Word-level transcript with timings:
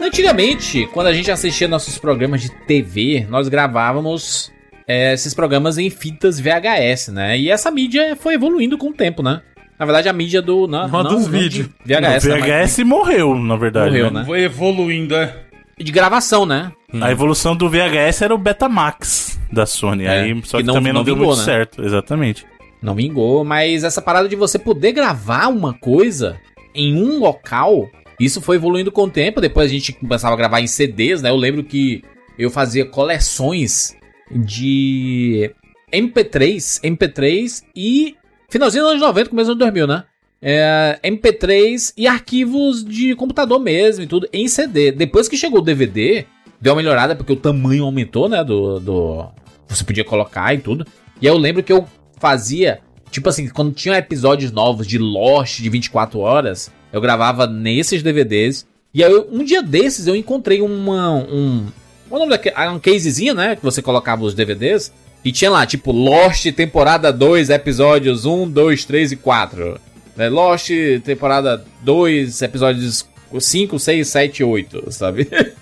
Antigamente, 0.00 0.86
quando 0.92 1.08
a 1.08 1.12
gente 1.12 1.30
assistia 1.30 1.68
nossos 1.68 1.98
programas 1.98 2.40
de 2.42 2.50
TV, 2.66 3.26
nós 3.28 3.48
gravávamos 3.48 4.52
é, 4.86 5.12
esses 5.12 5.34
programas 5.34 5.76
em 5.78 5.90
fitas 5.90 6.38
VHS, 6.40 7.08
né? 7.08 7.38
E 7.38 7.50
essa 7.50 7.70
mídia 7.70 8.16
foi 8.16 8.34
evoluindo 8.34 8.78
com 8.78 8.88
o 8.88 8.92
tempo, 8.92 9.22
né? 9.22 9.42
Na 9.78 9.84
verdade, 9.86 10.08
a 10.08 10.12
mídia 10.12 10.40
do. 10.42 10.66
Não, 10.66 10.88
Não, 10.88 11.02
dos 11.04 11.26
vídeos. 11.26 11.68
VHS. 11.84 12.24
o 12.24 12.28
né? 12.28 12.64
VHS 12.64 12.78
morreu, 12.84 13.34
na 13.36 13.56
verdade. 13.56 13.90
Morreu, 13.90 14.10
né? 14.10 14.20
né? 14.20 14.26
Foi 14.26 14.42
evoluindo, 14.42 15.14
é. 15.14 15.36
De 15.78 15.92
gravação, 15.92 16.44
né? 16.44 16.72
A 17.00 17.12
evolução 17.12 17.54
do 17.54 17.68
VHS 17.68 18.22
era 18.22 18.34
o 18.34 18.38
Betamax 18.38 19.38
da 19.52 19.66
Sony. 19.66 20.04
É, 20.06 20.20
aí, 20.22 20.42
só 20.44 20.56
que 20.56 20.62
que, 20.62 20.66
não- 20.66 20.74
também 20.74 20.92
não, 20.92 21.00
não 21.00 21.04
deu 21.04 21.14
vingou, 21.14 21.28
muito 21.28 21.38
né? 21.40 21.44
certo. 21.44 21.84
Exatamente. 21.84 22.44
Não 22.82 22.94
vingou, 22.94 23.44
mas 23.44 23.84
essa 23.84 24.00
parada 24.02 24.28
de 24.28 24.34
você 24.36 24.58
poder 24.58 24.92
gravar 24.92 25.48
uma 25.48 25.74
coisa 25.74 26.36
em 26.74 26.96
um 27.00 27.18
local, 27.18 27.88
isso 28.18 28.40
foi 28.40 28.56
evoluindo 28.56 28.90
com 28.90 29.04
o 29.04 29.10
tempo. 29.10 29.40
Depois 29.40 29.70
a 29.70 29.72
gente 29.72 29.92
começava 29.92 30.34
a 30.34 30.38
gravar 30.38 30.60
em 30.60 30.66
CDs, 30.66 31.22
né? 31.22 31.30
Eu 31.30 31.36
lembro 31.36 31.62
que 31.62 32.02
eu 32.38 32.50
fazia 32.50 32.84
coleções 32.84 33.96
de 34.30 35.52
MP3, 35.92 36.80
MP3 36.82 37.62
e 37.74 38.16
finalzinho 38.48 38.84
dos 38.84 38.92
anos 38.92 39.02
90, 39.02 39.30
começo 39.30 39.54
dos 39.54 39.62
anos 39.62 39.74
2000, 39.74 39.86
né? 39.86 40.04
É, 40.40 41.00
MP3 41.02 41.92
e 41.96 42.06
arquivos 42.06 42.84
de 42.84 43.14
computador 43.16 43.58
mesmo 43.58 44.04
e 44.04 44.06
tudo 44.06 44.28
em 44.32 44.46
CD. 44.46 44.92
Depois 44.92 45.28
que 45.28 45.36
chegou 45.36 45.60
o 45.60 45.64
DVD, 45.64 46.26
deu 46.60 46.72
uma 46.72 46.80
melhorada 46.80 47.16
porque 47.16 47.32
o 47.32 47.36
tamanho 47.36 47.84
aumentou, 47.84 48.28
né? 48.28 48.44
Do, 48.44 48.78
do 48.78 49.28
você 49.66 49.84
podia 49.84 50.04
colocar 50.04 50.54
e 50.54 50.58
tudo. 50.58 50.86
E 51.20 51.26
eu 51.26 51.36
lembro 51.36 51.62
que 51.62 51.72
eu 51.72 51.86
fazia, 52.18 52.80
tipo 53.10 53.28
assim, 53.28 53.48
quando 53.48 53.72
tinha 53.72 53.96
episódios 53.96 54.52
novos 54.52 54.86
de 54.86 54.98
Lost 54.98 55.60
de 55.60 55.68
24 55.68 56.18
horas, 56.20 56.70
eu 56.92 57.00
gravava 57.00 57.46
nesses 57.46 58.02
DVDs. 58.02 58.66
E 58.92 59.04
aí 59.04 59.12
um 59.30 59.44
dia 59.44 59.62
desses 59.62 60.06
eu 60.06 60.16
encontrei 60.16 60.60
uma 60.60 61.10
um 61.12 61.66
qual 62.08 62.22
o 62.22 62.24
nome 62.24 62.30
daquele? 62.30 62.56
Um 62.68 62.78
casezinho, 62.78 63.34
né, 63.34 63.54
que 63.54 63.62
você 63.62 63.82
colocava 63.82 64.24
os 64.24 64.34
DVDs 64.34 64.92
e 65.24 65.30
tinha 65.30 65.50
lá, 65.50 65.66
tipo 65.66 65.92
Lost 65.92 66.46
temporada 66.52 67.12
2, 67.12 67.50
episódios 67.50 68.24
1, 68.24 68.50
2, 68.50 68.84
3 68.84 69.12
e 69.12 69.16
4. 69.16 69.80
Né? 70.16 70.28
Lost 70.28 70.70
temporada 71.04 71.64
2, 71.82 72.42
episódios 72.42 73.06
5, 73.38 73.78
6, 73.78 74.08
7 74.08 74.38
e 74.38 74.44
8, 74.44 74.92
sabe? 74.92 75.28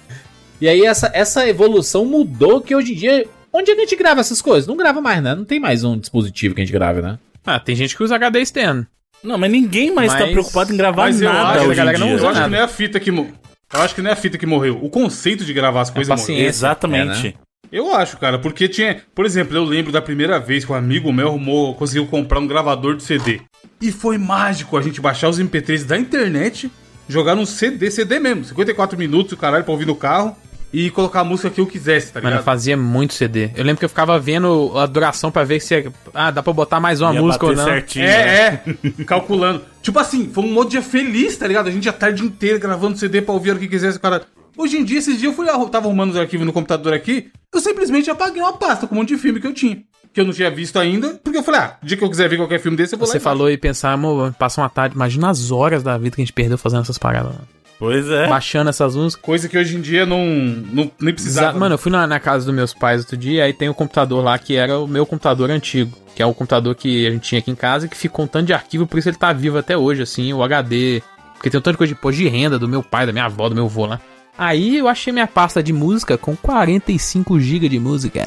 E 0.59 0.69
aí 0.69 0.87
essa, 0.87 1.11
essa 1.13 1.47
evolução 1.47 2.07
mudou 2.07 2.63
que 2.63 2.75
hoje 2.75 2.93
em 2.93 2.97
dia. 2.97 3.27
Onde 3.53 3.71
é 3.71 3.75
que 3.75 3.81
a 3.81 3.85
gente 3.85 3.97
grava 3.97 4.21
essas 4.21 4.41
coisas? 4.41 4.67
Não 4.67 4.77
grava 4.77 5.01
mais, 5.01 5.23
né? 5.23 5.35
Não 5.35 5.45
tem 5.45 5.61
mais 5.61 5.85
um 5.85 5.99
dispositivo 5.99 6.55
que 6.55 6.63
a 6.63 6.65
gente 6.65 6.73
grave, 6.73 7.03
né? 7.03 7.19
Ah, 7.45 7.61
tem 7.61 7.77
gente 7.77 7.97
que 7.97 8.03
usa 8.03 8.15
HD 8.15 8.41
externo. 8.41 8.87
Não, 9.23 9.37
mas 9.39 9.51
ninguém 9.51 9.93
mais 9.95 10.13
tá 10.13 10.21
Mas- 10.21 10.31
preocupado 10.33 10.73
em 10.73 10.77
gravar 10.77 11.03
Mas 11.03 11.21
eu 11.21 11.33
nada 11.33 11.59
acho, 11.61 11.69
hoje 11.69 11.73
a 11.81 11.85
galera 11.85 11.97
em 11.97 12.01
não 12.01 12.07
dia. 12.09 12.17
usa 12.17 12.25
eu 12.25 12.31
acho 12.31 12.43
que 12.45 12.49
não 12.51 12.59
é 12.59 12.63
a 12.63 12.69
fita 12.69 13.01
que 13.01 13.11
Eu 13.11 13.81
acho 13.83 13.95
que 13.95 14.03
não 14.03 14.11
é 14.11 14.13
a 14.13 14.17
fita 14.17 14.39
que 14.39 14.47
morreu. 14.47 14.79
O 14.81 14.89
conceito 14.89 15.45
de 15.45 15.53
gravar 15.53 15.81
as 15.81 15.91
coisas 15.91 16.21
morreu. 16.29 16.47
Exatamente. 16.47 17.37
Eu 17.73 17.93
acho, 17.93 18.17
cara, 18.19 18.39
porque 18.39 18.69
tinha. 18.69 19.03
Por 19.15 19.27
exemplo, 19.27 19.57
eu 19.57 19.65
lembro 19.65 19.91
da 19.91 20.01
primeira 20.01 20.39
vez 20.39 20.65
que 20.65 20.71
um 20.71 20.75
amigo 20.75 21.13
meu 21.13 21.27
arrumou, 21.29 21.75
conseguiu 21.75 22.07
comprar 22.07 22.39
um 22.39 22.47
gravador 22.47 22.95
de 22.97 23.03
CD. 23.03 23.41
E 23.81 23.91
foi 23.91 24.17
mágico 24.19 24.77
a 24.77 24.83
gente 24.83 25.01
baixar 25.01 25.29
os 25.29 25.41
MP3 25.41 25.85
da 25.85 25.99
internet, 25.99 26.71
jogar 27.09 27.35
num 27.35 27.45
CD, 27.45 27.91
CD 27.91 28.21
mesmo, 28.21 28.45
54 28.45 28.97
minutos, 28.97 29.33
o 29.33 29.37
caralho, 29.37 29.65
pra 29.65 29.73
ouvir 29.73 29.85
no 29.87 29.97
carro, 29.97 30.37
e 30.73 30.91
colocar 30.91 31.21
a 31.21 31.25
música 31.25 31.49
que 31.49 31.61
eu 31.61 31.67
quisesse, 31.67 32.13
tá 32.13 32.21
Mano, 32.21 32.29
eu 32.29 32.31
ligado? 32.33 32.45
fazia 32.45 32.77
muito 32.77 33.15
CD. 33.15 33.51
Eu 33.57 33.65
lembro 33.65 33.79
que 33.79 33.85
eu 33.85 33.89
ficava 33.89 34.19
vendo 34.19 34.73
a 34.77 34.85
duração 34.87 35.31
pra 35.31 35.45
ver 35.45 35.61
se. 35.61 35.91
Ah, 36.13 36.31
dá 36.31 36.43
pra 36.43 36.53
botar 36.53 36.81
mais 36.81 37.01
uma 37.01 37.15
Ia 37.15 37.21
música 37.23 37.47
ou 37.47 37.55
não. 37.55 37.65
certinho. 37.65 38.05
né? 38.05 38.13
É, 38.13 38.63
é, 39.01 39.05
calculando. 39.05 39.63
Tipo 39.83 39.99
assim, 39.99 40.29
foi 40.33 40.45
um 40.45 40.53
modo 40.53 40.71
dia 40.71 40.83
feliz, 40.83 41.37
tá 41.37 41.47
ligado? 41.47 41.69
A 41.69 41.71
gente 41.71 41.89
a 41.89 41.93
tarde 41.93 42.23
inteira 42.25 42.59
gravando 42.59 42.99
CD 42.99 43.23
pra 43.23 43.33
ouvir 43.35 43.53
o 43.55 43.59
que 43.59 43.69
quisesse, 43.69 43.99
cara. 43.99 44.23
Hoje 44.59 44.79
em 44.79 44.85
dia, 44.85 44.99
esses 44.99 45.19
dias 45.19 45.31
eu 45.31 45.35
fui 45.35 45.45
lá, 45.47 45.53
eu 45.53 45.69
tava 45.69 45.87
arrumando 45.87 46.11
os 46.13 46.17
arquivos 46.17 46.47
no 46.47 46.53
computador 46.53 46.95
aqui, 46.95 47.31
eu 47.55 47.61
simplesmente 47.61 48.09
apaguei 48.11 48.41
uma 48.41 48.55
pasta 48.55 48.87
com 48.87 48.95
um 48.95 48.99
monte 48.99 49.09
de 49.15 49.19
filme 49.19 49.39
que 49.39 49.47
eu 49.47 49.53
tinha. 49.53 49.83
Que 50.15 50.21
eu 50.23 50.25
não 50.25 50.33
tinha 50.33 50.51
visto 50.51 50.79
ainda, 50.79 51.21
porque 51.23 51.39
eu 51.39 51.43
falei, 51.43 51.61
ah, 51.61 51.77
o 51.83 51.85
dia 51.85 51.95
que 51.95 52.03
eu 52.03 52.09
quiser 52.09 52.27
ver 52.27 52.39
qualquer 52.39 52.59
filme 52.59 52.75
desse, 52.75 52.95
eu 52.95 52.99
vou 52.99 53.07
lá 53.07 53.13
Você 53.13 53.19
baixo. 53.19 53.25
falou 53.25 53.51
e 53.51 53.59
pensar, 53.59 53.93
amor, 53.93 54.33
passa 54.39 54.63
uma 54.63 54.71
tarde. 54.71 54.95
Imagina 54.95 55.29
as 55.29 55.51
horas 55.51 55.83
da 55.83 55.99
vida 55.99 56.17
que 56.17 56.23
a 56.23 56.25
gente 56.25 56.33
perdeu 56.33 56.57
fazendo 56.57 56.81
essas 56.81 56.97
paradas. 56.97 57.35
Pois 57.79 58.09
é. 58.09 58.27
Baixando 58.27 58.71
essas 58.71 58.97
músicas. 58.97 59.23
Coisa 59.25 59.49
que 59.49 59.59
hoje 59.59 59.77
em 59.77 59.81
dia 59.81 60.07
não, 60.07 60.25
não 60.27 60.91
nem 61.01 61.13
precisava. 61.13 61.49
Exa- 61.51 61.59
Mano, 61.59 61.75
eu 61.75 61.79
fui 61.79 61.93
na, 61.93 62.07
na 62.07 62.19
casa 62.19 62.47
dos 62.47 62.55
meus 62.55 62.73
pais 62.73 63.01
outro 63.03 63.17
dia, 63.17 63.45
aí 63.45 63.53
tem 63.53 63.69
um 63.69 63.75
computador 63.75 64.25
lá 64.25 64.39
que 64.39 64.57
era 64.57 64.79
o 64.79 64.87
meu 64.89 65.05
computador 65.05 65.51
antigo. 65.51 65.93
Que 66.15 66.23
é 66.23 66.27
o 66.27 66.33
computador 66.33 66.75
que 66.75 67.07
a 67.07 67.11
gente 67.11 67.23
tinha 67.29 67.39
aqui 67.41 67.51
em 67.51 67.55
casa 67.55 67.85
e 67.85 67.89
que 67.91 67.97
ficou 67.97 68.25
um 68.25 68.29
tanto 68.29 68.47
de 68.47 68.55
arquivo, 68.55 68.87
por 68.87 68.99
isso 68.99 69.09
ele 69.11 69.19
tá 69.19 69.31
vivo 69.35 69.59
até 69.59 69.77
hoje, 69.77 70.01
assim, 70.03 70.33
o 70.33 70.43
HD. 70.43 71.03
Porque 71.35 71.51
tem 71.51 71.59
um 71.59 71.63
tanto 71.63 71.75
de 71.75 71.79
coisa 71.79 71.93
de 71.93 71.99
imposto 71.99 72.19
de 72.23 72.29
renda 72.29 72.59
do 72.59 72.67
meu 72.67 72.83
pai, 72.83 73.05
da 73.05 73.13
minha 73.13 73.27
avó, 73.27 73.49
do 73.51 73.55
meu 73.55 73.67
avô 73.67 73.85
lá. 73.85 74.01
Aí 74.39 74.79
eu 74.79 74.89
achei 74.89 75.13
minha 75.13 75.27
pasta 75.27 75.63
de 75.63 75.73
música 75.75 76.17
com 76.17 76.35
45 76.35 77.39
GB 77.39 77.69
de 77.69 77.79
música. 77.79 78.23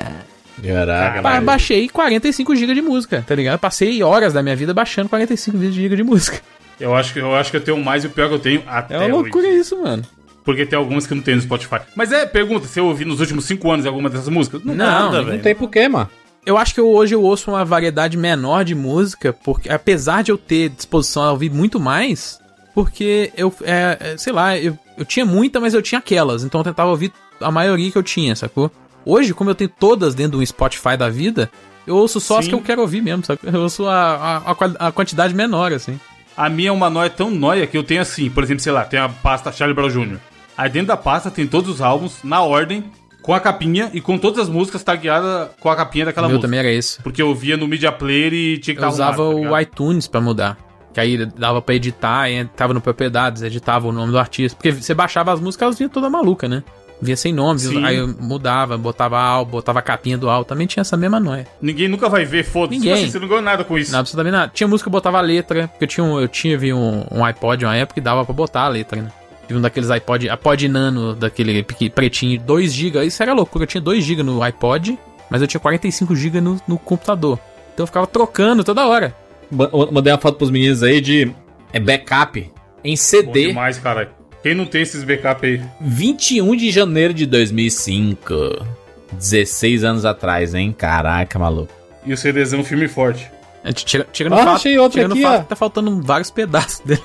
Caraca, 0.61 1.21
Ba- 1.21 1.41
baixei 1.41 1.87
45 1.89 2.55
GB 2.55 2.73
de 2.75 2.81
música, 2.81 3.23
tá 3.25 3.33
ligado? 3.33 3.57
Passei 3.59 4.03
horas 4.03 4.33
da 4.33 4.43
minha 4.43 4.55
vida 4.55 4.73
baixando 4.73 5.07
45 5.09 5.57
GB 5.71 5.95
de 5.95 6.03
música. 6.03 6.41
Eu 6.79 6.95
acho, 6.95 7.13
que, 7.13 7.19
eu 7.19 7.35
acho 7.35 7.51
que 7.51 7.57
eu 7.57 7.61
tenho 7.61 7.83
mais 7.83 8.03
e 8.03 8.07
o 8.07 8.09
pior 8.09 8.29
que 8.29 8.35
eu 8.35 8.39
tenho 8.39 8.63
até 8.67 8.95
É 8.95 8.97
uma 8.99 9.07
loucura 9.07 9.47
hoje. 9.47 9.57
isso, 9.57 9.81
mano. 9.81 10.03
Porque 10.45 10.65
tem 10.65 10.77
algumas 10.79 11.05
que 11.05 11.13
não 11.13 11.21
tem 11.21 11.35
no 11.35 11.41
Spotify. 11.41 11.81
Mas 11.95 12.11
é, 12.11 12.25
pergunta, 12.25 12.67
se 12.67 12.79
eu 12.79 12.85
ouvi 12.85 13.05
nos 13.05 13.19
últimos 13.19 13.45
5 13.45 13.71
anos 13.71 13.85
alguma 13.85 14.09
dessas 14.09 14.29
músicas? 14.29 14.63
Não. 14.63 14.73
Nada, 14.73 15.03
Não, 15.03 15.11
velho. 15.25 15.37
Não 15.37 15.39
tem 15.39 15.53
porquê, 15.53 15.87
mano. 15.87 16.09
Eu 16.45 16.57
acho 16.57 16.73
que 16.73 16.79
eu, 16.79 16.89
hoje 16.89 17.13
eu 17.13 17.21
ouço 17.21 17.51
uma 17.51 17.65
variedade 17.65 18.17
menor 18.17 18.63
de 18.63 18.73
música, 18.73 19.33
porque 19.33 19.69
apesar 19.69 20.23
de 20.23 20.31
eu 20.31 20.37
ter 20.37 20.69
disposição 20.69 21.23
a 21.23 21.31
ouvir 21.31 21.51
muito 21.51 21.79
mais, 21.79 22.39
porque 22.73 23.31
eu, 23.35 23.53
é, 23.61 23.97
é, 23.99 24.17
sei 24.17 24.31
lá, 24.31 24.57
eu, 24.57 24.77
eu 24.97 25.05
tinha 25.05 25.25
muita, 25.25 25.59
mas 25.59 25.73
eu 25.73 25.81
tinha 25.81 25.99
aquelas, 25.99 26.43
então 26.43 26.61
eu 26.61 26.63
tentava 26.65 26.89
ouvir 26.89 27.11
a 27.41 27.51
maioria 27.51 27.91
que 27.91 27.97
eu 27.97 28.03
tinha, 28.03 28.35
sacou? 28.35 28.71
Hoje, 29.05 29.33
como 29.33 29.49
eu 29.49 29.55
tenho 29.55 29.69
todas 29.69 30.15
dentro 30.15 30.39
do 30.39 30.45
Spotify 30.45 30.95
da 30.97 31.09
vida, 31.09 31.51
eu 31.85 31.95
ouço 31.95 32.19
só 32.19 32.39
as 32.39 32.45
Sim. 32.45 32.51
que 32.51 32.55
eu 32.55 32.61
quero 32.61 32.81
ouvir 32.81 33.01
mesmo, 33.01 33.25
sabe? 33.25 33.41
Eu 33.43 33.61
ouço 33.61 33.85
a, 33.85 34.55
a, 34.79 34.87
a 34.87 34.91
quantidade 34.91 35.33
menor, 35.33 35.73
assim. 35.73 35.99
A 36.39 36.47
minha 36.47 36.69
é 36.69 36.71
uma 36.71 36.89
nóia 36.89 37.09
tão 37.09 37.29
nóia 37.29 37.67
que 37.67 37.77
eu 37.77 37.83
tenho 37.83 37.99
assim, 37.99 38.29
por 38.29 38.41
exemplo, 38.41 38.63
sei 38.63 38.71
lá, 38.71 38.85
tem 38.85 38.97
a 38.97 39.09
pasta 39.09 39.51
Charlie 39.51 39.75
Brown 39.75 39.89
Jr. 39.89 40.19
Aí 40.57 40.69
dentro 40.69 40.87
da 40.87 40.95
pasta 40.95 41.29
tem 41.29 41.45
todos 41.45 41.69
os 41.69 41.81
álbuns, 41.81 42.23
na 42.23 42.41
ordem, 42.41 42.85
com 43.21 43.33
a 43.33 43.41
capinha 43.41 43.89
e 43.93 43.99
com 43.99 44.17
todas 44.17 44.39
as 44.39 44.47
músicas 44.47 44.81
tagueadas 44.81 45.49
com 45.59 45.69
a 45.69 45.75
capinha 45.75 46.05
daquela 46.05 46.27
meu 46.29 46.37
música. 46.37 46.47
também 46.47 46.61
era 46.61 46.71
isso. 46.71 47.03
Porque 47.03 47.21
eu 47.21 47.35
via 47.35 47.57
no 47.57 47.67
Media 47.67 47.91
Player 47.91 48.33
e 48.33 48.57
tinha 48.57 48.73
que 48.73 48.81
Eu 48.81 48.87
usava 48.87 49.21
arrumado, 49.21 49.49
tá 49.49 49.51
o 49.51 49.59
iTunes 49.59 50.07
pra 50.07 50.21
mudar. 50.21 50.57
Que 50.93 51.01
aí 51.01 51.25
dava 51.25 51.61
pra 51.61 51.75
editar, 51.75 52.31
entrava 52.31 52.73
no 52.73 52.79
Propriedades, 52.79 53.41
editava 53.41 53.89
o 53.89 53.91
nome 53.91 54.13
do 54.13 54.17
artista. 54.17 54.55
Porque 54.55 54.71
você 54.71 54.93
baixava 54.93 55.33
as 55.33 55.41
músicas, 55.41 55.63
elas 55.65 55.77
vinham 55.77 55.89
toda 55.89 56.09
maluca, 56.09 56.47
né? 56.47 56.63
Vinha 57.01 57.15
sem 57.15 57.31
nome, 57.31 57.59
Sim. 57.59 57.85
aí 57.85 57.95
eu 57.95 58.07
mudava, 58.19 58.77
botava 58.77 59.17
álbum, 59.19 59.51
botava 59.51 59.79
a 59.79 59.81
capinha 59.81 60.17
do 60.17 60.29
álbum. 60.29 60.43
Também 60.47 60.67
tinha 60.67 60.81
essa 60.81 60.97
mesma 60.97 61.19
noia. 61.19 61.47
Ninguém 61.61 61.87
nunca 61.87 62.09
vai 62.09 62.25
ver, 62.25 62.43
foda-se. 62.43 62.77
Ninguém. 62.77 62.93
Assim, 62.93 63.09
você 63.09 63.19
não 63.19 63.27
ganhou 63.27 63.41
nada 63.41 63.63
com 63.63 63.77
isso. 63.77 63.91
Não, 63.93 63.99
absolutamente 63.99 64.33
nada. 64.35 64.51
Tinha 64.53 64.67
música 64.67 64.85
que 64.85 64.89
eu 64.89 64.97
botava 64.99 65.17
a 65.17 65.21
letra, 65.21 65.67
porque 65.69 65.85
eu 65.85 65.87
tinha, 65.87 66.03
um, 66.03 66.19
eu 66.19 66.27
tinha 66.27 66.57
vi 66.57 66.73
um, 66.73 67.05
um 67.11 67.23
iPod 67.23 67.63
uma 67.65 67.75
época 67.75 67.99
e 67.99 68.03
dava 68.03 68.25
pra 68.25 68.33
botar 68.33 68.61
a 68.63 68.67
letra, 68.67 69.01
né? 69.01 69.11
Tive 69.47 69.57
um 69.59 69.61
daqueles 69.61 69.89
iPod, 69.89 70.29
iPod 70.29 70.67
nano, 70.67 71.15
daquele 71.15 71.63
pretinho, 71.63 72.39
2GB. 72.41 73.05
Isso 73.05 73.23
era 73.23 73.33
loucura, 73.33 73.63
eu 73.63 73.67
tinha 73.67 73.81
2GB 73.81 74.21
no 74.21 74.43
iPod, 74.43 74.99
mas 75.29 75.41
eu 75.41 75.47
tinha 75.47 75.61
45GB 75.61 76.41
no, 76.41 76.61
no 76.67 76.77
computador. 76.77 77.39
Então 77.73 77.83
eu 77.83 77.87
ficava 77.87 78.05
trocando 78.05 78.63
toda 78.63 78.85
hora. 78.85 79.15
Ma- 79.49 79.69
Mandei 79.91 80.11
uma 80.11 80.19
foto 80.19 80.37
pros 80.37 80.51
meninos 80.51 80.83
aí 80.83 80.99
de 81.01 81.31
é, 81.71 81.79
backup 81.79 82.51
em 82.83 82.91
Bom 82.91 82.95
CD. 82.97 83.47
demais, 83.47 83.77
cara. 83.79 84.11
Quem 84.41 84.55
não 84.55 84.65
tem 84.65 84.81
esses 84.81 85.03
backup 85.03 85.45
aí? 85.45 85.61
21 85.81 86.55
de 86.55 86.71
janeiro 86.71 87.13
de 87.13 87.25
2005. 87.25 88.65
16 89.13 89.83
anos 89.83 90.05
atrás, 90.05 90.53
hein? 90.53 90.73
Caraca, 90.77 91.37
maluco. 91.39 91.73
E 92.05 92.13
o 92.13 92.17
CDzão 92.17 92.63
filme 92.63 92.87
forte. 92.87 93.29
Gente 93.65 93.85
tira, 93.85 94.07
tira 94.11 94.29
no 94.29 94.35
Ah, 94.35 94.39
fato, 94.39 94.55
achei 94.55 94.77
outro 94.77 95.05
aqui, 95.05 95.21
fato 95.21 95.41
ó. 95.41 95.43
tá 95.43 95.55
faltando 95.55 96.01
vários 96.01 96.31
pedaços 96.31 96.79
dele. 96.85 97.01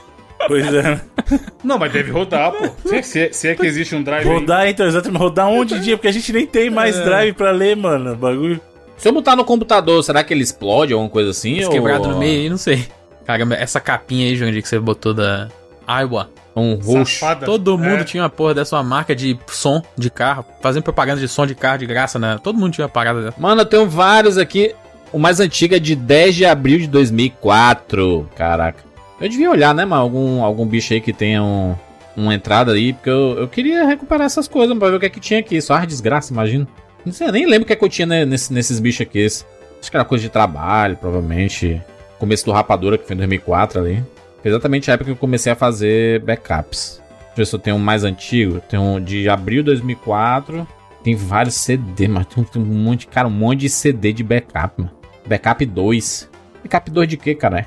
Pois 0.47 0.73
é. 0.73 1.01
Não, 1.65 1.79
mas 1.79 1.91
deve 1.93 2.11
rodar, 2.13 2.53
pô. 2.53 2.69
Se, 2.89 3.03
se 3.03 3.21
é- 3.21 3.33
se 3.33 3.49
é 3.49 3.55
que 3.55 3.67
existe 3.67 3.95
um 3.97 4.03
drive 4.03 4.29
aí. 4.29 4.33
Rodar, 4.35 4.69
então, 4.69 4.87
exatamente. 4.87 5.19
Rodar 5.19 5.49
onde 5.49 5.81
dia? 5.81 5.97
Porque 5.97 6.09
a 6.09 6.13
gente 6.13 6.33
nem 6.33 6.47
tem 6.47 6.69
mais 6.71 6.97
drive 7.01 7.33
pra 7.35 7.51
ler, 7.51 7.75
mano. 7.77 8.15
Bagulho. 8.15 8.61
Se 8.99 9.09
eu 9.09 9.13
botar 9.13 9.35
no 9.35 9.45
computador, 9.45 10.05
será 10.05 10.23
que 10.23 10.33
ele 10.33 10.43
explode 10.43 10.93
ou 10.95 10.99
alguma 11.01 11.11
coisa 11.13 11.31
assim? 11.31 11.57
Esse 11.57 11.67
ou- 11.67 11.73
quebrado 11.73 12.07
no 12.09 12.19
meio 12.19 12.43
aí, 12.43 12.49
não 12.51 12.59
sei. 12.59 12.87
Caramba, 13.27 13.55
essa 13.55 13.81
capinha 13.81 14.29
aí, 14.29 14.37
Jandir, 14.37 14.63
que 14.63 14.69
você 14.69 14.79
botou 14.79 15.15
da 15.15 15.49
Iowa. 15.89 16.31
Um 16.57 16.75
roxo. 16.77 17.19
Safada. 17.19 17.47
Todo 17.47 17.77
mundo 17.77 18.01
É. 18.03 18.05
tinha 18.05 18.23
uma 18.23 18.31
porra 18.31 18.55
dessa 18.55 18.77
uma 18.77 18.83
marca 18.83 19.15
de 19.15 19.37
som 19.49 19.83
de 19.99 20.09
carro, 20.11 20.45
fazendo 20.61 20.83
propaganda 20.85 21.21
de 21.21 21.27
som 21.29 21.47
de 21.47 21.55
carro 21.55 21.79
de 21.79 21.87
graça, 21.87 22.19
né? 22.19 22.39
Todo 22.43 22.59
mundo 22.59 22.73
tinha 22.73 22.85
uma 22.85 22.91
parada 22.91 23.23
dessa. 23.23 23.41
Mano, 23.41 23.63
eu 23.63 23.67
tenho 23.67 23.89
vários 23.89 24.39
aqui. 24.39 24.75
O 25.13 25.19
mais 25.19 25.41
antigo 25.41 25.75
é 25.75 25.79
de 25.79 25.95
10 25.97 26.35
de 26.35 26.45
abril 26.47 26.79
de 26.79 26.87
2004. 26.89 28.29
Caraca. 28.37 28.83
Eu 29.21 29.29
devia 29.29 29.51
olhar, 29.51 29.75
né, 29.75 29.85
mano? 29.85 30.03
Algum, 30.03 30.43
algum 30.43 30.67
bicho 30.67 30.93
aí 30.93 31.01
que 31.01 31.13
tenha 31.13 31.43
um, 31.43 31.75
uma 32.17 32.35
entrada 32.35 32.73
aí. 32.73 32.93
Porque 32.93 33.11
eu, 33.11 33.37
eu 33.39 33.49
queria 33.49 33.85
recuperar 33.87 34.27
essas 34.27 34.49
coisas 34.49 34.77
pra 34.77 34.91
ver 34.91 34.97
o 34.97 35.01
que 35.01 35.07
é 35.07 35.11
que 35.11 35.21
tinha 35.21 35.41
aqui. 35.41 35.61
Só 35.61 35.75
as 35.75 35.87
desgraça, 35.87 36.33
imagina. 36.33 36.67
Não 37.05 37.13
sei, 37.13 37.29
eu 37.29 37.33
nem 37.33 37.47
lembro 37.47 37.63
o 37.65 37.67
que 37.67 37.73
é 37.73 37.77
que 37.77 37.85
eu 37.85 37.89
tinha 37.89 38.07
né, 38.07 38.25
nesse- 38.25 38.53
nesses 38.53 38.81
bichos 38.81 39.03
aqui. 39.03 39.25
Acho 39.27 39.91
que 39.91 39.97
era 39.97 40.05
coisa 40.05 40.23
de 40.23 40.31
trabalho, 40.31 40.97
provavelmente. 40.97 41.81
Começo 42.19 42.45
do 42.47 42.53
Rapadura, 42.53 42.97
que 42.97 43.07
foi 43.07 43.15
em 43.15 43.19
2004 43.19 43.81
ali. 43.81 44.03
Foi 44.45 44.51
exatamente 44.51 44.91
a 44.91 44.95
época 44.95 45.07
que 45.07 45.13
eu 45.13 45.17
comecei 45.17 45.51
a 45.51 45.57
fazer 45.57 46.21
backups. 46.21 47.01
ver 47.35 47.47
se 47.47 47.55
eu 47.55 47.59
tenho 47.59 47.77
um 47.77 47.79
mais 47.79 48.05
antigo. 48.05 48.61
Tem 48.61 48.79
um 48.79 49.01
de 49.01 49.27
abril 49.27 49.63
de 49.63 49.69
2004. 49.69 50.69
Tem 51.03 51.17
vários 51.17 51.55
CD, 51.55 52.07
mas 52.09 52.27
tem, 52.27 52.45
um 52.57 52.61
monte, 52.61 53.07
cara, 53.07 53.27
um 53.27 53.31
monte 53.31 53.61
de 53.61 53.71
CD 53.71 54.13
de 54.13 54.23
backup, 54.23 54.83
mano. 54.83 54.95
Backup 55.27 55.65
2. 55.65 56.31
Backup 56.63 56.91
2 56.91 57.09
de 57.09 57.17
quê, 57.17 57.35
cara? 57.35 57.67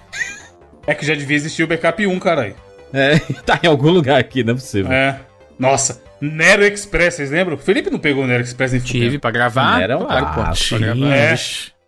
É 0.85 0.93
que 0.93 1.03
já 1.03 1.15
devia 1.15 1.35
existir 1.35 1.63
o 1.63 1.67
backup 1.67 2.05
1, 2.05 2.19
caralho. 2.19 2.55
É, 2.93 3.17
tá 3.43 3.59
em 3.63 3.65
algum 3.65 3.89
lugar 3.89 4.19
aqui, 4.19 4.43
não 4.43 4.51
é 4.51 4.55
possível. 4.55 4.91
É. 4.91 5.19
Nossa, 5.57 5.99
Nero 6.21 6.63
Express, 6.63 7.15
vocês 7.15 7.31
lembram? 7.31 7.55
O 7.55 7.59
Felipe 7.59 7.89
não 7.89 7.97
pegou 7.97 8.23
o 8.23 8.27
Nero 8.27 8.43
Express 8.43 8.71
nem 8.71 8.81
Tive 8.81 9.17
pra 9.17 9.31
gravar. 9.31 9.81
Era 9.81 9.97
um 9.97 10.05
claro, 10.05 10.25
pô. 10.27 10.33
clássico. 10.33 10.77
Pra 10.79 10.93
gravar. 10.93 11.15
É. 11.15 11.35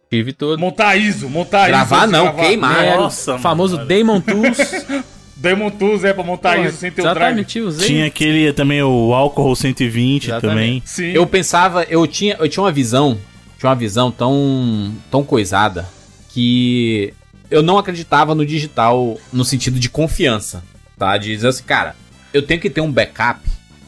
Tive 0.10 0.34
todo. 0.34 0.60
Montar 0.60 0.96
ISO, 0.96 1.30
montar 1.30 1.68
Gravar 1.68 2.04
ISO. 2.04 2.12
não, 2.12 2.36
queimar. 2.36 2.84
Era 2.84 2.98
Nossa, 2.98 3.36
o 3.36 3.40
famoso 3.40 3.76
mano. 3.76 3.88
Demon 3.88 4.22
Tools. 4.22 4.58
Demon 5.38 5.70
Tools 5.72 6.04
é 6.04 6.12
pra 6.14 6.24
montar 6.24 6.56
Porra, 6.56 6.68
ISO 6.68 6.78
sem 6.78 6.92
ter 6.92 7.02
o 7.02 7.14
drive. 7.14 7.46
Tinha 7.46 8.08
aquele 8.08 8.52
também, 8.52 8.82
o 8.82 9.14
álcool 9.14 9.56
120 9.56 10.28
também. 10.28 10.38
Exatamente. 10.40 10.90
Sim. 10.90 11.12
Eu 11.12 11.26
pensava, 11.26 11.84
eu 11.84 12.06
tinha, 12.08 12.36
eu 12.40 12.50
tinha 12.50 12.64
uma 12.64 12.72
visão, 12.72 13.18
tinha 13.58 13.70
uma 13.70 13.76
visão 13.76 14.12
tão, 14.12 14.94
tão 15.10 15.24
coisada 15.24 15.88
que 16.30 17.14
eu 17.50 17.62
não 17.64 17.78
acreditava 17.78 18.36
no 18.36 18.46
digital 18.46 19.18
no 19.32 19.46
sentido 19.46 19.80
de 19.80 19.90
confiança, 19.90 20.64
tá? 20.98 21.18
De 21.18 21.30
dizer 21.30 21.48
assim, 21.48 21.64
cara, 21.64 21.96
eu 22.34 22.42
tenho 22.42 22.60
que 22.60 22.70
ter 22.70 22.82
um 22.82 22.92
backup 22.92 23.40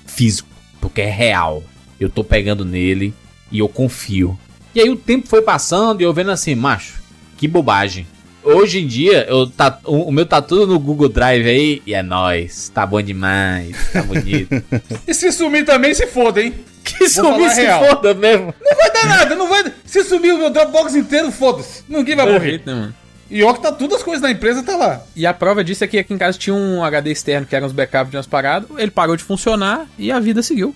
físico, 0.06 0.50
porque 0.80 1.02
é 1.02 1.10
real. 1.10 1.64
Eu 2.00 2.10
tô 2.10 2.24
pegando 2.24 2.64
nele 2.64 3.14
e 3.52 3.60
eu 3.60 3.68
confio. 3.68 4.40
E 4.74 4.80
aí 4.82 4.90
o 4.90 4.96
tempo 4.96 5.28
foi 5.28 5.42
passando 5.42 6.02
e 6.02 6.04
eu 6.04 6.14
vendo 6.14 6.32
assim, 6.32 6.56
macho, 6.56 7.02
que 7.38 7.48
bobagem. 7.48 8.08
Hoje 8.44 8.80
em 8.80 8.88
dia, 8.88 9.26
eu 9.30 9.46
tá, 9.48 9.78
o, 9.86 10.04
o 10.08 10.12
meu 10.12 10.26
tá 10.26 10.42
tudo 10.42 10.66
no 10.66 10.80
Google 10.80 11.10
Drive 11.10 11.48
aí 11.48 11.82
e 11.86 11.94
é 11.94 12.02
nóis. 12.02 12.70
Tá 12.74 12.86
bom 12.88 13.00
demais, 13.02 13.76
tá 13.94 14.02
bonito. 14.04 14.64
E 15.08 15.14
se 15.14 15.32
sumir 15.32 15.64
também, 15.66 15.94
se 15.94 16.08
foda, 16.08 16.42
hein? 16.42 16.54
que 16.84 17.08
sumir 17.08 17.52
se 17.52 17.62
real. 17.62 17.86
foda 17.86 18.14
mesmo. 18.16 18.54
Não 18.60 18.76
vai 18.76 18.92
dar 18.92 19.06
nada, 19.06 19.36
não 19.36 19.48
vai. 19.48 19.72
Se 19.86 20.04
sumir 20.04 20.34
o 20.34 20.38
meu 20.40 20.50
Dropbox 20.50 20.96
inteiro, 20.96 21.32
foda-se. 21.32 21.84
Ninguém 21.88 22.16
vai 22.16 22.26
morrer. 22.26 22.40
Perfeito, 22.40 22.66
né, 22.66 22.74
mano? 22.74 22.96
E 23.30 23.44
ó 23.44 23.54
que 23.54 23.62
tá 23.62 23.72
tudo 23.72 23.96
as 23.96 24.02
coisas 24.04 24.22
da 24.22 24.32
empresa, 24.32 24.64
tá 24.64 24.76
lá. 24.76 25.02
E 25.16 25.26
a 25.26 25.34
prova 25.34 25.64
disso 25.64 25.84
é 25.84 25.88
que 25.88 26.00
aqui 26.00 26.14
em 26.14 26.18
casa 26.18 26.38
tinha 26.38 26.54
um 26.56 26.84
HD 26.84 27.12
externo 27.12 27.46
que 27.46 27.56
eram 27.56 27.68
os 27.68 27.72
backups 27.74 28.10
de 28.10 28.18
umas 28.18 28.28
paradas, 28.28 28.68
ele 28.78 28.92
parou 28.92 29.16
de 29.16 29.24
funcionar 29.24 29.86
e 29.98 30.12
a 30.12 30.20
vida 30.20 30.42
seguiu. 30.42 30.76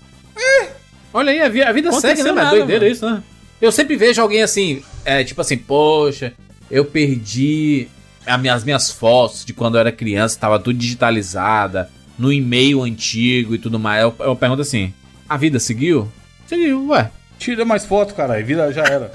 Olha 1.13 1.31
aí, 1.31 1.41
a, 1.41 1.49
vi- 1.49 1.63
a 1.63 1.71
vida 1.71 1.89
Aconteceu 1.89 2.15
segue, 2.17 2.23
né? 2.23 2.31
Nada, 2.31 2.55
é 2.55 2.59
doideira 2.59 2.81
mano. 2.83 2.91
isso, 2.93 3.09
né? 3.09 3.23
Eu 3.65 3.71
sempre 3.71 3.95
vejo 3.95 4.21
alguém 4.21 4.43
assim, 4.43 4.83
é, 5.03 5.23
tipo 5.23 5.41
assim, 5.41 5.57
poxa, 5.57 6.33
eu 6.69 6.85
perdi 6.85 7.87
as 8.23 8.39
minhas, 8.39 8.57
as 8.57 8.63
minhas 8.63 8.91
fotos 8.91 9.43
de 9.43 9.53
quando 9.53 9.73
eu 9.73 9.79
era 9.79 9.91
criança, 9.91 10.39
tava 10.39 10.59
tudo 10.59 10.77
digitalizada, 10.77 11.89
no 12.17 12.31
e-mail 12.31 12.83
antigo 12.83 13.55
e 13.55 13.57
tudo 13.57 13.79
mais. 13.79 14.03
Eu, 14.03 14.15
eu 14.19 14.35
pergunto 14.35 14.61
assim, 14.61 14.93
a 15.27 15.35
vida 15.35 15.59
seguiu? 15.59 16.11
Seguiu, 16.45 16.89
ué. 16.89 17.09
Tira 17.39 17.65
mais 17.65 17.85
foto, 17.85 18.13
caralho. 18.13 18.45
Vida 18.45 18.71
já 18.71 18.83
era. 18.83 19.11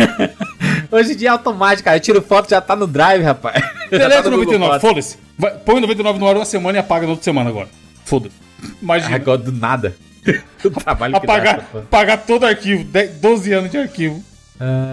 Hoje 0.90 1.12
em 1.12 1.16
dia 1.16 1.28
é 1.28 1.32
automático, 1.32 1.84
cara. 1.84 1.98
Eu 1.98 2.00
tiro 2.00 2.22
foto, 2.22 2.48
já 2.48 2.62
tá 2.62 2.74
no 2.74 2.86
drive, 2.86 3.22
rapaz. 3.22 3.62
Tá 3.90 4.22
no 4.30 4.38
Google 4.38 4.56
99, 4.56 4.80
Fotos. 4.80 5.18
foda-se. 5.36 5.58
Põe 5.64 5.78
o 5.78 5.80
99 5.80 6.18
no 6.20 6.28
ar 6.28 6.36
uma 6.36 6.44
semana 6.44 6.78
e 6.78 6.80
apaga 6.80 7.06
na 7.06 7.10
outra 7.10 7.24
semana 7.24 7.50
agora. 7.50 7.68
Foda-se. 8.04 8.36
Imagina. 8.80 9.16
Agora 9.16 9.38
do 9.38 9.50
nada. 9.50 9.96
o 10.64 10.70
trabalho 10.70 11.20
que 11.20 11.26
dá, 11.26 11.32
apagar, 11.32 11.66
apagar 11.74 12.26
todo 12.26 12.42
o 12.42 12.46
arquivo. 12.46 12.84
10, 12.84 13.12
12 13.16 13.52
anos 13.52 13.70
de 13.70 13.78
arquivo. 13.78 14.22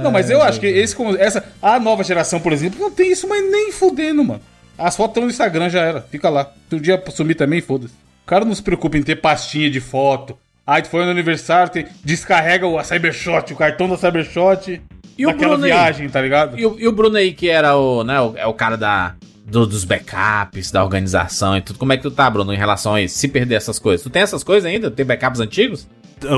Não, 0.02 0.12
mas 0.12 0.30
eu 0.30 0.42
acho 0.42 0.60
que 0.60 0.66
esse, 0.66 0.96
essa, 1.20 1.44
a 1.62 1.78
nova 1.78 2.04
geração, 2.04 2.40
por 2.40 2.54
exemplo, 2.54 2.80
não 2.80 2.90
tem 2.90 3.12
isso, 3.12 3.28
mas 3.28 3.44
nem 3.52 3.72
fudendo, 3.72 4.24
mano. 4.24 4.42
As 4.78 4.96
fotos 4.96 5.12
estão 5.12 5.24
no 5.24 5.30
Instagram, 5.30 5.70
já 5.70 5.82
era. 5.82 6.02
Fica 6.02 6.30
lá. 6.30 6.52
Se 6.70 6.76
um 6.76 6.80
dia 6.80 7.04
sumir 7.10 7.36
também, 7.36 7.60
foda-se. 7.62 7.94
O 8.24 8.28
cara 8.28 8.46
não 8.46 8.56
se 8.56 8.62
preocupa 8.62 8.98
em 8.98 9.04
ter 9.04 9.18
pastinha 9.18 9.70
de 9.70 9.82
foto. 9.82 10.38
Aí 10.66 10.82
tu 10.82 10.90
foi 10.90 11.04
no 11.06 11.12
aniversário, 11.12 11.72
tem- 11.72 11.88
descarrega 12.04 12.68
o 12.68 12.78
a 12.78 12.84
Cybershot, 12.84 13.54
o 13.54 13.56
cartão 13.58 13.90
da 13.90 13.98
Cybershot. 13.98 14.82
E 15.18 15.26
o 15.26 15.34
Bruno 15.34 15.64
aí? 15.64 15.72
viagem, 15.72 16.10
tá 16.10 16.22
ligado? 16.22 16.60
E 16.60 16.66
o, 16.66 16.80
e 16.80 16.88
o 16.88 16.92
Bruno 16.92 17.18
aí, 17.18 17.34
que 17.34 17.50
era 17.50 17.76
o, 17.76 18.04
né, 18.04 18.22
o, 18.22 18.34
é 18.38 18.46
o 18.46 18.54
cara 18.54 18.78
da, 18.78 19.16
do- 19.50 19.66
dos 19.66 19.84
backups, 19.84 20.70
da 20.72 20.84
organização 20.84 21.56
e 21.58 21.62
tudo. 21.62 21.80
Como 21.80 21.94
é 21.94 21.98
que 21.98 22.04
tu 22.04 22.12
tá, 22.12 22.30
Bruno, 22.30 22.54
em 22.54 22.58
relação 22.58 22.94
a 22.96 23.02
isso? 23.02 23.18
Se 23.18 23.28
perder 23.28 23.56
essas 23.56 23.80
coisas. 23.80 24.04
Tu 24.04 24.10
tem 24.10 24.22
essas 24.22 24.44
coisas 24.44 24.70
ainda? 24.70 24.92
Tem 24.92 25.06
backups 25.06 25.40
antigos? 25.40 25.88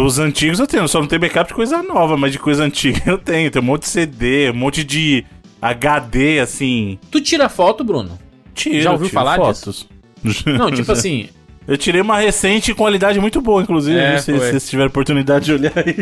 Os 0.06 0.20
antigos 0.20 0.60
eu 0.60 0.68
tenho, 0.68 0.88
só 0.88 1.00
não 1.00 1.08
tenho 1.08 1.22
backup 1.22 1.48
de 1.48 1.54
coisa 1.54 1.82
nova, 1.82 2.18
mas 2.18 2.32
de 2.32 2.40
coisa 2.40 2.64
antiga 2.66 3.02
eu 3.06 3.18
tenho. 3.18 3.50
Tem 3.50 3.62
um 3.62 3.66
monte 3.66 3.82
de 3.84 3.88
CD, 3.90 4.52
um 4.52 4.56
monte 4.56 4.84
de 4.84 5.26
HD, 5.62 6.40
assim. 6.40 7.00
Tu 7.12 7.22
tira 7.22 7.50
foto, 7.50 7.84
Bruno? 7.84 8.18
Tiro, 8.54 8.82
Já 8.82 8.92
ouviu 8.92 9.08
tiro 9.08 9.20
falar 9.20 9.38
fotos. 9.38 9.88
Não, 10.46 10.72
tipo 10.72 10.92
assim. 10.92 11.30
Eu 11.68 11.78
tirei 11.78 12.02
uma 12.02 12.18
recente 12.20 12.74
com 12.74 12.80
qualidade 12.84 13.20
muito 13.20 13.40
boa, 13.42 13.62
inclusive. 13.62 13.98
É, 13.98 14.18
se 14.18 14.32
vocês 14.34 14.68
tiverem 14.68 14.88
oportunidade 14.90 15.46
de 15.46 15.54
olhar 15.54 15.72
aí. 15.78 15.94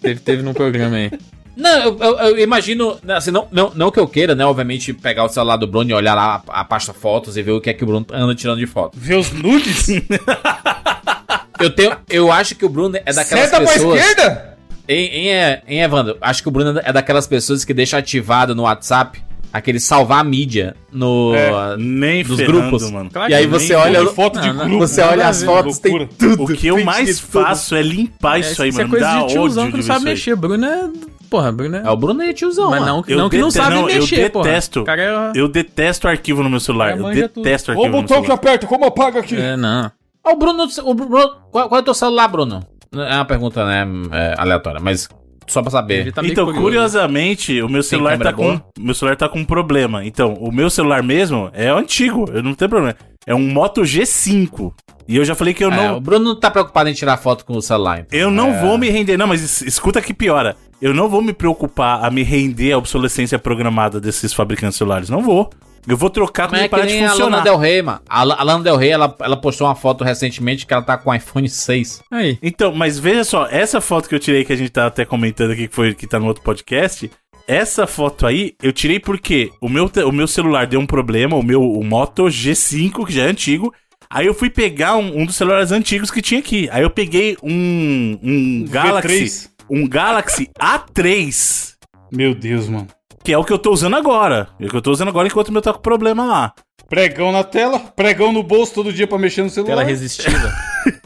Teve, 0.00 0.20
teve 0.20 0.42
num 0.42 0.54
programa 0.54 0.96
aí. 0.96 1.10
Não, 1.56 1.70
eu, 1.84 1.98
eu- 1.98 2.18
eu 2.18 2.38
imagino. 2.38 2.98
Assim, 3.08 3.30
não, 3.30 3.48
não, 3.50 3.72
não 3.74 3.90
que 3.90 3.98
eu 3.98 4.06
queira, 4.06 4.34
né? 4.34 4.44
Obviamente, 4.44 4.92
pegar 4.92 5.24
o 5.24 5.28
celular 5.28 5.56
do 5.56 5.66
Bruno 5.66 5.90
e 5.90 5.94
olhar 5.94 6.14
lá 6.14 6.42
a, 6.48 6.60
a 6.60 6.64
pasta 6.64 6.92
fotos 6.92 7.36
e 7.36 7.42
ver 7.42 7.52
o 7.52 7.60
que 7.60 7.70
é 7.70 7.72
que 7.72 7.82
o 7.82 7.86
Bruno 7.86 8.06
anda 8.12 8.34
tirando 8.34 8.58
de 8.58 8.66
foto. 8.66 8.96
Ver 8.98 9.16
os 9.16 9.32
nudes? 9.32 9.86
Eu 11.58 11.70
tenho. 11.70 11.96
Eu 12.08 12.30
acho 12.30 12.54
que 12.54 12.64
o 12.64 12.68
Bruno 12.68 12.96
é 12.96 13.12
daquelas 13.12 13.48
pra 13.50 13.60
pessoas. 13.60 13.98
esquerda? 14.00 14.56
Em, 14.88 15.28
em, 15.30 15.58
em 15.66 15.80
Evandro, 15.82 16.16
acho 16.20 16.42
que 16.42 16.48
o 16.48 16.50
Bruno 16.52 16.78
é 16.84 16.92
daquelas 16.92 17.26
pessoas 17.26 17.64
que 17.64 17.72
deixa 17.74 17.96
ativado 17.98 18.54
no 18.54 18.62
WhatsApp 18.64 19.20
aquele 19.56 19.80
salvar 19.80 20.20
a 20.20 20.24
mídia 20.24 20.76
no. 20.92 21.32
É, 21.34 21.76
Nem 21.76 22.22
Dos 22.24 22.36
ferrando, 22.38 22.60
grupos. 22.60 22.90
mano. 22.90 23.10
Claro 23.12 23.30
e 23.30 23.34
aí 23.34 23.46
você 23.46 23.74
olha. 23.74 24.04
foto 24.06 24.40
de 24.40 24.48
Não, 24.48 24.54
não, 24.54 24.64
grupo. 24.68 24.86
Você 24.86 25.00
olha 25.00 25.28
as 25.28 25.42
fotos, 25.42 25.78
tem 25.78 25.96
loucura. 25.98 26.16
tudo. 26.18 26.44
O 26.44 26.46
que 26.48 26.66
eu 26.66 26.84
mais 26.84 27.18
tudo. 27.20 27.30
faço 27.44 27.74
é 27.74 27.82
limpar 27.82 28.40
isso 28.40 28.62
aí, 28.62 28.68
isso 28.68 28.78
mano. 28.78 28.88
é 28.88 28.90
coisa 28.90 29.06
Dá 29.06 29.22
de 29.22 29.32
tiozão 29.32 29.70
que 29.70 29.76
não 29.76 29.82
sabe 29.82 29.98
isso 30.00 30.08
aí. 30.08 30.12
mexer. 30.14 30.36
Bruno 30.36 30.64
é. 30.66 30.90
Porra, 31.28 31.50
Bruno 31.50 31.76
é. 31.76 31.82
É 31.84 31.90
o 31.90 31.96
Bruno 31.96 32.20
aí, 32.22 32.32
tiozão. 32.32 32.70
Mas 32.70 32.80
mano. 32.80 32.92
não, 32.98 33.04
Eu 33.08 33.18
não 33.18 33.28
que 33.28 33.38
não 33.38 33.50
sabe 33.50 33.74
não, 33.74 33.88
eu 33.90 34.00
mexer, 34.00 34.30
porra. 34.30 34.44
detesto. 34.44 34.80
O 34.80 34.84
cara 34.84 35.02
é. 35.34 35.40
Eu 35.40 35.48
detesto 35.48 36.06
arquivo 36.06 36.42
no 36.42 36.50
meu 36.50 36.60
celular. 36.60 36.90
É, 36.90 36.92
Eu 36.94 37.28
tudo. 37.28 37.42
detesto 37.42 37.70
Ô, 37.70 37.72
arquivo 37.72 37.86
no 37.88 37.92
meu 37.92 38.02
botão 38.02 38.16
que 38.18 38.26
celular. 38.26 38.34
aperta, 38.34 38.66
como 38.66 38.84
apaga 38.84 39.20
aqui? 39.20 39.36
É, 39.36 39.56
não. 39.56 39.90
Ah, 40.24 40.32
o 40.32 40.36
Bruno, 40.36 40.66
o 40.84 40.94
Bruno 40.94 41.30
qual, 41.50 41.68
qual 41.68 41.78
é 41.78 41.82
o 41.82 41.84
teu 41.84 41.94
celular, 41.94 42.28
Bruno? 42.28 42.64
É 42.94 43.14
uma 43.16 43.24
pergunta, 43.24 43.64
né, 43.66 43.86
é, 44.12 44.34
aleatória, 44.38 44.80
mas 44.80 45.08
só 45.48 45.62
pra 45.62 45.70
saber. 45.70 46.00
Ele 46.00 46.12
tá 46.12 46.22
então, 46.24 46.44
curioso. 46.46 46.62
curiosamente, 46.64 47.60
o 47.62 47.68
meu 47.68 47.82
celular 47.82 48.18
tá 48.18 48.32
com 48.32 48.60
meu 48.78 48.94
celular 48.94 49.16
tá 49.16 49.28
com 49.28 49.38
um 49.40 49.44
problema. 49.44 50.04
Então, 50.04 50.34
o 50.34 50.50
meu 50.52 50.68
celular 50.70 51.02
mesmo 51.02 51.50
é 51.52 51.68
antigo, 51.68 52.24
eu 52.32 52.42
não 52.42 52.54
tenho 52.54 52.68
problema. 52.68 52.94
É 53.26 53.34
um 53.34 53.48
Moto 53.48 53.82
G5. 53.82 54.72
E 55.08 55.16
eu 55.16 55.24
já 55.24 55.34
falei 55.34 55.54
que 55.54 55.62
eu 55.64 55.70
É, 55.72 55.76
não 55.76 55.96
o 55.98 56.00
Bruno 56.00 56.24
não 56.24 56.38
tá 56.40 56.50
preocupado 56.50 56.88
em 56.88 56.92
tirar 56.92 57.16
foto 57.16 57.44
com 57.44 57.56
o 57.56 57.62
celular. 57.62 58.00
então. 58.00 58.18
eu 58.18 58.30
não 58.30 58.60
vou 58.60 58.76
me 58.76 58.88
render, 58.90 59.16
não, 59.16 59.26
mas 59.26 59.42
es- 59.42 59.62
escuta 59.62 60.00
que 60.02 60.12
piora. 60.14 60.56
Eu 60.82 60.92
não 60.92 61.08
vou 61.08 61.22
me 61.22 61.32
preocupar 61.32 62.04
a 62.04 62.10
me 62.10 62.22
render 62.22 62.72
à 62.72 62.78
obsolescência 62.78 63.38
programada 63.38 64.00
desses 64.00 64.32
fabricantes 64.34 64.74
de 64.74 64.78
celulares, 64.78 65.08
não 65.08 65.22
vou. 65.22 65.48
Eu 65.86 65.96
vou 65.96 66.10
trocar 66.10 66.48
quando 66.48 66.56
ele 66.56 66.64
é 66.64 66.68
que 66.68 66.70
parar 66.70 66.86
de 66.86 66.92
nem 66.92 67.04
a 67.04 67.08
Lana 67.08 67.14
funcionar. 67.14 67.42
Del 67.42 67.56
Rey, 67.56 67.82
mano. 67.82 68.00
A, 68.08 68.20
a 68.20 68.42
Lana 68.42 68.64
Del 68.64 68.76
Rey, 68.76 68.90
ela, 68.90 69.14
ela 69.20 69.36
postou 69.36 69.66
uma 69.66 69.74
foto 69.74 70.02
recentemente 70.02 70.66
que 70.66 70.74
ela 70.74 70.82
tá 70.82 70.98
com 70.98 71.10
o 71.10 71.14
iPhone 71.14 71.48
6. 71.48 72.02
Aí. 72.10 72.38
Então, 72.42 72.74
mas 72.74 72.98
veja 72.98 73.22
só, 73.24 73.46
essa 73.46 73.80
foto 73.80 74.08
que 74.08 74.14
eu 74.14 74.18
tirei 74.18 74.44
que 74.44 74.52
a 74.52 74.56
gente 74.56 74.70
tá 74.70 74.86
até 74.86 75.04
comentando 75.04 75.52
aqui 75.52 75.68
que 75.68 75.74
foi 75.74 75.94
que 75.94 76.06
tá 76.06 76.18
no 76.18 76.26
outro 76.26 76.42
podcast, 76.42 77.10
essa 77.46 77.86
foto 77.86 78.26
aí 78.26 78.54
eu 78.60 78.72
tirei 78.72 78.98
porque 78.98 79.50
o 79.60 79.68
meu, 79.68 79.90
o 80.06 80.12
meu 80.12 80.26
celular 80.26 80.66
deu 80.66 80.80
um 80.80 80.86
problema, 80.86 81.36
o 81.36 81.42
meu 81.42 81.62
o 81.62 81.84
Moto 81.84 82.24
G5, 82.24 83.06
que 83.06 83.12
já 83.12 83.22
é 83.24 83.28
antigo. 83.28 83.72
Aí 84.10 84.26
eu 84.26 84.34
fui 84.34 84.50
pegar 84.50 84.96
um, 84.96 85.20
um 85.20 85.26
dos 85.26 85.36
celulares 85.36 85.72
antigos 85.72 86.10
que 86.10 86.22
tinha 86.22 86.40
aqui. 86.40 86.68
Aí 86.72 86.82
eu 86.82 86.90
peguei 86.90 87.36
um, 87.42 88.18
um 88.22 88.64
Galaxy, 88.68 89.24
V3. 89.24 89.50
um 89.70 89.88
Galaxy 89.88 90.50
A3, 90.60 91.74
Meu 92.12 92.34
Deus, 92.34 92.68
mano. 92.68 92.88
Que 93.26 93.32
é 93.32 93.38
o 93.38 93.42
que 93.42 93.52
eu 93.52 93.58
tô 93.58 93.72
usando 93.72 93.96
agora. 93.96 94.48
É 94.60 94.66
o 94.66 94.68
que 94.68 94.76
eu 94.76 94.80
tô 94.80 94.92
usando 94.92 95.08
agora 95.08 95.26
enquanto 95.26 95.48
o 95.48 95.52
meu 95.52 95.60
tá 95.60 95.72
com 95.72 95.80
problema 95.80 96.24
lá. 96.24 96.52
Pregão 96.88 97.32
na 97.32 97.42
tela, 97.42 97.80
pregão 97.80 98.32
no 98.32 98.40
bolso 98.40 98.72
todo 98.72 98.92
dia 98.92 99.04
pra 99.04 99.18
mexer 99.18 99.42
no 99.42 99.50
celular. 99.50 99.78
Tela 99.78 99.84
resistiva. 99.84 100.52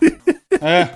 É. 0.62 0.90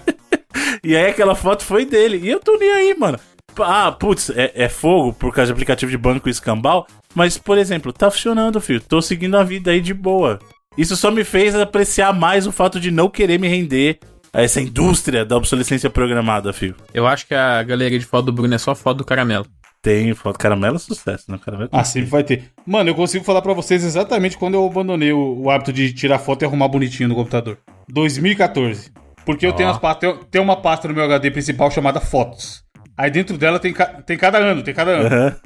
E 0.85 0.95
aí 0.95 1.07
aquela 1.07 1.35
foto 1.35 1.65
foi 1.65 1.87
dele. 1.87 2.19
E 2.23 2.29
eu 2.29 2.39
tô 2.39 2.59
nem 2.59 2.71
aí, 2.71 2.95
mano. 2.99 3.19
Ah, 3.59 3.91
putz, 3.93 4.29
é, 4.29 4.53
é 4.55 4.69
fogo 4.69 5.15
por 5.15 5.33
causa 5.33 5.47
de 5.47 5.53
aplicativo 5.53 5.91
de 5.91 5.97
banco 5.97 6.29
e 6.29 6.31
escambau. 6.31 6.87
Mas, 7.15 7.39
por 7.39 7.57
exemplo, 7.57 7.91
tá 7.91 8.11
funcionando, 8.11 8.61
filho. 8.61 8.83
Tô 8.83 9.01
seguindo 9.01 9.39
a 9.39 9.43
vida 9.43 9.71
aí 9.71 9.81
de 9.81 9.95
boa. 9.95 10.39
Isso 10.77 10.97
só 10.97 11.11
me 11.11 11.25
fez 11.25 11.55
apreciar 11.55 12.13
mais 12.13 12.47
o 12.47 12.53
fato 12.53 12.79
de 12.79 12.91
não 12.91 13.09
querer 13.09 13.41
me 13.41 13.49
render 13.49 14.01
a 14.35 14.43
essa 14.43 14.61
indústria 14.61 15.25
da 15.25 15.37
obsolescência 15.37 15.89
programada, 15.89 16.53
filho. 16.53 16.75
Eu 16.93 17.07
acho 17.07 17.27
que 17.27 17.35
a 17.35 17.63
galeria 17.63 17.99
de 17.99 18.05
foto 18.05 18.27
do 18.27 18.33
Bruno 18.33 18.55
é 18.55 18.59
só 18.59 18.75
foto 18.75 18.99
do 18.99 19.05
caramelo. 19.05 19.47
Tem 19.85 20.15
foto. 20.15 20.39
Caramelo 20.39 20.77
é 20.77 20.79
sucesso, 20.79 21.31
né? 21.31 21.39
Caramelo 21.45 21.69
Ah, 21.71 21.85
sempre 21.85 22.09
vai 22.09 22.25
ter. 22.25 22.45
Mano, 22.67 22.89
eu 22.89 22.95
consigo 22.95 23.23
falar 23.23 23.43
pra 23.43 23.53
vocês 23.53 23.85
exatamente 23.85 24.39
quando 24.39 24.55
eu 24.55 24.67
abandonei 24.67 25.13
o, 25.13 25.43
o 25.43 25.51
hábito 25.51 25.73
de 25.73 25.93
tirar 25.93 26.19
foto 26.19 26.43
e 26.43 26.47
arrumar 26.47 26.69
bonitinho 26.69 27.11
no 27.11 27.15
computador. 27.15 27.59
2014. 27.91 28.91
Porque 29.27 29.47
eu 29.47 29.53
tenho, 29.53 29.69
as 29.69 29.79
pastas, 29.79 30.17
tenho, 30.31 30.43
uma 30.45 30.57
pasta 30.57 30.89
no 30.89 30.95
meu 30.95 31.05
HD 31.05 31.31
principal 31.31 31.71
chamada 31.71 32.01
Fotos. 32.01 32.65
Aí 32.97 33.11
dentro 33.11 33.37
dela 33.37 33.59
tem, 33.59 33.73
ca- 33.73 34.03
tem 34.07 34.17
cada 34.17 34.39
ano, 34.39 34.63
tem 34.63 34.73
cada 34.73 34.91
ano. 34.93 35.07
Aham. 35.07 35.37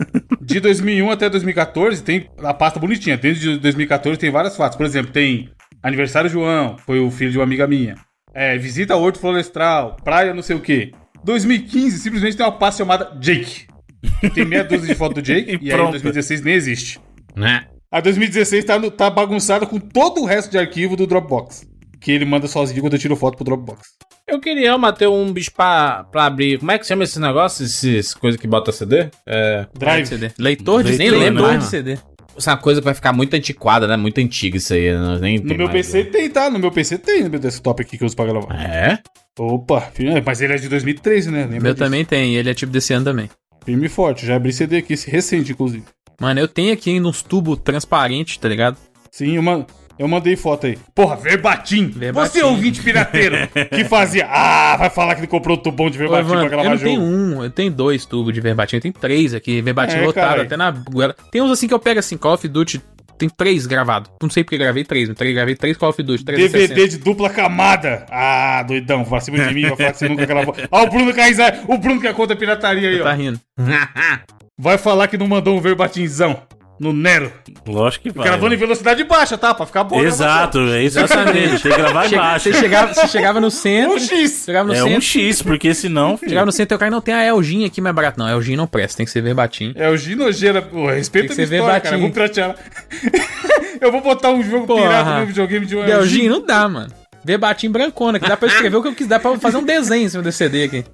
De 0.41 0.61
2001 0.61 1.11
até 1.11 1.29
2014 1.29 2.03
tem 2.03 2.29
a 2.39 2.55
pasta 2.55 2.79
bonitinha. 2.79 3.17
Dentro 3.17 3.41
de 3.41 3.59
2014 3.59 4.19
tem 4.21 4.31
várias 4.31 4.57
fotos. 4.57 4.77
Por 4.77 4.87
exemplo, 4.87 5.11
tem 5.13 5.49
Aniversário 5.83 6.29
João, 6.31 6.77
foi 6.79 7.01
o 7.01 7.11
filho 7.11 7.31
de 7.33 7.39
uma 7.39 7.45
amiga 7.45 7.67
minha. 7.67 7.95
É, 8.35 8.57
visita 8.59 8.95
Horto 8.97 9.19
Florestal, 9.19 9.97
praia 10.05 10.33
não 10.35 10.43
sei 10.43 10.55
o 10.57 10.61
quê. 10.61 10.93
2015, 11.25 11.99
simplesmente 11.99 12.37
tem 12.37 12.47
uma 12.47 12.53
pasta 12.53 12.79
chamada 12.79 13.17
Jake. 13.19 13.67
Tem 14.35 14.45
meia 14.45 14.65
dúzia 14.65 14.87
de 14.89 14.95
foto 14.95 15.15
do 15.15 15.23
Jake, 15.23 15.51
E 15.63 15.67
e, 15.67 15.71
aí 15.71 15.77
pronto. 15.77 15.93
2016 15.93 16.43
nem 16.43 16.55
existe. 16.55 17.01
Né? 17.37 17.67
A 17.91 18.01
2016 18.01 18.65
tá, 18.65 18.79
no- 18.79 18.91
tá 18.91 19.09
bagunçada 19.09 19.67
com 19.67 19.79
todo 19.79 20.21
o 20.21 20.25
resto 20.25 20.51
de 20.51 20.59
arquivo 20.59 20.97
do 20.97 21.07
Dropbox. 21.07 21.67
Que 22.01 22.13
ele 22.13 22.25
manda 22.25 22.47
sozinho 22.47 22.81
quando 22.81 22.93
eu 22.95 22.99
tiro 22.99 23.17
foto 23.17 23.37
pro 23.37 23.45
Dropbox. 23.45 23.81
Eu 24.27 24.39
queria 24.41 24.77
Mateu, 24.77 25.13
um 25.15 25.33
bicho 25.33 25.51
pra, 25.53 26.05
pra 26.05 26.27
abrir. 26.27 26.59
Como 26.59 26.71
é 26.71 26.79
que 26.79 26.87
chama 26.87 27.03
esse 27.05 27.19
negócio? 27.19 27.65
Esses 27.65 28.13
coisa 28.15 28.37
que 28.37 28.47
bota 28.47 28.71
CD? 28.71 29.09
É. 29.27 29.67
Drive. 29.77 30.07
CD. 30.07 30.31
Leitor 30.39 30.85
de, 30.85 30.97
Nem 30.99 31.11
leitor 31.11 31.19
lembro 31.25 31.43
mais, 31.45 31.61
de 31.65 31.71
CD. 31.71 31.99
Essa 32.37 32.57
coisa 32.57 32.81
que 32.81 32.85
vai 32.85 32.95
ficar 32.95 33.13
muito 33.13 33.35
antiquada, 33.35 33.89
né? 33.89 33.97
Muito 33.97 34.21
antiga 34.21 34.59
isso 34.59 34.75
aí. 34.75 34.93
né? 34.93 35.19
Nem 35.21 35.39
No 35.39 35.57
meu 35.57 35.67
mais, 35.67 35.71
PC 35.73 36.05
né? 36.05 36.11
tem, 36.11 36.31
tá? 36.31 36.51
No 36.51 36.59
meu 36.59 36.71
PC 36.71 36.99
tem, 36.99 37.25
no 37.25 37.31
meu 37.31 37.41
desktop 37.41 37.83
aqui 37.83 37.97
que 37.99 38.05
eu 38.05 38.07
uso 38.07 38.15
pra 38.15 38.27
gravar. 38.27 38.55
É? 38.55 38.99
Opa, 39.39 39.91
mas 40.25 40.41
ele 40.41 40.53
é 40.53 40.57
de 40.57 40.69
2013, 40.69 41.31
né? 41.31 41.41
Lembra 41.43 41.61
Meu 41.61 41.73
disso? 41.73 41.85
também 41.85 42.05
tem, 42.05 42.37
ele 42.37 42.51
é 42.51 42.55
tipo 42.55 42.71
desse 42.71 42.93
ano 42.93 43.05
também. 43.07 43.31
Firme 43.69 43.85
e 43.85 43.89
forte. 43.91 44.25
Já 44.25 44.37
abri 44.37 44.51
CD 44.51 44.79
aqui, 44.79 44.95
recente, 45.07 45.53
inclusive. 45.53 45.85
Mano, 46.19 46.41
eu 46.41 46.49
tenho 46.49 46.73
aqui 46.73 46.89
ainda 46.89 47.07
uns 47.07 47.21
tubos 47.21 47.59
transparentes, 47.63 48.39
tá 48.39 48.49
ligado? 48.49 48.79
Sim, 49.11 49.37
eu, 49.37 49.43
man- 49.43 49.67
eu 49.99 50.09
mandei 50.09 50.37
foto 50.37 50.67
aí. 50.67 50.79
Porra, 50.95 51.17
verbatim. 51.17 51.89
Verbatim. 51.89 52.31
Você 52.31 52.43
ouvinte 52.43 52.81
pirateiro 52.83 53.37
que 53.69 53.85
fazia. 53.85 54.27
Ah, 54.27 54.75
vai 54.79 54.89
falar 54.89 55.15
que 55.17 55.21
ele 55.21 55.27
comprou 55.27 55.59
o 55.59 55.61
tubão 55.61 55.91
de 55.91 55.99
Ô, 55.99 56.01
verbatim 56.01 56.29
Evandro, 56.31 56.49
pra 56.49 56.49
gravar 56.49 56.65
eu 56.65 56.71
não 56.71 56.77
jogo. 56.79 56.91
tenho 56.91 57.03
um, 57.03 57.45
eu 57.45 57.51
tenho 57.51 57.71
dois 57.71 58.07
tubos 58.07 58.33
de 58.33 58.41
verbatim, 58.41 58.77
eu 58.77 58.81
tenho 58.81 58.95
três 58.95 59.35
aqui, 59.35 59.61
verbatim 59.61 59.97
É, 59.97 60.01
lotado, 60.07 60.25
caralho. 60.25 60.43
até 60.45 60.57
na 60.57 60.71
goela. 60.71 61.15
Tem 61.31 61.43
uns 61.43 61.51
assim 61.51 61.69
que 61.69 61.75
eu 61.75 61.79
pego 61.79 62.01
assim, 62.01 62.17
Call 62.17 62.33
of 62.33 62.49
Duty, 62.49 62.81
tem 63.19 63.29
três 63.29 63.67
gravados. 63.67 64.11
Não 64.23 64.31
sei 64.31 64.43
porque 64.45 64.57
gravei 64.57 64.85
três, 64.85 65.09
mas 65.09 65.17
três, 65.19 65.35
gravei 65.35 65.55
três 65.57 65.77
Call 65.77 65.91
of 65.91 66.03
Duty, 66.03 66.25
360. 66.25 66.75
DVD 66.75 66.89
de 66.97 66.99
dupla 67.05 67.29
camada. 67.29 68.07
Ah, 68.11 68.63
doidão, 68.63 69.05
pra 69.05 69.21
cima 69.21 69.39
de 69.47 69.55
mim, 69.55 69.63
vai 69.63 69.77
falar 69.77 69.93
que 69.93 69.99
você 69.99 70.09
nunca 70.09 70.25
gravou. 70.27 70.55
Ó, 70.71 70.83
o 70.85 70.91
Bruno 70.91 71.13
Caizar, 71.13 71.65
o 71.69 71.77
Bruno 71.77 72.01
que 72.01 72.07
é 72.07 72.13
contra 72.13 72.35
a 72.35 72.39
pirataria 72.39 72.89
aí, 72.89 72.99
Tá 73.01 73.11
ó. 73.11 73.15
rindo. 73.15 73.41
Vai 74.61 74.77
falar 74.77 75.07
que 75.07 75.17
não 75.17 75.29
mandou 75.29 75.57
um 75.57 75.61
verbatimzão 75.61 76.43
no 76.79 76.93
Nero. 76.93 77.33
Lógico 77.67 78.05
que 78.05 78.11
vai. 78.11 78.27
Gravando 78.27 78.55
em 78.55 78.59
velocidade 78.59 79.03
baixa, 79.05 79.37
tá? 79.37 79.53
Pra 79.55 79.67
ficar 79.67 79.85
bom. 79.85 80.01
Exato, 80.03 80.59
é 80.61 80.83
isso 80.85 80.99
exatamente. 80.99 81.63
Tem 81.63 81.73
que 81.73 81.79
gravar 81.79 82.07
embaixo. 82.07 82.51
Você 82.53 82.59
chegava, 82.61 82.95
você 82.95 83.09
chegava 83.09 83.41
no 83.41 83.47
Um 83.49 83.51
centro, 83.51 83.99
X. 84.01 84.43
chegava 84.45 84.69
no 84.69 84.75
É 84.75 84.83
um 84.83 84.87
centro, 84.89 85.03
X, 85.03 85.43
porque 85.43 85.75
senão. 85.75 86.17
filho, 86.17 86.31
chegava 86.31 86.47
no 86.47 86.53
centro 86.53 86.75
e 86.75 86.77
o 86.77 86.79
cara 86.79 86.91
não 86.91 87.01
tem 87.01 87.15
a 87.15 87.25
Elgin 87.25 87.65
aqui 87.65 87.81
mais 87.81 87.95
barato. 87.95 88.19
Não, 88.19 88.29
Elgin 88.29 88.57
não 88.57 88.67
presta, 88.67 88.99
tem 88.99 89.07
que 89.07 89.13
ser 89.13 89.21
verbatim. 89.23 89.73
É 89.77 89.89
o 89.89 89.97
Ginogeira. 89.97 90.63
Pô, 90.63 90.87
respeita 90.89 91.33
a 91.33 91.37
Tem 91.37 91.47
minha 91.47 91.47
que 91.47 91.55
ser 91.55 91.61
história, 91.61 91.81
cara. 91.81 91.97
Eu 91.97 92.01
vou 92.01 92.11
piratear. 92.11 92.55
eu 93.81 93.93
vou 93.93 94.01
botar 94.01 94.31
um 94.31 94.43
jogo 94.43 94.67
Porra. 94.67 94.83
pirata 94.83 95.21
no 95.21 95.27
videogame 95.27 95.67
de 95.67 95.77
um 95.77 95.85
Elgin 95.85 96.29
não 96.29 96.45
dá, 96.45 96.69
mano. 96.69 96.93
Verbatim 97.25 97.69
brancona, 97.71 98.19
que 98.19 98.29
dá 98.29 98.37
pra 98.37 98.49
escrever 98.49 98.77
o 98.77 98.81
que 98.83 98.89
eu 98.89 98.95
quiser, 98.95 99.09
dá 99.11 99.19
pra 99.21 99.37
fazer 99.39 99.57
um 99.59 99.65
desenho 99.65 100.07
em 100.07 100.09
cima 100.09 100.23
desse 100.23 100.39
CD 100.39 100.63
aqui. 100.65 100.85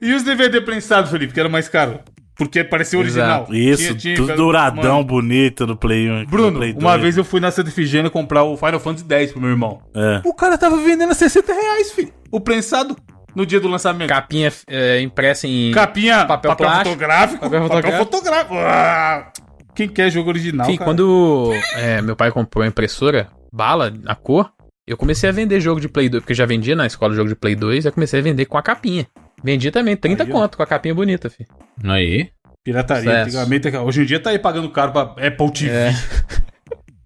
E 0.00 0.14
os 0.14 0.22
DVD 0.22 0.60
prensados, 0.60 1.10
Felipe, 1.10 1.34
que 1.34 1.40
era 1.40 1.48
mais 1.48 1.68
caro? 1.68 1.98
Porque 2.36 2.64
parecia 2.64 2.98
original. 2.98 3.42
Exato. 3.42 3.54
Isso, 3.54 3.82
Tinha- 3.82 3.94
tinha- 3.98 4.16
tudo 4.16 4.26
mano, 4.28 4.36
douradão, 4.36 5.04
bonito 5.04 5.66
no 5.66 5.76
Play 5.76 6.10
1. 6.10 6.20
no 6.20 6.26
Bruno, 6.26 6.58
Play 6.58 6.72
uma 6.72 6.92
2. 6.92 7.02
vez 7.02 7.16
eu 7.16 7.24
fui 7.24 7.38
na 7.40 7.50
Santa 7.50 7.68
Efigênia 7.70 8.10
comprar 8.10 8.42
o 8.42 8.56
Final 8.56 8.80
Fantasy 8.80 9.06
X 9.08 9.32
pro 9.32 9.40
meu 9.40 9.50
irmão. 9.50 9.80
É. 9.94 10.20
O 10.24 10.34
cara 10.34 10.58
tava 10.58 10.76
vendendo 10.78 11.10
a 11.10 11.14
60 11.14 11.52
reais, 11.52 11.92
filho. 11.92 12.12
O 12.32 12.40
prensado 12.40 12.96
no 13.36 13.46
dia 13.46 13.60
do 13.60 13.68
lançamento. 13.68 14.08
Capinha 14.08 14.52
é, 14.68 15.00
impressa 15.00 15.46
em. 15.46 15.70
Capinha, 15.72 16.24
Papel 16.26 16.50
papel, 16.50 16.66
plástico, 16.66 16.88
fotográfico. 16.90 17.40
papel 17.40 17.60
Papel, 17.62 17.76
fotográfico. 17.76 18.04
fotográfico. 18.16 18.54
Ah, 18.58 19.32
quem 19.74 19.88
quer 19.88 20.10
jogo 20.10 20.28
original, 20.30 20.66
Enfim, 20.66 20.76
cara? 20.78 20.90
quando 20.90 21.52
é, 21.76 22.02
meu 22.02 22.16
pai 22.16 22.32
comprou 22.32 22.64
a 22.64 22.66
impressora, 22.66 23.28
bala, 23.52 23.92
a 24.06 24.14
cor, 24.16 24.50
eu 24.88 24.96
comecei 24.96 25.28
a 25.28 25.32
vender 25.32 25.60
jogo 25.60 25.80
de 25.80 25.88
Play 25.88 26.08
2, 26.08 26.20
porque 26.22 26.34
já 26.34 26.46
vendia 26.46 26.74
na 26.76 26.86
escola 26.86 27.14
jogo 27.14 27.28
de 27.28 27.36
Play 27.36 27.54
2, 27.54 27.84
eu 27.84 27.92
comecei 27.92 28.18
a 28.18 28.22
vender 28.22 28.44
com 28.46 28.58
a 28.58 28.62
capinha. 28.62 29.06
Vendi 29.42 29.70
também, 29.70 29.96
30 29.96 30.22
Aí, 30.24 30.30
ó. 30.30 30.32
conto, 30.32 30.56
com 30.56 30.62
a 30.62 30.66
capinha 30.66 30.94
bonita, 30.94 31.28
filho. 31.28 31.48
Aí. 31.84 32.28
Pirataria. 32.64 33.22
Antigamente, 33.24 33.68
hoje 33.76 34.02
em 34.02 34.04
dia 34.06 34.20
tá 34.20 34.30
aí 34.30 34.38
pagando 34.38 34.70
caro 34.70 34.92
pra 34.92 35.02
Apple 35.26 35.52
TV. 35.52 35.70
É. 35.70 35.92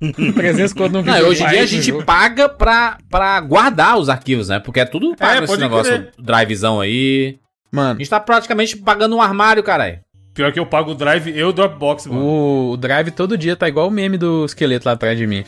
300 0.35 0.73
conto 0.75 0.93
no 0.93 1.03
Não, 1.03 1.13
vídeo. 1.13 1.27
hoje 1.29 1.43
em 1.43 1.49
dia 1.49 1.63
a 1.63 1.67
gente 1.67 1.93
paga 2.05 2.49
pra, 2.49 2.99
pra 3.11 3.41
guardar 3.41 3.99
os 3.99 4.09
arquivos, 4.09 4.49
né? 4.49 4.61
Porque 4.61 4.79
é 4.79 4.85
tudo 4.85 5.17
pago 5.17 5.41
É, 5.41 5.45
esse 5.45 5.57
negócio, 5.57 5.93
crer. 5.93 6.13
drivezão 6.17 6.81
aí. 6.81 7.39
A 7.73 7.77
Mano, 7.77 7.99
gente 7.99 8.09
tá 8.09 8.21
praticamente 8.21 8.77
pagando 8.77 9.17
um 9.17 9.21
armário, 9.21 9.63
caralho. 9.63 9.99
Pior 10.35 10.53
que 10.53 10.61
eu 10.61 10.67
pago 10.67 10.93
o 10.93 10.95
Drive 10.95 11.27
e 11.31 11.43
o 11.43 11.53
Dropbox, 11.53 12.07
mano. 12.07 12.21
o, 12.23 12.71
o 12.71 12.77
Drive 12.77 13.11
todo 13.11 13.37
dia 13.37 13.57
tá 13.57 13.69
igual 13.69 13.89
o 13.89 13.91
meme 13.91 14.17
do 14.17 14.45
esqueleto 14.45 14.87
lá 14.87 14.93
atrás 14.93 15.19
de 15.19 15.27
mim. 15.27 15.45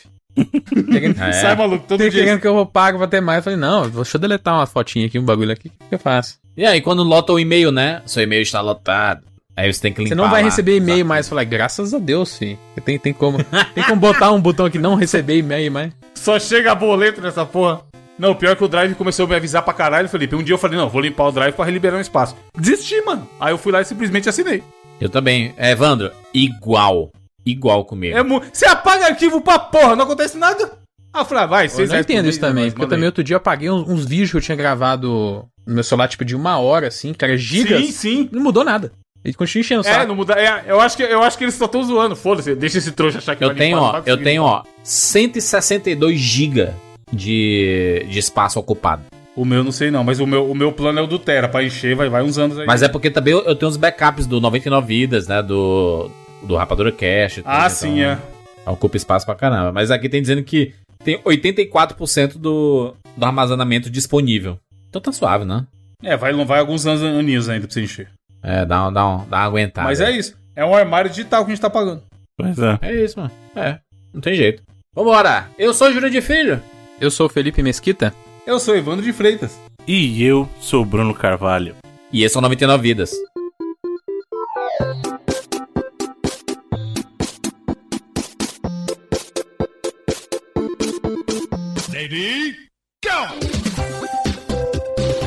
Querendo, 0.91 1.15
É. 1.23 1.31
Sai 1.31 1.55
maluco, 1.55 1.85
todo 1.87 1.97
dia. 1.99 2.11
querendo 2.11 2.41
que 2.41 2.47
eu 2.47 2.65
pago 2.65 2.97
pra 2.97 3.07
ter 3.07 3.21
mais. 3.21 3.37
Eu 3.37 3.43
falei, 3.43 3.57
não, 3.59 3.89
deixa 3.89 4.17
eu 4.17 4.21
deletar 4.21 4.53
uma 4.53 4.67
fotinha 4.67 5.07
aqui, 5.07 5.17
um 5.17 5.23
bagulho 5.23 5.53
aqui, 5.53 5.69
o 5.69 5.87
que 5.87 5.95
eu 5.95 5.99
faço? 5.99 6.40
E 6.55 6.65
aí, 6.65 6.81
quando 6.81 7.03
lota 7.03 7.31
o 7.33 7.39
e-mail, 7.39 7.71
né? 7.71 8.01
Seu 8.05 8.23
e-mail 8.23 8.41
está 8.41 8.61
lotado. 8.61 9.21
Aí 9.55 9.71
você 9.71 9.81
tem 9.81 9.93
que 9.93 9.99
limpar 10.01 10.09
Você 10.09 10.15
não 10.21 10.29
vai 10.29 10.41
lá 10.41 10.49
receber 10.49 10.77
e-mail 10.77 11.05
mais. 11.05 11.25
Eu 11.25 11.29
falei, 11.31 11.45
graças 11.45 11.93
a 11.93 11.99
Deus, 11.99 12.37
filho. 12.37 12.57
Tem, 12.83 12.97
tem 12.97 13.13
como. 13.13 13.37
Tem 13.73 13.83
como 13.83 13.99
botar 13.99 14.31
um 14.31 14.41
botão 14.41 14.65
aqui, 14.65 14.77
não 14.79 14.95
receber 14.95 15.37
e-mail 15.37 15.71
mais. 15.71 15.93
Só 16.15 16.39
chega 16.39 16.73
boleto 16.75 17.21
nessa 17.21 17.45
porra. 17.45 17.81
Não, 18.17 18.35
pior 18.35 18.55
que 18.55 18.63
o 18.63 18.67
Drive 18.67 18.93
começou 18.95 19.25
a 19.25 19.29
me 19.29 19.35
avisar 19.35 19.63
pra 19.63 19.73
caralho, 19.73 20.07
Felipe. 20.07 20.35
Um 20.35 20.43
dia 20.43 20.53
eu 20.53 20.57
falei, 20.59 20.77
não, 20.77 20.87
vou 20.89 21.01
limpar 21.01 21.25
o 21.27 21.31
Drive 21.31 21.53
pra 21.55 21.65
liberar 21.65 21.97
um 21.97 22.01
espaço. 22.01 22.35
Desisti, 22.57 23.01
mano. 23.01 23.27
Aí 23.39 23.51
eu 23.51 23.57
fui 23.57 23.71
lá 23.71 23.81
e 23.81 23.85
simplesmente 23.85 24.29
assinei. 24.29 24.63
Eu 24.99 25.09
também. 25.09 25.53
É, 25.57 25.71
Evandro, 25.71 26.11
igual. 26.33 27.11
Igual 27.45 27.83
comigo. 27.85 28.15
É 28.15 28.21
mu- 28.21 28.41
Você 28.53 28.65
apaga 28.67 29.07
arquivo 29.07 29.41
pra 29.41 29.57
porra, 29.57 29.95
não 29.95 30.03
acontece 30.05 30.37
nada. 30.37 30.71
Ah, 31.13 31.19
eu 31.21 31.25
falei, 31.25 31.43
ah, 31.43 31.47
vai, 31.47 31.65
Eu 31.65 31.69
não 31.71 31.77
reais 31.77 32.05
por 32.05 32.11
entendo 32.13 32.29
isso 32.29 32.39
também, 32.39 32.63
mas 32.65 32.73
porque 32.73 32.81
manda 32.85 32.95
também 32.95 33.05
outro 33.07 33.23
dia 33.23 33.33
eu 33.33 33.37
apaguei 33.37 33.69
uns, 33.69 33.87
uns 33.87 34.05
vídeos 34.05 34.31
que 34.31 34.37
eu 34.37 34.41
tinha 34.41 34.55
gravado 34.55 35.45
no 35.67 35.73
meu 35.75 35.83
celular, 35.83 36.07
tipo, 36.07 36.23
de 36.23 36.35
uma 36.35 36.57
hora, 36.59 36.87
assim, 36.87 37.13
que 37.13 37.23
era 37.25 37.35
gigas. 37.37 37.85
Sim, 37.85 37.91
sim. 37.91 38.29
Não 38.31 38.41
mudou 38.41 38.63
nada. 38.63 38.91
Ele 39.23 39.33
continua 39.35 39.61
enchendo 39.61 39.81
o 39.83 39.87
É, 39.87 39.93
saco. 39.93 40.07
não 40.07 40.15
muda. 40.15 40.33
É, 40.33 40.63
eu, 40.67 40.79
acho 40.81 40.97
que, 40.97 41.03
eu 41.03 41.21
acho 41.21 41.37
que 41.37 41.43
eles 41.43 41.53
só 41.53 41.65
estão 41.65 41.83
zoando. 41.83 42.15
Foda-se, 42.15 42.55
deixa 42.55 42.79
esse 42.79 42.91
trouxa 42.91 43.19
achar 43.19 43.35
que 43.35 43.43
Eu 43.43 43.49
vai 43.49 43.57
tenho, 43.57 43.77
limpar, 43.77 43.99
ó, 43.99 44.03
eu 44.05 44.17
tenho, 44.17 44.43
limpar. 44.43 44.61
ó, 44.61 44.63
162 44.83 46.17
GB 46.19 46.69
de, 47.11 48.05
de 48.09 48.19
espaço 48.19 48.59
ocupado. 48.59 49.03
O 49.35 49.45
meu 49.45 49.63
não 49.63 49.71
sei 49.71 49.91
não, 49.91 50.03
mas 50.03 50.19
o 50.19 50.25
meu, 50.27 50.49
o 50.49 50.55
meu 50.55 50.71
plano 50.71 50.99
é 50.99 51.01
o 51.01 51.07
do 51.07 51.17
Tera. 51.19 51.47
Pra 51.47 51.63
encher, 51.63 51.95
vai, 51.95 52.09
vai 52.09 52.23
uns 52.23 52.37
anos 52.37 52.57
aí. 52.59 52.65
Mas 52.65 52.81
é 52.81 52.87
porque 52.87 53.09
também 53.09 53.33
eu, 53.33 53.41
eu 53.43 53.55
tenho 53.55 53.69
uns 53.69 53.77
backups 53.77 54.25
do 54.27 54.41
99 54.41 54.87
Vidas, 54.87 55.27
né? 55.27 55.41
Do, 55.43 56.09
do 56.43 56.55
Rapadura 56.55 56.91
Cash. 56.91 57.33
e 57.37 57.41
tudo, 57.41 57.45
Ah, 57.47 57.57
então 57.59 57.69
sim, 57.69 58.01
é. 58.01 58.17
Ocupa 58.65 58.97
espaço 58.97 59.25
pra 59.25 59.33
caramba. 59.35 59.71
Mas 59.71 59.89
aqui 59.89 60.07
tem 60.09 60.21
dizendo 60.21 60.43
que 60.43 60.73
tem 61.03 61.21
84% 61.23 62.37
do, 62.37 62.93
do 63.17 63.25
armazenamento 63.25 63.89
disponível. 63.89 64.57
Então 64.89 65.01
tá 65.01 65.11
suave, 65.11 65.45
né? 65.45 65.65
É, 66.03 66.17
vai, 66.17 66.33
vai 66.45 66.59
alguns 66.59 66.85
anos 66.85 67.01
aninhos 67.03 67.47
ainda 67.49 67.67
pra 67.67 67.73
você 67.73 67.81
encher. 67.83 68.09
É, 68.43 68.65
dá, 68.65 68.87
um- 68.87 68.93
dá, 68.93 69.07
um, 69.07 69.17
dá 69.29 69.37
uma 69.37 69.45
aguentada. 69.45 69.87
Mas 69.87 70.01
é 70.01 70.11
isso. 70.11 70.35
É 70.55 70.65
um 70.65 70.73
armário 70.75 71.09
digital 71.09 71.45
que 71.45 71.51
a 71.51 71.53
gente 71.55 71.61
tá 71.61 71.69
pagando. 71.69 72.01
Pois 72.37 72.57
é. 72.57 72.79
É 72.81 73.03
isso, 73.03 73.19
mano. 73.19 73.31
É, 73.55 73.79
não 74.13 74.19
tem 74.21 74.35
jeito. 74.35 74.63
Vambora! 74.95 75.47
Eu 75.57 75.73
sou 75.73 75.87
o 75.89 75.93
Júlio 75.93 76.09
de 76.09 76.21
Filho. 76.21 76.61
Eu 76.99 77.09
sou 77.11 77.27
o 77.27 77.29
Felipe 77.29 77.61
Mesquita. 77.63 78.13
Eu 78.45 78.59
sou 78.59 78.75
Evandro 78.75 79.05
de 79.05 79.13
Freitas. 79.13 79.57
E 79.87 80.23
eu 80.23 80.49
sou 80.59 80.81
o 80.81 80.85
Bruno 80.85 81.13
Carvalho. 81.13 81.75
E 82.11 82.23
esse 82.23 82.33
são 82.33 82.41
99 82.41 82.81
Vidas. 82.83 83.11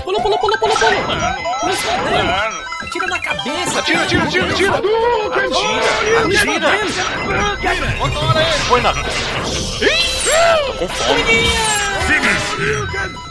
Pula, 0.05 0.21
pula, 0.23 0.39
pula, 0.39 0.59
pula, 0.59 0.75
pula. 0.77 1.37
Atira 2.83 3.07
na 3.07 3.19
cabeça. 3.19 3.79
Atira, 3.79 4.03
atira, 4.03 4.23
atira, 4.25 4.47
atira! 4.47 4.73
Atira! 5.35 6.71
Atira! 7.53 7.85
Põe 8.69 8.81
na. 8.81 8.93
Tô 8.95 10.73
com 10.79 10.89
fome. 10.89 11.25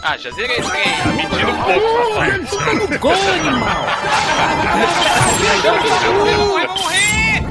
Ah, 0.04 0.18
já 0.18 0.30
zerei 0.32 0.58
esse 0.58 0.70
trem. 0.70 0.84
Tá 0.84 1.10
mentindo 1.10 1.52
um 1.52 1.64
pouco, 1.64 2.10
rapaz. 2.10 2.98
Gol, 3.00 3.14
animal. 3.14 3.86
Vai 6.54 6.68
morrer! 6.68 7.44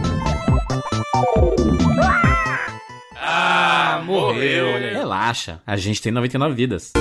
Ah, 3.34 4.02
morreu. 4.04 4.78
Relaxa, 4.92 5.62
a 5.66 5.74
gente 5.74 6.02
tem 6.02 6.12
99 6.12 6.54
vidas. 6.54 6.92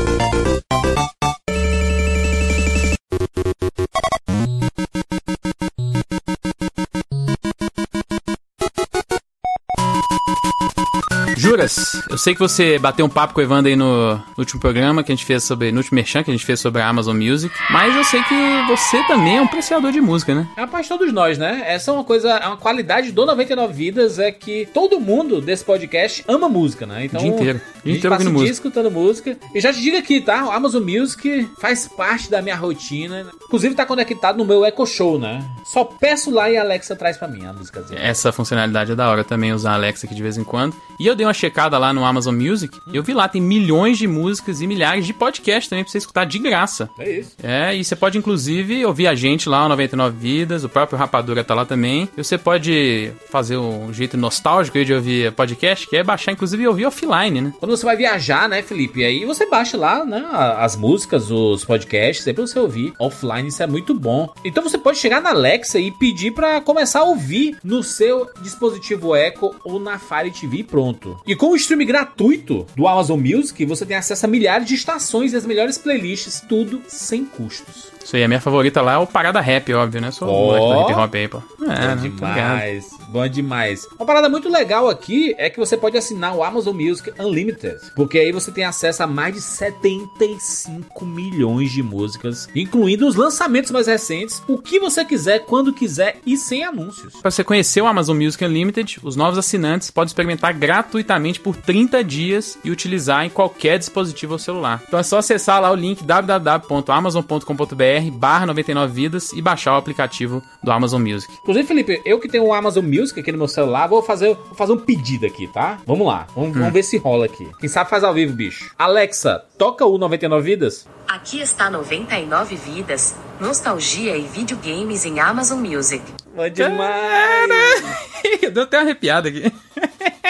Juras, 11.35 11.90
Eu 12.11 12.17
sei 12.17 12.33
que 12.33 12.41
você 12.41 12.77
bateu 12.77 13.05
um 13.05 13.09
papo 13.09 13.33
com 13.33 13.39
o 13.39 13.43
Evandro 13.43 13.69
aí 13.69 13.75
no, 13.75 14.15
no 14.15 14.23
último 14.37 14.59
programa 14.59 15.01
que 15.01 15.13
a 15.13 15.15
gente 15.15 15.25
fez 15.25 15.45
sobre. 15.45 15.71
No 15.71 15.77
último 15.77 15.95
merchan 15.95 16.21
que 16.21 16.29
a 16.29 16.33
gente 16.33 16.45
fez 16.45 16.59
sobre 16.59 16.81
a 16.81 16.87
Amazon 16.89 17.15
Music. 17.15 17.55
Mas 17.69 17.95
eu 17.95 18.03
sei 18.03 18.21
que 18.23 18.35
você 18.67 19.01
também 19.07 19.37
é 19.37 19.41
um 19.41 19.45
apreciador 19.45 19.93
de 19.93 20.01
música, 20.01 20.35
né? 20.35 20.45
É 20.57 20.61
a 20.61 20.67
parte 20.67 20.83
de 20.83 20.89
todos 20.89 21.13
nós, 21.13 21.37
né? 21.37 21.63
Essa 21.65 21.89
é 21.89 21.93
uma 21.93 22.03
coisa, 22.03 22.31
é 22.31 22.47
uma 22.47 22.57
qualidade 22.57 23.13
do 23.13 23.25
99 23.25 23.71
Vidas 23.73 24.19
é 24.19 24.29
que 24.29 24.67
todo 24.73 24.99
mundo 24.99 25.39
desse 25.39 25.63
podcast 25.63 26.21
ama 26.27 26.49
música, 26.49 26.85
né? 26.85 27.05
Então, 27.05 27.21
O 27.21 27.23
dia 27.23 27.33
inteiro. 27.33 27.61
Dia 27.81 27.95
inteiro 27.95 28.09
passa 28.09 28.23
o 28.23 28.25
dia 28.25 28.33
música. 28.33 28.51
escutando 28.51 28.91
música. 28.91 29.37
E 29.55 29.61
já 29.61 29.71
te 29.71 29.79
digo 29.79 29.95
aqui, 29.95 30.19
tá? 30.19 30.47
O 30.47 30.51
Amazon 30.51 30.83
Music 30.83 31.47
faz 31.61 31.87
parte 31.87 32.29
da 32.29 32.41
minha 32.41 32.57
rotina. 32.57 33.27
Inclusive 33.45 33.73
tá 33.73 33.85
conectado 33.85 34.37
no 34.37 34.43
meu 34.43 34.65
Echo 34.65 34.85
Show, 34.85 35.17
né? 35.17 35.41
Só 35.63 35.85
peço 35.85 36.29
lá 36.29 36.49
e 36.49 36.57
a 36.57 36.61
Alexa 36.61 36.93
traz 36.93 37.15
pra 37.15 37.29
mim 37.29 37.45
a 37.45 37.53
músicazinha. 37.53 37.97
Essa 38.01 38.33
funcionalidade 38.33 38.91
é 38.91 38.95
da 38.95 39.09
hora 39.09 39.23
também, 39.23 39.53
usar 39.53 39.71
a 39.71 39.75
Alexa 39.75 40.05
aqui 40.05 40.13
de 40.13 40.21
vez 40.21 40.37
em 40.37 40.43
quando. 40.43 40.75
E 40.99 41.07
eu 41.07 41.15
dei 41.15 41.25
uma 41.25 41.33
checada 41.33 41.77
lá 41.77 41.93
no 41.93 42.00
Amazon 42.05 42.35
Music. 42.35 42.79
E 42.91 42.95
eu 42.95 43.03
vi 43.03 43.13
lá, 43.13 43.27
tem 43.27 43.41
milhões 43.41 43.97
de 43.97 44.07
músicas 44.07 44.61
e 44.61 44.67
milhares 44.67 45.05
de 45.05 45.13
podcasts 45.13 45.69
também 45.69 45.83
pra 45.83 45.91
você 45.91 45.97
escutar 45.97 46.25
de 46.25 46.39
graça. 46.39 46.89
É 46.99 47.19
isso. 47.19 47.35
É, 47.41 47.75
e 47.75 47.83
você 47.83 47.95
pode 47.95 48.17
inclusive 48.17 48.85
ouvir 48.85 49.07
a 49.07 49.15
gente 49.15 49.49
lá, 49.49 49.65
o 49.65 49.69
99 49.69 50.17
Vidas, 50.17 50.63
o 50.63 50.69
próprio 50.69 50.97
Rapadura 50.97 51.43
tá 51.43 51.53
lá 51.53 51.65
também. 51.65 52.09
E 52.17 52.23
você 52.23 52.37
pode 52.37 53.11
fazer 53.29 53.57
um 53.57 53.93
jeito 53.93 54.17
nostálgico 54.17 54.77
aí 54.77 54.85
de 54.85 54.93
ouvir 54.93 55.31
podcast, 55.33 55.87
que 55.87 55.95
é 55.97 56.03
baixar 56.03 56.31
inclusive 56.31 56.63
e 56.63 56.67
ouvir 56.67 56.85
offline, 56.85 57.41
né? 57.41 57.53
Quando 57.59 57.75
você 57.75 57.85
vai 57.85 57.95
viajar, 57.95 58.47
né, 58.47 58.61
Felipe? 58.61 59.03
Aí 59.03 59.25
você 59.25 59.45
baixa 59.45 59.77
lá, 59.77 60.05
né, 60.05 60.25
as 60.57 60.75
músicas, 60.75 61.31
os 61.31 61.65
podcasts, 61.65 62.27
aí 62.27 62.33
pra 62.33 62.45
você 62.45 62.59
ouvir 62.59 62.93
offline, 62.99 63.47
isso 63.47 63.63
é 63.63 63.67
muito 63.67 63.93
bom. 63.93 64.31
Então 64.43 64.63
você 64.63 64.77
pode 64.77 64.97
chegar 64.97 65.21
na 65.21 65.31
Alexa 65.31 65.79
e 65.79 65.91
pedir 65.91 66.31
pra 66.31 66.61
começar 66.61 66.99
a 66.99 67.03
ouvir 67.03 67.57
no 67.63 67.83
seu 67.83 68.29
dispositivo 68.41 69.15
Echo 69.15 69.53
ou 69.63 69.79
na 69.79 69.97
Fire 69.97 70.31
TV 70.31 70.63
pronto. 70.63 71.19
E 71.25 71.35
com 71.35 71.51
o 71.51 71.55
stream 71.55 71.81
gratuito 71.91 72.65
do 72.73 72.87
Amazon 72.87 73.19
Music, 73.19 73.65
você 73.65 73.85
tem 73.85 73.97
acesso 73.97 74.25
a 74.25 74.29
milhares 74.29 74.65
de 74.65 74.75
estações 74.75 75.33
e 75.33 75.35
as 75.35 75.45
melhores 75.45 75.77
playlists, 75.77 76.39
tudo 76.39 76.81
sem 76.87 77.25
custos. 77.25 77.91
Isso 78.03 78.15
aí, 78.15 78.23
a 78.23 78.27
minha 78.27 78.41
favorita 78.41 78.81
lá 78.81 78.93
é 78.93 78.97
o 78.97 79.07
Parada 79.07 79.39
Rap, 79.39 79.73
óbvio, 79.73 80.01
né? 80.01 80.11
Sou 80.11 80.27
o 80.27 80.31
Ó. 80.31 80.45
moleque 80.57 80.65
do 80.67 80.91
hip 80.91 80.99
hop 80.99 81.15
aí, 81.15 81.27
pô. 81.27 81.37
É, 81.37 81.41
Bom 81.61 81.65
né? 81.65 81.95
Demais, 82.01 82.89
bom 83.09 83.27
demais. 83.27 83.87
Uma 83.97 84.05
parada 84.05 84.27
muito 84.29 84.49
legal 84.49 84.89
aqui 84.89 85.33
é 85.37 85.49
que 85.49 85.59
você 85.59 85.77
pode 85.77 85.97
assinar 85.97 86.35
o 86.35 86.43
Amazon 86.43 86.75
Music 86.75 87.11
Unlimited, 87.19 87.77
porque 87.95 88.17
aí 88.19 88.31
você 88.31 88.51
tem 88.51 88.63
acesso 88.65 89.03
a 89.03 89.07
mais 89.07 89.35
de 89.35 89.41
75 89.41 91.05
milhões 91.05 91.71
de 91.71 91.83
músicas, 91.83 92.47
incluindo 92.55 93.07
os 93.07 93.15
lançamentos 93.15 93.71
mais 93.71 93.87
recentes, 93.87 94.41
o 94.47 94.57
que 94.57 94.79
você 94.79 95.05
quiser, 95.05 95.45
quando 95.45 95.73
quiser 95.73 96.17
e 96.25 96.37
sem 96.37 96.63
anúncios. 96.63 97.13
Para 97.21 97.31
você 97.31 97.43
conhecer 97.43 97.81
o 97.81 97.87
Amazon 97.87 98.17
Music 98.17 98.43
Unlimited, 98.43 98.99
os 99.03 99.15
novos 99.15 99.37
assinantes 99.37 99.91
podem 99.91 100.07
experimentar 100.07 100.53
gratuitamente 100.53 101.39
por 101.39 101.55
30 101.55 102.03
dias 102.03 102.57
e 102.63 102.71
utilizar 102.71 103.25
em 103.25 103.29
qualquer 103.29 103.77
dispositivo 103.77 104.33
ou 104.33 104.39
celular. 104.39 104.81
Então 104.87 104.99
é 104.99 105.03
só 105.03 105.17
acessar 105.19 105.61
lá 105.61 105.71
o 105.71 105.75
link 105.75 106.03
www.amazon.com.br 106.03 107.90
barra 107.99 108.45
99 108.45 108.93
vidas 108.93 109.33
e 109.33 109.41
baixar 109.41 109.73
o 109.73 109.77
aplicativo 109.77 110.41
do 110.63 110.71
Amazon 110.71 111.01
Music. 111.01 111.33
Inclusive, 111.41 111.67
Felipe, 111.67 112.01
eu 112.05 112.19
que 112.19 112.27
tenho 112.29 112.45
o 112.45 112.53
Amazon 112.53 112.85
Music 112.85 113.19
aqui 113.19 113.31
no 113.31 113.37
meu 113.37 113.47
celular, 113.47 113.87
vou 113.87 114.01
fazer, 114.01 114.35
vou 114.35 114.55
fazer 114.55 114.73
um 114.73 114.77
pedido 114.77 115.25
aqui, 115.25 115.47
tá? 115.47 115.79
Vamos 115.85 116.05
lá, 116.07 116.27
vamos, 116.35 116.55
vamos 116.55 116.73
ver 116.73 116.83
se 116.83 116.97
rola 116.97 117.25
aqui. 117.25 117.47
Quem 117.59 117.67
sabe 117.67 117.89
faz 117.89 118.03
ao 118.03 118.13
vivo, 118.13 118.33
bicho. 118.33 118.71
Alexa, 118.77 119.43
toca 119.57 119.85
o 119.85 119.97
99 119.97 120.41
Vidas. 120.43 120.87
Aqui 121.07 121.41
está 121.41 121.69
99 121.69 122.55
vidas, 122.55 123.15
nostalgia 123.39 124.15
e 124.15 124.21
videogames 124.21 125.05
em 125.05 125.19
Amazon 125.19 125.59
Music. 125.59 126.03
Bom 126.33 126.47
demais! 126.49 127.83
Deu 128.53 128.63
até 128.63 128.77
uma 128.77 128.83
arrepiada 128.83 129.27
aqui. 129.27 129.51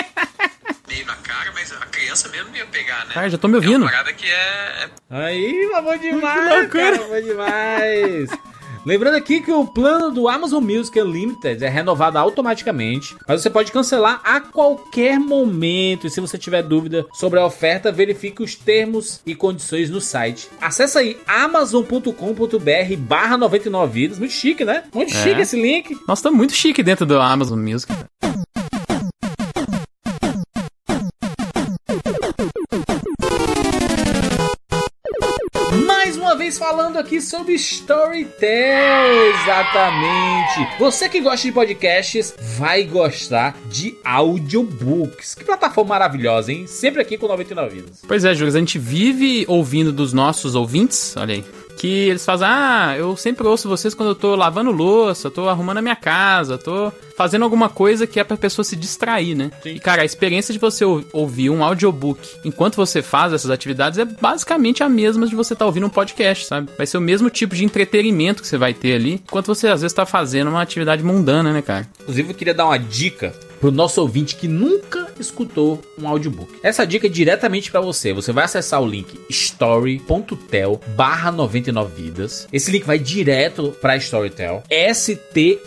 meio 0.91 1.05
na 1.05 1.15
cara, 1.15 1.51
mas 1.53 1.71
a 1.71 1.85
criança 2.01 2.27
mesmo 2.29 2.49
não 2.49 2.55
ia 2.57 2.65
pegar, 2.65 3.05
né? 3.05 3.13
Cara, 3.13 3.29
já 3.29 3.37
tô 3.37 3.47
me 3.47 3.53
É 3.53 3.57
ouvindo. 3.57 3.81
uma 3.83 3.91
parada 3.91 4.13
que 4.13 4.25
é, 4.25 4.29
é 4.29 4.89
Aí, 5.09 5.69
bom 5.83 5.97
demais, 5.97 6.67
cara, 6.69 6.97
bom 6.97 7.21
demais. 7.21 8.29
Lembrando 8.83 9.13
aqui 9.15 9.41
que 9.41 9.51
o 9.51 9.63
plano 9.67 10.09
do 10.09 10.27
Amazon 10.27 10.63
Music 10.63 10.99
Unlimited 10.99 11.63
é 11.63 11.69
renovado 11.69 12.17
automaticamente, 12.17 13.15
mas 13.27 13.39
você 13.43 13.47
pode 13.47 13.71
cancelar 13.71 14.19
a 14.23 14.41
qualquer 14.41 15.19
momento. 15.19 16.07
E 16.07 16.09
se 16.09 16.19
você 16.19 16.35
tiver 16.35 16.63
dúvida 16.63 17.05
sobre 17.13 17.37
a 17.39 17.45
oferta, 17.45 17.91
verifique 17.91 18.41
os 18.41 18.55
termos 18.55 19.21
e 19.23 19.35
condições 19.35 19.87
no 19.91 20.01
site. 20.01 20.49
Acesse 20.59 20.97
aí 20.97 21.19
amazon.com.br 21.27 22.95
barra 22.97 23.37
99 23.37 23.93
vidas. 23.93 24.17
Muito 24.17 24.33
chique, 24.33 24.65
né? 24.65 24.83
Muito 24.91 25.13
É. 25.13 25.23
chique 25.23 25.41
esse 25.41 25.61
link. 25.61 25.95
Nossa, 26.07 26.23
tá 26.23 26.31
muito 26.31 26.53
chique 26.53 26.81
dentro 26.81 27.05
do 27.05 27.19
Amazon 27.19 27.59
Music. 27.59 27.93
Falando 36.57 36.97
aqui 36.97 37.21
sobre 37.21 37.53
Storytel, 37.53 38.49
exatamente. 39.33 40.77
Você 40.79 41.09
que 41.09 41.19
gosta 41.21 41.47
de 41.47 41.53
podcasts 41.53 42.35
vai 42.57 42.83
gostar 42.83 43.57
de 43.69 43.95
audiobooks. 44.03 45.35
Que 45.35 45.43
plataforma 45.43 45.89
maravilhosa, 45.89 46.51
hein? 46.51 46.67
Sempre 46.67 47.01
aqui 47.01 47.17
com 47.17 47.27
99 47.27 47.75
vidas. 47.75 48.01
Pois 48.07 48.23
é, 48.23 48.33
Júlio, 48.33 48.53
a 48.53 48.59
gente 48.59 48.77
vive 48.77 49.45
ouvindo 49.47 49.91
dos 49.91 50.13
nossos 50.13 50.55
ouvintes, 50.55 51.15
olha 51.17 51.35
aí, 51.35 51.45
que 51.77 51.87
eles 52.09 52.23
fazem, 52.25 52.47
ah, 52.47 52.95
eu 52.97 53.15
sempre 53.17 53.45
ouço 53.47 53.67
vocês 53.67 53.93
quando 53.93 54.09
eu 54.09 54.15
tô 54.15 54.35
lavando 54.35 54.71
louça, 54.71 55.31
tô 55.31 55.49
arrumando 55.49 55.77
a 55.77 55.81
minha 55.81 55.95
casa, 55.95 56.57
tô 56.57 56.91
fazendo 57.17 57.43
alguma 57.43 57.69
coisa 57.69 58.05
que 58.07 58.19
é 58.19 58.23
pra 58.23 58.37
pessoa 58.37 58.63
se 58.63 58.75
distrair, 58.75 59.35
né? 59.35 59.51
E, 59.65 59.79
cara, 59.79 60.01
a 60.01 60.05
experiência 60.05 60.53
de 60.53 60.59
você 60.59 60.83
ou- 60.85 61.03
ouvir 61.13 61.49
um 61.49 61.63
audiobook 61.63 62.19
enquanto 62.45 62.75
você 62.75 63.01
faz 63.01 63.33
essas 63.33 63.49
atividades 63.51 63.99
é 63.99 64.05
basicamente 64.05 64.83
a 64.83 64.89
mesma 64.89 65.25
de 65.27 65.35
você 65.35 65.53
estar 65.53 65.65
ouvindo 65.65 65.85
um 65.85 65.89
podcast, 65.89 66.45
sabe? 66.45 66.69
Vai 66.77 66.85
ser 66.85 66.97
o 66.97 67.01
mesmo 67.01 67.29
tipo 67.29 67.55
de 67.55 67.63
entretenimento 67.65 68.41
que 68.41 68.47
você 68.47 68.57
vai 68.57 68.73
ter 68.73 68.93
ali, 68.93 69.13
enquanto 69.13 69.47
você 69.47 69.67
às 69.67 69.81
vezes 69.81 69.93
tá 69.93 70.05
fazendo 70.05 70.49
uma 70.49 70.61
atividade 70.61 71.03
mundana, 71.03 71.51
né, 71.53 71.61
cara? 71.61 71.87
Inclusive, 72.01 72.29
eu 72.29 72.35
queria 72.35 72.53
dar 72.53 72.65
uma 72.65 72.77
dica 72.77 73.33
pro 73.61 73.71
nosso 73.71 74.01
ouvinte 74.01 74.35
que 74.35 74.47
nunca 74.47 75.13
escutou 75.19 75.79
um 75.97 76.07
audiobook. 76.07 76.51
Essa 76.63 76.85
dica 76.85 77.05
é 77.05 77.09
diretamente 77.09 77.69
para 77.71 77.79
você. 77.79 78.11
Você 78.11 78.31
vai 78.31 78.45
acessar 78.45 78.81
o 78.81 78.87
link 78.87 79.19
story.tel 79.29 80.81
barra 80.95 81.31
99 81.31 82.01
vidas. 82.01 82.47
Esse 82.51 82.71
link 82.71 82.83
vai 82.83 82.97
direto 82.97 83.77
para 83.79 83.95
Storytel. 83.97 84.63
S-T-O-R-Y.T-E-L 84.67 85.61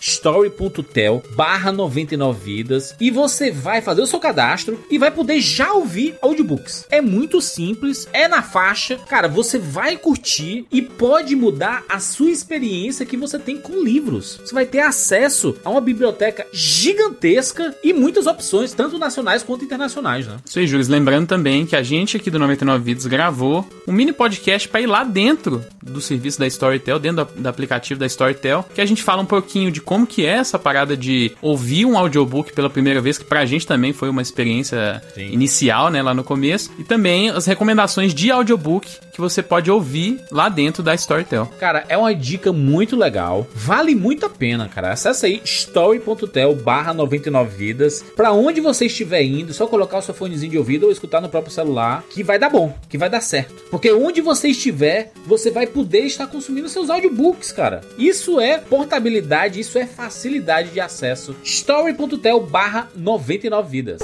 story.tel 0.00 1.22
barra 1.36 1.70
99 1.70 2.40
vidas. 2.42 2.96
E 2.98 3.10
você 3.10 3.50
vai 3.50 3.82
fazer 3.82 4.00
o 4.00 4.06
seu 4.06 4.18
cadastro 4.18 4.82
e 4.90 4.96
vai 4.96 5.10
poder 5.10 5.40
já 5.40 5.72
ouvir 5.72 6.16
audiobooks. 6.22 6.86
É 6.88 7.02
muito 7.02 7.42
simples, 7.42 8.08
é 8.12 8.26
na 8.26 8.42
faixa. 8.42 8.96
Cara, 9.08 9.28
você 9.28 9.58
vai 9.58 9.98
curtir 9.98 10.66
e 10.72 10.80
pode 10.80 11.36
mudar 11.36 11.84
a 11.88 12.00
sua 12.00 12.30
experiência 12.30 13.04
que 13.04 13.16
você 13.16 13.38
tem 13.38 13.58
com 13.58 13.82
livros. 13.82 14.40
Você 14.42 14.54
vai 14.54 14.64
ter 14.64 14.77
acesso 14.80 15.56
a 15.64 15.70
uma 15.70 15.80
biblioteca 15.80 16.46
gigantesca 16.52 17.74
e 17.82 17.92
muitas 17.92 18.26
opções, 18.26 18.72
tanto 18.72 18.98
nacionais 18.98 19.42
quanto 19.42 19.64
internacionais, 19.64 20.26
né? 20.26 20.36
Isso 20.44 20.58
aí, 20.58 20.66
Júlio. 20.66 20.86
Lembrando 20.88 21.26
também 21.26 21.66
que 21.66 21.76
a 21.76 21.82
gente 21.82 22.16
aqui 22.16 22.30
do 22.30 22.38
99 22.38 22.82
Vídeos 22.84 23.06
gravou 23.06 23.68
um 23.86 23.92
mini 23.92 24.12
podcast 24.12 24.68
pra 24.68 24.80
ir 24.80 24.86
lá 24.86 25.04
dentro 25.04 25.64
do 25.82 26.00
serviço 26.00 26.38
da 26.38 26.46
Storytel, 26.46 26.98
dentro 26.98 27.24
da- 27.24 27.30
do 27.42 27.48
aplicativo 27.48 27.98
da 28.00 28.06
Storytel, 28.06 28.64
que 28.74 28.80
a 28.80 28.86
gente 28.86 29.02
fala 29.02 29.22
um 29.22 29.26
pouquinho 29.26 29.70
de 29.70 29.80
como 29.80 30.06
que 30.06 30.24
é 30.24 30.30
essa 30.38 30.58
parada 30.58 30.96
de 30.96 31.32
ouvir 31.42 31.84
um 31.84 31.96
audiobook 31.98 32.52
pela 32.52 32.70
primeira 32.70 33.00
vez, 33.00 33.18
que 33.18 33.24
pra 33.24 33.44
gente 33.44 33.66
também 33.66 33.92
foi 33.92 34.08
uma 34.08 34.22
experiência 34.22 35.02
Sim. 35.14 35.30
inicial, 35.32 35.90
né, 35.90 36.02
lá 36.02 36.14
no 36.14 36.24
começo, 36.24 36.70
e 36.78 36.84
também 36.84 37.30
as 37.30 37.46
recomendações 37.46 38.14
de 38.14 38.30
audiobook 38.30 38.88
que 39.18 39.20
você 39.20 39.42
pode 39.42 39.68
ouvir 39.68 40.20
lá 40.30 40.48
dentro 40.48 40.80
da 40.80 40.94
Storytel. 40.94 41.46
Cara, 41.58 41.84
é 41.88 41.98
uma 41.98 42.14
dica 42.14 42.52
muito 42.52 42.94
legal. 42.94 43.48
Vale 43.52 43.92
muito 43.96 44.24
a 44.24 44.30
pena, 44.30 44.68
cara. 44.68 44.92
Acesse 44.92 45.26
aí 45.26 45.40
story.tel 45.44 46.54
barra 46.54 46.94
99 46.94 47.56
vidas. 47.56 48.04
Pra 48.14 48.30
onde 48.30 48.60
você 48.60 48.86
estiver 48.86 49.24
indo, 49.24 49.52
só 49.52 49.66
colocar 49.66 49.98
o 49.98 50.02
seu 50.02 50.14
fonezinho 50.14 50.52
de 50.52 50.58
ouvido 50.58 50.86
ou 50.86 50.92
escutar 50.92 51.20
no 51.20 51.28
próprio 51.28 51.52
celular, 51.52 52.04
que 52.08 52.22
vai 52.22 52.38
dar 52.38 52.48
bom, 52.48 52.72
que 52.88 52.96
vai 52.96 53.10
dar 53.10 53.20
certo. 53.20 53.64
Porque 53.72 53.90
onde 53.90 54.20
você 54.20 54.50
estiver, 54.50 55.10
você 55.26 55.50
vai 55.50 55.66
poder 55.66 56.02
estar 56.02 56.28
consumindo 56.28 56.68
seus 56.68 56.88
audiobooks, 56.88 57.50
cara. 57.50 57.80
Isso 57.98 58.38
é 58.38 58.58
portabilidade, 58.58 59.58
isso 59.58 59.78
é 59.78 59.86
facilidade 59.86 60.70
de 60.70 60.78
acesso. 60.78 61.34
story.tel 61.42 62.38
barra 62.38 62.88
99 62.94 63.68
vidas. 63.68 64.00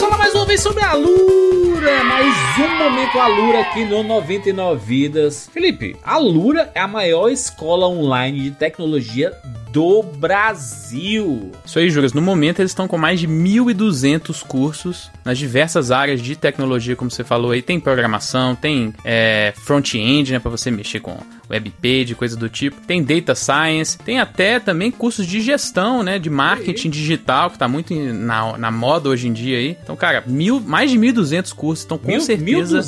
Vamos 0.00 0.14
falar 0.14 0.24
mais 0.24 0.34
uma 0.34 0.46
vez 0.46 0.62
sobre 0.62 0.82
a 0.82 0.94
Lura. 0.94 2.02
Mais 2.04 2.34
um 2.58 2.78
momento 2.78 3.18
Alura 3.18 3.60
aqui 3.60 3.84
no 3.84 4.02
99 4.02 4.82
Vidas. 4.82 5.50
Felipe, 5.52 5.94
a 6.02 6.16
Lura 6.16 6.70
é 6.74 6.80
a 6.80 6.88
maior 6.88 7.28
escola 7.28 7.86
online 7.86 8.44
de 8.44 8.50
tecnologia 8.52 9.30
do 9.70 10.02
Brasil. 10.02 11.52
Isso 11.66 11.78
aí, 11.78 11.90
Juras. 11.90 12.14
No 12.14 12.22
momento, 12.22 12.60
eles 12.60 12.70
estão 12.70 12.88
com 12.88 12.96
mais 12.96 13.20
de 13.20 13.28
1.200 13.28 14.42
cursos 14.42 15.10
nas 15.22 15.36
diversas 15.36 15.90
áreas 15.90 16.22
de 16.22 16.34
tecnologia, 16.34 16.96
como 16.96 17.10
você 17.10 17.22
falou 17.22 17.50
aí. 17.50 17.60
Tem 17.60 17.78
programação, 17.78 18.54
tem 18.54 18.94
é, 19.04 19.52
front-end, 19.54 20.32
né, 20.32 20.38
para 20.38 20.50
você 20.50 20.70
mexer 20.70 21.00
com 21.00 21.18
webpage, 21.50 22.14
coisa 22.14 22.36
do 22.36 22.48
tipo. 22.48 22.80
Tem 22.86 23.02
data 23.02 23.34
science, 23.34 23.98
tem 23.98 24.18
até 24.20 24.60
também 24.60 24.90
cursos 24.90 25.26
de 25.26 25.40
gestão, 25.40 26.02
né? 26.02 26.18
De 26.18 26.30
marketing 26.30 26.90
digital, 26.90 27.50
que 27.50 27.58
tá 27.58 27.66
muito 27.68 27.94
na, 27.94 28.56
na 28.56 28.70
moda 28.70 29.08
hoje 29.08 29.28
em 29.28 29.32
dia 29.32 29.58
aí. 29.58 29.76
Então, 29.82 29.96
cara, 29.96 30.22
mil, 30.26 30.60
mais 30.60 30.90
de 30.90 30.98
1.200 30.98 31.52
cursos. 31.54 31.84
Então, 31.84 31.98
com 31.98 32.08
Mil- 32.08 32.20
certeza. 32.20 32.80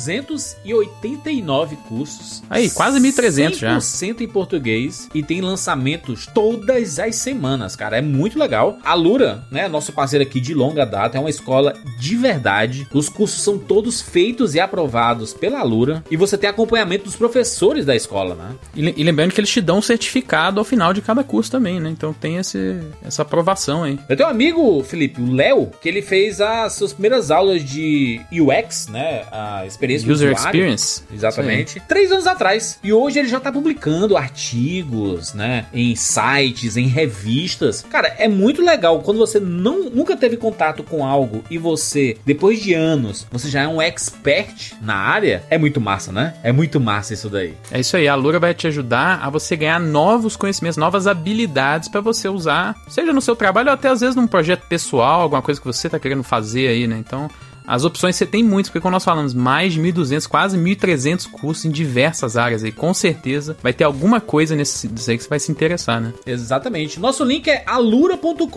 1289 0.63 1.75
cursos. 1.87 2.43
Aí, 2.49 2.69
quase 2.69 2.99
1.300 2.99 3.55
já. 3.57 3.77
100% 3.77 4.21
em 4.21 4.27
português 4.27 5.09
e 5.13 5.21
tem 5.23 5.41
lançamentos 5.41 6.27
todas 6.33 6.99
as 6.99 7.15
semanas, 7.15 7.75
cara. 7.75 7.97
É 7.97 8.01
muito 8.01 8.37
legal. 8.39 8.77
A 8.83 8.93
Lura, 8.93 9.43
né, 9.51 9.67
nosso 9.67 9.91
parceiro 9.91 10.23
aqui 10.23 10.39
de 10.39 10.53
longa 10.53 10.85
data, 10.85 11.17
é 11.17 11.19
uma 11.19 11.29
escola 11.29 11.73
de 11.99 12.15
verdade. 12.15 12.87
Os 12.93 13.09
cursos 13.09 13.41
são 13.41 13.57
todos 13.57 14.01
feitos 14.01 14.55
e 14.55 14.59
aprovados 14.59 15.33
pela 15.33 15.61
Lura 15.63 16.03
e 16.09 16.17
você 16.17 16.37
tem 16.37 16.49
acompanhamento 16.49 17.05
dos 17.05 17.15
professores 17.15 17.85
da 17.85 17.95
escola, 17.95 18.35
né? 18.35 18.52
E, 18.75 19.01
e 19.01 19.03
lembrando 19.03 19.31
que 19.31 19.39
eles 19.39 19.49
te 19.49 19.61
dão 19.61 19.77
um 19.77 19.81
certificado 19.81 20.59
ao 20.59 20.65
final 20.65 20.93
de 20.93 21.01
cada 21.01 21.23
curso 21.23 21.51
também, 21.51 21.79
né? 21.79 21.89
Então 21.89 22.13
tem 22.13 22.37
esse, 22.37 22.79
essa 23.03 23.21
aprovação 23.21 23.83
aí. 23.83 23.99
Eu 24.07 24.15
tenho 24.15 24.27
um 24.27 24.31
amigo, 24.31 24.83
Felipe, 24.83 25.21
o 25.21 25.31
Léo, 25.31 25.71
que 25.81 25.89
ele 25.89 26.01
fez 26.01 26.41
as 26.41 26.73
suas 26.73 26.93
primeiras 26.93 27.31
aulas 27.31 27.63
de 27.63 28.21
UX, 28.31 28.87
né? 28.87 29.23
A 29.31 29.65
experiência 29.65 30.07
do 30.07 30.13
User 30.13 30.33
usuário. 30.33 30.47
Experience. 30.47 31.03
Exatamente. 31.13 31.81
Três 31.87 32.11
anos 32.11 32.27
atrás. 32.27 32.79
E 32.83 32.91
hoje 32.91 33.19
ele 33.19 33.27
já 33.27 33.39
tá 33.39 33.51
publicando 33.51 34.17
artigos, 34.17 35.33
né? 35.33 35.65
Em 35.73 35.95
sites, 35.95 36.77
em 36.77 36.87
revistas. 36.87 37.85
Cara, 37.89 38.15
é 38.17 38.27
muito 38.27 38.61
legal 38.61 39.01
quando 39.01 39.17
você 39.17 39.39
não, 39.39 39.89
nunca 39.89 40.15
teve 40.15 40.37
contato 40.37 40.83
com 40.83 41.05
algo 41.05 41.43
e 41.49 41.57
você, 41.57 42.17
depois 42.25 42.61
de 42.61 42.73
anos, 42.73 43.27
você 43.31 43.49
já 43.49 43.63
é 43.63 43.67
um 43.67 43.81
expert 43.81 44.73
na 44.81 44.95
área. 44.95 45.43
É 45.49 45.57
muito 45.57 45.79
massa, 45.79 46.11
né? 46.11 46.33
É 46.43 46.51
muito 46.51 46.79
massa 46.79 47.13
isso 47.13 47.29
daí. 47.29 47.53
É 47.71 47.79
isso 47.79 47.95
aí, 47.95 48.07
a 48.07 48.15
Lura 48.15 48.39
vai 48.43 48.53
te 48.53 48.67
ajudar 48.67 49.19
a 49.23 49.29
você 49.29 49.55
ganhar 49.55 49.79
novos 49.79 50.35
conhecimentos, 50.35 50.75
novas 50.75 51.07
habilidades 51.07 51.87
pra 51.87 52.01
você 52.01 52.27
usar, 52.27 52.75
seja 52.89 53.13
no 53.13 53.21
seu 53.21 53.37
trabalho 53.37 53.69
ou 53.69 53.73
até 53.73 53.87
às 53.87 54.01
vezes 54.01 54.17
num 54.17 54.27
projeto 54.27 54.67
pessoal, 54.67 55.21
alguma 55.21 55.41
coisa 55.41 55.61
que 55.61 55.65
você 55.65 55.89
tá 55.89 55.97
querendo 55.97 56.23
fazer 56.23 56.67
aí, 56.67 56.85
né? 56.85 56.97
Então, 56.97 57.29
as 57.65 57.83
opções 57.83 58.15
você 58.15 58.25
tem 58.25 58.43
muitas, 58.43 58.69
porque 58.69 58.81
quando 58.81 58.93
nós 58.93 59.03
falamos 59.03 59.33
mais 59.33 59.73
de 59.73 59.81
1.200, 59.81 60.27
quase 60.27 60.57
1.300 60.57 61.29
cursos 61.29 61.65
em 61.65 61.71
diversas 61.71 62.37
áreas 62.37 62.63
aí, 62.63 62.71
com 62.71 62.93
certeza 62.93 63.57
vai 63.61 63.73
ter 63.73 63.83
alguma 63.83 64.19
coisa 64.21 64.55
nesse 64.55 64.87
aí 64.87 65.17
que 65.17 65.23
você 65.23 65.29
vai 65.29 65.39
se 65.39 65.51
interessar, 65.51 66.01
né? 66.01 66.13
Exatamente. 66.25 66.99
Nosso 66.99 67.23
link 67.23 67.47
é 67.47 67.63
alura.com.br 67.65 68.47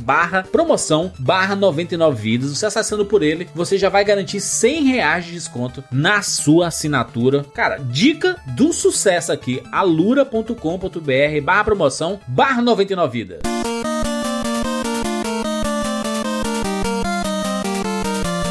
barra 0.00 0.42
promoção 0.50 1.12
barra 1.18 1.54
99 1.54 2.20
vidas. 2.20 2.56
Você 2.56 2.66
acessando 2.66 3.04
por 3.04 3.22
ele, 3.22 3.48
você 3.54 3.78
já 3.78 3.88
vai 3.88 4.04
garantir 4.04 4.40
100 4.40 4.84
reais 4.84 5.24
de 5.26 5.32
desconto 5.32 5.84
na 5.90 6.22
sua 6.22 6.68
assinatura. 6.68 7.44
Cara, 7.54 7.78
dica 7.78 8.36
do 8.56 8.72
sucesso 8.72 9.32
aqui, 9.32 9.62
alura.com.br 9.70 11.40
barra 11.42 11.64
promoção 11.64 12.20
barra 12.26 12.62
99 12.62 13.18
vidas. 13.18 13.77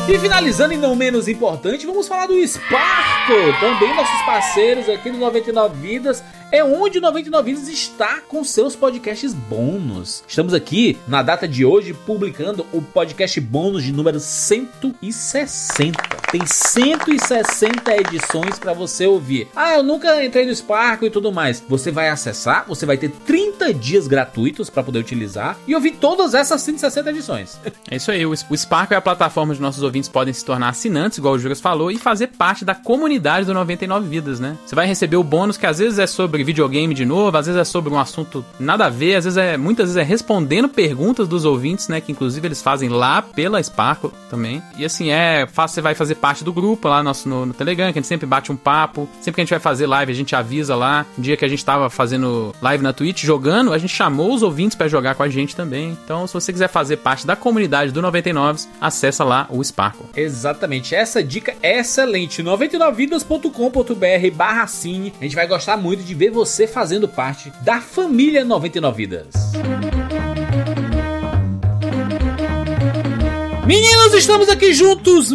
E 0.10 0.17
finalizando 0.17 0.74
e 0.74 0.78
não 0.78 0.96
menos 0.96 1.28
importante, 1.28 1.86
vamos 1.86 2.08
falar 2.08 2.28
do 2.28 2.48
Sparkle, 2.48 3.54
também 3.60 3.93
nossos 3.93 4.22
parceiros 4.22 4.88
aqui 4.88 5.12
do 5.12 5.17
99 5.17 5.76
Vidas. 5.82 6.24
É 6.50 6.64
onde 6.64 6.98
o 6.98 7.02
99 7.02 7.54
Vidas 7.54 7.68
está 7.68 8.22
com 8.22 8.42
seus 8.42 8.74
podcasts 8.74 9.34
bônus. 9.34 10.24
Estamos 10.26 10.54
aqui 10.54 10.98
na 11.06 11.22
data 11.22 11.46
de 11.46 11.66
hoje 11.66 11.94
publicando 11.94 12.66
o 12.72 12.82
podcast 12.82 13.40
bônus 13.42 13.84
de 13.84 13.92
número 13.92 14.18
160. 14.18 16.02
Tem 16.32 16.46
160 16.46 17.98
edições 17.98 18.60
para 18.60 18.74
você 18.74 19.06
ouvir. 19.06 19.50
Ah, 19.56 19.76
eu 19.76 19.84
nunca 19.84 20.24
entrei 20.24 20.46
no 20.46 20.56
Sparkle 20.56 21.08
e 21.08 21.12
tudo 21.12 21.34
mais. 21.34 21.62
Você 21.68 21.92
vai 21.92 22.10
acessar, 22.10 22.66
você 22.66 22.86
vai 22.86 22.98
ter 22.98 23.10
30 23.10 23.74
dias 23.74 24.08
gratuitos 24.08 24.70
para 24.70 24.84
poder 24.84 25.00
utilizar 25.00 25.58
e 25.68 25.76
ouvir 25.76 25.92
todas 25.92 26.34
essas 26.34 26.62
160 26.62 27.10
edições. 27.10 27.60
É 27.90 27.96
isso 27.96 28.12
aí, 28.12 28.26
o 28.26 28.38
o 28.50 28.58
Spark 28.58 28.92
é 28.92 28.96
a 28.96 29.02
plataforma 29.02 29.52
onde 29.52 29.62
nossos 29.62 29.84
ouvintes 29.84 30.10
podem 30.10 30.34
se 30.34 30.46
tornar 30.46 30.70
assinantes, 30.70 31.18
igual 31.18 31.34
o 31.34 31.40
Juras 31.40 31.60
falou, 31.60 31.92
e 31.92 31.98
fazer 31.98 32.28
parte 32.28 32.64
da 32.64 32.76
comunidade 32.76 33.46
do 33.46 33.54
99 33.54 34.08
Vidas, 34.08 34.40
né? 34.40 34.58
Você 34.66 34.76
vai 34.76 34.86
receber 34.86 35.18
o 35.18 35.24
bônus 35.24 35.58
que 35.58 35.66
às 35.66 35.80
vezes 35.80 35.98
é 35.98 36.06
sobre 36.06 36.37
videogame 36.43 36.93
de 36.93 37.06
novo, 37.06 37.38
às 37.38 37.45
vezes 37.45 37.60
é 37.60 37.63
sobre 37.63 37.93
um 37.93 38.00
assunto 38.00 38.45
nada 38.60 38.86
a 38.86 38.89
ver, 38.89 39.15
às 39.15 39.26
vezes 39.26 39.38
é, 39.38 39.58
muitas 39.58 39.88
vezes 39.88 39.97
é 39.97 40.04
respondendo 40.04 40.69
perguntas 40.69 41.28
dos 41.28 41.45
ouvintes, 41.45 41.88
né? 41.88 42.02
Que 42.02 42.12
inclusive 42.12 42.47
eles 42.47 42.62
fazem 42.62 42.89
lá 42.89 43.21
pela 43.21 43.62
Sparkle 43.62 44.12
também. 44.30 44.62
E 44.78 44.86
assim, 44.86 45.10
é 45.12 45.45
você 45.45 45.82
vai 45.82 45.95
fazer 45.95 46.15
parte 46.15 46.43
do 46.43 46.54
grupo 46.54 46.88
lá 46.88 47.02
nosso, 47.04 47.28
no, 47.28 47.45
no 47.45 47.54
Telegram, 47.54 47.91
que 47.91 48.00
a 48.00 48.02
gente 48.02 48.08
sempre 48.08 48.26
bate 48.26 48.52
um 48.52 48.56
papo. 48.56 49.10
Sempre 49.19 49.34
que 49.34 49.41
a 49.41 49.43
gente 49.43 49.52
vai 49.52 49.60
fazer 49.60 49.88
live, 49.88 50.12
a 50.12 50.15
gente 50.15 50.36
avisa 50.36 50.76
lá. 50.76 51.06
Um 51.17 51.21
dia 51.21 51.36
que 51.36 51.45
a 51.45 51.47
gente 51.47 51.63
tava 51.63 51.89
fazendo 51.89 52.54
live 52.62 52.84
na 52.84 52.93
Twitch 52.93 53.23
jogando, 53.23 53.73
a 53.73 53.78
gente 53.78 53.93
chamou 53.93 54.34
os 54.34 54.43
ouvintes 54.43 54.76
pra 54.76 54.88
jogar 54.88 55.15
com 55.15 55.23
a 55.23 55.30
gente 55.30 55.56
também. 55.56 55.97
Então, 56.04 56.28
se 56.28 56.34
você 56.34 56.52
quiser 56.54 56.69
fazer 56.69 56.97
parte 56.97 57.26
da 57.26 57.36
comunidade 57.36 57.91
do 57.91 58.02
99, 58.02 58.67
acessa 58.80 59.23
lá 59.23 59.47
o 59.50 59.63
Sparkle. 59.63 60.06
Exatamente, 60.15 60.95
essa 60.95 61.23
dica 61.23 61.56
é 61.62 61.80
excelente. 61.80 62.43
99vidas.com.br 62.43 64.36
barra 64.36 64.67
cine. 64.67 65.13
A 65.19 65.23
gente 65.23 65.36
vai 65.36 65.47
gostar 65.47 65.78
muito 65.78 66.04
de 66.04 66.13
ver 66.13 66.27
você 66.30 66.68
fazendo 66.68 67.08
parte 67.08 67.52
da 67.62 67.82
família 67.82 68.44
99 68.44 68.98
Vidas. 68.98 69.54
Meninos, 73.66 74.13
estamos 74.13 74.48
aqui 74.48 74.74
juntos 74.74 75.32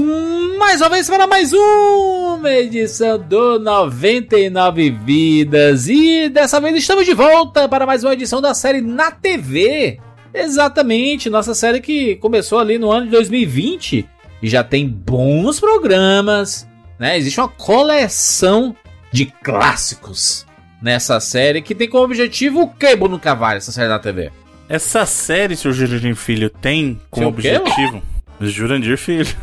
mais 0.59 0.81
uma 0.81 0.89
vez 0.89 1.07
para 1.07 1.27
mais 1.27 1.53
uma 1.53 2.51
edição 2.51 3.19
do 3.19 3.59
99 3.59 4.91
Vidas. 4.91 5.89
E 5.89 6.29
dessa 6.31 6.61
vez 6.61 6.75
estamos 6.77 7.05
de 7.05 7.13
volta 7.13 7.69
para 7.69 7.85
mais 7.85 8.03
uma 8.03 8.15
edição 8.15 8.41
da 8.41 8.55
série 8.55 8.81
na 8.81 9.11
TV. 9.11 9.99
Exatamente, 10.33 11.29
nossa 11.29 11.55
série 11.55 11.81
que 11.81 12.17
começou 12.17 12.59
ali 12.59 12.79
no 12.79 12.91
ano 12.91 13.05
de 13.05 13.13
2020 13.13 14.09
e 14.43 14.49
já 14.49 14.65
tem 14.65 14.89
bons 14.89 15.61
programas, 15.61 16.67
né? 16.99 17.19
Existe 17.19 17.39
uma 17.39 17.49
coleção 17.49 18.75
de 19.13 19.27
clássicos 19.27 20.47
nessa 20.83 21.21
série 21.21 21.63
que 21.63 21.75
tem 21.75 21.89
como 21.89 22.05
objetivo 22.05 22.63
o 22.63 22.69
que, 22.69 22.95
Bruno 22.97 23.19
Cavalho, 23.19 23.59
essa 23.59 23.73
série 23.73 23.89
da 23.89 23.99
TV? 23.99 24.31
Essa 24.69 25.07
série, 25.07 25.57
seu 25.57 25.73
Jurandir 25.73 26.17
Filho, 26.17 26.51
tem 26.51 27.01
como 27.11 27.29
objetivo. 27.29 28.03
Jurandir 28.41 28.97
Filho. 28.99 29.35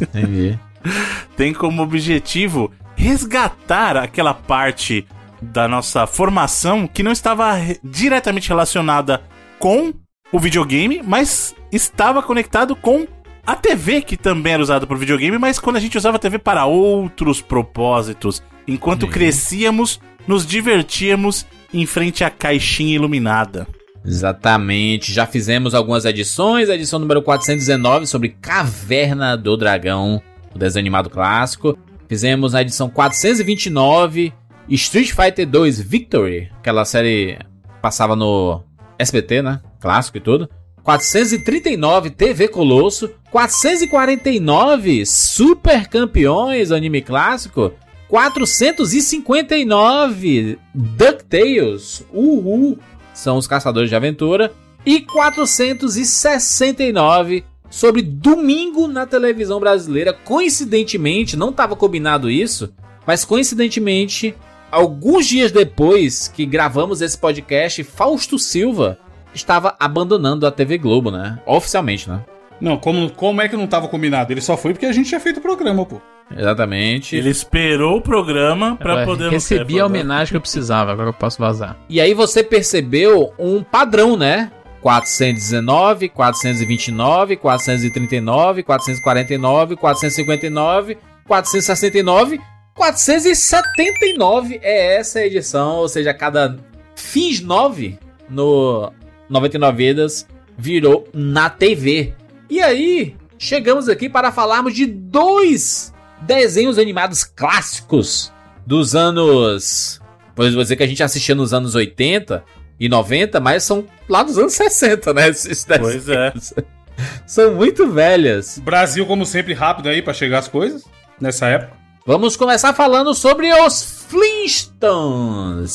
Entendi. 0.00 0.58
tem 1.36 1.52
como 1.52 1.82
objetivo 1.82 2.70
resgatar 2.96 3.96
aquela 3.96 4.32
parte 4.34 5.06
da 5.42 5.66
nossa 5.66 6.06
formação 6.06 6.86
que 6.86 7.02
não 7.02 7.12
estava 7.12 7.52
re- 7.54 7.78
diretamente 7.82 8.48
relacionada 8.48 9.22
com 9.58 9.92
o 10.32 10.38
videogame, 10.38 11.02
mas 11.04 11.54
estava 11.72 12.22
conectado 12.22 12.76
com 12.76 13.06
a 13.46 13.56
TV, 13.56 14.02
que 14.02 14.16
também 14.16 14.52
era 14.52 14.62
usada 14.62 14.86
por 14.86 14.96
videogame, 14.98 15.38
mas 15.38 15.58
quando 15.58 15.76
a 15.76 15.80
gente 15.80 15.96
usava 15.98 16.16
a 16.16 16.20
TV 16.20 16.38
para 16.38 16.66
outros 16.66 17.40
propósitos. 17.40 18.42
Enquanto 18.68 19.08
crescíamos, 19.08 19.98
nos 20.30 20.46
divertíamos 20.46 21.44
em 21.74 21.84
frente 21.84 22.22
à 22.22 22.30
caixinha 22.30 22.94
iluminada. 22.94 23.66
Exatamente, 24.04 25.12
já 25.12 25.26
fizemos 25.26 25.74
algumas 25.74 26.04
edições, 26.04 26.70
a 26.70 26.76
edição 26.76 27.00
número 27.00 27.20
419 27.20 28.06
sobre 28.06 28.28
Caverna 28.40 29.36
do 29.36 29.56
Dragão, 29.56 30.22
o 30.54 30.58
desenho 30.58 30.84
animado 30.84 31.10
clássico. 31.10 31.76
Fizemos 32.08 32.52
na 32.52 32.62
edição 32.62 32.88
429 32.88 34.32
Street 34.68 35.10
Fighter 35.10 35.48
2 35.48 35.80
Victory, 35.80 36.48
aquela 36.60 36.84
série 36.84 37.36
passava 37.82 38.14
no 38.14 38.62
SBT, 39.00 39.42
né? 39.42 39.60
Clássico 39.80 40.18
e 40.18 40.20
tudo. 40.20 40.48
439 40.84 42.10
TV 42.10 42.46
Colosso, 42.46 43.10
449 43.32 45.04
Super 45.04 45.88
Campeões, 45.88 46.70
anime 46.70 47.02
clássico, 47.02 47.72
459 48.10 50.58
DuckTales, 50.74 52.04
Uhu, 52.12 52.76
são 53.14 53.36
os 53.36 53.46
caçadores 53.46 53.88
de 53.88 53.94
aventura, 53.94 54.52
e 54.84 55.02
469 55.02 57.44
sobre 57.70 58.02
domingo 58.02 58.88
na 58.88 59.06
televisão 59.06 59.60
brasileira. 59.60 60.12
Coincidentemente, 60.12 61.36
não 61.36 61.50
estava 61.50 61.76
combinado 61.76 62.28
isso, 62.28 62.74
mas 63.06 63.24
coincidentemente, 63.24 64.34
alguns 64.72 65.28
dias 65.28 65.52
depois 65.52 66.26
que 66.26 66.44
gravamos 66.44 67.00
esse 67.00 67.16
podcast, 67.16 67.84
Fausto 67.84 68.40
Silva 68.40 68.98
estava 69.32 69.76
abandonando 69.78 70.48
a 70.48 70.50
TV 70.50 70.78
Globo, 70.78 71.12
né? 71.12 71.38
Oficialmente, 71.46 72.10
né? 72.10 72.24
Não, 72.60 72.76
como, 72.76 73.08
como 73.10 73.40
é 73.40 73.48
que 73.48 73.56
não 73.56 73.68
tava 73.68 73.86
combinado? 73.86 74.32
Ele 74.32 74.40
só 74.40 74.56
foi 74.56 74.72
porque 74.72 74.86
a 74.86 74.92
gente 74.92 75.08
tinha 75.08 75.20
feito 75.20 75.38
o 75.38 75.42
programa, 75.42 75.86
pô. 75.86 76.00
Exatamente. 76.36 77.16
Ele 77.16 77.30
esperou 77.30 77.96
o 77.96 78.00
programa 78.00 78.76
para 78.76 79.00
Eu 79.00 79.06
poder... 79.06 79.30
Recebi 79.30 79.80
a 79.80 79.86
homenagem 79.86 80.32
que 80.32 80.36
eu 80.36 80.40
precisava, 80.40 80.92
agora 80.92 81.10
eu 81.10 81.14
posso 81.14 81.38
vazar. 81.38 81.76
E 81.88 82.00
aí 82.00 82.14
você 82.14 82.42
percebeu 82.42 83.32
um 83.38 83.62
padrão, 83.62 84.16
né? 84.16 84.50
419, 84.80 86.08
429, 86.08 87.36
439, 87.36 88.62
449, 88.62 89.76
459, 89.76 90.96
469, 91.26 92.40
479 92.74 94.58
é 94.62 94.96
essa 94.96 95.20
edição, 95.20 95.76
ou 95.76 95.88
seja, 95.88 96.14
cada 96.14 96.56
fins 96.94 97.40
9 97.40 97.98
no 98.28 98.90
99 99.28 99.76
Vidas 99.76 100.26
virou 100.56 101.06
na 101.12 101.50
TV. 101.50 102.14
E 102.48 102.60
aí, 102.60 103.14
chegamos 103.38 103.88
aqui 103.88 104.08
para 104.08 104.32
falarmos 104.32 104.74
de 104.74 104.86
dois 104.86 105.89
desenhos 106.22 106.78
animados 106.78 107.24
clássicos 107.24 108.32
dos 108.66 108.94
anos. 108.94 110.00
Pois 110.34 110.54
vou 110.54 110.62
dizer 110.62 110.76
que 110.76 110.82
a 110.82 110.86
gente 110.86 111.02
assistia 111.02 111.34
nos 111.34 111.52
anos 111.52 111.74
80 111.74 112.44
e 112.78 112.88
90, 112.88 113.40
mas 113.40 113.64
são 113.64 113.84
lá 114.08 114.22
dos 114.22 114.38
anos 114.38 114.54
60, 114.54 115.12
né? 115.12 115.28
Esses 115.28 115.64
Pois 115.64 116.08
é. 116.08 116.32
São 117.26 117.54
muito 117.54 117.90
velhas. 117.90 118.58
Brasil, 118.58 119.06
como 119.06 119.24
sempre, 119.24 119.54
rápido 119.54 119.88
aí 119.88 120.02
pra 120.02 120.12
chegar 120.12 120.38
as 120.38 120.48
coisas. 120.48 120.84
Nessa 121.20 121.46
época. 121.46 121.72
Vamos 122.06 122.36
começar 122.36 122.72
falando 122.72 123.14
sobre 123.14 123.52
os. 123.52 123.98
Flintstones, 124.10 125.70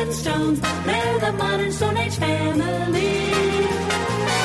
Flintstones. 0.00 0.58
They're 0.86 1.18
the 1.18 1.32
modern 1.32 1.72
Stone 1.72 1.98
Age 1.98 2.14
family. 2.16 3.32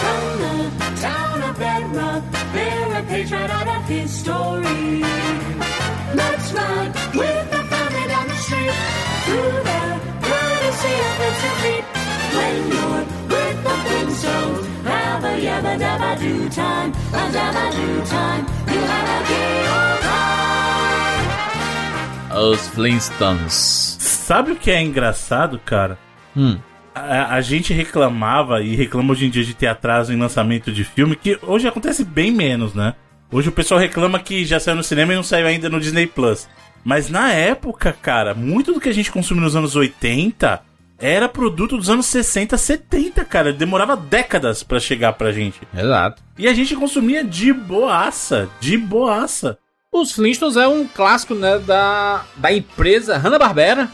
From 0.02 0.24
the 0.44 0.70
town 1.00 1.44
of 1.44 1.58
Bedrock, 1.58 2.24
they're 2.52 3.00
a 3.00 3.04
page 3.04 3.32
right 3.32 3.50
out 3.50 3.68
of 3.68 3.88
history. 3.88 5.04
Let's 6.14 6.52
ride 6.52 6.94
with 7.16 7.52
the 7.52 7.64
family 7.72 8.08
down 8.12 8.28
the 8.28 8.36
street 8.36 8.76
through 9.26 9.64
the 9.70 9.82
courtesy 10.28 10.96
of 11.08 11.36
feet. 11.64 11.86
When 12.36 12.56
you're 12.74 13.06
with 13.32 13.58
the 13.64 13.76
Flintstones, 13.86 14.66
have 14.84 15.24
a 15.24 15.26
yabba 15.40 15.74
dabba 15.80 16.12
do 16.20 16.50
time, 16.50 16.92
a 16.92 17.24
dabba 17.32 17.66
do 17.72 17.88
time. 18.06 18.44
You 18.74 18.82
have 18.92 19.10
a 19.16 19.20
gay 19.30 19.60
old 19.72 20.00
time. 20.04 20.42
Os 22.44 22.68
Flintstones. 22.68 23.95
Sabe 24.26 24.54
o 24.54 24.56
que 24.56 24.72
é 24.72 24.82
engraçado, 24.82 25.62
cara? 25.64 26.00
Hum. 26.36 26.58
A, 26.96 27.36
a 27.36 27.42
gente 27.42 27.72
reclamava 27.72 28.60
e 28.60 28.76
reclama 28.76 29.12
hoje 29.12 29.28
em 29.28 29.30
dia 29.30 29.44
de 29.44 29.54
ter 29.54 29.68
atraso 29.68 30.12
em 30.12 30.18
lançamento 30.18 30.72
de 30.72 30.84
filme, 30.84 31.16
que 31.16 31.38
hoje 31.44 31.68
acontece 31.68 32.04
bem 32.04 32.32
menos, 32.32 32.74
né? 32.74 32.96
Hoje 33.32 33.50
o 33.50 33.52
pessoal 33.52 33.80
reclama 33.80 34.18
que 34.18 34.44
já 34.44 34.60
saiu 34.60 34.78
no 34.78 34.84
cinema 34.84 35.14
e 35.14 35.16
não 35.16 35.22
saiu 35.22 35.46
ainda 35.46 35.70
no 35.70 35.80
Disney 35.80 36.08
Plus. 36.08 36.50
Mas 36.84 37.08
na 37.08 37.32
época, 37.32 37.96
cara, 38.02 38.34
muito 38.34 38.74
do 38.74 38.80
que 38.80 38.90
a 38.90 38.94
gente 38.94 39.12
consumiu 39.12 39.44
nos 39.44 39.56
anos 39.56 39.76
80 39.76 40.60
era 40.98 41.30
produto 41.30 41.78
dos 41.78 41.92
anos 41.92 42.08
60, 42.08 42.58
70, 42.58 43.24
cara. 43.26 43.54
Demorava 43.54 43.96
décadas 43.96 44.64
pra 44.64 44.80
chegar 44.80 45.14
pra 45.14 45.32
gente. 45.32 45.62
Exato. 45.72 46.24
E 46.36 46.48
a 46.48 46.54
gente 46.56 46.76
consumia 46.76 47.24
de 47.24 47.54
boaça, 47.54 48.50
de 48.60 48.76
boaça. 48.76 49.60
Os 49.92 50.12
Flintstones 50.14 50.58
é 50.58 50.68
um 50.68 50.88
clássico, 50.88 51.36
né, 51.36 51.60
da, 51.60 52.26
da 52.38 52.52
empresa 52.52 53.18
Hanna-Barbera, 53.18 53.88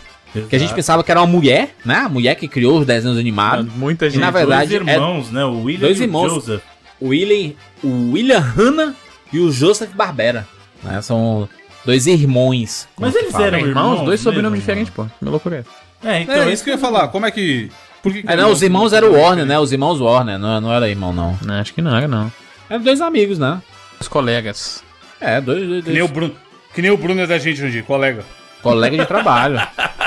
que 0.50 0.56
a 0.56 0.60
gente 0.60 0.74
pensava 0.74 1.04
que 1.04 1.12
era 1.12 1.20
uma 1.22 1.28
mulher, 1.28 1.76
né? 1.86 1.96
A 1.96 2.10
mulher 2.10 2.36
que 2.36 2.48
criou 2.48 2.80
os 2.80 2.86
desenhos 2.86 3.17
animados. 3.17 3.72
Muita 3.76 4.08
E 4.08 4.10
gente. 4.12 4.22
na 4.22 4.32
verdade 4.32 4.78
dois 4.78 4.88
é 4.88 4.94
irmãos, 4.94 5.32
né? 5.32 5.44
O 5.46 5.63
William 5.63 5.82
dois 5.88 5.98
e 5.98 6.02
o 6.02 6.04
irmãos. 6.04 6.30
Joseph. 6.34 6.62
o 7.00 7.08
William, 7.10 7.54
o 7.84 8.12
William 8.12 8.39
Hanna 8.39 8.96
e 9.34 9.39
o 9.39 9.52
Joseph 9.52 9.91
Barbera. 9.94 10.48
Né? 10.84 11.02
São 11.02 11.48
dois 11.86 12.08
irmãos. 12.08 12.88
Mas 13.00 13.13
eles 13.15 13.32
fala. 13.32 13.48
eram 13.48 13.58
É, 13.58 13.62
irmãos, 13.62 13.91
irmãos 13.91 14.06
dois 14.06 14.20
sobrenomes 14.22 14.60
mesmo, 14.60 14.62
diferentes, 14.62 14.94
pô. 14.94 15.06
Que 15.06 15.26
loucura 15.26 15.58
é 15.58 15.60
essa? 15.60 15.70
É, 16.04 16.22
então 16.22 16.36
é 16.36 16.52
isso 16.54 16.63
que 16.63 16.70
eu 16.70 16.76
ia 16.76 16.80
falar. 16.80 17.08
Como 17.10 17.26
é 17.26 17.32
que. 17.32 17.70
Por 18.02 18.12
que 18.12 18.24
que 18.24 18.32
É, 18.32 18.36
não, 18.36 18.52
os 18.52 18.62
irmãos 18.63 18.94
eram 18.94 19.12
Warner, 19.13 19.46
né? 19.46 19.60
Os 19.60 19.72
irmãos 19.72 20.00
Warner, 20.02 20.39
não, 20.39 20.60
não 20.62 20.74
era 20.74 20.89
irmão, 20.89 21.13
não. 21.13 21.38
Não, 21.46 21.56
acho 21.56 21.74
que 21.74 21.82
não 21.82 21.96
era, 21.96 22.08
não. 22.08 22.32
Eram 22.70 22.82
dois 22.84 23.00
amigos, 23.02 23.38
né? 23.38 23.62
Os 24.00 24.08
colegas. 24.08 24.84
É, 25.20 25.39
dois, 25.39 25.67
dois, 25.67 25.84
Que 25.84 25.91
nem 25.91 26.02
o 26.02 26.06
dois 26.08 26.12
Bruno. 26.12 26.36
Que 26.74 26.82
nem 26.82 26.89
o 26.91 26.98
Bruno 26.98 27.22
é 27.22 27.28
da 27.28 27.38
gente, 27.38 27.58
Jandir, 27.60 27.84
colega. 27.84 28.24
colega 28.63 28.98
de 28.98 29.06
trabalho. 29.06 29.60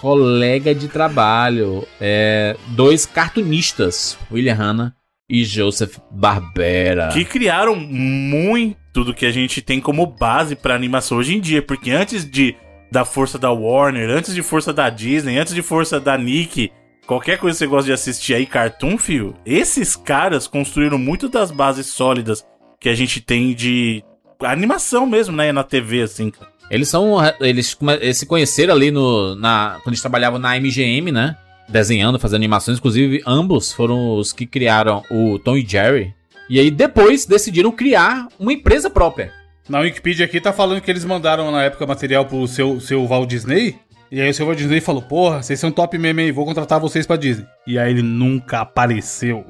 colega 0.00 0.74
de 0.74 0.88
trabalho. 0.88 1.86
É, 2.00 2.56
dois 2.68 3.06
cartunistas, 3.06 4.18
William 4.30 4.54
Hanna 4.54 4.94
e 5.28 5.44
Joseph 5.44 5.98
Barbera. 6.10 7.08
que 7.08 7.24
criaram 7.24 7.76
muito 7.76 9.04
do 9.04 9.14
que 9.14 9.26
a 9.26 9.30
gente 9.30 9.60
tem 9.60 9.80
como 9.80 10.06
base 10.06 10.56
pra 10.56 10.74
animação 10.74 11.18
hoje 11.18 11.36
em 11.36 11.40
dia, 11.40 11.60
porque 11.62 11.90
antes 11.90 12.28
de 12.28 12.56
da 12.90 13.04
força 13.04 13.38
da 13.38 13.50
Warner, 13.52 14.08
antes 14.08 14.34
de 14.34 14.42
força 14.42 14.72
da 14.72 14.88
Disney, 14.88 15.36
antes 15.36 15.54
de 15.54 15.60
força 15.60 16.00
da 16.00 16.16
Nick, 16.16 16.72
qualquer 17.06 17.38
coisa 17.38 17.56
que 17.56 17.58
você 17.58 17.66
gosta 17.66 17.86
de 17.86 17.92
assistir 17.92 18.34
aí, 18.34 18.46
cartoon, 18.46 18.96
fio, 18.96 19.34
esses 19.44 19.94
caras 19.94 20.46
construíram 20.46 20.98
muito 20.98 21.28
das 21.28 21.50
bases 21.50 21.88
sólidas 21.88 22.46
que 22.80 22.88
a 22.88 22.94
gente 22.94 23.20
tem 23.20 23.54
de 23.54 24.02
animação 24.40 25.04
mesmo, 25.06 25.36
né, 25.36 25.52
na 25.52 25.64
TV, 25.64 26.02
assim. 26.02 26.30
cara. 26.30 26.50
Eles 26.70 26.88
são. 26.88 27.16
Eles, 27.40 27.74
come- 27.74 27.94
eles 28.00 28.18
se 28.18 28.26
conheceram 28.26 28.74
ali 28.74 28.90
no. 28.90 29.34
Na, 29.34 29.74
quando 29.82 29.88
eles 29.88 30.00
trabalhavam 30.00 30.38
na 30.38 30.56
MGM, 30.58 31.10
né? 31.12 31.36
Desenhando, 31.68 32.18
fazendo 32.18 32.36
animações. 32.36 32.78
Inclusive, 32.78 33.22
ambos 33.26 33.72
foram 33.72 34.14
os 34.16 34.32
que 34.32 34.46
criaram 34.46 35.02
o 35.10 35.38
Tom 35.38 35.56
e 35.56 35.66
Jerry. 35.66 36.14
E 36.48 36.58
aí, 36.58 36.70
depois, 36.70 37.26
decidiram 37.26 37.70
criar 37.70 38.26
uma 38.38 38.52
empresa 38.52 38.88
própria. 38.88 39.32
Na 39.68 39.80
Wikipedia 39.80 40.24
aqui 40.24 40.40
tá 40.40 40.50
falando 40.50 40.80
que 40.80 40.90
eles 40.90 41.04
mandaram 41.04 41.50
na 41.50 41.62
época 41.62 41.86
material 41.86 42.24
pro 42.24 42.46
seu, 42.48 42.80
seu 42.80 43.06
Walt 43.06 43.28
Disney. 43.28 43.76
E 44.10 44.20
aí 44.20 44.30
o 44.30 44.34
seu 44.34 44.46
Walt 44.46 44.58
Disney 44.58 44.80
falou: 44.80 45.02
Porra, 45.02 45.42
vocês 45.42 45.60
são 45.60 45.70
top 45.70 45.98
meme 45.98 46.22
aí, 46.22 46.32
vou 46.32 46.44
contratar 46.44 46.80
vocês 46.80 47.06
pra 47.06 47.16
Disney. 47.16 47.46
E 47.66 47.78
aí 47.78 47.90
ele 47.90 48.02
nunca 48.02 48.60
apareceu. 48.60 49.44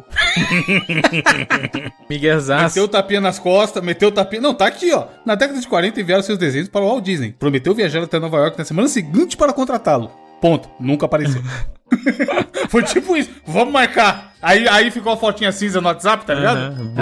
Miguelzaço. 2.11 2.65
Meteu 2.65 2.85
o 2.85 2.89
tapinha 2.89 3.21
nas 3.21 3.39
costas, 3.39 3.83
meteu 3.83 4.09
o 4.09 4.13
tapinha. 4.13 4.43
Não, 4.43 4.55
tá 4.55 4.67
aqui, 4.67 4.93
ó. 4.93 5.07
Na 5.25 5.35
década 5.35 5.61
de 5.61 5.69
40 5.69 6.01
enviaram 6.01 6.23
seus 6.23 6.39
desenhos 6.39 6.69
para 6.69 6.81
o 6.81 6.89
Walt 6.89 7.05
Disney. 7.05 7.33
Prometeu 7.33 7.75
viajar 7.75 8.03
até 8.03 8.19
Nova 8.19 8.39
York 8.39 8.59
na 8.59 8.65
semana 8.65 8.89
seguinte 8.89 9.37
para 9.37 9.53
contratá-lo. 9.53 10.11
Ponto. 10.41 10.69
Nunca 10.81 11.07
apareceu. 11.07 11.43
Foi 12.69 12.83
tipo 12.83 13.17
isso. 13.17 13.31
Vamos 13.47 13.73
marcar. 13.73 14.33
Aí, 14.41 14.69
aí 14.69 14.91
ficou 14.91 15.13
a 15.13 15.17
fotinha 15.17 15.53
cinza 15.53 15.81
no 15.81 15.89
WhatsApp, 15.89 16.25
tá 16.25 16.35
ligado? 16.35 16.75
Não. 16.75 16.95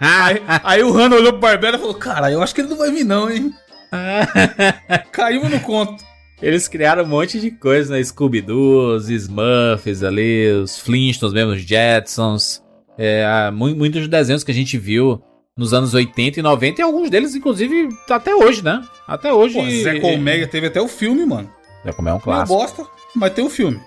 Aí, 0.00 0.42
aí 0.46 0.82
o 0.82 0.92
Hannah 0.92 1.16
olhou 1.16 1.32
pro 1.32 1.42
Barbera 1.42 1.76
e 1.76 1.80
falou: 1.80 1.94
Cara, 1.94 2.30
eu 2.30 2.42
acho 2.42 2.54
que 2.54 2.60
ele 2.60 2.68
não 2.68 2.76
vai 2.76 2.90
vir, 2.90 3.04
não, 3.04 3.30
hein? 3.30 3.52
Caímos 5.12 5.50
no 5.50 5.60
conto. 5.60 6.04
Eles 6.40 6.68
criaram 6.68 7.02
um 7.04 7.06
monte 7.08 7.40
de 7.40 7.50
coisa, 7.50 7.94
né? 7.96 8.02
Scooby-Doo, 8.02 8.94
os 8.94 9.08
Smurfs 9.10 10.02
ali, 10.04 10.48
os 10.52 10.78
Flintstones 10.78 11.34
mesmo, 11.34 11.52
os 11.52 11.62
Jetsons. 11.62 12.62
É, 12.96 13.50
mu- 13.52 13.74
muitos 13.74 14.06
desenhos 14.08 14.44
que 14.44 14.50
a 14.50 14.54
gente 14.54 14.78
viu 14.78 15.20
nos 15.56 15.72
anos 15.74 15.94
80 15.94 16.38
e 16.38 16.42
90, 16.42 16.80
e 16.80 16.84
alguns 16.84 17.10
deles, 17.10 17.34
inclusive, 17.34 17.88
até 18.08 18.34
hoje, 18.34 18.62
né? 18.62 18.80
Até 19.06 19.32
hoje. 19.32 19.54
Pô, 19.54 19.68
Zé 19.68 19.98
Colmeia 19.98 20.46
teve 20.46 20.68
até 20.68 20.80
o 20.80 20.86
filme, 20.86 21.26
mano. 21.26 21.50
Zé 21.84 21.92
Colmeia 21.92 22.12
é 22.12 22.14
um 22.14 22.18
Não 22.18 22.22
clássico. 22.24 22.58
bosta, 22.58 22.86
mas 23.16 23.32
tem 23.32 23.44
o 23.44 23.50
filme. 23.50 23.80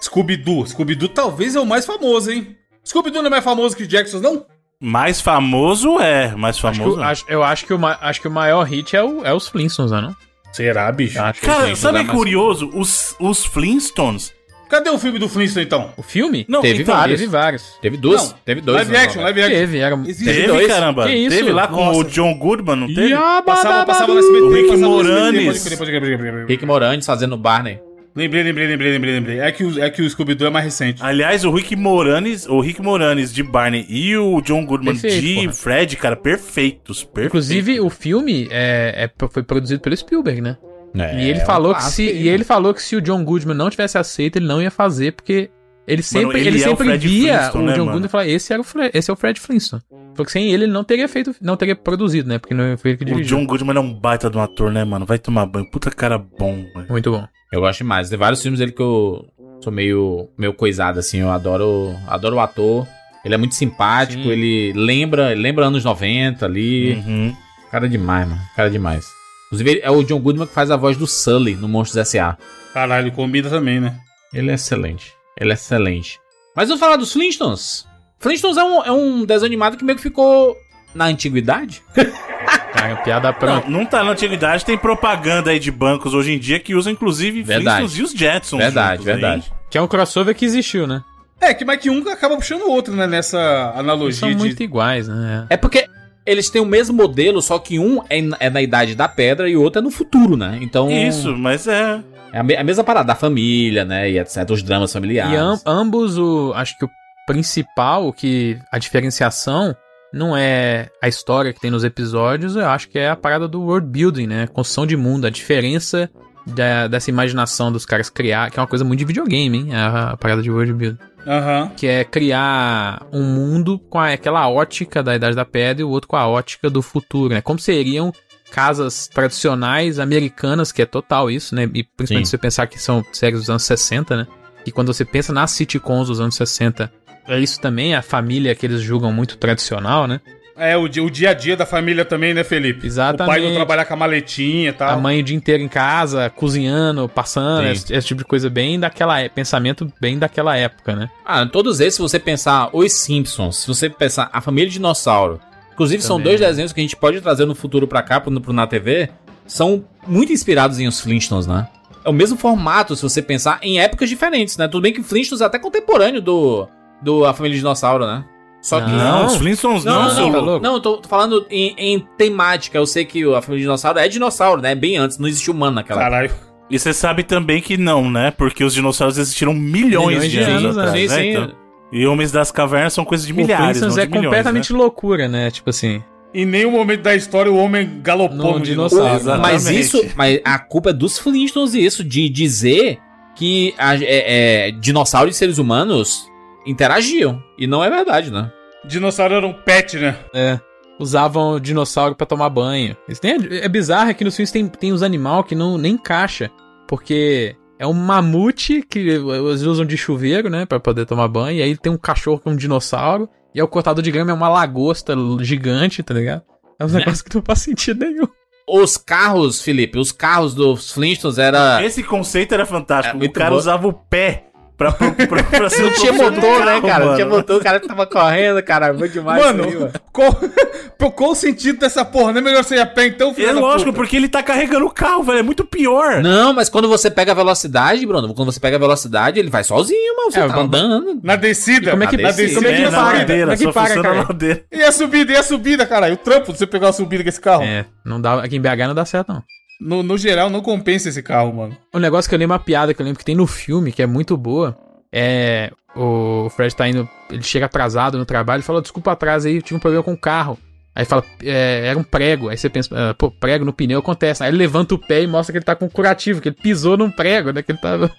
Scooby-Doo. 0.00 0.66
Scooby-Doo 0.66 1.08
talvez 1.08 1.54
é 1.56 1.60
o 1.60 1.66
mais 1.66 1.86
famoso, 1.86 2.30
hein? 2.32 2.56
Scooby-Doo 2.84 3.22
não 3.22 3.28
é 3.28 3.30
mais 3.30 3.44
famoso 3.44 3.76
que 3.76 3.86
Jackson, 3.86 4.18
não? 4.20 4.44
Mais 4.80 5.20
famoso 5.20 5.98
é, 6.00 6.34
mais 6.36 6.56
Acho 6.56 6.70
que 6.72 6.78
famoso. 6.78 7.00
é. 7.00 7.04
acho- 7.04 7.24
eu 7.28 7.42
acho 7.42 7.66
que, 7.66 7.74
o, 7.74 7.86
acho 7.86 8.20
que 8.20 8.28
o 8.28 8.30
maior 8.30 8.62
hit 8.64 8.94
é, 8.96 9.02
o, 9.02 9.24
é 9.24 9.34
os 9.34 9.48
Flintstones, 9.48 9.90
né, 9.90 10.00
não? 10.00 10.16
Será, 10.52 10.90
bicho? 10.90 11.20
Acho 11.20 11.40
Cara, 11.42 11.76
sabe 11.76 11.98
que 12.00 12.04
mais- 12.06 12.18
curioso? 12.18 12.70
Os, 12.74 13.14
os 13.18 13.44
Flintstones. 13.44 14.32
Cadê 14.68 14.90
o 14.90 14.98
filme 14.98 15.18
do 15.18 15.28
Flintstone, 15.30 15.64
então? 15.64 15.90
O 15.96 16.02
filme? 16.02 16.44
Não, 16.46 16.60
Teve 16.60 16.82
então, 16.82 16.94
vários. 16.94 17.18
Teve 17.20 17.32
vários. 17.32 17.78
Teve 17.80 17.96
duas. 17.96 18.32
Não, 18.32 18.38
teve 18.44 18.60
dois. 18.60 18.76
live 18.86 18.96
action, 18.96 19.22
live 19.22 19.40
action. 19.42 19.58
Teve, 19.58 19.78
era... 19.78 19.94
Existe. 19.96 20.24
Teve, 20.24 20.46
dois? 20.46 20.66
caramba. 20.66 21.06
Que 21.06 21.14
isso? 21.14 21.36
Teve 21.36 21.52
lá 21.52 21.68
com 21.68 21.86
Nossa. 21.86 21.98
o 22.00 22.04
John 22.04 22.34
Goodman, 22.34 22.76
não 22.76 22.86
teve? 22.86 23.14
Passava, 23.46 23.86
passava 23.86 24.12
no 24.12 24.18
SBT. 24.18 24.42
O 24.42 24.52
Rick 24.52 25.78
crer. 25.78 26.46
Rick 26.46 26.66
Moranis 26.66 27.06
fazendo 27.06 27.36
Barney. 27.38 27.80
Lembrei, 28.18 28.42
lembrei, 28.42 28.66
lembrei, 28.66 28.92
lembrei, 28.92 29.14
lembrei. 29.14 29.38
É 29.40 29.52
que 29.52 29.62
o, 29.62 29.80
é 29.80 29.88
que 29.88 30.02
o 30.02 30.10
Scooby-Doo 30.10 30.48
é 30.48 30.50
mais 30.50 30.64
recente. 30.64 31.00
Aliás, 31.00 31.44
o 31.44 31.52
Rick 31.52 31.76
Moranis, 31.76 32.46
o 32.48 32.60
Rick 32.60 32.82
Moranis 32.82 33.32
de 33.32 33.44
Barney 33.44 33.86
e 33.88 34.16
o 34.16 34.40
John 34.40 34.66
Goodman 34.66 34.94
Perfeito, 34.98 35.20
de 35.20 35.34
porra. 35.36 35.52
Fred, 35.52 35.96
cara, 35.96 36.16
perfeitos, 36.16 37.04
perfeitos. 37.04 37.26
Inclusive, 37.50 37.80
o 37.80 37.88
filme 37.88 38.48
é, 38.50 39.04
é- 39.04 39.28
foi 39.28 39.44
produzido 39.44 39.80
pelo 39.80 39.96
Spielberg, 39.96 40.40
né? 40.40 40.58
É, 40.98 41.22
e 41.22 41.30
ele 41.30 41.42
um 41.42 41.46
falou 41.46 41.74
que 41.74 41.80
clássico 41.80 42.10
se 42.10 42.16
e 42.16 42.28
ele 42.28 42.42
falou 42.44 42.74
que 42.74 42.82
se 42.82 42.96
o 42.96 43.00
John 43.00 43.22
Goodman 43.22 43.54
não 43.56 43.70
tivesse 43.70 43.98
aceito, 43.98 44.36
ele 44.36 44.46
não 44.46 44.60
ia 44.60 44.70
fazer 44.70 45.12
porque 45.12 45.50
ele 45.86 46.02
sempre 46.02 46.40
ele 46.40 46.48
ele, 46.48 46.62
é 46.62 46.66
o 46.66 46.70
sempre 46.70 46.86
Fred 46.88 47.08
via 47.08 47.50
o 47.54 47.58
né, 47.58 47.72
John 47.72 47.84
mano? 47.84 47.84
Goodman 47.84 48.06
e 48.06 48.08
falava 48.08 48.28
esse 48.30 48.52
era 48.52 48.60
o 48.62 48.66
esse 48.92 49.10
é 49.10 49.12
o 49.12 49.16
Fred 49.16 49.38
Flintstone. 49.38 49.82
Porque 50.14 50.32
sem 50.32 50.50
ele 50.50 50.64
ele 50.64 50.72
não 50.72 50.82
teria 50.82 51.06
feito, 51.06 51.34
não 51.40 51.56
teria 51.56 51.76
produzido, 51.76 52.28
né? 52.28 52.38
Porque 52.38 52.54
não 52.54 52.76
foi 52.76 52.92
ele 52.92 52.98
que 52.98 53.04
O 53.04 53.06
dirigiu. 53.06 53.38
John 53.38 53.46
Goodman 53.46 53.76
é 53.76 53.80
um 53.80 53.94
baita 53.94 54.28
de 54.28 54.36
um 54.36 54.40
ator, 54.40 54.72
né, 54.72 54.82
mano? 54.82 55.06
Vai 55.06 55.18
tomar 55.18 55.46
banho. 55.46 55.70
Puta 55.70 55.90
cara 55.90 56.18
bom, 56.18 56.64
velho. 56.74 56.86
Muito 56.88 57.10
bom. 57.10 57.24
Eu 57.52 57.60
gosto 57.60 57.78
demais. 57.78 58.08
Tem 58.08 58.18
vários 58.18 58.42
filmes 58.42 58.58
dele 58.60 58.72
que 58.72 58.82
eu 58.82 59.26
sou 59.62 59.72
meio, 59.72 60.28
meio 60.36 60.52
coisado, 60.52 60.98
assim. 60.98 61.18
Eu 61.18 61.30
adoro, 61.30 61.94
adoro 62.06 62.36
o 62.36 62.40
ator. 62.40 62.86
Ele 63.24 63.34
é 63.34 63.38
muito 63.38 63.54
simpático, 63.54 64.22
Sim. 64.22 64.30
ele 64.30 64.72
lembra, 64.74 65.32
ele 65.32 65.42
lembra 65.42 65.66
anos 65.66 65.84
90 65.84 66.44
ali. 66.44 66.94
Uhum. 66.94 67.36
Cara 67.70 67.88
demais, 67.88 68.28
mano. 68.28 68.40
Cara 68.54 68.70
demais. 68.70 69.06
Inclusive, 69.46 69.80
é 69.82 69.90
o 69.90 70.02
John 70.02 70.20
Goodman 70.20 70.46
que 70.46 70.54
faz 70.54 70.70
a 70.70 70.76
voz 70.76 70.96
do 70.96 71.06
Sully 71.06 71.54
no 71.54 71.68
Monstros 71.68 71.96
S.A. 71.96 72.36
Caralho, 72.72 73.12
combina 73.12 73.48
também, 73.48 73.80
né? 73.80 73.98
Ele 74.32 74.50
é 74.50 74.54
excelente. 74.54 75.12
Ele 75.38 75.50
é 75.50 75.54
excelente. 75.54 76.20
Mas 76.54 76.68
vamos 76.68 76.80
falar 76.80 76.96
dos 76.96 77.12
Flintstones. 77.12 77.86
Flintstones 78.18 78.56
é 78.56 78.64
um, 78.64 78.84
é 78.84 78.92
um 78.92 79.24
desenho 79.24 79.46
animado 79.46 79.76
que 79.76 79.84
meio 79.84 79.96
que 79.96 80.02
ficou 80.02 80.56
na 80.94 81.06
antiguidade. 81.06 81.82
Cara, 82.72 82.96
piada 82.96 83.32
pronta. 83.32 83.68
Não, 83.68 83.78
não 83.80 83.86
tá 83.86 84.04
na 84.04 84.12
antiguidade, 84.12 84.64
tem 84.64 84.76
propaganda 84.78 85.50
aí 85.50 85.58
de 85.58 85.70
bancos 85.70 86.14
hoje 86.14 86.32
em 86.32 86.38
dia 86.38 86.60
que 86.60 86.74
usam 86.74 86.92
inclusive 86.92 87.42
Verdade. 87.42 87.78
Flintstones 87.88 87.98
e 87.98 88.02
os 88.14 88.18
Jetsons. 88.18 88.58
Verdade, 88.60 88.96
juntos 88.98 89.08
aí. 89.08 89.20
verdade. 89.20 89.52
Que 89.70 89.78
é 89.78 89.82
um 89.82 89.86
crossover 89.88 90.34
que 90.34 90.44
existiu, 90.44 90.86
né? 90.86 91.02
É, 91.40 91.54
que 91.54 91.64
mais 91.64 91.80
que 91.80 91.88
um 91.90 92.06
acaba 92.08 92.36
puxando 92.36 92.62
o 92.62 92.70
outro, 92.70 92.94
né? 92.94 93.06
Nessa 93.06 93.38
Eles 93.38 93.78
analogia 93.80 94.20
são 94.20 94.28
de. 94.30 94.36
muito 94.36 94.62
iguais, 94.62 95.06
né? 95.08 95.46
É 95.50 95.56
porque 95.56 95.86
eles 96.26 96.50
têm 96.50 96.60
o 96.60 96.66
mesmo 96.66 96.96
modelo, 96.96 97.40
só 97.40 97.58
que 97.58 97.78
um 97.78 98.02
é, 98.08 98.20
na- 98.20 98.36
é 98.40 98.50
na 98.50 98.60
idade 98.62 98.94
da 98.94 99.08
pedra 99.08 99.48
e 99.48 99.56
o 99.56 99.62
outro 99.62 99.80
é 99.80 99.82
no 99.82 99.90
futuro, 99.90 100.36
né? 100.36 100.58
Então. 100.60 100.90
Isso, 100.90 101.36
mas 101.36 101.66
é. 101.66 102.00
É 102.32 102.40
a, 102.40 102.42
me- 102.42 102.56
a 102.56 102.62
mesma 102.64 102.84
parada 102.84 103.06
da 103.08 103.14
família, 103.14 103.84
né? 103.84 104.10
E 104.10 104.18
etc. 104.18 104.48
Os 104.50 104.62
dramas 104.62 104.92
familiares. 104.92 105.32
E 105.32 105.36
am- 105.36 105.60
ambos, 105.64 106.18
o, 106.18 106.52
acho 106.54 106.76
que 106.78 106.84
o 106.84 106.90
principal, 107.26 108.06
o 108.08 108.12
que 108.12 108.58
a 108.72 108.78
diferenciação 108.78 109.74
não 110.12 110.36
é 110.36 110.88
a 111.02 111.08
história 111.08 111.52
que 111.52 111.60
tem 111.60 111.70
nos 111.70 111.84
episódios, 111.84 112.56
eu 112.56 112.66
acho 112.68 112.88
que 112.88 112.98
é 112.98 113.10
a 113.10 113.16
parada 113.16 113.46
do 113.48 113.60
world 113.62 113.86
building, 113.88 114.26
né? 114.26 114.46
Construção 114.46 114.86
de 114.86 114.96
mundo, 114.96 115.26
a 115.26 115.30
diferença 115.30 116.10
da- 116.46 116.88
dessa 116.88 117.10
imaginação 117.10 117.70
dos 117.70 117.84
caras 117.84 118.08
criar, 118.08 118.50
que 118.50 118.58
é 118.58 118.62
uma 118.62 118.66
coisa 118.68 118.84
muito 118.84 119.00
de 119.00 119.04
videogame, 119.04 119.58
hein? 119.58 119.74
A, 119.74 120.10
a 120.12 120.16
parada 120.16 120.40
de 120.42 120.50
world 120.50 120.72
building. 120.72 120.98
Aham. 121.26 121.70
Que 121.76 121.86
é 121.86 122.04
criar 122.04 123.06
um 123.12 123.22
mundo 123.22 123.78
com 123.78 123.98
a- 123.98 124.12
aquela 124.12 124.48
ótica 124.48 125.02
da 125.02 125.14
Idade 125.14 125.36
da 125.36 125.44
Pedra 125.44 125.82
e 125.82 125.84
o 125.84 125.90
outro 125.90 126.08
com 126.08 126.16
a 126.16 126.26
ótica 126.26 126.70
do 126.70 126.80
futuro, 126.80 127.34
né? 127.34 127.42
Como 127.42 127.58
seriam 127.58 128.10
casas 128.50 129.08
tradicionais 129.08 129.98
americanas, 129.98 130.72
que 130.72 130.80
é 130.80 130.86
total 130.86 131.30
isso, 131.30 131.54
né? 131.54 131.64
E 131.74 131.84
principalmente 131.84 132.24
Sim. 132.24 132.24
se 132.24 132.30
você 132.30 132.38
pensar 132.38 132.66
que 132.66 132.80
são 132.80 133.04
séries 133.12 133.40
dos 133.40 133.50
anos 133.50 133.64
60, 133.64 134.16
né? 134.16 134.26
E 134.64 134.72
quando 134.72 134.92
você 134.92 135.04
pensa 135.04 135.32
nas 135.34 135.50
sitcoms 135.50 136.08
dos 136.08 136.18
anos 136.20 136.34
60, 136.34 136.90
é 137.28 137.38
isso 137.38 137.60
também, 137.60 137.94
a 137.94 138.02
família 138.02 138.54
que 138.54 138.64
eles 138.66 138.80
julgam 138.80 139.12
muito 139.12 139.36
tradicional, 139.36 140.06
né? 140.06 140.20
É, 140.60 140.76
o, 140.76 140.82
o 140.82 140.88
dia 141.10 141.30
a 141.30 141.34
dia 141.34 141.56
da 141.56 141.64
família 141.64 142.04
também, 142.04 142.34
né, 142.34 142.42
Felipe? 142.42 142.84
Exatamente. 142.84 143.22
O 143.22 143.26
pai 143.32 143.40
não 143.48 143.54
trabalhar 143.54 143.84
com 143.84 143.94
a 143.94 143.96
maletinha 143.96 144.64
e 144.64 144.68
A 144.70 144.72
tal. 144.72 145.00
mãe 145.00 145.20
o 145.20 145.22
dia 145.22 145.36
inteiro 145.36 145.62
em 145.62 145.68
casa, 145.68 146.28
cozinhando, 146.30 147.08
passando, 147.08 147.68
esse, 147.68 147.94
esse 147.94 148.08
tipo 148.08 148.18
de 148.18 148.24
coisa 148.24 148.50
bem 148.50 148.80
daquela 148.80 149.20
é- 149.20 149.28
pensamento 149.28 149.92
bem 150.00 150.18
daquela 150.18 150.56
época, 150.56 150.96
né? 150.96 151.08
Ah, 151.24 151.46
todos 151.46 151.78
esses, 151.78 151.94
se 151.94 152.00
você 152.02 152.18
pensar 152.18 152.70
Os 152.72 152.92
Simpsons, 152.92 153.58
se 153.58 153.68
você 153.68 153.88
pensar 153.88 154.28
A 154.32 154.40
Família 154.40 154.68
Dinossauro, 154.68 155.40
inclusive 155.72 156.02
são 156.02 156.16
Também. 156.16 156.32
dois 156.36 156.40
desenhos 156.40 156.72
que 156.72 156.80
a 156.80 156.82
gente 156.82 156.96
pode 156.96 157.20
trazer 157.20 157.44
no 157.46 157.54
futuro 157.54 157.86
pra 157.86 158.02
cá, 158.02 158.20
pro, 158.20 158.40
pro 158.40 158.52
Na 158.52 158.66
TV, 158.66 159.10
são 159.46 159.84
muito 160.08 160.32
inspirados 160.32 160.80
em 160.80 160.88
Os 160.88 160.98
Flintstones, 161.00 161.46
né? 161.46 161.68
É 162.04 162.08
o 162.10 162.12
mesmo 162.12 162.36
formato, 162.36 162.96
se 162.96 163.02
você 163.02 163.22
pensar 163.22 163.60
em 163.62 163.78
épocas 163.78 164.08
diferentes, 164.08 164.56
né? 164.56 164.66
Tudo 164.66 164.82
bem 164.82 164.92
que 164.92 165.04
Flintstones 165.04 165.40
é 165.40 165.44
até 165.44 165.56
contemporâneo 165.58 166.20
do, 166.20 166.68
do 167.02 167.24
A 167.24 167.32
Família 167.34 167.56
Dinossauro, 167.58 168.06
né? 168.06 168.24
Só 168.60 168.80
que... 168.80 168.90
Não, 168.90 169.26
os 169.26 169.36
Flintstones 169.36 169.84
não, 169.84 170.08
Não, 170.08 170.14
não, 170.14 170.30
não, 170.44 170.60
tá 170.60 170.68
não, 170.68 170.74
eu 170.74 170.80
tô, 170.80 170.96
tô 170.96 171.08
falando 171.08 171.46
em, 171.48 171.74
em 171.78 172.00
temática. 172.18 172.76
Eu 172.76 172.86
sei 172.86 173.04
que 173.04 173.22
a 173.32 173.40
família 173.40 173.62
dinossauro 173.62 173.98
é 174.00 174.08
dinossauro, 174.08 174.60
né? 174.60 174.74
Bem 174.74 174.96
antes, 174.96 175.16
não 175.16 175.28
existia 175.28 175.54
humano 175.54 175.76
naquela 175.76 176.00
época. 176.02 176.10
Caralho. 176.16 176.30
E 176.68 176.78
você 176.78 176.92
sabe 176.92 177.22
também 177.22 177.62
que 177.62 177.76
não, 177.76 178.10
né? 178.10 178.30
Porque 178.32 178.62
os 178.64 178.74
dinossauros 178.74 179.16
existiram 179.16 179.54
milhões, 179.54 180.08
Milhões 180.08 180.22
de 180.24 180.38
de 180.38 180.42
anos 180.42 180.64
anos, 180.64 180.76
né? 180.76 180.82
atrás, 180.82 181.10
Sim, 181.10 181.16
né? 181.16 181.22
sim. 181.22 181.30
Então, 181.30 181.52
e 181.92 182.06
Homens 182.06 182.30
das 182.32 182.50
Cavernas 182.50 182.92
são 182.92 183.04
coisas 183.04 183.26
de 183.26 183.32
o 183.32 183.36
milhares, 183.36 183.78
Flintstones 183.78 183.96
não 183.96 184.02
é 184.02 184.06
de 184.06 184.10
milhões, 184.12 184.26
completamente 184.26 184.72
né? 184.72 184.78
loucura, 184.78 185.28
né? 185.28 185.50
Tipo 185.50 185.70
assim. 185.70 186.02
Em 186.34 186.44
nenhum 186.44 186.72
momento 186.72 187.00
da 187.02 187.14
história 187.14 187.50
o 187.50 187.56
homem 187.56 188.00
galopou 188.02 188.36
No 188.36 188.58
no, 188.58 188.60
dinossauro. 188.60 189.06
dinossauro. 189.06 189.40
Mas 189.40 189.62
Exatamente. 189.62 189.80
isso, 189.80 190.04
mas 190.14 190.40
a 190.44 190.58
culpa 190.58 190.90
é 190.90 190.92
dos 190.92 191.18
Flintstones 191.18 191.72
isso, 191.72 192.04
de 192.04 192.28
dizer 192.28 192.98
que 193.34 193.72
a- 193.78 193.94
é- 193.96 194.66
é, 194.68 194.70
dinossauros 194.72 195.34
e 195.34 195.38
seres 195.38 195.56
humanos 195.56 196.28
interagiam. 196.68 197.42
E 197.58 197.66
não 197.66 197.82
é 197.82 197.90
verdade, 197.90 198.30
né? 198.30 198.52
Dinossauro 198.84 199.34
era 199.34 199.46
um 199.46 199.52
pet, 199.52 199.96
né? 199.96 200.16
É. 200.34 200.60
Usavam 201.00 201.52
o 201.52 201.60
dinossauro 201.60 202.14
pra 202.14 202.26
tomar 202.26 202.50
banho. 202.50 202.96
Isso 203.08 203.20
nem 203.22 203.34
é, 203.34 203.64
é 203.64 203.68
bizarro 203.68 204.10
é 204.10 204.14
que 204.14 204.24
nos 204.24 204.36
filmes 204.36 204.50
tem, 204.50 204.66
tem 204.68 204.92
uns 204.92 205.02
animais 205.02 205.46
que 205.46 205.54
não 205.54 205.78
nem 205.78 205.94
encaixa. 205.94 206.50
Porque 206.86 207.56
é 207.78 207.86
um 207.86 207.92
mamute 207.92 208.82
que 208.82 208.98
eles 208.98 209.62
usam 209.62 209.84
de 209.84 209.96
chuveiro, 209.96 210.50
né? 210.50 210.66
Pra 210.66 210.80
poder 210.80 211.06
tomar 211.06 211.28
banho. 211.28 211.58
E 211.58 211.62
aí 211.62 211.76
tem 211.76 211.90
um 211.90 211.98
cachorro 211.98 212.38
que 212.38 212.48
é 212.48 212.52
um 212.52 212.56
dinossauro. 212.56 213.28
E 213.54 213.60
aí 213.60 213.64
o 213.64 213.68
cortador 213.68 214.02
de 214.02 214.10
grama 214.10 214.30
é 214.30 214.34
uma 214.34 214.48
lagosta 214.48 215.14
gigante, 215.40 216.02
tá 216.02 216.14
ligado? 216.14 216.42
É 216.78 216.84
um 216.84 216.88
negócio 216.88 217.24
que 217.24 217.34
não 217.34 217.42
faz 217.42 217.60
sentido 217.60 218.04
nenhum. 218.04 218.28
Os 218.70 218.98
carros, 218.98 219.62
Felipe, 219.62 219.98
os 219.98 220.12
carros 220.12 220.54
dos 220.54 220.92
Flintstones 220.92 221.38
era. 221.38 221.82
Esse 221.82 222.02
conceito 222.02 222.52
era 222.52 222.66
fantástico. 222.66 223.22
É 223.22 223.26
o 223.26 223.32
cara 223.32 223.50
bom. 223.50 223.56
usava 223.56 223.88
o 223.88 223.92
pé 223.92 224.47
pra, 224.78 224.92
pra, 224.92 225.10
pra, 225.10 225.42
pra 225.42 225.68
ser 225.70 225.82
Não 225.82 225.88
o 225.90 225.92
tinha 225.92 226.12
motor, 226.12 226.64
né, 226.64 226.80
cara? 226.80 226.98
Não 227.00 227.04
mano. 227.06 227.14
tinha 227.16 227.26
motor, 227.26 227.60
o 227.60 227.62
cara 227.62 227.80
tava 227.80 228.06
correndo, 228.06 228.62
cara. 228.62 228.92
Muito 228.94 229.12
demais. 229.12 229.44
Mano, 229.44 229.66
isso 229.66 229.76
aí, 229.76 229.80
mano. 229.80 229.92
qual, 230.10 231.12
qual 231.12 231.30
o 231.32 231.34
sentido 231.34 231.78
dessa 231.80 232.04
porra? 232.04 232.32
Não 232.32 232.38
é 232.38 232.42
melhor 232.44 232.64
você 232.64 232.76
ir 232.76 232.80
a 232.80 232.86
pé 232.86 233.06
então, 233.08 233.34
filho 233.34 233.50
É 233.50 233.52
da 233.54 233.60
lógico, 233.60 233.90
puta? 233.90 233.96
porque 233.96 234.16
ele 234.16 234.28
tá 234.28 234.42
carregando 234.42 234.86
o 234.86 234.90
carro, 234.90 235.22
velho. 235.24 235.40
É 235.40 235.42
muito 235.42 235.64
pior. 235.64 236.22
Não, 236.22 236.52
mas 236.54 236.68
quando 236.68 236.88
você 236.88 237.10
pega 237.10 237.32
a 237.32 237.34
velocidade, 237.34 238.06
Bruno, 238.06 238.32
quando 238.34 238.50
você 238.52 238.60
pega 238.60 238.76
a 238.76 238.80
velocidade, 238.80 239.38
ele 239.38 239.50
vai 239.50 239.64
sozinho, 239.64 240.16
mano. 240.16 240.30
Você 240.30 240.38
É, 240.38 240.46
tá 240.46 240.54
vamos- 240.54 240.64
andando. 240.80 241.20
Na 241.22 241.36
descida. 241.36 241.90
como 241.90 242.04
é 242.04 242.06
que- 242.06 242.16
na 242.16 242.30
descida? 242.30 242.54
como 242.54 242.66
é 242.68 242.70
que 242.70 242.76
É, 242.76 242.80
e 242.80 242.84
a 242.86 242.90
na 242.90 242.96
para? 242.96 243.04
subida. 243.06 243.18
ladeira, 243.20 243.42
Como 243.44 243.52
é 243.52 243.56
que 243.66 243.72
para, 243.72 244.02
cara? 244.02 244.64
E 244.72 244.82
a 244.82 244.92
subida, 244.92 245.32
e 245.32 245.36
a 245.36 245.42
subida, 245.42 245.86
caralho. 245.86 246.14
O 246.14 246.18
trampo 246.18 246.52
de 246.52 246.58
você 246.58 246.66
pegar 246.66 246.88
a 246.88 246.92
subida 246.92 247.22
com 247.22 247.28
esse 247.28 247.40
carro. 247.40 247.64
É, 247.64 247.84
não 248.04 248.20
dá, 248.20 248.42
aqui 248.44 248.56
em 248.56 248.60
BH 248.60 248.86
não 248.86 248.94
dá 248.94 249.04
certo, 249.04 249.32
não. 249.32 249.42
No, 249.80 250.02
no 250.02 250.18
geral, 250.18 250.50
não 250.50 250.60
compensa 250.60 251.08
esse 251.08 251.22
carro, 251.22 251.54
mano. 251.54 251.76
Um 251.94 251.98
negócio 251.98 252.28
que 252.28 252.34
eu 252.34 252.38
lembro, 252.38 252.54
uma 252.54 252.62
piada 252.62 252.92
que 252.92 253.00
eu 253.00 253.04
lembro 253.04 253.18
que 253.18 253.24
tem 253.24 253.34
no 253.34 253.46
filme, 253.46 253.92
que 253.92 254.02
é 254.02 254.06
muito 254.06 254.36
boa, 254.36 254.76
é. 255.12 255.70
O 255.94 256.48
Fred 256.50 256.74
tá 256.74 256.88
indo. 256.88 257.08
Ele 257.30 257.42
chega 257.42 257.66
atrasado 257.66 258.18
no 258.18 258.26
trabalho 258.26 258.60
e 258.60 258.64
fala: 258.64 258.82
Desculpa 258.82 259.12
atraso 259.12 259.48
aí, 259.48 259.56
eu 259.56 259.62
tive 259.62 259.76
um 259.76 259.80
problema 259.80 260.02
com 260.02 260.12
o 260.12 260.18
carro. 260.18 260.58
Aí 260.94 261.04
fala, 261.04 261.24
é, 261.44 261.86
era 261.86 261.96
um 261.96 262.02
prego. 262.02 262.48
Aí 262.48 262.56
você 262.56 262.68
pensa, 262.68 262.90
ah, 262.92 263.14
pô, 263.14 263.30
prego 263.30 263.64
no 263.64 263.72
pneu 263.72 264.00
acontece. 264.00 264.42
Aí 264.42 264.50
ele 264.50 264.56
levanta 264.56 264.96
o 264.96 264.98
pé 264.98 265.22
e 265.22 265.28
mostra 265.28 265.52
que 265.52 265.58
ele 265.58 265.64
tá 265.64 265.76
com 265.76 265.88
curativo, 265.88 266.40
que 266.40 266.48
ele 266.48 266.56
pisou 266.60 266.96
num 266.96 267.08
prego, 267.08 267.52
né? 267.52 267.62
Que 267.62 267.70
ele 267.70 267.78
tava. 267.78 268.10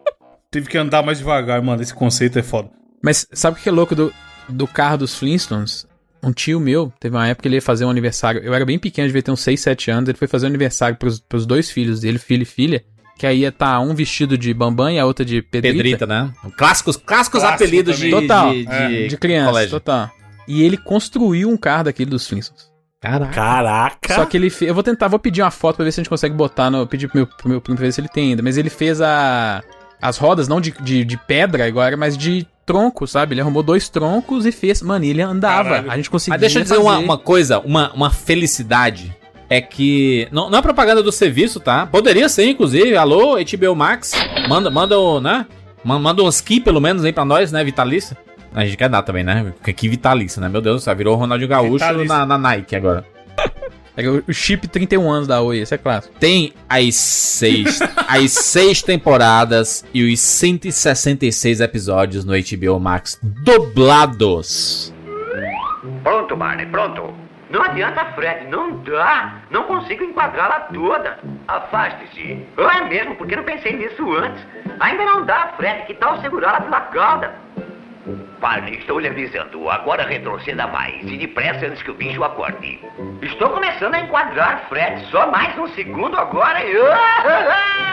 Teve 0.51 0.69
que 0.69 0.77
andar 0.77 1.01
mais 1.01 1.17
devagar, 1.17 1.59
mano. 1.61 1.81
Esse 1.81 1.93
conceito 1.93 2.37
é 2.37 2.43
foda. 2.43 2.69
Mas 3.03 3.27
sabe 3.33 3.59
o 3.59 3.63
que 3.63 3.67
é 3.67 3.71
louco 3.71 3.95
do, 3.95 4.13
do 4.47 4.67
carro 4.67 4.99
dos 4.99 5.17
Flintstones? 5.17 5.87
Um 6.23 6.31
tio 6.31 6.59
meu, 6.59 6.91
teve 6.99 7.15
uma 7.15 7.27
época 7.27 7.43
que 7.43 7.47
ele 7.47 7.55
ia 7.55 7.61
fazer 7.61 7.85
um 7.85 7.89
aniversário. 7.89 8.41
Eu 8.43 8.53
era 8.53 8.65
bem 8.65 8.79
pequeno, 8.79 9.07
devia 9.07 9.21
ter 9.21 9.31
uns 9.31 9.41
6, 9.41 9.59
7 9.59 9.91
anos. 9.91 10.09
Ele 10.09 10.17
foi 10.17 10.27
fazer 10.27 10.45
um 10.45 10.49
aniversário 10.49 10.97
pros, 10.97 11.19
pros 11.19 11.45
dois 11.45 11.69
filhos 11.69 11.99
dele, 12.01 12.17
filho 12.17 12.41
e 12.41 12.45
filha. 12.45 12.83
Que 13.17 13.25
aí 13.25 13.39
ia 13.39 13.49
estar 13.49 13.79
um 13.79 13.95
vestido 13.95 14.37
de 14.37 14.53
bambam 14.53 14.89
e 14.91 14.99
a 14.99 15.05
outra 15.05 15.25
de 15.25 15.41
pedrita. 15.41 15.75
Pedrita, 15.75 16.05
né? 16.05 16.31
Clássicos, 16.57 16.97
clássicos 16.97 17.41
Clássico 17.41 17.63
apelidos 17.63 17.97
de. 17.97 18.09
Total. 18.11 18.51
de, 18.51 18.65
de, 18.65 18.71
É, 18.71 19.07
De 19.07 19.17
criança, 19.17 19.49
colégio. 19.49 19.71
total. 19.71 20.11
E 20.47 20.61
ele 20.63 20.77
construiu 20.77 21.49
um 21.49 21.57
carro 21.57 21.85
daquele 21.85 22.09
dos 22.11 22.27
Flintstones. 22.27 22.67
Caraca. 23.01 23.31
Caraca. 23.33 24.15
Só 24.15 24.25
que 24.25 24.37
ele 24.37 24.49
fez. 24.49 24.69
Eu 24.69 24.73
vou 24.73 24.83
tentar, 24.83 25.07
vou 25.07 25.19
pedir 25.19 25.41
uma 25.41 25.51
foto 25.51 25.75
pra 25.77 25.85
ver 25.85 25.91
se 25.91 25.99
a 25.99 26.03
gente 26.03 26.09
consegue 26.09 26.33
botar 26.35 26.69
no. 26.69 26.85
Pedir 26.87 27.07
pro 27.07 27.17
meu, 27.17 27.27
pro 27.27 27.49
meu 27.49 27.61
primo 27.61 27.77
pra 27.77 27.85
ver 27.85 27.91
se 27.91 28.01
ele 28.01 28.07
tem 28.07 28.29
ainda. 28.31 28.41
Mas 28.43 28.57
ele 28.57 28.69
fez 28.69 29.01
a. 29.01 29.63
As 30.01 30.17
rodas, 30.17 30.47
não 30.47 30.61
de, 30.61 30.71
de, 30.81 31.03
de 31.03 31.17
pedra 31.17 31.65
agora, 31.65 31.97
mas 31.97 32.17
de 32.17 32.45
tronco, 32.65 33.07
sabe? 33.07 33.33
Ele 33.33 33.41
arrumou 33.41 33.63
dois 33.63 33.89
troncos 33.89 34.45
e 34.45 34.51
fez. 34.51 34.81
Mano, 34.81 35.05
ele 35.05 35.21
andava. 35.21 35.69
Caralho. 35.69 35.91
A 35.91 35.95
gente 35.97 36.09
conseguia. 36.09 36.33
Mas 36.35 36.41
deixa 36.41 36.59
eu 36.59 36.63
dizer 36.63 36.77
uma, 36.77 36.93
fazer. 36.93 37.03
uma 37.05 37.17
coisa, 37.17 37.59
uma, 37.59 37.91
uma 37.93 38.09
felicidade. 38.11 39.15
É 39.49 39.61
que. 39.61 40.27
Não, 40.31 40.49
não 40.49 40.59
é 40.59 40.61
propaganda 40.61 41.01
do 41.01 41.11
serviço, 41.11 41.59
tá? 41.59 41.85
Poderia 41.87 42.27
ser, 42.29 42.49
inclusive. 42.49 42.95
Alô, 42.97 43.37
HBO 43.37 43.75
Max. 43.75 44.11
Manda, 44.49 44.69
manda 44.69 44.99
o, 44.99 45.19
né? 45.21 45.45
Ma- 45.83 45.97
Manda 45.97 46.21
uns 46.21 46.41
aqui, 46.41 46.59
pelo 46.59 46.81
menos, 46.81 47.03
aí 47.05 47.13
pra 47.13 47.23
nós, 47.23 47.51
né? 47.51 47.63
Vitalício. 47.63 48.15
A 48.53 48.65
gente 48.65 48.75
quer 48.77 48.89
dar 48.89 49.03
também, 49.03 49.23
né? 49.23 49.53
Porque 49.55 49.71
aqui 49.71 49.87
vitalício, 49.87 50.41
né? 50.41 50.49
Meu 50.49 50.61
Deus 50.61 50.81
do 50.81 50.83
céu, 50.83 50.95
virou 50.95 51.15
o 51.15 51.17
Ronaldinho 51.17 51.47
Gaúcho 51.49 51.85
na, 52.05 52.25
na 52.25 52.37
Nike 52.37 52.75
agora. 52.75 53.05
É 53.97 54.07
o 54.07 54.23
o 54.27 54.33
chip 54.33 54.67
31 54.67 55.09
anos 55.11 55.27
da 55.27 55.41
Oi, 55.41 55.57
esse 55.57 55.73
é 55.73 55.77
clássico. 55.77 56.13
Tem 56.19 56.53
as 56.69 56.93
seis, 56.95 57.79
as 58.07 58.31
seis 58.31 58.83
temporadas 58.83 59.83
e 59.91 60.03
os 60.03 60.19
166 60.19 61.59
episódios 61.59 62.23
no 62.23 62.33
HBO 62.33 62.79
Max 62.79 63.19
dublados. 63.23 64.93
Pronto, 66.03 66.35
Barney, 66.35 66.67
pronto. 66.67 67.11
Não 67.49 67.63
adianta, 67.63 68.05
Fred, 68.13 68.47
não 68.49 68.83
dá. 68.83 69.41
Não 69.49 69.63
consigo 69.63 70.03
enquadrá-la 70.03 70.59
toda. 70.71 71.17
Afaste-se. 71.47 72.45
Ah, 72.57 72.79
é 72.79 72.89
mesmo, 72.89 73.15
porque 73.15 73.35
não 73.35 73.43
pensei 73.43 73.73
nisso 73.73 74.13
antes. 74.13 74.45
Ainda 74.79 75.05
não 75.05 75.25
dá, 75.25 75.53
Fred, 75.57 75.87
que 75.87 75.95
tal 75.95 76.21
segurá-la 76.21 76.61
pela 76.61 76.81
cauda? 76.81 77.46
Barney, 78.39 78.75
estou 78.77 78.99
lhe 78.99 79.07
avisando. 79.07 79.69
Agora 79.69 80.05
retroceda 80.07 80.67
mais 80.67 81.01
e 81.09 81.17
depressa 81.17 81.65
antes 81.67 81.81
que 81.83 81.91
o 81.91 81.93
bicho 81.95 82.23
acorde. 82.23 82.79
Estou 83.21 83.49
começando 83.49 83.93
a 83.95 83.99
enquadrar, 84.01 84.67
Fred. 84.69 85.05
Só 85.11 85.29
mais 85.31 85.57
um 85.57 85.67
segundo 85.75 86.15
agora 86.17 86.59
e... 86.63 86.73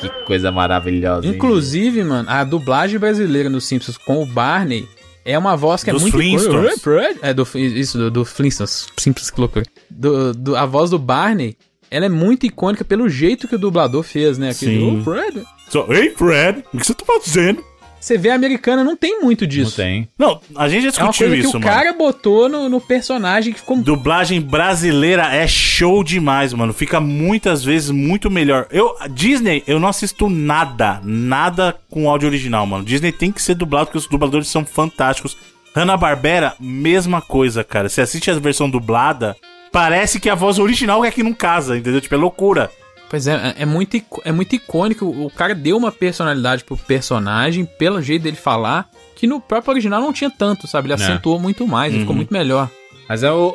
Que 0.00 0.08
coisa 0.24 0.50
maravilhosa. 0.50 1.26
hein? 1.26 1.34
Inclusive, 1.34 2.02
mano, 2.04 2.28
a 2.30 2.42
dublagem 2.42 2.98
brasileira 2.98 3.50
nos 3.50 3.66
Simpsons 3.66 3.98
com 3.98 4.22
o 4.22 4.26
Barney 4.26 4.88
é 5.26 5.36
uma 5.38 5.54
voz 5.56 5.84
que 5.84 5.90
é 5.90 5.92
Dos 5.92 6.00
muito 6.02 6.16
Flintstones. 6.16 6.82
É, 7.20 7.34
do, 7.34 7.46
isso, 7.54 7.98
do, 7.98 8.10
do 8.10 8.24
Flintstones. 8.24 8.88
Simples 8.96 9.30
que 9.30 9.38
loucura. 9.38 9.66
Do, 9.90 10.32
do- 10.32 10.56
a 10.56 10.64
voz 10.64 10.88
do 10.88 10.98
Barney, 10.98 11.54
ela 11.90 12.06
é 12.06 12.08
muito 12.08 12.46
icônica 12.46 12.82
pelo 12.82 13.10
jeito 13.10 13.46
que 13.46 13.56
o 13.56 13.58
dublador 13.58 14.02
fez, 14.02 14.38
né? 14.38 14.50
Aquele, 14.50 14.78
Sim. 14.78 15.00
"Oh, 15.00 15.04
Fred." 15.04 15.44
Só, 15.68 15.86
Ei, 15.92 16.08
Fred, 16.10 16.64
o 16.72 16.78
que 16.78 16.86
você 16.86 16.94
tá 16.94 17.04
fazendo? 17.04 17.62
Você 18.00 18.16
vê 18.16 18.30
a 18.30 18.34
americana, 18.34 18.82
não 18.82 18.96
tem 18.96 19.20
muito 19.20 19.42
Não 19.42 19.48
disso. 19.48 19.76
tem. 19.76 20.08
Não, 20.18 20.40
a 20.56 20.68
gente 20.68 20.84
já 20.84 20.88
É 20.88 21.02
uma 21.04 21.10
discutiu 21.10 21.26
coisa 21.28 21.36
isso, 21.36 21.50
que 21.50 21.56
o 21.58 21.60
mano. 21.60 21.72
cara 21.72 21.92
botou 21.92 22.48
no, 22.48 22.68
no 22.68 22.80
personagem 22.80 23.52
que 23.52 23.60
ficou 23.60 23.76
Dublagem 23.76 24.40
brasileira 24.40 25.24
é 25.34 25.46
show 25.46 26.02
demais, 26.02 26.52
mano. 26.54 26.72
Fica 26.72 26.98
muitas 27.00 27.62
vezes 27.62 27.90
muito 27.90 28.30
melhor. 28.30 28.66
Eu, 28.70 28.96
Disney, 29.10 29.62
eu 29.66 29.78
não 29.78 29.88
assisto 29.88 30.30
nada, 30.30 31.00
nada 31.04 31.76
com 31.90 32.08
áudio 32.08 32.28
original, 32.28 32.64
mano. 32.66 32.84
Disney 32.84 33.12
tem 33.12 33.30
que 33.30 33.42
ser 33.42 33.54
dublado 33.54 33.86
porque 33.86 33.98
os 33.98 34.06
dubladores 34.06 34.48
são 34.48 34.64
fantásticos. 34.64 35.36
Hanna-Barbera, 35.74 36.54
mesma 36.58 37.20
coisa, 37.20 37.62
cara. 37.62 37.88
Você 37.88 38.00
assiste 38.00 38.30
a 38.30 38.34
versão 38.34 38.68
dublada, 38.68 39.36
parece 39.70 40.18
que 40.18 40.28
a 40.28 40.34
voz 40.34 40.58
original 40.58 41.04
é 41.04 41.10
que 41.10 41.22
não 41.22 41.32
casa, 41.32 41.76
entendeu? 41.76 42.00
Tipo, 42.00 42.14
é 42.14 42.18
loucura. 42.18 42.70
Pois 43.10 43.26
é, 43.26 43.54
é 43.58 43.66
muito, 43.66 43.96
ico- 43.96 44.22
é 44.24 44.30
muito 44.30 44.54
icônico. 44.54 45.04
O 45.04 45.28
cara 45.28 45.52
deu 45.54 45.76
uma 45.76 45.90
personalidade 45.90 46.62
pro 46.64 46.76
personagem, 46.76 47.64
pelo 47.64 48.00
jeito 48.00 48.22
dele 48.22 48.36
falar, 48.36 48.88
que 49.16 49.26
no 49.26 49.40
próprio 49.40 49.72
original 49.72 50.00
não 50.00 50.12
tinha 50.12 50.30
tanto, 50.30 50.66
sabe? 50.68 50.86
Ele 50.86 50.92
É. 50.92 51.04
acentuou 51.04 51.38
muito 51.38 51.66
mais, 51.66 51.92
ele 51.92 52.02
ficou 52.02 52.14
muito 52.14 52.32
melhor. 52.32 52.70
Mas 53.08 53.24
é 53.24 53.32
o. 53.32 53.54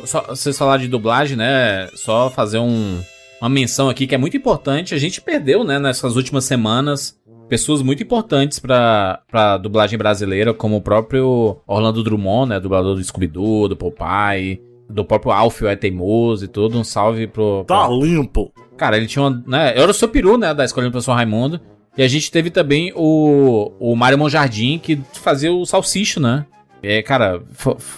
o 0.00 0.06
só, 0.06 0.20
vocês 0.28 0.56
falaram 0.56 0.80
de 0.80 0.86
dublagem, 0.88 1.36
né? 1.36 1.88
Só 1.96 2.30
fazer 2.30 2.58
um, 2.60 3.00
uma 3.40 3.50
menção 3.50 3.88
aqui 3.88 4.06
que 4.06 4.14
é 4.14 4.18
muito 4.18 4.36
importante. 4.36 4.94
A 4.94 4.98
gente 4.98 5.20
perdeu, 5.20 5.64
né, 5.64 5.80
nessas 5.80 6.14
últimas 6.14 6.44
semanas, 6.44 7.18
pessoas 7.48 7.82
muito 7.82 8.00
importantes 8.04 8.60
pra, 8.60 9.18
pra 9.28 9.58
dublagem 9.58 9.98
brasileira, 9.98 10.54
como 10.54 10.76
o 10.76 10.80
próprio 10.80 11.58
Orlando 11.66 12.04
Drummond, 12.04 12.50
né? 12.50 12.60
Dublador 12.60 12.94
do 12.94 13.02
Scooby-Doo, 13.02 13.66
do 13.66 13.76
Popeye, 13.76 14.62
do 14.88 15.04
próprio 15.04 15.32
Alfio 15.32 15.66
é 15.66 15.74
Teimoso 15.74 16.44
e 16.44 16.48
tudo. 16.48 16.78
Um 16.78 16.84
salve 16.84 17.26
pro. 17.26 17.64
Tá 17.66 17.86
pro- 17.86 18.00
limpo. 18.00 18.52
Cara, 18.82 18.96
ele 18.96 19.06
tinha 19.06 19.22
uma. 19.22 19.44
Né, 19.46 19.78
era 19.78 19.88
o 19.88 19.94
seu 19.94 20.08
peru, 20.08 20.36
né? 20.36 20.52
Da 20.52 20.64
escola 20.64 20.88
do 20.88 20.90
professor 20.90 21.12
Raimundo. 21.12 21.60
E 21.96 22.02
a 22.02 22.08
gente 22.08 22.32
teve 22.32 22.50
também 22.50 22.92
o, 22.96 23.70
o 23.78 23.94
Mário 23.94 24.18
Monjardim, 24.18 24.76
que 24.76 25.00
fazia 25.12 25.52
o 25.52 25.64
Salsicho, 25.64 26.18
né? 26.18 26.44
É, 26.82 27.00
cara, 27.00 27.40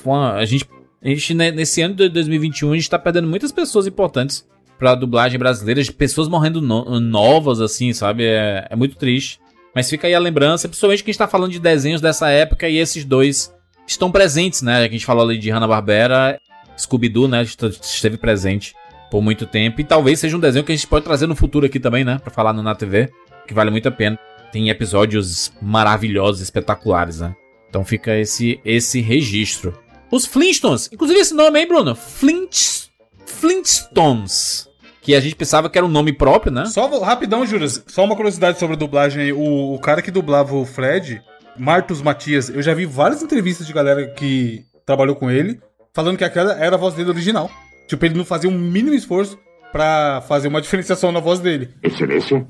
uma- 0.05 0.35
a 0.35 0.45
gente, 0.45 0.67
a 1.03 1.09
gente, 1.09 1.33
né, 1.33 1.51
nesse 1.51 1.81
ano 1.81 1.95
de 1.95 2.11
2021, 2.11 2.73
a 2.73 2.75
gente 2.77 2.91
tá 2.91 2.99
perdendo 2.99 3.27
muitas 3.27 3.51
pessoas 3.51 3.87
importantes 3.87 4.47
pra 4.79 4.95
dublagem 4.95 5.39
brasileira, 5.39 5.83
de 5.83 5.91
pessoas 5.91 6.29
morrendo 6.29 6.61
no- 6.61 7.01
novas, 7.01 7.63
assim, 7.63 7.95
sabe? 7.95 8.25
É, 8.27 8.67
é 8.69 8.77
muito 8.77 8.97
triste. 8.97 9.41
Mas 9.75 9.89
fica 9.89 10.07
aí 10.07 10.15
a 10.15 10.19
lembrança, 10.19 10.69
principalmente 10.69 11.03
que 11.03 11.11
a 11.11 11.13
gente 11.13 11.19
tá 11.19 11.27
falando 11.27 11.53
de 11.53 11.59
desenhos 11.61 12.03
dessa 12.03 12.29
época 12.29 12.69
e 12.69 12.77
esses 12.77 13.07
dois 13.07 13.55
estão 13.87 14.11
presentes, 14.13 14.61
né? 14.61 14.85
A 14.85 14.89
gente 14.89 15.07
falou 15.07 15.25
ali 15.27 15.39
de 15.39 15.49
Hanna-Barbera, 15.51 16.39
Scooby-Doo, 16.77 17.27
né? 17.27 17.43
est- 17.43 17.63
Esteve 17.81 18.19
presente 18.19 18.75
por 19.15 19.23
muito 19.23 19.47
tempo. 19.47 19.81
E 19.81 19.85
talvez 19.85 20.19
seja 20.19 20.37
um 20.37 20.41
desenho 20.41 20.65
que 20.65 20.73
a 20.73 20.75
gente 20.75 20.89
pode 20.89 21.05
trazer 21.05 21.29
no 21.29 21.37
futuro 21.37 21.65
aqui 21.65 21.79
também, 21.79 22.03
né? 22.03 22.19
Pra 22.19 22.33
falar 22.33 22.53
no 22.53 22.65
Na 22.65 22.75
TV, 22.75 23.13
que 23.47 23.55
vale 23.55 23.71
muito 23.71 23.89
a 23.89 23.93
pena. 23.93 24.19
Tem 24.51 24.71
episódios 24.71 25.53
maravilhosos, 25.63 26.41
espetaculares, 26.41 27.21
né? 27.21 27.33
Então 27.69 27.85
fica 27.85 28.19
esse, 28.19 28.59
esse 28.65 29.01
registro. 29.01 29.73
Os 30.11 30.27
Flintstones, 30.27 30.91
inclusive 30.93 31.21
esse 31.21 31.33
nome 31.33 31.61
aí, 31.61 31.65
Bruno, 31.65 31.95
Flint, 31.95 32.89
Flintstones, 33.25 34.69
que 35.01 35.15
a 35.15 35.21
gente 35.21 35.37
pensava 35.37 35.71
que 35.71 35.79
era 35.79 35.87
um 35.87 35.91
nome 35.91 36.13
próprio, 36.13 36.53
né? 36.53 36.65
Só 36.67 36.89
rapidão, 36.99 37.47
Juras, 37.47 37.85
só 37.87 38.03
uma 38.03 38.17
curiosidade 38.17 38.59
sobre 38.59 38.75
a 38.75 38.79
dublagem 38.79 39.23
aí. 39.23 39.33
O, 39.33 39.75
o 39.75 39.79
cara 39.79 40.03
que 40.03 40.11
dublava 40.11 40.57
o 40.57 40.67
Fred, 40.67 41.23
Marcos 41.57 42.03
Matias, 42.03 42.49
eu 42.49 42.63
já 42.63 42.75
vi 42.75 42.85
várias 42.85 43.23
entrevistas 43.23 43.65
de 43.65 43.73
galera 43.73 44.09
que 44.09 44.65
trabalhou 44.85 45.15
com 45.15 45.31
ele, 45.31 45.61
falando 45.93 46.19
que 46.19 46.25
aquela 46.25 46.55
era 46.55 46.75
a 46.75 46.79
voz 46.79 46.95
dele 46.95 47.11
original. 47.11 47.49
Tipo, 47.87 48.05
ele 48.07 48.17
não 48.17 48.25
fazia 48.25 48.49
um 48.51 48.59
mínimo 48.59 48.95
esforço 48.95 49.39
pra 49.73 50.23
fazer 50.29 50.49
uma 50.49 50.61
diferenciação 50.63 51.13
na 51.13 51.21
voz 51.21 51.41
dele. 51.41 51.71
Excelência? 51.83 52.47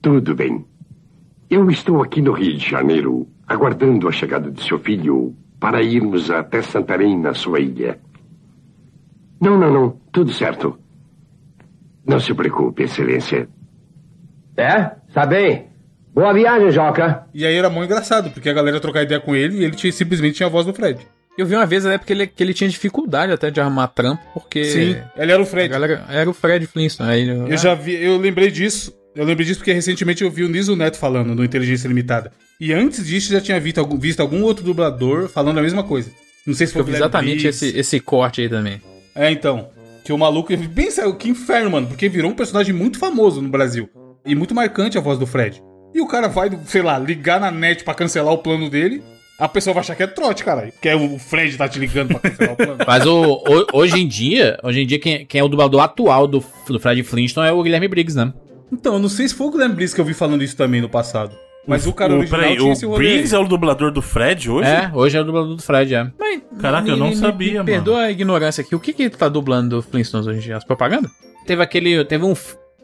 Tudo 0.00 0.34
bem. 0.34 0.64
Eu 1.50 1.70
estou 1.70 2.02
aqui 2.02 2.20
no 2.20 2.32
Rio 2.32 2.56
de 2.56 2.68
Janeiro, 2.70 3.26
aguardando 3.46 4.06
a 4.08 4.12
chegada 4.12 4.50
de 4.50 4.62
seu 4.62 4.78
filho 4.78 5.34
para 5.58 5.82
irmos 5.82 6.30
até 6.30 6.60
Santarém, 6.62 7.18
na 7.18 7.34
sua 7.34 7.58
ilha. 7.58 7.98
Não, 9.40 9.58
não, 9.58 9.72
não. 9.72 10.00
Tudo 10.12 10.32
certo. 10.32 10.78
Não 12.06 12.20
se 12.20 12.32
preocupe, 12.34 12.82
Excelência. 12.84 13.48
É? 14.56 14.84
Tá 15.12 15.24
bem. 15.26 15.68
Boa 16.14 16.32
viagem, 16.32 16.70
Joca. 16.70 17.26
E 17.32 17.44
aí 17.46 17.54
era 17.54 17.70
muito 17.70 17.86
engraçado, 17.90 18.30
porque 18.30 18.48
a 18.48 18.52
galera 18.52 18.76
ia 18.76 18.80
trocar 18.80 19.02
ideia 19.02 19.20
com 19.20 19.34
ele 19.36 19.58
e 19.58 19.64
ele 19.64 19.76
tinha- 19.76 19.92
simplesmente 19.92 20.34
tinha 20.36 20.46
a 20.48 20.50
voz 20.50 20.66
do 20.66 20.74
Fred. 20.74 21.06
Eu 21.38 21.46
vi 21.46 21.54
uma 21.54 21.64
vez 21.64 21.84
na 21.84 21.92
época 21.92 22.06
que 22.08 22.12
ele, 22.12 22.26
que 22.26 22.42
ele 22.42 22.52
tinha 22.52 22.68
dificuldade 22.68 23.32
até 23.32 23.50
de 23.50 23.60
arrumar 23.60 23.86
trampo, 23.88 24.20
porque. 24.34 24.64
Sim, 24.64 24.96
ele 25.16 25.32
era 25.32 25.40
o 25.40 25.46
Fred. 25.46 25.68
galera, 25.68 26.04
era 26.10 26.28
o 26.28 26.34
Fred 26.34 26.66
Flintstone. 26.66 27.08
Aí, 27.10 27.20
ele- 27.22 27.52
Eu 27.52 27.56
já 27.56 27.74
vi, 27.74 27.94
eu 27.94 28.18
lembrei 28.18 28.50
disso. 28.50 28.92
Eu 29.14 29.24
lembrei 29.24 29.46
disso 29.46 29.58
porque 29.60 29.72
recentemente 29.72 30.22
eu 30.22 30.30
vi 30.30 30.42
o 30.44 30.48
Niso 30.48 30.76
Neto 30.76 30.96
falando 30.98 31.34
no 31.34 31.44
Inteligência 31.44 31.88
Limitada. 31.88 32.30
E 32.60 32.72
antes 32.72 33.06
disso 33.06 33.32
já 33.32 33.40
tinha 33.40 33.58
visto, 33.58 33.78
algum- 33.78 33.98
visto 33.98 34.20
algum 34.20 34.42
outro 34.42 34.64
dublador 34.64 35.28
falando 35.28 35.58
a 35.58 35.62
mesma 35.62 35.82
coisa. 35.82 36.10
Não 36.46 36.54
sei 36.54 36.66
se 36.66 36.72
foi 36.72 36.82
Eu 36.82 36.86
vi 36.86 36.92
exatamente 36.94 37.46
esse, 37.46 37.76
esse 37.78 38.00
corte 38.00 38.40
aí 38.40 38.48
também. 38.48 38.80
É, 39.14 39.30
então. 39.30 39.68
Que 40.04 40.12
o 40.12 40.18
maluco. 40.18 40.52
Pensa, 40.74 41.10
que 41.12 41.28
inferno, 41.28 41.70
mano. 41.70 41.86
Porque 41.86 42.08
virou 42.08 42.30
um 42.30 42.34
personagem 42.34 42.72
muito 42.74 42.98
famoso 42.98 43.42
no 43.42 43.48
Brasil. 43.48 43.88
E 44.24 44.34
muito 44.34 44.54
marcante 44.54 44.96
a 44.96 45.00
voz 45.00 45.18
do 45.18 45.26
Fred. 45.26 45.62
E 45.94 46.00
o 46.00 46.06
cara 46.06 46.28
vai, 46.28 46.50
sei 46.66 46.82
lá, 46.82 46.98
ligar 46.98 47.40
na 47.40 47.50
net 47.50 47.82
pra 47.84 47.94
cancelar 47.94 48.32
o 48.32 48.38
plano 48.38 48.68
dele. 48.70 49.02
A 49.38 49.48
pessoa 49.48 49.72
vai 49.74 49.82
achar 49.82 49.94
que 49.94 50.02
é 50.02 50.06
trote, 50.06 50.42
caralho. 50.42 50.72
Porque 50.72 50.92
o 50.92 51.18
Fred 51.18 51.56
tá 51.56 51.68
te 51.68 51.78
ligando 51.78 52.08
pra 52.08 52.18
cancelar 52.30 52.52
o 52.54 52.56
plano. 52.56 52.76
Mas 52.86 53.06
o, 53.06 53.34
o- 53.34 53.66
hoje 53.72 54.00
em 54.00 54.08
dia, 54.08 54.58
hoje 54.62 54.80
em 54.80 54.86
dia 54.86 54.98
quem, 54.98 55.24
quem 55.24 55.40
é 55.40 55.44
o 55.44 55.48
dublador 55.48 55.80
atual 55.80 56.26
do, 56.26 56.42
do 56.66 56.80
Fred 56.80 57.02
Flintstone 57.04 57.48
é 57.48 57.52
o 57.52 57.62
Guilherme 57.62 57.86
Briggs, 57.86 58.16
né? 58.16 58.32
Então, 58.72 58.94
eu 58.94 58.98
não 58.98 59.08
sei 59.08 59.28
se 59.28 59.34
foi 59.34 59.46
o 59.46 59.50
Guilherme 59.52 59.74
Briggs 59.76 59.94
que 59.94 60.00
eu 60.00 60.04
vi 60.04 60.12
falando 60.12 60.42
isso 60.42 60.56
também 60.56 60.80
no 60.80 60.88
passado. 60.88 61.34
Mas 61.66 61.86
o, 61.86 61.92
cara 61.92 62.14
o, 62.14 62.16
original 62.18 62.40
peraí, 62.40 62.56
tinha 62.56 62.68
o 62.68 62.72
esse 62.72 62.86
rolê. 62.86 62.98
Briggs 62.98 63.34
é 63.34 63.38
o 63.38 63.44
dublador 63.46 63.92
do 63.92 64.00
Fred 64.02 64.50
hoje? 64.50 64.68
É, 64.68 64.90
hoje 64.92 65.16
é 65.16 65.20
o 65.20 65.24
dublador 65.24 65.54
do 65.54 65.62
Fred, 65.62 65.94
é. 65.94 66.10
Mas, 66.18 66.40
Caraca, 66.60 66.88
eu 66.88 66.96
não 66.96 67.14
sabia, 67.14 67.54
mano. 67.54 67.66
Perdoa 67.66 68.00
a 68.04 68.10
ignorância 68.10 68.62
aqui. 68.62 68.74
O 68.74 68.80
que 68.80 68.92
que 68.92 69.08
tá 69.10 69.28
dublando 69.28 69.76
do 69.76 69.82
Flintstones 69.82 70.26
hoje 70.26 70.38
em 70.38 70.42
dia? 70.42 70.56
As 70.56 70.64
propagandas? 70.64 71.10
Teve 71.46 71.62
aquele. 71.62 72.04
Teve 72.06 72.24
um, 72.24 72.34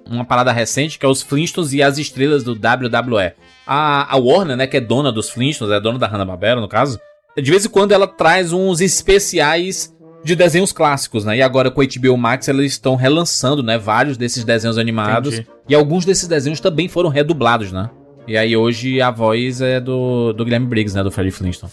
uma 0.07 0.25
parada 0.25 0.53
recente 0.53 0.99
que 0.99 1.05
é 1.07 1.09
os 1.09 1.23
Flintstones 1.23 1.73
e 1.73 1.83
as 1.83 1.97
estrelas 1.99 2.45
do 2.45 2.53
WWE. 2.53 3.33
A, 3.67 4.15
a 4.15 4.19
Warner, 4.19 4.57
né, 4.57 4.67
que 4.67 4.77
é 4.77 4.81
dona 4.81 5.11
dos 5.11 5.31
Flintstones, 5.31 5.75
é 5.75 5.81
dona 5.81 5.99
da 5.99 6.07
Hanna-Barbera, 6.07 6.61
no 6.61 6.69
caso, 6.69 7.01
de 7.37 7.51
vez 7.51 7.65
em 7.65 7.69
quando 7.69 7.93
ela 7.93 8.07
traz 8.07 8.53
uns 8.53 8.81
especiais 8.81 9.95
de 10.23 10.35
desenhos 10.35 10.73
clássicos, 10.73 11.25
né? 11.25 11.37
E 11.37 11.43
agora 11.43 11.71
com 11.71 11.83
a 11.83 11.85
HBO 11.85 12.17
Max 12.17 12.49
eles 12.49 12.73
estão 12.73 12.97
relançando, 12.97 13.63
né, 13.63 13.77
vários 13.77 14.17
desses 14.17 14.43
desenhos 14.45 14.79
animados. 14.79 15.35
Entendi. 15.35 15.49
E 15.69 15.75
alguns 15.75 16.05
desses 16.05 16.27
desenhos 16.27 16.61
também 16.61 16.89
foram 16.89 17.11
redublados, 17.11 17.73
né? 17.73 17.91
E 18.27 18.39
aí 18.39 18.57
hoje 18.57 19.03
a 19.03 19.11
voz 19.11 19.61
é 19.61 19.79
do, 19.81 20.33
do 20.33 20.45
Guilherme 20.45 20.67
Briggs, 20.67 20.97
né, 20.97 21.03
do 21.03 21.11
Fred 21.11 21.31
Flintstone. 21.31 21.73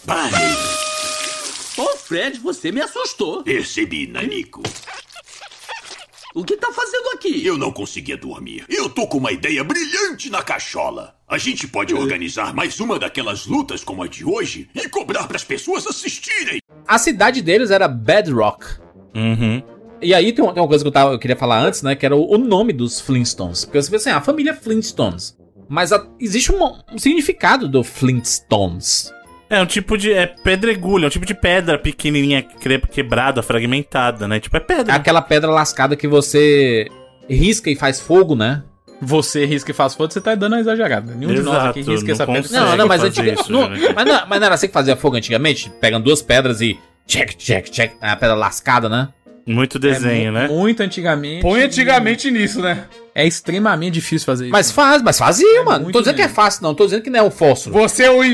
Ô, 1.78 1.96
Fred, 1.96 2.38
você 2.40 2.70
me 2.70 2.82
assustou. 2.82 3.42
Percebi, 3.42 4.06
Nanico. 4.06 4.62
O 6.34 6.44
que 6.44 6.56
tá 6.56 6.72
fazendo 6.72 7.08
aqui? 7.14 7.44
Eu 7.46 7.58
não 7.58 7.70
conseguia 7.70 8.16
dormir. 8.16 8.64
Eu 8.68 8.88
tô 8.88 9.06
com 9.06 9.18
uma 9.18 9.30
ideia 9.32 9.62
brilhante 9.62 10.30
na 10.30 10.42
cachola. 10.42 11.14
A 11.28 11.36
gente 11.36 11.68
pode 11.68 11.94
organizar 11.94 12.54
mais 12.54 12.80
uma 12.80 12.98
daquelas 12.98 13.46
lutas 13.46 13.84
como 13.84 14.02
a 14.02 14.06
de 14.08 14.24
hoje 14.24 14.68
e 14.74 14.88
cobrar 14.88 15.26
pras 15.28 15.44
pessoas 15.44 15.86
assistirem. 15.86 16.60
A 16.88 16.98
cidade 16.98 17.42
deles 17.42 17.70
era 17.70 17.86
Bedrock. 17.86 18.64
Uhum. 19.14 19.62
E 20.00 20.14
aí 20.14 20.32
tem 20.32 20.42
uma, 20.44 20.52
tem 20.54 20.62
uma 20.62 20.68
coisa 20.68 20.82
que 20.82 20.88
eu, 20.88 20.92
tava- 20.92 21.12
eu 21.12 21.18
queria 21.18 21.36
falar 21.36 21.60
antes, 21.60 21.82
né? 21.82 21.94
Que 21.94 22.06
era 22.06 22.16
o, 22.16 22.34
o 22.34 22.38
nome 22.38 22.72
dos 22.72 22.98
Flintstones. 23.00 23.64
Porque 23.64 23.80
você 23.80 23.90
vê 23.90 23.96
assim, 23.96 24.10
a 24.10 24.20
família 24.20 24.54
Flintstones. 24.54 25.36
Mas 25.68 25.92
a- 25.92 26.06
existe 26.18 26.50
um, 26.50 26.64
um 26.92 26.98
significado 26.98 27.68
do 27.68 27.84
Flintstones. 27.84 29.12
É 29.54 29.60
um 29.60 29.66
tipo 29.66 29.98
de. 29.98 30.12
É 30.12 30.26
pedregulho, 30.26 31.04
é 31.04 31.06
um 31.08 31.10
tipo 31.10 31.26
de 31.26 31.34
pedra 31.34 31.78
pequenininha, 31.78 32.42
cre- 32.42 32.78
quebrada, 32.90 33.42
fragmentada, 33.42 34.26
né? 34.26 34.40
Tipo, 34.40 34.56
é 34.56 34.60
É 34.60 34.62
pedra. 34.62 34.94
aquela 34.94 35.20
pedra 35.20 35.50
lascada 35.50 35.94
que 35.94 36.08
você 36.08 36.88
risca 37.28 37.70
e 37.70 37.76
faz 37.76 38.00
fogo, 38.00 38.34
né? 38.34 38.62
Você 39.00 39.44
risca 39.44 39.70
e 39.70 39.74
faz 39.74 39.94
foto, 39.94 40.14
você 40.14 40.20
tá 40.20 40.34
dando 40.34 40.52
uma 40.54 40.60
exagerada. 40.60 41.12
Nenhum 41.14 41.34
de 41.34 41.42
nós 41.42 41.54
Exato, 41.54 41.68
aqui 41.70 41.82
risca 41.82 42.06
não 42.06 42.12
essa 42.14 42.26
pedra. 42.26 42.60
Não, 42.60 42.76
não, 42.78 42.86
mas 42.86 43.02
fazer 43.02 43.20
antiga, 43.20 43.40
isso, 43.40 43.52
não, 43.52 43.68
mas, 43.68 44.06
não, 44.06 44.26
mas 44.28 44.40
não 44.40 44.46
era 44.46 44.54
assim 44.54 44.68
que 44.68 44.72
fazia 44.72 44.96
fogo 44.96 45.16
antigamente? 45.16 45.70
Pegando 45.80 46.04
duas 46.04 46.22
pedras 46.22 46.60
e. 46.60 46.78
Check, 47.06 47.34
check, 47.36 47.68
check. 47.68 47.92
A 48.00 48.14
pedra 48.16 48.34
lascada, 48.36 48.88
né? 48.88 49.08
Muito 49.46 49.78
desenho, 49.78 50.28
É 50.28 50.30
né? 50.30 50.48
Muito 50.48 50.80
antigamente. 50.82 51.42
Põe 51.42 51.62
antigamente 51.62 52.30
nisso, 52.30 52.60
né? 52.60 52.84
É 53.14 53.26
extremamente 53.26 53.94
difícil 53.94 54.24
fazer 54.24 54.44
isso. 54.44 54.52
Mas 54.52 54.70
faz, 54.70 55.02
mas 55.02 55.18
fazia, 55.18 55.62
mano. 55.64 55.70
Não 55.78 55.82
muito 55.84 55.92
tô 55.94 55.98
dizendo 56.00 56.16
que 56.16 56.22
é 56.22 56.28
fácil, 56.28 56.62
não. 56.62 56.74
Tô 56.74 56.84
dizendo 56.84 57.02
que 57.02 57.10
não 57.10 57.18
é 57.18 57.22
um 57.22 57.30
fósforo. 57.30 57.74
Você 57.76 58.04
é 58.04 58.10
o. 58.10 58.20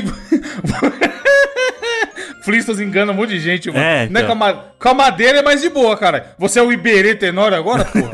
Flintstones 2.41 2.79
engana 2.79 3.11
um 3.11 3.15
monte 3.15 3.31
de 3.31 3.39
gente, 3.39 3.67
mano. 3.69 3.79
É, 3.83 4.07
Não 4.09 4.21
é 4.21 4.23
então. 4.23 4.37
com, 4.37 4.43
a 4.43 4.53
com 4.53 4.89
a 4.89 4.93
madeira 4.93 5.39
é 5.39 5.41
mais 5.41 5.61
de 5.61 5.69
boa, 5.69 5.95
cara. 5.97 6.33
Você 6.39 6.57
é 6.59 6.63
o 6.63 6.71
Iberê 6.71 7.13
Tenório 7.13 7.57
agora, 7.57 7.83
porra? 7.85 8.11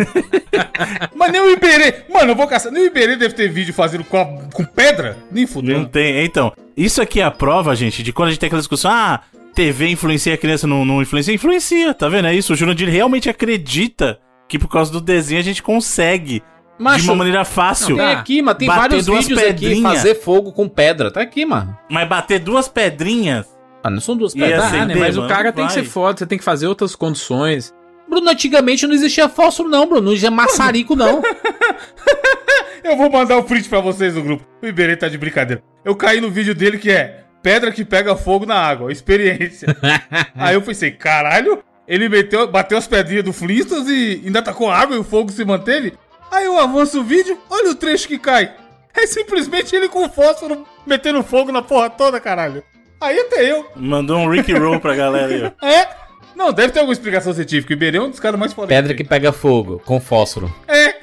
Mas 1.16 1.32
nem 1.32 1.42
o 1.42 1.52
Iberê. 1.52 2.04
Mano, 2.12 2.32
eu 2.32 2.36
vou 2.36 2.48
caçar. 2.48 2.72
Nem 2.72 2.84
o 2.84 2.88
Iberê 2.88 3.16
deve 3.16 3.34
ter 3.36 3.48
vídeo 3.50 3.74
fazendo 3.74 4.04
com, 4.04 4.18
a- 4.18 4.26
com 4.52 4.66
pedra. 4.66 5.18
Nem 5.32 5.44
Não 5.46 5.52
fudeu. 5.52 5.86
tem. 5.86 6.26
Então, 6.26 6.52
isso 6.76 7.02
aqui 7.02 7.22
é 7.22 7.24
a 7.24 7.32
prova, 7.32 7.76
gente, 7.76 8.02
de 8.02 8.12
quando 8.12 8.30
a 8.30 8.32
gente 8.32 8.40
tem 8.40 8.48
aquela 8.48 8.62
discussão, 8.62 8.90
ah, 8.92 9.22
TV 9.56 9.88
influencia 9.88 10.34
a 10.34 10.38
criança, 10.38 10.68
não, 10.68 10.84
não 10.84 11.02
influencia. 11.02 11.34
Influencia, 11.34 11.94
tá 11.94 12.10
vendo? 12.10 12.28
É 12.28 12.36
isso. 12.36 12.54
O 12.54 12.56
Jurandir 12.56 12.90
realmente 12.90 13.30
acredita 13.30 14.20
que 14.48 14.60
por 14.60 14.68
causa 14.68 14.92
do 14.92 15.00
desenho 15.02 15.40
a 15.40 15.44
gente 15.44 15.64
consegue, 15.64 16.44
de 16.78 16.84
Macho, 16.84 17.06
uma 17.06 17.16
maneira 17.16 17.46
fácil, 17.46 17.96
Tem 17.96 18.06
aqui, 18.06 18.42
mas 18.42 18.58
tem 18.58 18.68
bater 18.68 18.80
vários 18.82 19.06
duas 19.06 19.26
vídeos 19.26 19.40
aqui, 19.40 19.48
pedrinhas. 19.48 19.94
fazer 19.94 20.16
fogo 20.16 20.52
com 20.52 20.68
pedra. 20.68 21.10
Tá 21.10 21.22
aqui, 21.22 21.46
mano. 21.46 21.76
mas 21.90 22.08
bater 22.08 22.40
duas 22.40 22.68
pedrinhas. 22.68 23.48
Ah, 23.82 23.90
não 23.90 24.02
são 24.02 24.18
duas 24.18 24.34
pedras. 24.34 24.74
Ah, 24.74 24.86
né? 24.86 24.96
Mas 24.96 25.16
mano, 25.16 25.28
o 25.28 25.30
cara 25.30 25.54
tem 25.54 25.66
que 25.68 25.74
ser 25.74 25.84
foda, 25.84 26.18
você 26.18 26.26
tem 26.26 26.38
que 26.38 26.44
fazer 26.44 26.68
outras 26.68 26.96
condições. 26.96 27.74
Bruno, 28.10 28.30
antigamente 28.30 28.86
não 28.86 28.94
existia 28.94 29.30
fósforo, 29.30 29.70
não, 29.70 29.88
Bruno. 29.88 30.02
Não 30.02 30.12
existia 30.12 30.30
maçarico, 30.30 30.96
não. 30.96 31.22
Eu 32.84 32.96
vou 32.96 33.10
mandar 33.10 33.38
o 33.38 33.44
print 33.44 33.68
pra 33.68 33.80
vocês 33.80 34.14
no 34.14 34.22
grupo. 34.22 34.46
O 34.62 34.68
Iberê 34.68 34.96
tá 34.96 35.08
de 35.08 35.18
brincadeira. 35.18 35.64
Eu 35.84 35.96
caí 35.96 36.22
no 36.22 36.30
vídeo 36.30 36.54
dele 36.54 36.78
que 36.78 36.92
é 36.92 37.25
pedra 37.46 37.72
que 37.72 37.86
pega 37.86 38.16
fogo 38.16 38.44
na 38.44 38.56
água. 38.56 38.92
Experiência. 38.92 39.68
Aí 40.34 40.56
eu 40.56 40.64
pensei, 40.64 40.90
caralho, 40.90 41.64
ele 41.88 42.10
meteu, 42.10 42.48
bateu 42.48 42.76
as 42.76 42.88
pedrinhas 42.88 43.24
do 43.24 43.32
Flintstones 43.32 43.88
e 43.88 44.24
ainda 44.26 44.42
tá 44.42 44.52
com 44.52 44.72
água 44.72 44.96
e 44.96 45.00
o 45.00 45.04
fogo 45.04 45.32
se 45.32 45.46
manteve. 45.46 45.94
Aí 46.32 46.46
eu 46.46 46.58
avanço 46.58 47.02
o 47.02 47.04
vídeo, 47.04 47.38
olha 47.48 47.70
o 47.70 47.76
trecho 47.76 48.08
que 48.08 48.18
cai. 48.18 48.52
É 48.96 49.06
simplesmente 49.06 49.76
ele 49.76 49.88
com 49.88 50.10
fósforo 50.10 50.66
metendo 50.88 51.22
fogo 51.22 51.52
na 51.52 51.62
porra 51.62 51.88
toda, 51.88 52.20
caralho. 52.20 52.64
Aí 53.00 53.20
até 53.20 53.52
eu. 53.52 53.70
Mandou 53.76 54.18
um 54.18 54.30
Rick 54.30 54.52
Roll 54.52 54.80
pra 54.80 54.96
galera 54.96 55.28
aí, 55.28 55.44
ó. 55.44 55.52
É? 55.64 55.88
Não, 56.36 56.52
deve 56.52 56.74
ter 56.74 56.80
alguma 56.80 56.94
explicação 56.94 57.32
científica. 57.32 57.72
O 57.72 57.78
Iberê 57.78 58.00
é 58.00 58.02
um 58.02 58.10
dos 58.10 58.20
caras 58.20 58.40
mais 58.40 58.54
foda. 58.54 58.70
Pedra 58.70 58.96
que 58.96 59.04
pega 59.04 59.32
fogo, 59.32 59.80
com 59.86 60.02
fósforo. 60.02 60.54
É. 60.68 60.96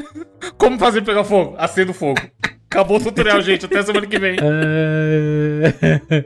Como 0.59 0.77
fazer 0.77 1.03
pegar 1.03 1.23
fogo? 1.23 1.55
Acendo 1.57 1.95
fogo. 1.95 2.21
Acabou 2.73 2.97
o 2.99 3.01
tutorial, 3.03 3.41
gente. 3.43 3.67
Até 3.67 3.83
semana 3.83 4.07
que 4.07 4.19
vem. 4.19 4.37
É. 4.41 6.25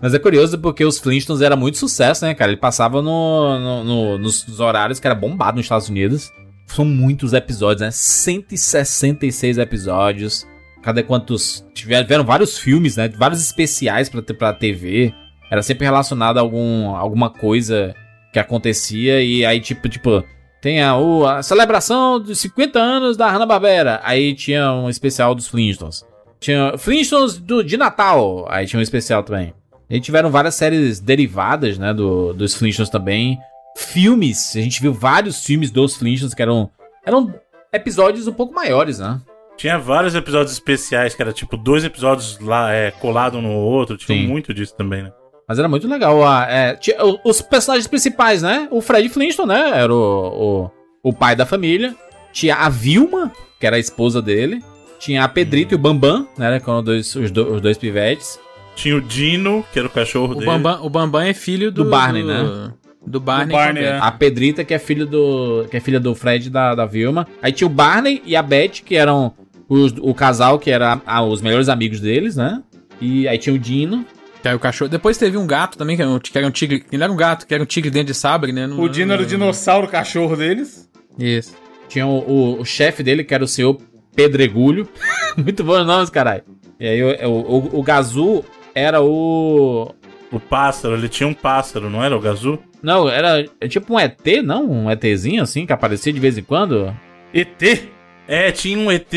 Mas 0.00 0.14
é 0.14 0.18
curioso 0.18 0.58
porque 0.58 0.84
os 0.84 0.98
Flintstones 0.98 1.42
era 1.42 1.56
muito 1.56 1.78
sucesso, 1.78 2.24
né, 2.24 2.34
cara? 2.34 2.50
Ele 2.52 2.60
passava 2.60 3.02
no, 3.02 3.58
no- 3.58 3.84
no- 3.84 4.18
nos 4.18 4.60
horários 4.60 5.00
que 5.00 5.06
era 5.06 5.14
bombado 5.14 5.56
nos 5.56 5.64
Estados 5.66 5.88
Unidos. 5.88 6.30
São 6.66 6.84
muitos 6.84 7.32
episódios, 7.32 7.80
né? 7.80 7.90
166 7.90 9.58
episódios. 9.58 10.46
Cada 10.82 11.02
quantos. 11.02 11.66
Tiveram, 11.74 12.24
vários 12.24 12.56
filmes, 12.58 12.96
né? 12.96 13.08
Vários 13.08 13.40
especiais 13.42 14.08
pra, 14.08 14.22
pra 14.22 14.52
TV. 14.52 15.12
Era 15.50 15.62
sempre 15.62 15.84
relacionado 15.86 16.38
a 16.38 16.40
algum, 16.40 16.94
alguma 16.94 17.30
coisa 17.30 17.94
que 18.32 18.38
acontecia. 18.38 19.20
E 19.22 19.44
aí, 19.44 19.60
tipo, 19.60 19.88
tipo. 19.88 20.22
Tem 20.60 20.82
a, 20.82 20.96
o- 20.96 21.26
a 21.26 21.42
celebração 21.42 22.18
dos 22.20 22.40
50 22.40 22.78
anos 22.78 23.16
da 23.16 23.30
Hanna-Barbera. 23.30 24.00
Aí 24.02 24.34
tinha 24.34 24.72
um 24.72 24.88
especial 24.90 25.34
dos 25.34 25.46
Flintstones. 25.46 26.04
Tinha 26.40 26.76
Flintstones 26.76 27.38
do, 27.38 27.62
de 27.62 27.76
Natal. 27.76 28.46
Aí 28.48 28.66
tinha 28.66 28.78
um 28.80 28.82
especial 28.82 29.22
também. 29.22 29.54
E 29.88 30.00
tiveram 30.00 30.30
várias 30.30 30.54
séries 30.54 31.00
derivadas, 31.00 31.78
né? 31.78 31.94
Do, 31.94 32.32
dos 32.34 32.54
Flintstones 32.54 32.90
também. 32.90 33.38
Filmes. 33.76 34.54
A 34.56 34.60
gente 34.60 34.80
viu 34.82 34.92
vários 34.92 35.44
filmes 35.44 35.70
dos 35.70 35.96
Flintstones 35.96 36.34
que 36.34 36.42
eram. 36.42 36.68
Eram 37.06 37.32
episódios 37.72 38.26
um 38.26 38.32
pouco 38.32 38.52
maiores, 38.54 38.98
né? 38.98 39.20
Tinha 39.56 39.78
vários 39.78 40.14
episódios 40.14 40.52
especiais, 40.52 41.14
que 41.14 41.22
era 41.22 41.32
tipo 41.32 41.56
dois 41.56 41.82
episódios 41.84 42.38
lá 42.40 42.72
é, 42.72 42.90
colado 42.90 43.40
no 43.40 43.50
outro. 43.52 43.96
Tinha 43.96 44.18
Sim. 44.18 44.26
muito 44.26 44.52
disso 44.52 44.74
também, 44.76 45.02
né? 45.04 45.12
Mas 45.48 45.58
era 45.58 45.66
muito 45.68 45.88
legal. 45.88 46.22
ah, 46.26 46.46
é, 46.48 46.74
tinha 46.74 47.02
o- 47.04 47.18
os 47.24 47.40
personagens 47.40 47.86
principais, 47.86 48.42
né? 48.42 48.68
O 48.70 48.80
Fred 48.82 49.08
Flintstone, 49.08 49.48
né? 49.48 49.70
Era 49.80 49.92
o, 49.94 50.70
o, 51.02 51.10
o 51.10 51.12
pai 51.12 51.34
da 51.34 51.46
família. 51.46 51.94
Tinha 52.32 52.54
a 52.56 52.68
Vilma, 52.68 53.32
que 53.58 53.66
era 53.66 53.76
a 53.76 53.78
esposa 53.78 54.20
dele. 54.20 54.62
Tinha 54.98 55.24
a 55.24 55.28
Pedrita 55.28 55.74
e 55.74 55.76
o 55.76 55.78
Bambam, 55.78 56.28
né? 56.36 56.60
Que 56.60 56.68
eram 56.68 56.82
dois, 56.82 57.14
os, 57.16 57.30
do- 57.30 57.54
os 57.54 57.60
dois 57.62 57.78
pivetes. 57.78 58.38
Tinha 58.76 58.94
o 58.96 59.00
Dino, 59.00 59.64
que 59.72 59.78
era 59.78 59.88
o 59.88 59.90
cachorro 59.90 60.32
O 60.32 60.34
dele. 60.34 60.46
Bambam, 60.46 60.84
o 60.84 60.90
Bambam 60.90 61.22
é 61.22 61.32
filho 61.32 61.72
do, 61.72 61.82
Do 61.84 61.90
Barney, 61.90 62.22
né? 62.22 62.72
Do 63.06 63.18
Barney. 63.20 63.46
Do 63.46 63.52
Barney, 63.52 63.84
é. 63.84 63.98
A 63.98 64.12
Pedrita, 64.12 64.62
que 64.64 64.74
é 64.74 64.78
filho 64.78 65.06
do. 65.06 65.66
que 65.70 65.76
é 65.76 65.80
filha 65.80 65.98
do 65.98 66.14
Fred 66.14 66.46
e 66.46 66.50
da, 66.50 66.74
da 66.74 66.84
Vilma. 66.84 67.26
Aí 67.42 67.52
tinha 67.52 67.66
o 67.66 67.70
Barney 67.70 68.22
e 68.26 68.36
a 68.36 68.42
Beth, 68.42 68.82
que 68.84 68.94
eram 68.96 69.32
os- 69.68 69.94
o 69.98 70.12
casal 70.14 70.58
que 70.58 70.70
era 70.70 71.00
ah, 71.06 71.22
os 71.22 71.40
melhores 71.40 71.68
amigos 71.68 72.00
deles, 72.00 72.36
né? 72.36 72.62
E 73.00 73.26
aí 73.26 73.38
tinha 73.38 73.54
o 73.54 73.58
Dino. 73.58 74.04
Que 74.42 74.48
era 74.48 74.56
o 74.56 74.60
cachorro. 74.60 74.88
Depois 74.88 75.18
teve 75.18 75.36
um 75.36 75.46
gato 75.46 75.76
também, 75.76 75.96
que 75.96 76.02
era 76.02 76.10
um, 76.10 76.18
que 76.18 76.36
era 76.38 76.46
um 76.46 76.50
tigre. 76.50 76.84
Ele 76.92 77.02
era 77.02 77.12
um 77.12 77.16
gato, 77.16 77.46
que 77.46 77.52
era 77.54 77.62
um 77.62 77.66
tigre 77.66 77.90
dentro 77.90 78.08
de 78.12 78.14
sabre, 78.14 78.52
né? 78.52 78.66
Não- 78.66 78.80
O 78.80 78.88
Dino 78.88 79.12
era 79.12 79.22
o 79.22 79.26
dinossauro 79.26 79.88
cachorro 79.88 80.36
deles. 80.36 80.88
Isso. 81.18 81.54
Tinha 81.88 82.06
o, 82.06 82.18
o- 82.18 82.60
o 82.60 82.64
chefe 82.64 83.02
dele, 83.02 83.24
que 83.24 83.34
era 83.34 83.42
o 83.42 83.48
senhor 83.48 83.78
Pedregulho. 84.14 84.88
Muito 85.36 85.62
bom 85.64 85.82
nomes, 85.84 86.10
caralho. 86.10 86.42
E 86.78 86.86
aí 86.86 87.02
o, 87.02 87.28
o, 87.30 87.58
o, 87.76 87.78
o 87.80 87.82
Gazu 87.82 88.44
era 88.74 89.00
o. 89.02 89.92
O 90.30 90.38
pássaro, 90.38 90.94
ele 90.94 91.08
tinha 91.08 91.26
um 91.26 91.32
pássaro, 91.34 91.88
não 91.88 92.04
era 92.04 92.14
o 92.16 92.20
Gazu? 92.20 92.58
Não, 92.82 93.08
era 93.08 93.44
é 93.60 93.66
tipo 93.66 93.94
um 93.94 93.98
ET, 93.98 94.20
não? 94.44 94.70
Um 94.70 94.90
ETzinho 94.90 95.42
assim, 95.42 95.64
que 95.66 95.72
aparecia 95.72 96.12
de 96.12 96.20
vez 96.20 96.36
em 96.38 96.42
quando. 96.42 96.94
ET? 97.32 97.88
É, 98.28 98.52
tinha 98.52 98.78
um 98.78 98.92
ET, 98.92 99.10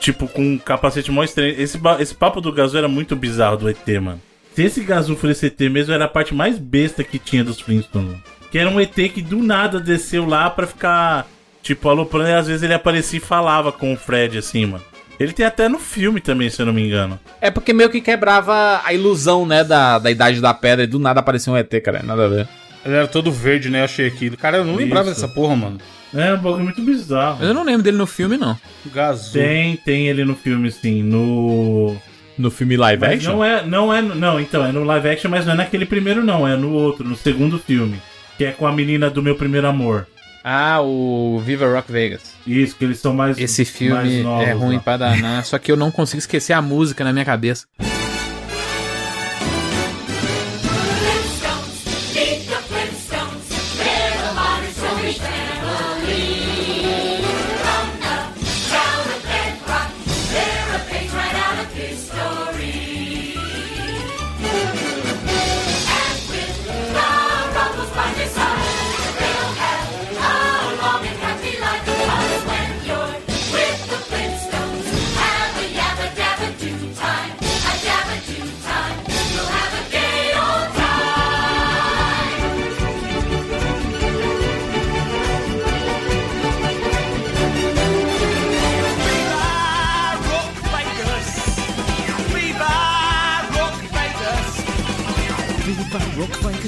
tipo, 0.00 0.26
com 0.26 0.42
um 0.42 0.58
capacete 0.58 1.10
mó 1.12 1.22
estranho. 1.22 1.54
Esse, 1.60 1.78
esse 2.00 2.14
papo 2.14 2.40
do 2.40 2.50
Gazu 2.50 2.78
era 2.78 2.88
muito 2.88 3.14
bizarro 3.14 3.58
do 3.58 3.68
ET, 3.68 3.86
mano. 4.00 4.20
Se 4.54 4.62
esse 4.62 4.82
Gazu 4.82 5.16
fosse 5.16 5.46
ET 5.46 5.60
mesmo, 5.62 5.92
era 5.92 6.04
a 6.04 6.08
parte 6.08 6.32
mais 6.32 6.58
besta 6.58 7.02
que 7.02 7.18
tinha 7.18 7.42
dos 7.42 7.60
Flintstones. 7.60 8.16
Que 8.50 8.58
era 8.58 8.70
um 8.70 8.80
ET 8.80 8.94
que 8.94 9.20
do 9.20 9.42
nada 9.42 9.80
desceu 9.80 10.24
lá 10.24 10.48
pra 10.48 10.66
ficar, 10.66 11.26
tipo, 11.60 11.88
aloprando 11.88 12.28
e 12.28 12.34
às 12.34 12.46
vezes 12.46 12.62
ele 12.62 12.74
aparecia 12.74 13.18
e 13.18 13.22
falava 13.22 13.72
com 13.72 13.92
o 13.92 13.96
Fred, 13.96 14.38
assim, 14.38 14.66
mano. 14.66 14.84
Ele 15.18 15.32
tem 15.32 15.44
até 15.44 15.68
no 15.68 15.78
filme 15.78 16.20
também, 16.20 16.50
se 16.50 16.62
eu 16.62 16.66
não 16.66 16.72
me 16.72 16.86
engano. 16.86 17.18
É 17.40 17.50
porque 17.50 17.72
meio 17.72 17.90
que 17.90 18.00
quebrava 18.00 18.80
a 18.84 18.92
ilusão, 18.92 19.44
né, 19.44 19.64
da, 19.64 19.98
da 19.98 20.10
idade 20.10 20.40
da 20.40 20.54
pedra 20.54 20.84
e 20.84 20.88
do 20.88 20.98
nada 20.98 21.20
aparecia 21.20 21.52
um 21.52 21.56
ET, 21.56 21.70
cara. 21.82 22.02
Nada 22.02 22.24
a 22.24 22.28
ver. 22.28 22.48
Ele 22.84 22.94
era 22.94 23.08
todo 23.08 23.32
verde, 23.32 23.70
né? 23.70 23.80
Eu 23.80 23.84
achei 23.84 24.06
aquilo. 24.06 24.36
Cara, 24.36 24.58
eu 24.58 24.64
não 24.64 24.76
lembrava 24.76 25.10
Isso. 25.10 25.20
dessa 25.20 25.32
porra, 25.32 25.56
mano. 25.56 25.78
É 26.12 26.32
um 26.34 26.38
bagulho 26.38 26.64
muito 26.64 26.82
bizarro. 26.82 27.38
Mas 27.40 27.48
eu 27.48 27.54
não 27.54 27.64
lembro 27.64 27.82
dele 27.82 27.96
no 27.96 28.06
filme, 28.06 28.36
não. 28.36 28.56
Gazu. 28.92 29.32
Tem, 29.32 29.76
tem 29.76 30.06
ele 30.08 30.24
no 30.24 30.36
filme, 30.36 30.70
sim, 30.70 31.02
no... 31.02 31.96
No 32.36 32.50
filme 32.50 32.76
live 32.76 33.00
Mas 33.00 33.14
action? 33.18 33.32
não 33.32 33.44
é, 33.44 33.64
não 33.64 33.94
é, 33.94 34.02
não, 34.02 34.40
então, 34.40 34.64
é 34.64 34.72
no 34.72 34.82
live 34.84 35.08
action, 35.08 35.30
mas 35.30 35.46
não 35.46 35.52
é 35.52 35.56
naquele 35.56 35.86
primeiro 35.86 36.24
não, 36.24 36.46
é 36.46 36.56
no 36.56 36.72
outro, 36.72 37.08
no 37.08 37.16
segundo 37.16 37.58
filme. 37.58 38.00
Que 38.36 38.46
é 38.46 38.50
com 38.52 38.66
a 38.66 38.72
menina 38.72 39.08
do 39.08 39.22
meu 39.22 39.36
primeiro 39.36 39.66
amor. 39.68 40.06
Ah, 40.42 40.80
o 40.82 41.40
Viva 41.44 41.66
Rock 41.72 41.90
Vegas. 41.90 42.34
Isso, 42.46 42.76
que 42.76 42.84
eles 42.84 42.98
são 42.98 43.14
mais 43.14 43.38
Esse 43.38 43.62
mais 43.62 43.70
filme 43.70 44.22
novos 44.22 44.46
é 44.48 44.52
ruim 44.52 44.74
lá. 44.76 44.80
pra 44.82 44.96
danar, 44.96 45.44
só 45.44 45.56
que 45.58 45.70
eu 45.72 45.76
não 45.76 45.90
consigo 45.90 46.18
esquecer 46.18 46.52
a 46.52 46.60
música 46.60 47.02
na 47.04 47.12
minha 47.12 47.24
cabeça. 47.24 47.66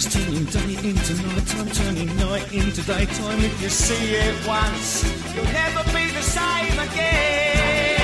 Turning 0.09 0.45
day 0.45 0.89
into 0.89 1.15
night 1.15 1.47
time, 1.49 1.69
turning 1.71 2.17
night 2.17 2.53
into 2.53 2.81
daytime. 2.83 3.45
If 3.45 3.61
you 3.61 3.69
see 3.69 4.15
it 4.15 4.47
once, 4.47 5.05
you'll 5.35 5.45
never 5.47 5.83
be 5.93 6.13
the 6.13 6.23
same 6.23 6.79
again. 6.79 7.97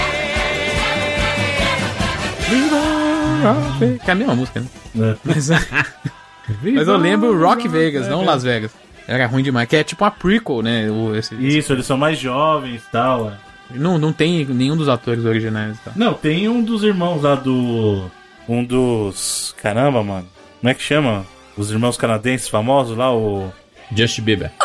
Que 4.03 4.11
é 4.11 4.13
a 4.13 4.15
mesma 4.17 4.35
música, 4.35 4.61
né? 4.61 4.67
É. 4.99 5.17
Mas, 5.25 5.49
mas 6.75 6.89
eu 6.89 6.97
lembro 6.97 7.39
Rock 7.39 7.69
Vegas, 7.69 8.09
não 8.09 8.25
Las 8.25 8.43
Vegas. 8.43 8.73
Era 9.07 9.27
ruim 9.27 9.45
demais, 9.45 9.69
que 9.69 9.77
é 9.77 9.85
tipo 9.85 10.03
uma 10.05 10.11
prequel, 10.11 10.61
né? 10.61 10.91
O, 10.91 11.15
esse, 11.15 11.35
Isso, 11.37 11.73
eles 11.73 11.87
são 11.87 11.97
mais 11.97 12.19
jovens 12.19 12.83
e 12.83 12.91
tal. 12.91 13.31
é. 13.31 13.35
Não, 13.75 13.97
não 13.97 14.13
tem 14.13 14.45
nenhum 14.45 14.77
dos 14.77 14.89
atores 14.89 15.25
originais 15.25 15.77
e 15.77 15.81
tal. 15.81 15.93
Não, 15.97 16.15
tem 16.15 16.49
um 16.49 16.63
dos 16.63 16.83
irmãos 16.83 17.23
lá 17.23 17.37
do. 17.37 18.11
Um 18.49 18.65
dos. 18.65 19.55
Caramba, 19.63 20.03
mano. 20.03 20.29
Como 20.61 20.71
é 20.71 20.75
que 20.75 20.83
chama? 20.83 21.25
Os 21.57 21.71
irmãos 21.71 21.97
canadenses 21.97 22.49
famosos 22.49 22.97
lá, 22.97 23.15
o. 23.15 23.53
Justin 23.95 24.23
Bieber. 24.23 24.51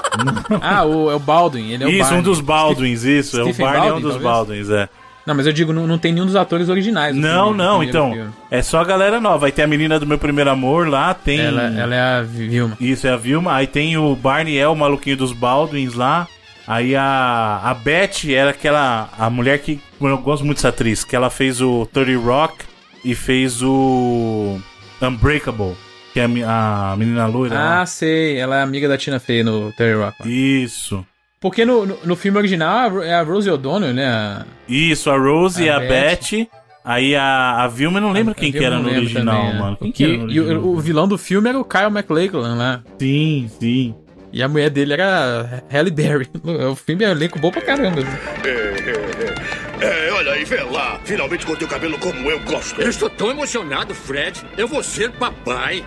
Ah, 0.62 0.84
o, 0.84 1.12
é 1.12 1.16
o 1.16 1.20
Baldwin, 1.20 1.70
ele 1.74 1.84
é 1.84 1.88
o 1.88 1.90
isso, 1.92 2.12
um 2.16 2.24
dos 2.24 2.42
Baldwins, 2.42 3.04
isso. 3.04 3.40
é 3.40 3.44
o 3.44 3.54
Stephen 3.54 3.66
Barney 3.68 3.82
é 3.82 3.84
um 3.84 3.90
Baldwin, 3.90 4.02
dos 4.02 4.12
talvez? 4.14 4.32
Baldwins, 4.34 4.70
é. 4.72 4.90
Não, 5.28 5.36
mas 5.36 5.46
eu 5.46 5.52
digo, 5.54 5.74
não, 5.74 5.86
não 5.86 5.98
tem 5.98 6.14
nenhum 6.14 6.26
dos 6.26 6.36
atores 6.38 6.70
originais. 6.70 7.14
do 7.14 7.22
Não, 7.22 7.48
filme, 7.48 7.58
não, 7.58 7.78
primeiro 7.80 7.90
então. 7.90 8.14
filme. 8.14 8.34
É 8.50 8.62
só 8.62 8.80
a 8.80 8.84
galera 8.86 9.20
nova. 9.20 9.46
Aí 9.46 9.52
tem 9.52 9.66
a 9.66 9.68
menina 9.68 10.00
do 10.00 10.08
meu 10.08 10.18
primeiro 10.18 10.50
amor 10.50 10.88
lá, 10.88 11.14
tem. 11.14 11.40
Ela, 11.42 11.64
ela 11.64 11.94
é 11.94 12.00
a 12.20 12.22
Vilma. 12.22 12.78
Isso, 12.80 13.06
é 13.06 13.12
a 13.12 13.18
Vilma. 13.18 13.54
Aí 13.54 13.68
tem 13.68 13.98
o 13.98 14.16
Barney, 14.16 14.58
é 14.58 14.68
o 14.68 14.76
maluquinho 14.76 15.18
dos 15.18 15.34
Baldwins 15.34 15.94
lá. 15.94 16.28
Aí 16.66 16.96
a, 16.96 17.60
a 17.62 17.74
Beth 17.74 18.32
era 18.34 18.52
aquela. 18.52 19.10
A 19.20 19.30
mulher 19.30 19.60
que. 19.60 19.82
Eu 20.00 20.18
gosto 20.18 20.46
muito 20.46 20.58
dessa 20.60 20.70
atriz, 20.70 21.04
que 21.04 21.16
ela 21.16 21.30
fez 21.30 21.62
o 21.62 21.86
30 21.92 22.20
Rock 22.26 22.56
e 23.04 23.14
fez 23.14 23.62
o. 23.62 24.58
Unbreakable, 25.02 25.76
que 26.14 26.20
é 26.20 26.24
a, 26.46 26.96
menina 26.98 27.26
loira. 27.28 27.56
lá. 27.56 27.82
Ah, 27.82 27.86
sei. 27.86 28.38
Ela 28.38 28.60
é 28.60 28.62
amiga 28.64 28.88
da 28.88 28.98
Tina 28.98 29.20
Fey 29.20 29.44
no 29.44 29.72
Terry 29.74 29.94
Rock. 29.98 30.16
lá. 30.22 30.28
Isso. 30.28 31.06
Porque 31.40 31.64
no, 31.66 31.86
no, 31.86 31.98
no 32.04 32.16
filme 32.16 32.38
original 32.40 33.04
é 33.04 33.14
a 33.14 33.22
Rosie 33.22 33.52
O'Donnell, 33.52 33.94
né? 33.94 34.08
A- 34.08 34.46
Isso, 34.68 35.10
a 35.10 35.18
Rose 35.18 35.62
A 35.62 35.66
e 35.66 35.70
a 35.70 35.80
Beth. 35.80 35.88
Beth. 36.32 36.48
Aí 36.84 37.16
a, 37.16 37.64
a 37.64 37.68
Vilma, 37.68 37.98
eu 38.00 38.02
não 38.02 38.12
lembro 38.12 38.32
a 38.32 38.36
quem 38.36 38.52
que 38.52 38.64
era 38.64 38.80
no 38.80 38.90
original, 38.90 39.36
também, 39.42 39.56
é. 39.56 39.60
mano. 39.60 39.78
Quem 39.78 39.92
Que- 39.92 40.06
que 40.06 40.14
era 40.16 40.18
no 40.24 40.32
e 40.32 40.40
original? 40.40 40.64
o, 40.64 40.78
o 40.78 40.80
vilão 40.80 41.08
do 41.08 41.18
filme 41.18 41.50
era 41.50 41.60
o 41.60 41.66
Kyle 41.66 41.90
MacLachlan 41.92 42.56
lá. 42.56 42.82
Sim, 42.98 43.50
sim. 43.60 43.94
E 44.32 44.42
a 44.44 44.48
mulher 44.48 44.70
dele 44.70 44.94
era 44.94 45.62
a 45.70 45.74
Halle 45.76 45.92
Berry. 45.92 46.28
O 46.72 46.76
filme 46.76 47.04
é 47.04 47.10
um 47.10 47.12
elenco 47.12 47.40
bom 47.40 47.52
pra 47.52 47.62
caramba. 47.62 48.02
É, 49.82 50.12
olha 50.12 50.32
aí, 50.34 50.44
vê 50.44 50.62
lá. 50.64 51.00
Finalmente 51.04 51.46
cortei 51.46 51.68
o 51.68 51.70
cabelo 51.70 51.98
como 52.00 52.30
eu 52.30 52.40
gosto. 52.42 52.82
Eu 52.82 52.90
estou 52.90 53.10
tão 53.10 53.30
emocionado, 53.30 53.94
Fred. 53.94 54.42
Eu 54.58 54.68
vou 54.68 54.82
ser 54.82 55.12
papai. 55.12 55.86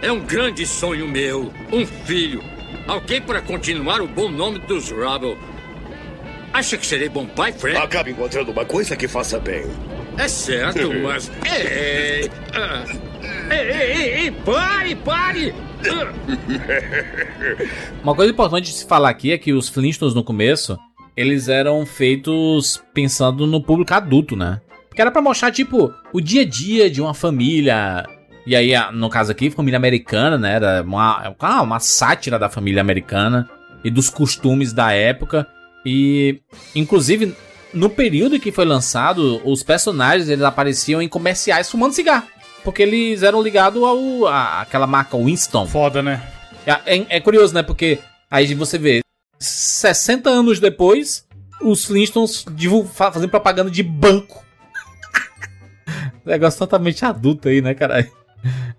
É 0.00 0.10
um 0.12 0.20
grande 0.20 0.66
sonho 0.66 1.08
meu. 1.08 1.52
Um 1.72 1.86
filho. 1.86 2.42
Alguém 2.86 3.20
para 3.20 3.40
continuar 3.40 4.00
o 4.00 4.06
bom 4.06 4.30
nome 4.30 4.58
dos 4.60 4.90
Rubble. 4.90 5.36
Acha 6.52 6.76
que 6.76 6.86
serei 6.86 7.08
bom 7.08 7.26
pai, 7.26 7.52
Fred? 7.52 7.76
Acabe 7.76 8.10
encontrando 8.12 8.52
uma 8.52 8.64
coisa 8.64 8.94
que 8.94 9.08
faça 9.08 9.40
bem. 9.40 9.64
É 10.16 10.28
certo, 10.28 10.92
mas. 11.02 11.30
Ei! 11.44 12.30
ah, 12.54 12.84
Ei, 13.50 13.58
ei, 13.58 13.92
ei, 13.92 14.14
ei, 14.24 14.30
pare, 14.30 14.94
pare! 14.96 15.54
Uma 18.02 18.14
coisa 18.14 18.30
importante 18.32 18.66
de 18.66 18.72
se 18.72 18.86
falar 18.86 19.10
aqui 19.10 19.32
é 19.32 19.38
que 19.38 19.52
os 19.52 19.68
Flintstones 19.68 20.14
no 20.14 20.22
começo, 20.24 20.78
eles 21.16 21.48
eram 21.48 21.84
feitos 21.86 22.82
pensando 22.92 23.46
no 23.46 23.62
público 23.62 23.94
adulto, 23.94 24.34
né? 24.36 24.60
Porque 24.88 25.00
era 25.00 25.10
pra 25.10 25.22
mostrar, 25.22 25.50
tipo, 25.50 25.92
o 26.12 26.20
dia 26.20 26.42
a 26.42 26.44
dia 26.44 26.88
de 26.90 27.00
uma 27.00 27.14
família. 27.14 28.04
E 28.46 28.54
aí, 28.54 28.72
no 28.92 29.08
caso 29.08 29.32
aqui, 29.32 29.50
família 29.50 29.76
americana, 29.76 30.38
né? 30.38 30.54
Era 30.54 30.82
uma, 30.82 31.34
ah, 31.40 31.62
uma 31.62 31.80
sátira 31.80 32.38
da 32.38 32.48
família 32.48 32.80
americana 32.80 33.48
e 33.82 33.90
dos 33.90 34.08
costumes 34.08 34.72
da 34.72 34.92
época. 34.92 35.46
E, 35.84 36.40
inclusive, 36.74 37.34
no 37.72 37.90
período 37.90 38.36
em 38.36 38.40
que 38.40 38.52
foi 38.52 38.64
lançado, 38.64 39.40
os 39.44 39.62
personagens 39.62 40.28
eles 40.28 40.44
apareciam 40.44 41.02
em 41.02 41.08
comerciais 41.08 41.70
fumando 41.70 41.92
cigarro. 41.92 42.26
Porque 42.62 42.82
eles 42.82 43.22
eram 43.22 43.42
ligados 43.42 43.82
ao 43.82 44.26
a, 44.26 44.62
àquela 44.62 44.86
marca 44.86 45.16
Winston. 45.18 45.66
Foda, 45.66 46.02
né? 46.02 46.22
É, 46.66 46.96
é- 46.98 47.06
é 47.16 47.20
curioso, 47.20 47.52
né? 47.52 47.62
Porque 47.62 47.98
aí 48.30 48.54
você 48.54 48.78
vê, 48.78 49.00
60 49.44 50.28
anos 50.30 50.60
depois, 50.60 51.26
os 51.60 51.84
Flintstones 51.84 52.44
fazendo 52.92 53.28
propaganda 53.28 53.70
de 53.70 53.82
banco. 53.82 54.44
Negócio 56.24 56.58
totalmente 56.58 57.04
adulto 57.04 57.48
aí, 57.48 57.60
né, 57.60 57.74
cara? 57.74 58.08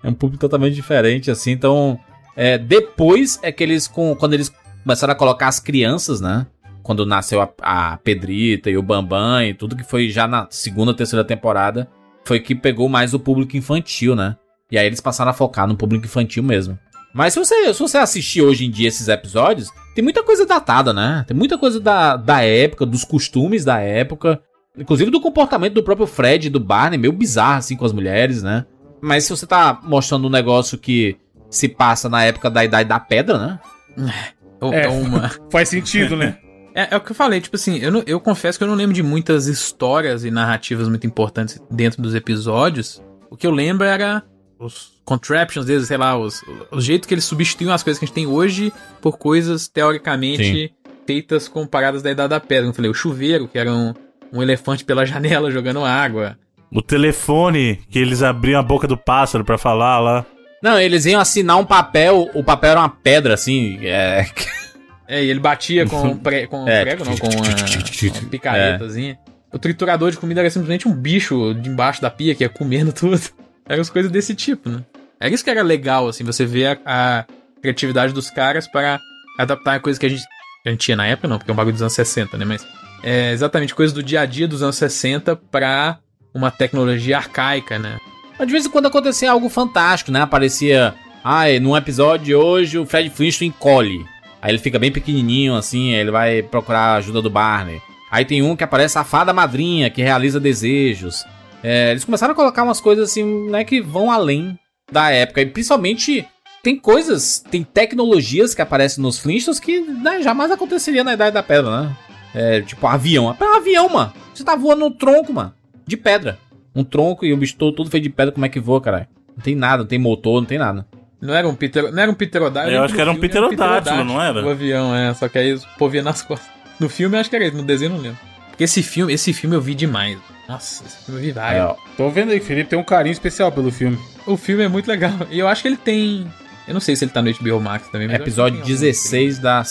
É 0.03 0.09
um 0.09 0.13
público 0.13 0.41
totalmente 0.41 0.76
diferente, 0.76 1.32
assim. 1.32 1.51
Então, 1.51 1.99
é, 2.36 2.57
depois 2.57 3.39
é 3.41 3.51
que 3.51 3.63
eles, 3.63 3.88
com, 3.88 4.16
quando 4.16 4.34
eles 4.34 4.53
começaram 4.84 5.13
a 5.13 5.16
colocar 5.16 5.47
as 5.47 5.59
crianças, 5.59 6.22
né? 6.22 6.45
Quando 6.84 7.05
nasceu 7.05 7.41
a, 7.41 7.49
a 7.61 7.97
Pedrita 7.97 8.70
e 8.70 8.78
o 8.78 8.84
Bambam 8.84 9.43
e 9.43 9.53
tudo 9.53 9.76
que 9.76 9.84
foi 9.84 10.09
já 10.09 10.28
na 10.28 10.47
segunda, 10.51 10.93
terceira 10.93 11.26
temporada, 11.26 11.89
foi 12.24 12.39
que 12.39 12.53
pegou 12.53 12.88
mais 12.88 13.13
o 13.13 13.20
público 13.20 13.57
infantil, 13.57 14.16
né? 14.16 14.36
E 14.72 14.78
aí 14.78 14.86
eles 14.86 15.01
passaram 15.01 15.32
a 15.32 15.34
focar 15.34 15.68
no 15.68 15.76
público 15.76 16.05
infantil 16.05 16.43
mesmo. 16.43 16.78
Mas 17.16 17.32
se 17.34 17.39
você, 17.39 17.74
se 17.74 17.80
você 17.80 17.97
assistir 17.97 18.41
hoje 18.41 18.66
em 18.66 18.70
dia 18.70 18.89
esses 18.89 19.07
episódios, 19.07 19.72
tem 19.95 20.03
muita 20.03 20.22
coisa 20.22 20.45
datada, 20.45 20.91
né? 20.91 21.24
Tem 21.26 21.36
muita 21.36 21.57
coisa 21.57 21.80
da, 21.80 22.18
da 22.18 22.41
época, 22.41 22.86
dos 22.86 23.05
costumes 23.05 23.63
da 23.63 23.80
época. 23.80 24.41
Inclusive 24.78 25.09
do 25.09 25.22
comportamento 25.22 25.74
do 25.76 25.82
próprio 25.84 26.05
Fred 26.05 26.47
e 26.47 26.49
do 26.49 26.59
Barney, 26.59 26.99
meio 26.99 27.13
bizarro 27.13 27.59
assim 27.59 27.78
com 27.78 27.86
as 27.86 27.93
mulheres, 27.93 28.43
né? 28.43 28.66
Mas 29.01 29.24
se 29.24 29.30
você 29.30 29.47
tá 29.47 29.80
mostrando 29.84 30.28
um 30.28 30.30
negócio 30.30 30.78
que 30.78 31.16
se 31.49 31.70
passa 31.70 32.09
na 32.09 32.22
época 32.26 32.49
da 32.49 32.66
Idade 32.66 32.89
da 32.89 32.99
Pedra, 32.99 33.38
né? 33.38 33.59
Ou- 34.59 34.74
É, 34.74 34.88
ou 34.89 34.99
uma- 34.99 35.32
faz 35.49 35.70
sentido, 35.70 36.18
né? 36.18 36.38
É, 36.74 36.89
é 36.93 36.97
o 36.97 37.01
que 37.01 37.11
eu 37.11 37.16
falei, 37.16 37.39
tipo 37.39 37.55
assim, 37.55 37.78
eu, 37.78 37.89
não- 37.91 38.03
eu 38.05 38.20
confesso 38.20 38.57
que 38.57 38.63
eu 38.66 38.68
não 38.68 38.76
lembro 38.76 38.93
de 38.93 39.01
muitas 39.03 39.47
histórias 39.47 40.26
e 40.26 40.32
narrativas 40.32 40.89
muito 40.89 41.07
importantes 41.07 41.61
dentro 41.72 42.01
dos 42.01 42.13
episódios. 42.13 43.01
O 43.32 43.38
que 43.38 43.47
eu 43.47 43.51
lembro 43.51 43.86
era 43.86 44.22
os 44.60 44.93
contraptions 45.03 45.66
deles, 45.66 45.88
sei 45.88 45.97
lá, 45.97 46.18
os, 46.18 46.41
o 46.72 46.80
jeito 46.80 47.08
que 47.08 47.14
eles 47.14 47.26
substituíam 47.26 47.74
as 47.74 47.84
coisas 47.84 47.99
que 47.99 48.06
a 48.06 48.08
gente 48.08 48.16
tem 48.16 48.28
hoje 48.28 48.72
por 49.01 49.18
coisas 49.18 49.68
teoricamente 49.68 50.74
feitas 51.06 51.47
com 51.47 51.68
paradas 51.68 52.01
da 52.01 52.12
Idade 52.12 52.30
da 52.30 52.39
Pedra. 52.39 52.70
Eu 52.70 52.74
falei, 52.74 52.89
o 52.89 52.93
chuveiro, 52.93 53.47
que 53.47 53.58
era 53.58 53.72
um, 53.72 53.93
um 54.34 54.41
elefante 54.41 54.84
pela 54.84 55.06
janela 55.08 55.51
jogando 55.51 55.84
água. 55.84 56.38
O 56.72 56.82
telefone, 56.82 57.80
que 57.89 57.99
eles 57.99 58.24
abriam 58.24 58.60
a 58.60 58.64
boca 58.64 58.88
do 58.88 58.97
pássaro 58.97 59.45
pra 59.45 59.58
falar 59.58 59.99
lá. 59.99 60.26
Não, 60.62 60.80
eles 60.80 61.06
iam 61.06 61.22
assinar 61.22 61.58
um 61.58 61.66
papel, 61.66 62.30
o 62.34 62.43
papel 62.43 62.72
era 62.72 62.80
uma 62.80 62.89
pedra, 62.89 63.34
assim. 63.34 63.80
É. 63.86 64.26
É, 65.08 65.24
e 65.24 65.30
ele 65.30 65.39
batia 65.39 65.86
com, 65.86 66.18
pre, 66.18 66.47
com 66.47 66.68
É. 66.68 66.82
prego, 66.82 67.06
não, 67.06 67.16
com 67.16 67.28
uma, 67.28 68.20
uma 68.20 68.30
picaretazinha. 68.30 69.20
O 69.53 69.60
triturador 69.60 70.10
de 70.10 70.18
comida 70.18 70.41
era 70.41 70.49
simplesmente 70.49 70.88
um 70.88 70.93
bicho 70.93 71.53
de 71.53 71.70
embaixo 71.70 72.01
da 72.01 72.10
pia 72.10 72.34
que 72.34 72.43
ia 72.43 72.49
comendo 72.49 72.89
tudo. 72.91 73.22
Eram 73.68 73.82
as 73.82 73.89
coisas 73.89 74.11
desse 74.11 74.36
tipo, 74.36 74.70
né? 74.70 74.84
Era 75.20 75.34
isso 75.34 75.43
que 75.43 75.49
era 75.49 75.63
legal, 75.63 76.07
assim, 76.07 76.24
você 76.24 76.45
vê 76.45 76.68
a, 76.68 76.78
a 76.86 77.26
criatividade 77.61 78.13
dos 78.13 78.30
caras 78.30 78.68
para 78.68 78.99
adaptar 79.39 79.76
a 79.76 79.80
coisa 79.80 79.99
que 79.99 80.05
a 80.05 80.09
gente, 80.09 80.24
a 80.66 80.70
gente 80.70 80.80
tinha 80.80 80.97
na 80.97 81.07
época, 81.07 81.28
não, 81.28 81.38
porque 81.38 81.49
é 81.49 81.53
um 81.53 81.57
bagulho 81.57 81.74
dos 81.74 81.82
anos 81.82 81.93
60, 81.93 82.38
né? 82.38 82.45
Mas 82.45 82.66
é 83.03 83.32
exatamente 83.32 83.74
coisa 83.74 83.93
do 83.93 84.03
dia 84.03 84.22
a 84.22 84.26
dia 84.26 84.47
dos 84.47 84.61
anos 84.61 84.76
60 84.76 85.36
pra 85.36 85.99
uma 86.34 86.51
tecnologia 86.51 87.18
arcaica, 87.18 87.80
né? 87.80 87.97
Mas 88.38 88.47
de 88.47 88.51
vez 88.51 88.66
em 88.66 88.70
quando 88.70 88.88
acontecia 88.88 89.32
algo 89.32 89.49
fantástico, 89.49 90.11
né? 90.11 90.22
Aparecia. 90.22 90.93
Ai, 91.24 91.59
num 91.59 91.76
episódio 91.76 92.26
de 92.26 92.36
hoje 92.36 92.78
o 92.78 92.86
Fred 92.86 93.09
Flintstone 93.09 93.49
encolhe. 93.49 94.05
Aí 94.41 94.51
ele 94.51 94.59
fica 94.59 94.78
bem 94.78 94.91
pequenininho, 94.91 95.55
assim, 95.55 95.93
ele 95.93 96.11
vai 96.11 96.43
procurar 96.43 96.80
a 96.82 96.95
ajuda 96.95 97.22
do 97.22 97.30
Barney. 97.30 97.82
Aí 98.11 98.26
tem 98.26 98.43
um 98.43 98.55
que 98.55 98.63
aparece 98.63 98.97
a 98.97 99.03
fada 99.03 99.34
madrinha, 99.34 99.89
que 99.89 100.03
realiza 100.03 100.39
desejos. 100.39 101.26
É, 101.68 101.89
eles 101.89 102.05
começaram 102.05 102.34
a 102.34 102.36
colocar 102.36 102.61
umas 102.61 102.80
coisas 102.80 103.09
assim, 103.09 103.49
né, 103.49 103.63
que 103.63 103.82
vão 103.82 104.11
além 104.11 104.55
da 104.91 105.09
época. 105.09 105.41
E 105.41 105.47
principalmente 105.47 106.24
tem 106.61 106.78
coisas, 106.78 107.39
tem 107.39 107.63
tecnologias 107.63 108.53
que 108.53 108.61
aparecem 108.61 109.01
nos 109.01 109.18
Flintstones 109.18 109.59
que 109.59 109.82
né, 109.82 110.22
jamais 110.22 110.51
aconteceria 110.51 111.03
na 111.03 111.16
Idade 111.16 111.34
da 111.34 111.41
Pedra, 111.41 111.82
né? 111.82 111.97
É, 112.36 112.61
tipo, 112.61 112.86
avião. 112.86 113.36
É 113.39 113.43
um 113.43 113.55
avião, 113.55 113.89
mano. 113.89 114.13
Você 114.32 114.43
tá 114.43 114.55
voando 114.55 114.82
no 114.82 114.91
tronco, 114.91 115.34
mano. 115.34 115.55
De 115.88 115.97
pedra. 115.97 116.38
Um 116.76 116.84
tronco 116.84 117.26
e 117.26 117.34
o 117.34 117.38
bicho 117.38 117.55
todo, 117.55 117.76
todo 117.76 117.89
feito 117.89 118.03
de 118.03 118.09
pedra, 118.11 118.32
como 118.32 118.45
é 118.45 118.49
que 118.49 118.59
voa, 118.59 118.80
caralho? 118.80 119.07
Não 119.36 119.43
tem 119.43 119.55
nada, 119.55 119.78
não 119.78 119.88
tem 119.88 119.97
motor, 119.97 120.41
não 120.41 120.45
tem 120.45 120.59
nada. 120.59 120.86
Não 121.20 121.34
era 121.34 121.47
um, 121.47 121.55
ptero, 121.55 121.91
não 121.91 122.03
era 122.03 122.11
um 122.11 122.13
pterodátilo. 122.13 122.76
Eu 122.76 122.84
acho 122.84 122.93
que 122.93 123.01
era 123.01 123.09
um 123.09 123.20
pterodátilo, 123.20 124.03
não 124.03 124.22
era? 124.22 124.45
O 124.45 124.49
avião, 124.49 124.95
é. 124.95 125.11
Só 125.16 125.28
que 125.28 125.39
aí 125.39 125.55
o 125.55 125.61
povo 125.80 125.95
ia 125.95 126.03
nas 126.03 126.22
costas. 126.22 126.47
No 126.80 126.89
filme 126.89 127.16
eu 127.16 127.22
acho 127.22 127.30
que 127.30 127.36
era 127.36 127.47
isso, 127.47 127.57
no 127.57 127.63
desenho 127.63 127.89
eu 127.89 127.95
não 127.95 128.03
lembro. 128.03 128.34
Porque 128.56 128.64
esse 128.64 128.82
filme, 128.82 129.12
esse 129.12 129.34
filme 129.34 129.53
eu 129.56 129.62
vi 129.62 129.76
demais. 129.76 130.18
Nossa, 130.47 130.82
esse 130.86 130.97
filme 131.06 131.20
eu 131.20 131.26
vi 131.26 131.32
vários. 131.34 131.62
É. 131.72 131.76
Tô 131.97 132.10
vendo 132.10 132.32
aí, 132.32 132.39
Felipe 132.39 132.70
tem 132.70 132.80
um 132.80 132.84
carinho 132.84 133.12
especial 133.12 133.51
pelo 133.51 133.70
filme. 133.70 133.99
O 134.26 134.38
filme 134.38 134.64
é 134.64 134.68
muito 134.70 134.88
legal. 134.88 135.12
E 135.30 135.38
eu 135.39 135.47
acho 135.47 135.62
que 135.62 135.68
ele 135.68 135.76
tem. 135.78 136.26
Eu 136.66 136.74
não 136.74 136.80
sei 136.80 136.95
se 136.95 137.03
ele 137.03 137.12
tá 137.12 137.22
no 137.22 137.32
HBO 137.34 137.60
Max 137.60 137.89
também. 137.89 138.08
mas 138.08 138.16
que 138.18 138.24
Episódio 138.24 138.53
tem 138.53 138.62
algum. 138.62 138.74
16 138.74 139.39
da 139.39 139.62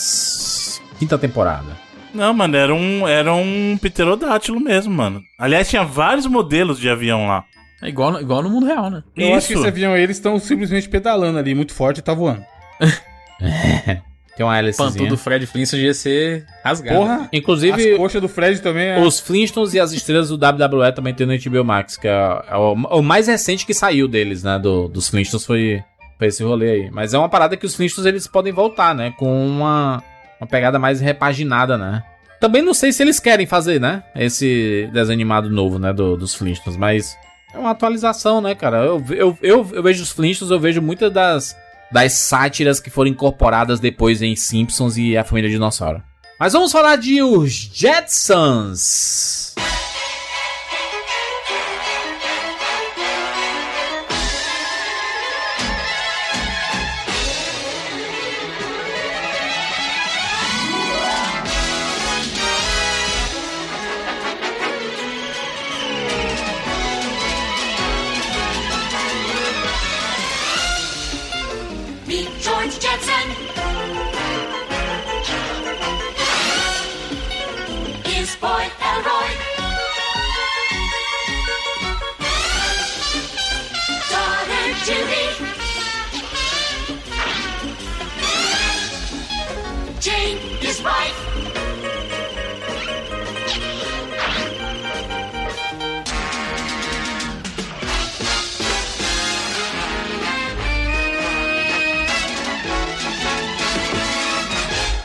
quinta 0.99 1.17
temporada. 1.17 1.75
Não, 2.13 2.31
mano, 2.33 2.55
era 2.55 2.73
um, 2.73 3.07
era 3.07 3.33
um 3.33 3.77
pterodátilo 3.81 4.59
mesmo, 4.59 4.93
mano. 4.93 5.21
Aliás, 5.37 5.67
tinha 5.67 5.83
vários 5.83 6.27
modelos 6.27 6.79
de 6.79 6.87
avião 6.87 7.27
lá. 7.27 7.43
É 7.81 7.89
igual, 7.89 8.11
no- 8.11 8.21
igual 8.21 8.43
no 8.43 8.49
mundo 8.49 8.67
real, 8.67 8.89
né? 8.89 9.03
Eu 9.17 9.33
acho 9.33 9.47
que 9.47 9.53
esse 9.55 9.67
avião 9.67 9.93
aí, 9.93 10.01
eles 10.03 10.15
estão 10.17 10.39
simplesmente 10.39 10.87
pedalando 10.87 11.37
ali, 11.39 11.53
muito 11.55 11.73
forte 11.73 11.97
e 11.97 12.01
tá 12.03 12.13
voando. 12.13 12.43
Tem 14.35 14.45
uma 14.45 14.51
O 14.53 14.55
hélicezinha. 14.55 14.91
pantu 14.91 15.07
do 15.07 15.17
Fred 15.17 15.45
Flintstone 15.45 15.83
ia 15.83 15.93
ser 15.93 16.45
rasgado. 16.63 16.97
Porra! 16.97 17.29
Inclusive, 17.31 17.91
As 17.91 17.97
coxas 17.97 18.21
do 18.21 18.27
Fred 18.27 18.61
também 18.61 18.87
é. 18.89 18.99
os 18.99 19.19
Flintstones 19.19 19.73
e 19.73 19.79
as 19.79 19.91
estrelas 19.93 20.29
do 20.29 20.35
WWE 20.35 20.91
também 20.93 21.13
tem 21.13 21.25
no 21.25 21.37
HBO 21.37 21.63
Max, 21.63 21.95
que 21.97 22.07
é, 22.07 22.11
é 22.49 22.55
o, 22.57 22.73
o 22.73 23.01
mais 23.01 23.27
recente 23.27 23.65
que 23.65 23.73
saiu 23.73 24.07
deles, 24.07 24.43
né? 24.43 24.59
Do, 24.59 24.87
dos 24.89 25.07
Flintstones 25.07 25.45
foi, 25.45 25.81
foi 26.17 26.27
esse 26.27 26.43
rolê 26.43 26.69
aí. 26.71 26.91
Mas 26.91 27.13
é 27.13 27.17
uma 27.17 27.29
parada 27.29 27.55
que 27.55 27.65
os 27.65 27.75
Flintstones 27.75 28.07
eles 28.07 28.27
podem 28.27 28.51
voltar, 28.51 28.93
né? 28.93 29.13
Com 29.17 29.47
uma, 29.47 30.03
uma 30.41 30.47
pegada 30.47 30.77
mais 30.77 30.99
repaginada, 30.99 31.77
né? 31.77 32.03
Também 32.41 32.61
não 32.61 32.73
sei 32.73 32.91
se 32.91 33.01
eles 33.01 33.19
querem 33.19 33.45
fazer, 33.45 33.79
né? 33.79 34.03
Esse 34.13 34.89
desenho 34.91 35.15
animado 35.15 35.49
novo, 35.49 35.79
né? 35.79 35.93
Do, 35.93 36.17
dos 36.17 36.35
Flintstones, 36.35 36.77
mas 36.77 37.15
é 37.53 37.57
uma 37.57 37.71
atualização, 37.71 38.41
né, 38.41 38.53
cara? 38.53 38.79
Eu, 38.79 39.01
eu, 39.11 39.37
eu, 39.41 39.69
eu 39.71 39.81
vejo 39.81 40.03
os 40.03 40.11
Flintstones, 40.11 40.51
eu 40.51 40.59
vejo 40.59 40.81
muitas 40.81 41.09
das 41.11 41.55
das 41.91 42.13
sátiras 42.13 42.79
que 42.79 42.89
foram 42.89 43.11
incorporadas 43.11 43.79
depois 43.79 44.21
em 44.21 44.35
Simpsons 44.35 44.97
e 44.97 45.17
a 45.17 45.23
família 45.23 45.49
dinossauro. 45.49 46.01
Mas 46.39 46.53
vamos 46.53 46.71
falar 46.71 46.97
de 46.97 47.21
os 47.21 47.51
Jetsons. 47.51 49.55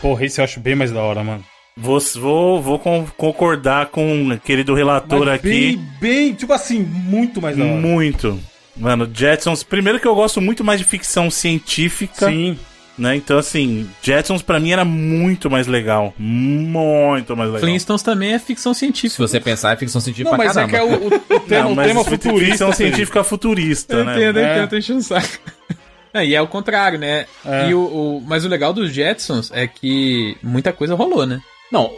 Porra, 0.01 0.25
esse 0.25 0.41
eu 0.41 0.45
acho 0.45 0.61
bem 0.61 0.75
mais 0.75 0.91
da 0.91 1.01
hora, 1.01 1.23
mano. 1.23 1.45
Vou, 1.77 2.01
vou, 2.17 2.61
vou 2.63 2.79
con- 2.79 3.07
concordar 3.17 3.87
com 3.87 4.29
o 4.29 4.39
querido 4.41 4.75
relator 4.75 5.27
Mas 5.27 5.35
aqui. 5.37 5.49
Bem, 5.49 5.89
bem, 6.01 6.33
tipo 6.35 6.53
assim, 6.53 6.81
muito 6.81 7.41
mais 7.41 7.57
da 7.57 7.65
hora. 7.65 7.75
Muito. 7.75 8.39
Mano, 8.77 9.09
Jetsons. 9.13 9.63
Primeiro 9.63 10.01
que 10.01 10.07
eu 10.07 10.15
gosto 10.15 10.41
muito 10.41 10.65
mais 10.65 10.81
de 10.81 10.87
ficção 10.87 11.31
científica. 11.31 12.27
Sim. 12.29 12.59
Né? 12.99 13.17
Então, 13.17 13.39
assim, 13.39 13.89
Jetsons 14.03 14.43
pra 14.43 14.61
mim 14.61 14.73
era 14.73 14.85
muito 14.85 15.49
mais 15.51 15.67
legal. 15.67 16.13
Muito 16.19 17.35
mais 17.35 17.49
legal. 17.51 17.67
Flintstones 17.67 18.03
também 18.03 18.33
é 18.35 18.39
ficção 18.39 18.75
científica. 18.75 19.11
Se 19.15 19.19
você 19.33 19.41
pensar, 19.41 19.73
é 19.73 19.77
ficção 19.77 20.01
científica 20.03 20.31
Não, 20.31 20.37
pra 20.37 20.47
mas 20.47 20.57
é 20.57 20.67
caramba. 20.67 20.71
que 20.71 20.77
é 20.77 20.83
o, 20.85 21.09
o- 21.09 21.37
o 21.37 21.41
tema, 21.49 21.65
Não, 21.65 21.73
o 21.73 21.77
mas 21.77 21.87
tema 21.87 22.05
futurista. 22.05 22.47
Ficção 22.53 22.73
científica 22.73 23.25
futurista, 23.25 23.95
Eu 23.97 24.05
né? 24.05 24.17
entendo, 24.17 24.39
eu 24.39 24.45
É. 24.45 24.53
entendo, 24.57 24.69
tô 24.71 24.77
enchendo 24.77 24.99
o 24.99 25.03
saco. 25.03 25.29
É, 26.13 26.25
e 26.27 26.35
é 26.35 26.43
o 26.43 26.47
contrário, 26.49 26.99
né? 26.99 27.27
É. 27.45 27.69
E 27.71 27.75
o, 27.75 27.81
o- 27.81 28.23
mas 28.27 28.45
o 28.45 28.49
legal 28.49 28.73
dos 28.73 28.93
Jetsons 28.93 29.51
é 29.55 29.67
que 29.67 30.37
muita 30.43 30.73
coisa 30.73 30.95
rolou, 30.95 31.25
né? 31.27 31.41
Não, 31.71 31.89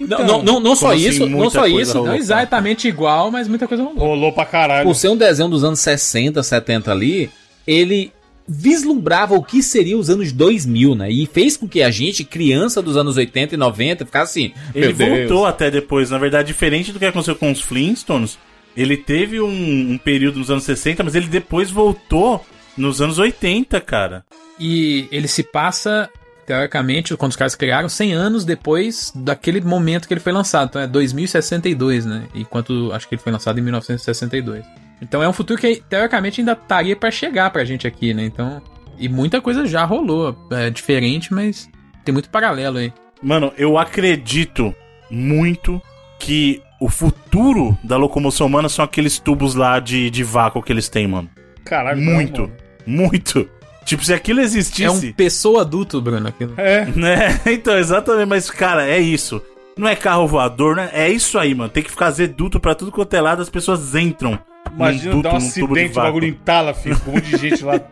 Então, 0.00 0.24
não, 0.26 0.42
não, 0.42 0.60
não, 0.60 0.74
só 0.74 0.92
assim, 0.92 1.08
isso, 1.08 1.26
não 1.26 1.50
só 1.50 1.66
isso. 1.66 1.92
rolou? 1.92 2.08
Não 2.08 2.16
exatamente 2.16 2.88
igual, 2.88 3.30
mas 3.30 3.46
muita 3.48 3.68
coisa 3.68 3.82
rolou. 3.82 3.98
Rolou 3.98 4.32
pra 4.32 4.46
caralho. 4.46 4.86
Por 4.86 4.94
ser 4.94 5.08
um 5.10 5.16
desenho 5.16 5.48
dos 5.50 5.62
anos 5.62 5.78
60, 5.80 6.42
70 6.42 6.90
ali, 6.90 7.30
ele 7.66 8.10
vislumbrava 8.48 9.34
o 9.34 9.42
que 9.44 9.62
seria 9.62 9.96
os 9.96 10.10
anos 10.10 10.32
2000, 10.32 10.94
né? 10.94 11.10
E 11.10 11.26
fez 11.26 11.56
com 11.56 11.68
que 11.68 11.82
a 11.82 11.90
gente, 11.90 12.24
criança 12.24 12.80
dos 12.82 12.96
anos 12.96 13.16
80 13.16 13.54
e 13.54 13.58
90, 13.58 14.04
ficasse 14.06 14.30
assim. 14.40 14.52
Ele 14.74 14.86
"Meu 14.88 14.96
Deus". 14.96 15.18
voltou 15.28 15.46
até 15.46 15.70
depois. 15.70 16.10
Na 16.10 16.18
verdade, 16.18 16.48
diferente 16.48 16.90
do 16.90 16.98
que 16.98 17.04
aconteceu 17.04 17.36
com 17.36 17.52
os 17.52 17.60
Flintstones, 17.60 18.38
ele 18.76 18.96
teve 18.96 19.40
um, 19.40 19.92
um 19.92 19.98
período 19.98 20.38
nos 20.38 20.50
anos 20.50 20.64
60, 20.64 21.04
mas 21.04 21.14
ele 21.14 21.26
depois 21.26 21.70
voltou 21.70 22.44
nos 22.76 23.00
anos 23.00 23.18
80, 23.18 23.80
cara. 23.80 24.24
E 24.58 25.08
ele 25.10 25.28
se 25.28 25.42
passa, 25.42 26.08
teoricamente, 26.46 27.16
quando 27.16 27.30
os 27.30 27.36
caras 27.36 27.54
criaram, 27.54 27.88
100 27.88 28.12
anos 28.12 28.44
depois 28.44 29.12
daquele 29.14 29.60
momento 29.60 30.06
que 30.06 30.14
ele 30.14 30.20
foi 30.20 30.32
lançado. 30.32 30.68
Então 30.68 30.82
é 30.82 30.86
2062, 30.86 32.04
né? 32.04 32.24
Enquanto 32.34 32.90
acho 32.92 33.08
que 33.08 33.14
ele 33.14 33.22
foi 33.22 33.32
lançado 33.32 33.58
em 33.58 33.62
1962. 33.62 34.64
Então 35.00 35.22
é 35.22 35.28
um 35.28 35.32
futuro 35.32 35.60
que, 35.60 35.82
teoricamente, 35.88 36.40
ainda 36.40 36.52
estaria 36.52 36.94
pra 36.94 37.10
chegar 37.10 37.50
pra 37.50 37.64
gente 37.64 37.86
aqui, 37.86 38.12
né? 38.12 38.24
Então. 38.24 38.60
E 38.98 39.08
muita 39.08 39.40
coisa 39.40 39.64
já 39.66 39.82
rolou. 39.84 40.36
É 40.50 40.68
diferente, 40.68 41.32
mas 41.32 41.70
tem 42.04 42.12
muito 42.12 42.28
paralelo 42.28 42.76
aí. 42.76 42.92
Mano, 43.22 43.52
eu 43.56 43.78
acredito 43.78 44.74
muito 45.10 45.80
que 46.18 46.62
o 46.78 46.88
futuro 46.88 47.78
da 47.82 47.96
locomoção 47.96 48.46
humana 48.46 48.68
são 48.68 48.84
aqueles 48.84 49.18
tubos 49.18 49.54
lá 49.54 49.80
de, 49.80 50.10
de 50.10 50.22
vácuo 50.22 50.62
que 50.62 50.72
eles 50.72 50.88
têm, 50.88 51.06
mano. 51.06 51.30
Caralho, 51.64 52.00
não, 52.00 52.14
Muito. 52.14 52.42
mano. 52.42 52.52
Muito. 52.86 53.48
Tipo, 53.84 54.04
se 54.04 54.12
aquilo 54.12 54.40
existisse. 54.40 54.84
É 54.84 54.90
um 54.90 55.12
pessoa 55.12 55.62
adulto, 55.62 56.00
Bruno. 56.00 56.28
Aquilo. 56.28 56.54
É. 56.56 56.86
Né? 56.86 57.40
Então, 57.46 57.76
exatamente, 57.76 58.28
mas, 58.28 58.50
cara, 58.50 58.86
é 58.86 58.98
isso. 58.98 59.42
Não 59.76 59.88
é 59.88 59.96
carro 59.96 60.26
voador, 60.26 60.76
né? 60.76 60.90
É 60.92 61.08
isso 61.08 61.38
aí, 61.38 61.54
mano. 61.54 61.70
Tem 61.70 61.82
que 61.82 61.90
fazer 61.90 62.28
duto 62.28 62.60
pra 62.60 62.74
tudo 62.74 62.92
quanto 62.92 63.14
é 63.14 63.20
lado, 63.20 63.42
as 63.42 63.50
pessoas 63.50 63.94
entram. 63.94 64.38
Imagina 64.72 65.22
dar 65.22 65.34
um 65.34 65.36
acidente, 65.36 65.98
o 65.98 66.02
bagulho 66.02 66.26
entala, 66.26 66.74
filho. 66.74 66.98
Com 67.00 67.10
um 67.10 67.14
monte 67.14 67.30
de 67.30 67.36
gente 67.36 67.64
lá. 67.64 67.80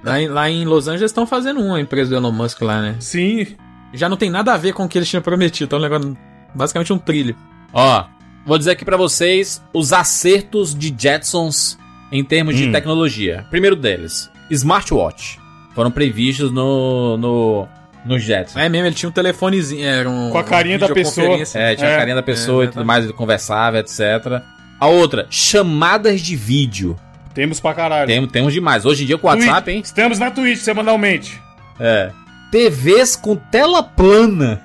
Lá, 0.00 0.20
em, 0.20 0.28
lá 0.28 0.48
em 0.48 0.64
Los 0.64 0.86
Angeles 0.86 1.10
estão 1.10 1.26
fazendo 1.26 1.60
uma, 1.60 1.80
empresa 1.80 2.10
do 2.10 2.16
Elon 2.16 2.30
Musk 2.30 2.62
lá, 2.62 2.80
né? 2.80 2.96
Sim. 3.00 3.48
Já 3.92 4.08
não 4.08 4.16
tem 4.16 4.30
nada 4.30 4.54
a 4.54 4.56
ver 4.56 4.72
com 4.72 4.84
o 4.84 4.88
que 4.88 4.96
eles 4.96 5.08
tinham 5.08 5.20
prometido. 5.20 5.64
Então, 5.64 5.78
levando 5.78 6.16
basicamente 6.54 6.92
um 6.92 6.98
trilho. 6.98 7.34
Ó, 7.72 8.04
vou 8.46 8.56
dizer 8.56 8.70
aqui 8.70 8.84
pra 8.84 8.96
vocês 8.96 9.62
os 9.74 9.92
acertos 9.92 10.72
de 10.72 10.94
Jetsons 10.96 11.76
em 12.12 12.22
termos 12.24 12.56
de 12.56 12.66
Hum. 12.68 12.72
tecnologia. 12.72 13.44
Primeiro 13.50 13.76
deles, 13.76 14.30
smartwatch. 14.50 15.38
Foram 15.74 15.90
previstos 15.90 16.50
no 16.50 17.16
no 17.16 17.68
no 18.04 18.18
Jetsons. 18.18 18.56
É 18.56 18.68
mesmo, 18.68 18.86
ele 18.86 18.94
tinha 18.94 19.08
um 19.08 19.12
telefonezinho. 19.12 19.84
Era 19.86 20.08
um, 20.08 20.30
Com 20.30 20.38
a 20.38 20.44
carinha 20.44 20.78
da 20.78 20.86
videoconferência. 20.86 21.58
É, 21.58 21.74
tinha 21.74 21.88
a 21.88 21.92
É, 21.92 21.96
carinha 21.98 22.16
da 22.16 22.22
pessoa 22.22 22.64
é, 22.64 22.66
e 22.66 22.70
tudo 22.70 22.84
mais, 22.84 23.04
ele 23.04 23.12
conversava, 23.12 23.78
etc. 23.78 24.42
A 24.80 24.86
outra, 24.86 25.26
chamadas 25.30 26.20
de 26.20 26.34
vídeo. 26.36 26.96
Temos 27.34 27.60
pra 27.60 27.74
caralho. 27.74 28.06
Tem, 28.06 28.26
temos 28.26 28.52
demais. 28.52 28.84
Hoje 28.86 29.02
em 29.04 29.06
dia 29.06 29.18
com 29.18 29.26
o 29.26 29.30
WhatsApp, 29.30 29.70
hein? 29.70 29.80
Estamos 29.84 30.18
na 30.18 30.30
Twitch 30.30 30.58
semanalmente. 30.60 31.40
É. 31.78 32.10
TVs 32.50 33.14
com 33.14 33.36
tela 33.36 33.82
plana. 33.82 34.60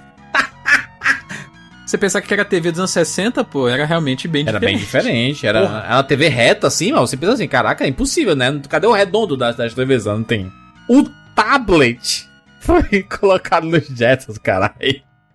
Você 1.93 1.97
pensar 1.99 2.21
que 2.21 2.33
era 2.33 2.43
TV 2.43 2.71
dos 2.71 2.79
anos 2.79 2.89
60, 2.89 3.43
pô, 3.43 3.67
era 3.69 3.85
realmente 3.85 4.27
bem 4.27 4.43
Era 4.47 4.59
bem 4.59 4.77
diferente. 4.77 5.35
diferente. 5.35 5.45
Era, 5.45 5.59
era 5.59 5.95
uma 5.97 6.03
TV 6.03 6.27
reta 6.27 6.65
assim, 6.65 6.91
mas 6.91 7.01
você 7.01 7.15
pensa 7.15 7.33
assim, 7.33 7.47
caraca, 7.47 7.85
é 7.85 7.87
impossível, 7.87 8.35
né? 8.35 8.59
Cadê 8.67 8.87
o 8.87 8.91
redondo 8.91 9.37
das, 9.37 9.55
das 9.55 9.75
TVs? 9.75 10.05
Não 10.05 10.23
tem. 10.23 10.51
O 10.89 11.03
tablet 11.35 12.27
foi 12.59 13.03
colocado 13.03 13.67
nos 13.67 13.85
Jetsons, 13.85 14.39
caralho. 14.39 14.73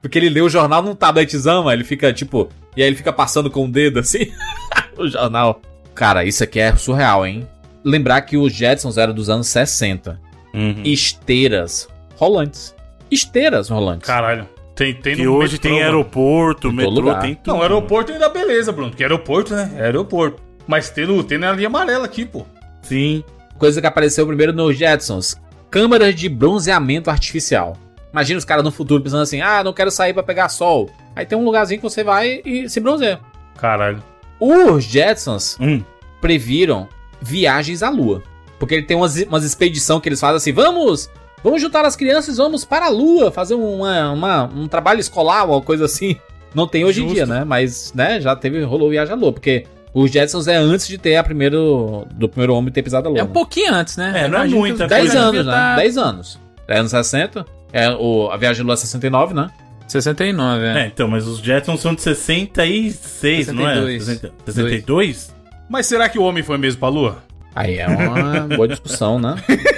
Porque 0.03 0.19
ele 0.19 0.29
lê 0.29 0.41
o 0.41 0.49
jornal 0.49 0.83
num 0.83 0.97
tabletzão, 0.97 1.63
mano, 1.63 1.77
ele 1.77 1.85
fica 1.85 2.13
tipo. 2.13 2.49
E 2.77 2.83
aí 2.83 2.89
ele 2.89 2.97
fica 2.97 3.13
passando 3.13 3.49
com 3.53 3.65
o 3.65 3.71
dedo 3.71 4.01
assim. 4.01 4.33
o 4.99 5.07
jornal. 5.07 5.63
Cara, 5.95 6.25
isso 6.25 6.43
aqui 6.43 6.59
é 6.59 6.75
surreal, 6.75 7.25
hein? 7.25 7.47
Lembrar 7.85 8.23
que 8.23 8.37
os 8.37 8.53
Jetsons 8.53 8.99
eram 8.99 9.15
dos 9.15 9.31
anos 9.31 9.47
60. 9.47 10.21
Uhum. 10.53 10.83
Esteiras 10.85 11.89
rolantes. 12.17 12.75
Esteiras 13.09 13.69
rolantes. 13.69 14.09
Caralho. 14.09 14.58
Tem, 14.79 14.95
tem 14.95 15.17
Que 15.17 15.25
no 15.25 15.35
hoje 15.35 15.55
metrô, 15.55 15.63
tem 15.63 15.73
mano. 15.73 15.85
aeroporto, 15.85 16.73
metrô, 16.73 16.91
lugar. 16.93 17.21
tem 17.21 17.35
tudo. 17.35 17.53
Não, 17.53 17.63
aeroporto 17.63 18.13
ainda 18.13 18.29
beleza, 18.29 18.71
Bruno. 18.71 18.93
Que 18.93 19.03
aeroporto, 19.03 19.53
né? 19.53 19.73
É 19.77 19.83
aeroporto. 19.87 20.41
Mas 20.69 20.89
tem, 20.89 21.05
no, 21.05 21.25
tem 21.25 21.37
na 21.37 21.51
linha 21.51 21.67
amarela 21.67 22.05
aqui, 22.05 22.25
pô. 22.25 22.47
Sim. 22.83 23.25
Coisa 23.59 23.81
que 23.81 23.87
apareceu 23.89 24.25
primeiro 24.25 24.53
nos 24.53 24.77
Jetsons. 24.79 25.37
Câmaras 25.69 26.15
de 26.15 26.29
bronzeamento 26.29 27.11
artificial. 27.11 27.77
Imagina 28.13 28.39
os 28.39 28.45
caras 28.45 28.63
no 28.65 28.71
futuro 28.71 29.03
pensando 29.03 29.23
assim: 29.23 29.41
ah, 29.41 29.65
não 29.65 29.73
quero 29.73 29.91
sair 29.91 30.15
pra 30.15 30.23
pegar 30.23 30.49
sol. 30.49 30.89
Aí 31.17 31.27
tem 31.27 31.37
um 31.37 31.45
lugarzinho 31.45 31.81
que 31.81 31.91
você 31.91 32.05
vai 32.05 32.41
e 32.45 32.69
se 32.69 32.79
bronzeia. 32.79 33.19
Caralho. 33.59 34.01
Os 34.39 34.85
Jetsons 34.85 35.57
Hum. 35.61 35.83
previram 36.21 36.87
viagens 37.21 37.83
à 37.83 37.91
Lua. 37.91 38.23
Porque 38.61 38.75
ele 38.77 38.85
tem 38.87 38.97
umas, 38.97 39.17
umas 39.23 39.43
expedição 39.45 39.99
que 40.01 40.09
eles 40.09 40.21
fazem 40.21 40.37
assim: 40.37 40.53
vamos, 40.53 41.11
vamos 41.43 41.61
juntar 41.63 41.85
as 41.85 41.97
crianças, 41.97 42.37
vamos 42.37 42.65
para 42.65 42.87
a 42.87 42.89
Lua, 42.89 43.31
fazer 43.31 43.55
uma, 43.55 44.13
uma- 44.13 44.45
um 44.45 44.69
trabalho 44.69 45.01
escolar, 45.01 45.45
uma 45.49 45.61
coisa 45.61 45.85
assim. 45.85 46.17
Não 46.55 46.67
tem 46.67 46.85
hoje 46.85 47.01
em 47.01 47.05
Justo. 47.05 47.15
dia, 47.15 47.27
né? 47.27 47.45
Mas, 47.45 47.93
né, 47.95 48.21
já 48.21 48.35
teve, 48.35 48.63
rolou 48.63 48.89
viagem 48.91 49.13
à 49.13 49.17
Lua. 49.17 49.33
Porque 49.33 49.67
os 49.93 50.11
Jetsons 50.11 50.49
é 50.49 50.57
antes 50.57 50.89
de 50.89 50.97
ter 50.99 51.17
a 51.17 51.23
primeiro, 51.25 52.07
do 52.15 52.29
primeiro 52.29 52.55
homem 52.55 52.73
ter 52.73 52.83
pisado 52.83 53.09
a 53.09 53.11
Lua. 53.11 53.21
É 53.21 53.23
um 53.23 53.27
né? 53.27 53.33
pouquinho 53.33 53.75
antes, 53.75 53.97
né? 53.97 54.13
É, 54.25 54.29
não 54.29 54.39
é 54.39 54.47
os 54.47 54.79
10 54.79 54.89
caras 54.89 55.15
anos, 55.15 55.47
né? 55.47 55.53
tá- 55.53 55.77
10 55.77 55.99
anos. 55.99 56.39
É 56.67 56.79
anos 56.79 56.91
60. 56.91 57.45
É, 57.73 57.91
o, 57.91 58.31
a 58.31 58.37
viagem 58.37 58.63
à 58.63 58.65
Lua 58.65 58.75
é 58.75 58.77
69, 58.79 59.35
né? 59.35 59.51
69, 59.87 60.65
é. 60.65 60.83
É, 60.83 60.87
então, 60.87 61.09
mas 61.09 61.27
os 61.27 61.39
Jetsons 61.39 61.81
são 61.81 61.95
de 61.95 62.03
66, 62.03 63.49
não 63.49 63.69
é? 63.69 63.75
62. 63.75 64.05
60 64.05 64.33
62? 64.47 65.35
Mas 65.69 65.87
será 65.87 66.09
que 66.09 66.19
o 66.19 66.23
homem 66.23 66.43
foi 66.43 66.59
mesmo 66.59 66.81
pra 66.81 66.89
lua? 66.89 67.19
Aí 67.55 67.79
é 67.79 67.87
uma 67.87 68.43
boa 68.55 68.69
discussão, 68.69 69.19
né? 69.19 69.35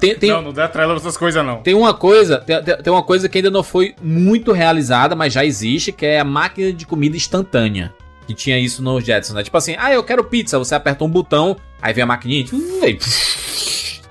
Tem, 0.00 0.14
tem, 0.16 0.30
Não, 0.30 0.42
não 0.42 0.52
dá 0.52 0.68
trela 0.68 0.94
essas 0.96 1.16
coisas, 1.16 1.44
não. 1.44 1.62
tem 1.62 1.74
uma 1.74 1.94
coisa, 1.94 2.38
tem, 2.38 2.62
tem- 2.62 2.92
uma 2.92 3.02
coisa 3.02 3.28
que 3.28 3.38
ainda 3.38 3.50
não 3.50 3.62
foi 3.62 3.94
muito 4.02 4.52
realizada, 4.52 5.14
mas 5.16 5.32
já 5.32 5.44
existe, 5.44 5.92
que 5.92 6.04
é 6.06 6.20
a 6.20 6.24
máquina 6.24 6.72
de 6.72 6.86
comida 6.86 7.16
instantânea. 7.16 7.92
Que 8.26 8.34
tinha 8.34 8.58
isso 8.58 8.82
nos 8.82 9.04
Jetsons, 9.04 9.34
né? 9.36 9.42
Tipo 9.44 9.56
assim, 9.56 9.76
ah, 9.78 9.92
eu 9.92 10.02
quero 10.02 10.24
pizza, 10.24 10.58
você 10.58 10.74
aperta 10.74 11.04
um 11.04 11.08
botão, 11.08 11.56
aí 11.80 11.94
vem 11.94 12.02
a 12.02 12.06
maquininha, 12.06 12.44
e 12.52 12.98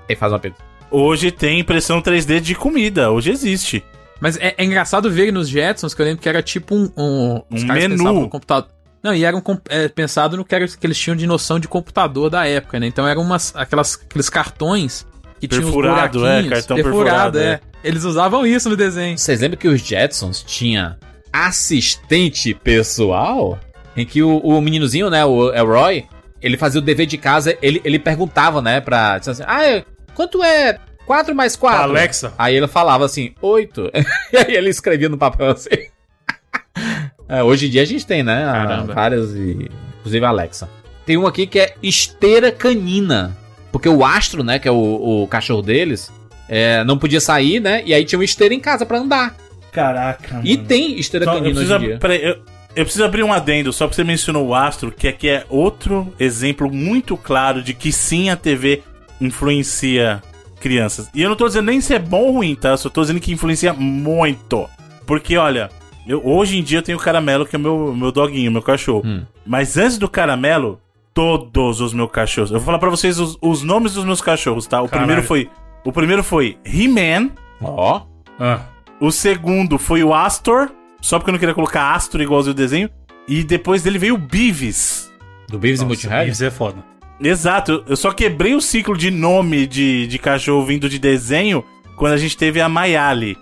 Aí 0.08 0.16
faz 0.16 0.32
uma 0.32 0.40
pizza. 0.40 0.58
Hoje 0.90 1.32
tem 1.32 1.60
impressão 1.60 2.02
3D 2.02 2.40
de 2.40 2.56
comida, 2.56 3.12
hoje 3.12 3.32
existe. 3.32 3.84
Mas 4.22 4.38
é, 4.38 4.56
é 4.58 4.64
engraçado 4.64 5.12
ver 5.12 5.34
nos 5.34 5.50
Jetsons 5.50 5.94
que 5.94 6.02
eu 6.02 6.06
lembro 6.06 6.22
que 6.22 6.30
era 6.30 6.42
tipo 6.42 6.74
um. 6.74 6.90
Um, 6.96 7.42
os 7.52 7.64
Um 7.64 7.68
caras 7.68 7.84
menu. 7.84 7.98
pensavam 7.98 8.22
no 8.22 8.30
computador. 8.30 8.70
Não, 9.04 9.14
e 9.14 9.24
era 9.26 9.36
um, 9.36 9.42
é, 9.70 9.88
pensado 9.90 10.38
no 10.38 10.46
que, 10.46 10.56
era, 10.56 10.66
que 10.68 10.88
eles 10.88 10.98
tinham 10.98 11.16
de 11.16 11.28
noção 11.28 11.60
de 11.60 11.68
computador 11.68 12.30
da 12.30 12.48
época, 12.48 12.80
né? 12.80 12.88
Então 12.88 13.06
eram 13.08 13.22
umas, 13.22 13.54
aquelas, 13.56 14.00
aqueles 14.04 14.30
cartões 14.30 15.06
que 15.40 15.48
Perfurado, 15.48 16.20
é, 16.20 16.22
buraquinhos. 16.22 16.54
cartão 16.54 16.78
perfurado, 16.78 17.40
é. 17.40 17.44
é. 17.44 17.60
Eles 17.84 18.04
usavam 18.04 18.46
isso 18.46 18.70
no 18.70 18.76
desenho. 18.76 19.18
Vocês 19.18 19.42
lembram 19.42 19.60
que 19.60 19.68
os 19.68 19.82
Jetsons 19.82 20.42
tinha 20.44 20.98
assistente 21.32 22.54
pessoal? 22.54 23.60
Em 23.96 24.06
que 24.06 24.24
o, 24.24 24.38
o 24.40 24.60
meninozinho, 24.60 25.10
né, 25.10 25.24
o 25.24 25.54
Elroy, 25.54 26.06
ele 26.42 26.58
fazia 26.58 26.82
o 26.82 26.84
dever 26.84 27.06
de 27.06 27.18
casa, 27.18 27.58
ele, 27.62 27.82
ele 27.86 28.00
perguntava, 28.00 28.62
né, 28.62 28.82
pra... 28.82 29.16
Assim, 29.16 29.44
ah, 29.46 29.84
quanto 30.14 30.44
é 30.44 30.80
4 31.06 31.36
mais 31.36 31.56
4? 31.56 31.84
Alexa. 31.84 32.34
Aí 32.38 32.56
ele 32.56 32.68
falava 32.68 33.06
assim, 33.06 33.34
8. 33.42 33.92
e 34.34 34.38
aí 34.38 34.56
ele 34.56 34.70
escrevia 34.70 35.10
no 35.10 35.18
papel 35.18 35.52
assim. 35.52 35.70
É, 37.28 37.42
hoje 37.42 37.66
em 37.66 37.70
dia 37.72 37.82
a 37.82 37.86
gente 37.86 38.06
tem, 38.06 38.22
né, 38.22 38.46
Caramba. 38.46 38.94
várias, 38.94 39.32
e, 39.32 39.68
inclusive 39.98 40.24
a 40.24 40.30
Alexa. 40.30 40.70
Tem 41.08 41.18
um 41.18 41.26
aqui 41.26 41.48
que 41.48 41.60
é 41.60 41.76
esteira 41.82 42.52
canina. 42.52 43.36
Porque 43.76 43.90
o 43.90 44.06
Astro, 44.06 44.42
né, 44.42 44.58
que 44.58 44.70
é 44.70 44.72
o, 44.72 45.24
o 45.24 45.28
cachorro 45.28 45.62
deles, 45.62 46.10
é, 46.48 46.82
não 46.86 46.98
podia 46.98 47.20
sair, 47.20 47.60
né, 47.60 47.84
e 47.86 47.94
aí 47.94 48.06
tinha 48.06 48.18
uma 48.18 48.24
esteira 48.24 48.54
em 48.54 48.60
casa 48.62 48.86
pra 48.86 49.00
andar. 49.00 49.36
Caraca, 49.70 50.40
E 50.46 50.56
tem 50.56 50.98
esteira 50.98 51.26
eu, 51.26 51.34
canina 51.34 51.48
hoje 51.48 51.56
preciso, 51.56 51.76
em 51.76 51.80
dia. 51.80 51.98
peraí, 51.98 52.24
eu, 52.24 52.38
eu 52.74 52.86
preciso 52.86 53.04
abrir 53.04 53.22
um 53.22 53.34
adendo, 53.34 53.74
só 53.74 53.86
porque 53.86 53.98
você 53.98 54.06
mencionou 54.06 54.48
o 54.48 54.56
Astro, 54.56 54.94
que 54.94 55.10
aqui 55.10 55.28
é 55.28 55.46
outro 55.50 56.08
exemplo 56.18 56.72
muito 56.72 57.18
claro 57.18 57.62
de 57.62 57.74
que 57.74 57.92
sim 57.92 58.30
a 58.30 58.38
TV 58.38 58.82
influencia 59.20 60.24
crianças. 60.62 61.10
E 61.14 61.22
eu 61.22 61.28
não 61.28 61.36
tô 61.36 61.46
dizendo 61.46 61.66
nem 61.66 61.82
se 61.82 61.94
é 61.94 62.00
bom 62.00 62.22
ou 62.22 62.32
ruim, 62.32 62.56
tá? 62.56 62.70
Eu 62.70 62.78
só 62.78 62.90
tô 62.90 63.02
dizendo 63.02 63.20
que 63.20 63.34
influencia 63.34 63.74
muito. 63.74 64.70
Porque, 65.06 65.36
olha, 65.36 65.70
eu, 66.08 66.26
hoje 66.26 66.58
em 66.58 66.64
dia 66.64 66.78
eu 66.78 66.82
tenho 66.82 66.98
o 66.98 67.02
Caramelo, 67.02 67.46
que 67.46 67.58
é 67.58 67.60
meu, 67.60 67.94
meu 67.94 68.10
doguinho, 68.10 68.54
meu 68.54 68.62
cachorro. 68.62 69.04
Hum. 69.06 69.24
Mas 69.46 69.78
antes 69.78 69.98
do 69.98 70.08
Caramelo, 70.08 70.80
todos 71.16 71.80
os 71.80 71.94
meus 71.94 72.12
cachorros. 72.12 72.52
Eu 72.52 72.58
vou 72.58 72.66
falar 72.66 72.78
pra 72.78 72.90
vocês 72.90 73.18
os, 73.18 73.38
os 73.42 73.64
nomes 73.64 73.94
dos 73.94 74.04
meus 74.04 74.22
cachorros, 74.22 74.68
tá? 74.68 74.82
O 74.82 74.90
Caralho. 74.90 75.08
primeiro 75.08 75.28
foi. 75.28 75.50
O 75.84 75.92
primeiro 75.92 76.24
foi 76.24 76.58
He-Man. 76.66 77.32
Ó. 77.62 78.02
Ah. 78.38 78.60
O 79.00 79.12
segundo 79.12 79.78
foi 79.78 80.04
o 80.04 80.14
Astor, 80.14 80.70
só 81.02 81.18
porque 81.18 81.30
eu 81.30 81.32
não 81.32 81.40
queria 81.40 81.56
colocar 81.56 81.94
Astor 81.94 82.22
igualzinho 82.22 82.52
o 82.52 82.56
desenho. 82.56 82.90
E 83.28 83.44
depois 83.44 83.82
dele 83.82 83.98
veio 83.98 84.16
o 84.16 84.18
Beavis. 84.18 85.12
Do 85.48 85.58
Beavis 85.58 85.80
e 85.80 85.84
Nossa, 85.84 85.88
Multihead? 85.88 86.26
Beavis 86.26 86.42
é 86.42 86.52
foda. 86.52 86.84
Exato, 87.20 87.84
eu 87.88 87.96
só 87.96 88.12
quebrei 88.12 88.54
o 88.54 88.62
ciclo 88.62 88.98
de 88.98 89.10
nome 89.10 89.66
de, 89.66 90.06
de 90.06 90.20
cachorro 90.20 90.66
vindo 90.66 90.90
de 90.90 91.00
desenho 91.00 91.64
quando 91.96 92.12
a 92.12 92.18
gente 92.18 92.36
teve 92.36 92.60
a 92.60 92.68
Mayali. 92.68 93.38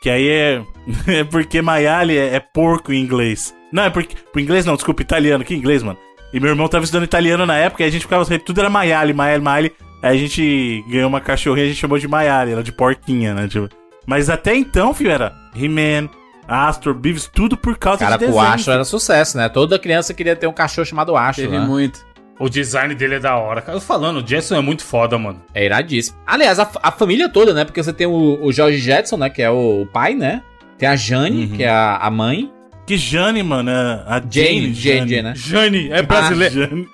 que 0.00 0.08
aí 0.08 0.26
é, 0.26 0.62
é 1.20 1.24
porque 1.24 1.60
Mayali 1.60 2.16
é, 2.16 2.36
é 2.36 2.40
porco 2.40 2.94
em 2.94 3.02
inglês. 3.02 3.54
Não, 3.70 3.82
é 3.82 3.90
porque. 3.90 4.16
Por 4.32 4.40
inglês 4.40 4.64
não, 4.64 4.74
desculpa, 4.74 5.02
italiano. 5.02 5.44
Que 5.44 5.54
inglês, 5.54 5.82
mano? 5.82 5.98
E 6.34 6.40
meu 6.40 6.50
irmão 6.50 6.66
tava 6.66 6.82
estudando 6.84 7.04
italiano 7.04 7.46
na 7.46 7.56
época 7.56 7.84
e 7.84 7.86
a 7.86 7.90
gente 7.90 8.02
ficava. 8.02 8.24
Tudo 8.40 8.58
era 8.60 8.68
Mayali, 8.68 9.12
Mayali, 9.14 9.42
Mayali. 9.42 9.72
Aí 10.02 10.16
a 10.16 10.18
gente 10.20 10.84
ganhou 10.88 11.08
uma 11.08 11.20
cachorrinha 11.20 11.64
e 11.64 11.68
a 11.68 11.70
gente 11.72 11.80
chamou 11.80 11.96
de 11.96 12.08
Mayali, 12.08 12.52
ela 12.52 12.62
de 12.62 12.72
porquinha, 12.72 13.32
né? 13.32 13.46
Tipo. 13.46 13.68
Mas 14.04 14.28
até 14.28 14.54
então, 14.54 14.92
filho, 14.92 15.12
era 15.12 15.32
He-Man, 15.56 16.10
Astor, 16.46 16.92
Beavis, 16.92 17.30
tudo 17.32 17.56
por 17.56 17.78
causa 17.78 18.00
Cara, 18.00 18.16
de 18.18 18.24
o 18.24 18.26
desenho. 18.26 18.44
Astro 18.44 18.72
era 18.72 18.84
sucesso, 18.84 19.38
né? 19.38 19.48
Toda 19.48 19.78
criança 19.78 20.12
queria 20.12 20.34
ter 20.36 20.46
um 20.48 20.52
cachorro 20.52 20.84
chamado 20.84 21.16
Astro, 21.16 21.44
Teve 21.44 21.58
né? 21.58 21.64
muito. 21.64 22.04
O 22.38 22.48
design 22.48 22.92
dele 22.96 23.14
é 23.14 23.20
da 23.20 23.36
hora. 23.36 23.62
Cara, 23.62 23.78
eu 23.78 23.80
falando, 23.80 24.16
o 24.22 24.26
Jetson 24.26 24.56
é 24.56 24.60
muito 24.60 24.82
foda, 24.84 25.16
mano. 25.16 25.40
É 25.54 25.64
iradíssimo. 25.64 26.18
Aliás, 26.26 26.58
a, 26.58 26.68
a 26.82 26.90
família 26.90 27.28
toda, 27.28 27.54
né? 27.54 27.64
Porque 27.64 27.80
você 27.80 27.92
tem 27.92 28.08
o, 28.08 28.44
o 28.44 28.52
George 28.52 28.78
Jetson, 28.78 29.16
né? 29.18 29.30
Que 29.30 29.40
é 29.40 29.48
o, 29.50 29.82
o 29.82 29.86
pai, 29.86 30.14
né? 30.14 30.42
Tem 30.76 30.88
a 30.88 30.96
Jane, 30.96 31.44
Uhum. 31.46 31.56
que 31.56 31.62
é 31.62 31.70
a, 31.70 31.96
a 31.96 32.10
mãe. 32.10 32.50
Que 32.86 32.96
Jane, 32.96 33.42
mano, 33.42 33.70
é 33.70 34.02
a 34.06 34.20
Jane, 34.28 34.72
Jane, 34.72 34.74
Jane, 34.74 35.08
Jane, 35.08 35.22
né? 35.22 35.32
Jane, 35.34 35.88
é 35.90 35.98
Ah, 36.00 36.02
brasileiro. 36.02 36.54
Jane. 36.54 36.88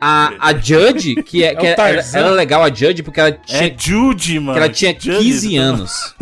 A, 0.00 0.32
a 0.48 0.54
Judge, 0.54 1.16
que, 1.22 1.42
é, 1.44 1.48
É 1.52 1.54
que 1.56 1.66
é- 1.66 1.70
era, 1.78 2.04
era 2.14 2.30
legal 2.30 2.62
a 2.62 2.68
Judge 2.72 3.02
porque 3.02 3.20
ela 3.20 3.32
tinha, 3.32 3.66
É 3.66 3.74
Judy, 3.76 4.38
mano. 4.40 4.52
que 4.54 4.58
ela 4.64 4.68
tinha 4.72 4.92
Judy, 4.98 5.18
15 5.18 5.54
tá- 5.56 5.62
anos. 5.62 6.14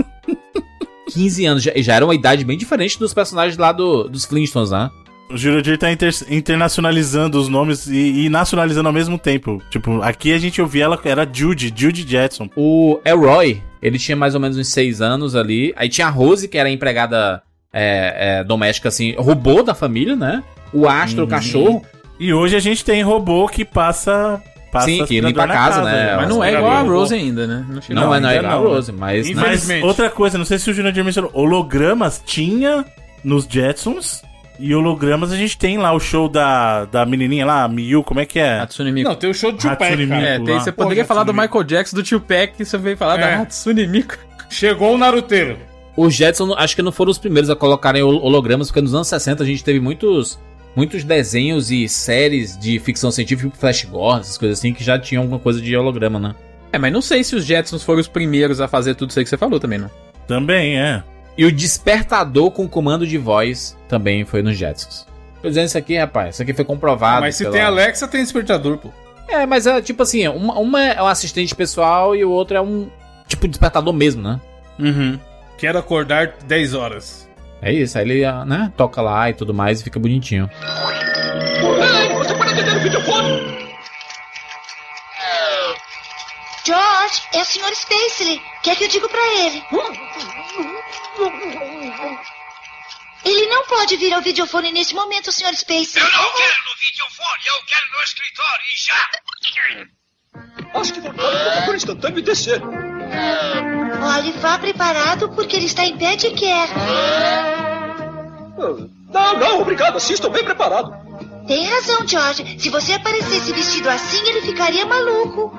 15 1.13 1.45
anos. 1.47 1.63
Já, 1.63 1.73
já 1.77 1.95
era 1.95 2.05
uma 2.05 2.15
idade 2.15 2.45
bem 2.45 2.57
diferente 2.57 2.99
dos 2.99 3.13
personagens 3.13 3.57
lá 3.59 3.73
do, 3.73 4.05
dos 4.09 4.25
Flintstones, 4.25 4.71
né? 4.71 4.91
O 5.31 5.37
Jurandir 5.37 5.79
tá 5.79 5.91
inter- 5.93 6.13
internacionalizando 6.29 7.39
os 7.39 7.49
nomes 7.49 7.87
e, 7.87 8.25
e 8.25 8.29
nacionalizando 8.29 8.89
ao 8.89 8.93
mesmo 8.93 9.17
tempo. 9.17 9.63
Tipo, 9.71 10.03
aqui 10.03 10.33
a 10.33 10.39
gente 10.39 10.61
ouvia 10.61 10.85
ela, 10.85 10.99
era 11.05 11.29
Judy, 11.31 11.73
Judy 11.75 12.07
Jetson. 12.09 12.51
O 12.57 12.99
Elroy, 13.05 13.63
ele 13.81 13.97
tinha 13.99 14.17
mais 14.17 14.35
ou 14.35 14.41
menos 14.41 14.57
uns 14.59 14.69
6 14.69 15.01
anos 15.01 15.37
ali. 15.37 15.73
Aí 15.77 15.89
tinha 15.89 16.07
a 16.09 16.11
Rose, 16.11 16.49
que 16.49 16.59
era 16.59 16.69
a 16.69 16.73
empregada 16.73 17.43
é, 17.73 18.39
é, 18.41 18.45
doméstica, 18.45 18.89
assim, 18.89 19.15
robô 19.17 19.63
da 19.63 19.75
família, 19.75 20.17
né? 20.17 20.43
O 20.73 20.89
Astro, 20.89 21.21
o 21.21 21.25
Uhum. 21.25 21.31
cachorro. 21.31 21.87
E 22.19 22.33
hoje 22.35 22.55
a 22.57 22.61
gente 22.61 22.85
tem 22.85 23.03
robô 23.03 23.47
que 23.49 23.65
passa. 23.65 24.43
passa 24.71 24.87
Sim, 24.87 25.05
que 25.05 25.21
limpa 25.21 25.43
a 25.45 25.47
na 25.47 25.55
casa, 25.55 25.83
né? 25.83 26.17
Mas 26.17 26.29
não 26.29 26.45
é 26.45 26.53
igual 26.53 26.71
a. 26.73 26.81
Rose 26.83 27.15
ainda, 27.15 27.47
né? 27.47 27.65
Não, 27.89 28.09
mas 28.09 28.23
não 28.23 28.29
é 28.29 28.37
igual 28.37 28.53
a 28.53 28.69
Rose, 28.69 28.93
mas... 28.93 29.29
Infelizmente. 29.29 29.81
Mas 29.81 29.89
outra 29.89 30.11
coisa, 30.11 30.37
não 30.39 30.45
sei 30.45 30.59
se 30.59 30.71
o 30.71 30.75
Jurandir 30.75 31.05
mencionou, 31.05 31.31
hologramas 31.35 32.23
tinha 32.25 32.85
nos 33.25 33.47
Jetsons. 33.49 34.23
E 34.63 34.75
hologramas 34.75 35.33
a 35.33 35.37
gente 35.37 35.57
tem 35.57 35.79
lá 35.79 35.91
o 35.95 35.99
show 35.99 36.29
da, 36.29 36.85
da 36.85 37.07
menininha 37.07 37.47
lá, 37.47 37.65
a 37.65 37.69
Miyu, 37.69 38.05
como 38.05 38.21
é 38.21 38.27
que 38.27 38.39
é? 38.39 38.61
Hatsune 38.61 38.93
Miku. 38.93 39.09
Não, 39.09 39.17
tem 39.17 39.31
o 39.31 39.33
show 39.35 39.51
do 39.51 39.57
Tupac, 39.57 39.83
Hatsune 39.83 40.07
cara. 40.07 40.23
É, 40.23 40.39
tem, 40.39 40.61
você 40.61 40.71
Pô, 40.71 40.83
poderia 40.83 41.03
já 41.03 41.09
falar 41.09 41.25
do 41.25 41.33
Michael 41.33 41.65
Jackson, 41.65 41.97
do 41.97 42.03
Tupac, 42.03 42.53
e 42.61 42.65
você 42.67 42.77
veio 42.77 42.95
falar 42.95 43.19
É. 43.19 43.21
da 43.37 43.43
Hatsune 43.43 43.87
Miku. 43.87 44.19
Chegou 44.51 44.95
o 44.95 44.99
Naruteiro. 44.99 45.57
Os 45.97 46.15
Jetson 46.15 46.55
acho 46.55 46.75
que 46.77 46.83
não 46.83 46.93
foram 46.93 47.11
os 47.11 47.19
primeiros 47.19 47.51
a 47.51 47.57
colocarem 47.57 48.03
hol- 48.03 48.23
hologramas, 48.23 48.69
porque 48.69 48.81
nos 48.81 48.95
anos 48.95 49.09
60 49.09 49.43
a 49.43 49.47
gente 49.47 49.63
teve 49.65 49.81
muitos, 49.81 50.39
muitos 50.75 51.03
desenhos 51.05 51.71
e 51.71 51.89
séries 51.89 52.57
de 52.59 52.79
ficção 52.79 53.11
científica, 53.11 53.51
Flash 53.59 53.85
Gordon, 53.85 54.21
essas 54.21 54.39
coisas 54.39 54.59
assim, 54.59 54.73
que 54.73 54.83
já 54.85 54.99
tinham 54.99 55.23
alguma 55.23 55.39
coisa 55.41 55.61
de 55.61 55.77
holograma, 55.77 56.19
né? 56.19 56.35
É, 56.73 56.79
mas 56.79 56.93
não 56.93 57.03
sei 57.03 57.25
se 57.25 57.35
os 57.35 57.45
Jetsons 57.45 57.83
foram 57.83 58.01
os 58.01 58.07
primeiros 58.09 58.61
a 58.61 58.69
fazer 58.69 58.95
tudo 58.95 59.11
isso 59.11 59.19
aí 59.19 59.25
que 59.25 59.29
você 59.31 59.37
falou 59.37 59.59
também, 59.59 59.79
não. 59.79 59.91
Também, 60.27 60.79
é. 60.79 61.03
E 61.37 61.45
o 61.45 61.51
despertador 61.51 62.51
com 62.53 62.69
comando 62.69 63.07
de 63.07 63.19
voz 63.19 63.77
também 63.89 64.25
foi 64.25 64.43
nos 64.43 64.57
Jetsons. 64.57 65.07
Tô 65.43 65.49
dizendo 65.49 65.67
isso 65.67 65.79
aqui, 65.79 65.97
rapaz, 65.97 66.35
isso 66.37 66.43
aqui 66.43 66.53
foi 66.55 66.65
comprovado. 66.65 67.23
Mas 67.23 67.35
se 67.35 67.43
pela- 67.45 67.55
tem 67.57 67.63
Alexa, 67.65 68.07
tem 68.07 68.23
despertador, 68.23 68.77
pô. 68.79 68.91
É, 69.29 69.45
mas 69.47 69.67
é 69.67 69.81
tipo 69.81 70.03
assim, 70.03 70.27
uma, 70.29 70.59
uma 70.59 70.83
é 70.85 71.03
um 71.03 71.07
assistente 71.07 71.55
pessoal 71.55 72.15
e 72.15 72.25
o 72.25 72.31
outro 72.31 72.57
é 72.57 72.61
um 72.61 72.89
tipo 73.27 73.49
despertador 73.49 73.93
mesmo, 73.93 74.23
né? 74.23 74.41
Uhum. 74.79 75.19
Quero 75.61 75.79
acordar 75.79 76.29
10 76.45 76.73
horas. 76.73 77.29
É 77.61 77.71
isso, 77.71 77.99
aí 77.99 78.05
ele, 78.05 78.25
ah, 78.25 78.47
né, 78.47 78.73
toca 78.79 79.03
lá 79.03 79.29
e 79.29 79.35
tudo 79.35 79.53
mais 79.53 79.81
e 79.81 79.85
fica 79.85 80.01
bonitinho. 80.01 80.49
Ei, 80.55 82.09
você 82.15 82.35
pode 82.35 82.53
atender 82.55 82.77
o 82.77 82.81
videofone? 82.81 83.71
George, 86.65 87.23
é 87.35 87.43
o 87.43 87.45
Sr. 87.45 87.75
Spacely. 87.75 88.41
Quer 88.63 88.77
que 88.77 88.85
eu 88.85 88.89
diga 88.89 89.07
pra 89.07 89.21
ele? 89.35 89.63
Ele 93.23 93.47
não 93.49 93.67
pode 93.67 93.99
vir 93.99 94.15
ao 94.15 94.23
videofone 94.23 94.73
neste 94.73 94.95
momento, 94.95 95.31
Sr. 95.31 95.55
Spacely. 95.55 96.03
Eu 96.03 96.11
não 96.11 96.33
quero 96.33 96.57
no 96.65 96.75
videofone, 96.81 97.47
eu 97.47 97.63
quero 97.67 97.91
no 97.93 98.03
escritório 98.03 98.65
e 98.65 98.83
já! 98.83 100.00
Acho 100.75 100.95
que 100.95 101.01
vou 101.01 101.13
dar 101.13 101.25
um 101.25 101.45
tocador 101.45 101.75
instantâneo 101.75 102.19
e 102.19 102.23
descer. 102.23 102.63
Olhe, 104.03 104.33
vá 104.33 104.59
preparado 104.59 105.29
porque 105.31 105.57
ele 105.57 105.67
está 105.67 105.85
em 105.85 105.99
pé 105.99 106.17
de 106.17 106.31
guerra. 106.31 106.75
Não, 108.57 109.39
não, 109.39 109.61
obrigado, 109.61 109.97
assim 109.97 110.15
estou 110.15 110.31
bem 110.31 110.45
preparado. 110.45 110.95
Tem 111.47 111.67
razão, 111.67 112.07
George. 112.07 112.59
Se 112.59 112.69
você 112.71 112.95
aparecesse 112.95 113.53
vestido 113.53 113.89
assim, 113.89 114.27
ele 114.29 114.43
ficaria 114.43 114.87
maluco. 114.87 115.53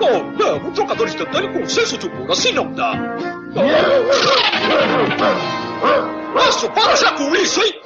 Oh, 0.00 0.38
não, 0.38 0.68
um 0.68 0.72
trocador 0.72 1.08
instantâneo 1.08 1.52
com 1.52 1.68
senso 1.68 1.98
de 1.98 2.06
humor, 2.06 2.30
assim 2.30 2.52
não 2.52 2.72
dá. 2.72 2.92
Astro, 6.48 6.70
para 6.72 6.94
já 6.94 7.12
com 7.12 7.34
isso, 7.34 7.60
hein? 7.60 7.80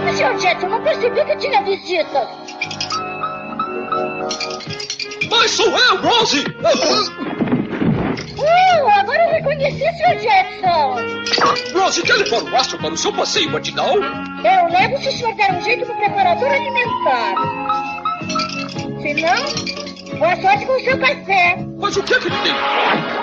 Desculpe, 0.00 0.16
Sr. 0.16 0.38
Jetson, 0.38 0.68
não 0.68 0.82
percebi 0.82 1.24
que 1.24 1.36
tinha 1.36 1.62
visita. 1.62 2.28
Mas 5.30 5.50
sou 5.50 5.66
eu, 5.66 6.00
Rose! 6.00 6.44
Uh, 8.38 8.88
agora 8.98 9.22
eu 9.24 9.30
reconheci, 9.30 9.78
Sr. 9.78 10.18
Jetson. 10.18 11.78
Rose, 11.78 12.02
quer 12.02 12.14
levar 12.14 12.42
o 12.42 12.56
Astro 12.56 12.78
para 12.78 12.94
o 12.94 12.96
seu 12.96 13.12
passeio 13.12 13.50
matinal? 13.50 13.94
Eu 13.96 14.68
levo 14.70 15.02
se 15.02 15.08
o 15.08 15.12
senhor 15.12 15.34
der 15.34 15.52
um 15.52 15.62
jeito 15.62 15.86
no 15.86 15.94
preparador 15.94 16.48
alimentar. 16.48 17.34
Se 19.02 19.14
não, 19.14 20.18
boa 20.18 20.36
sorte 20.40 20.66
com 20.66 20.72
o 20.72 20.80
seu 20.80 20.98
café. 20.98 21.56
Mas 21.78 21.96
o 21.96 22.02
que 22.02 22.14
é 22.14 22.18
que 22.20 22.26
ele 22.28 22.36
tem? 22.38 23.19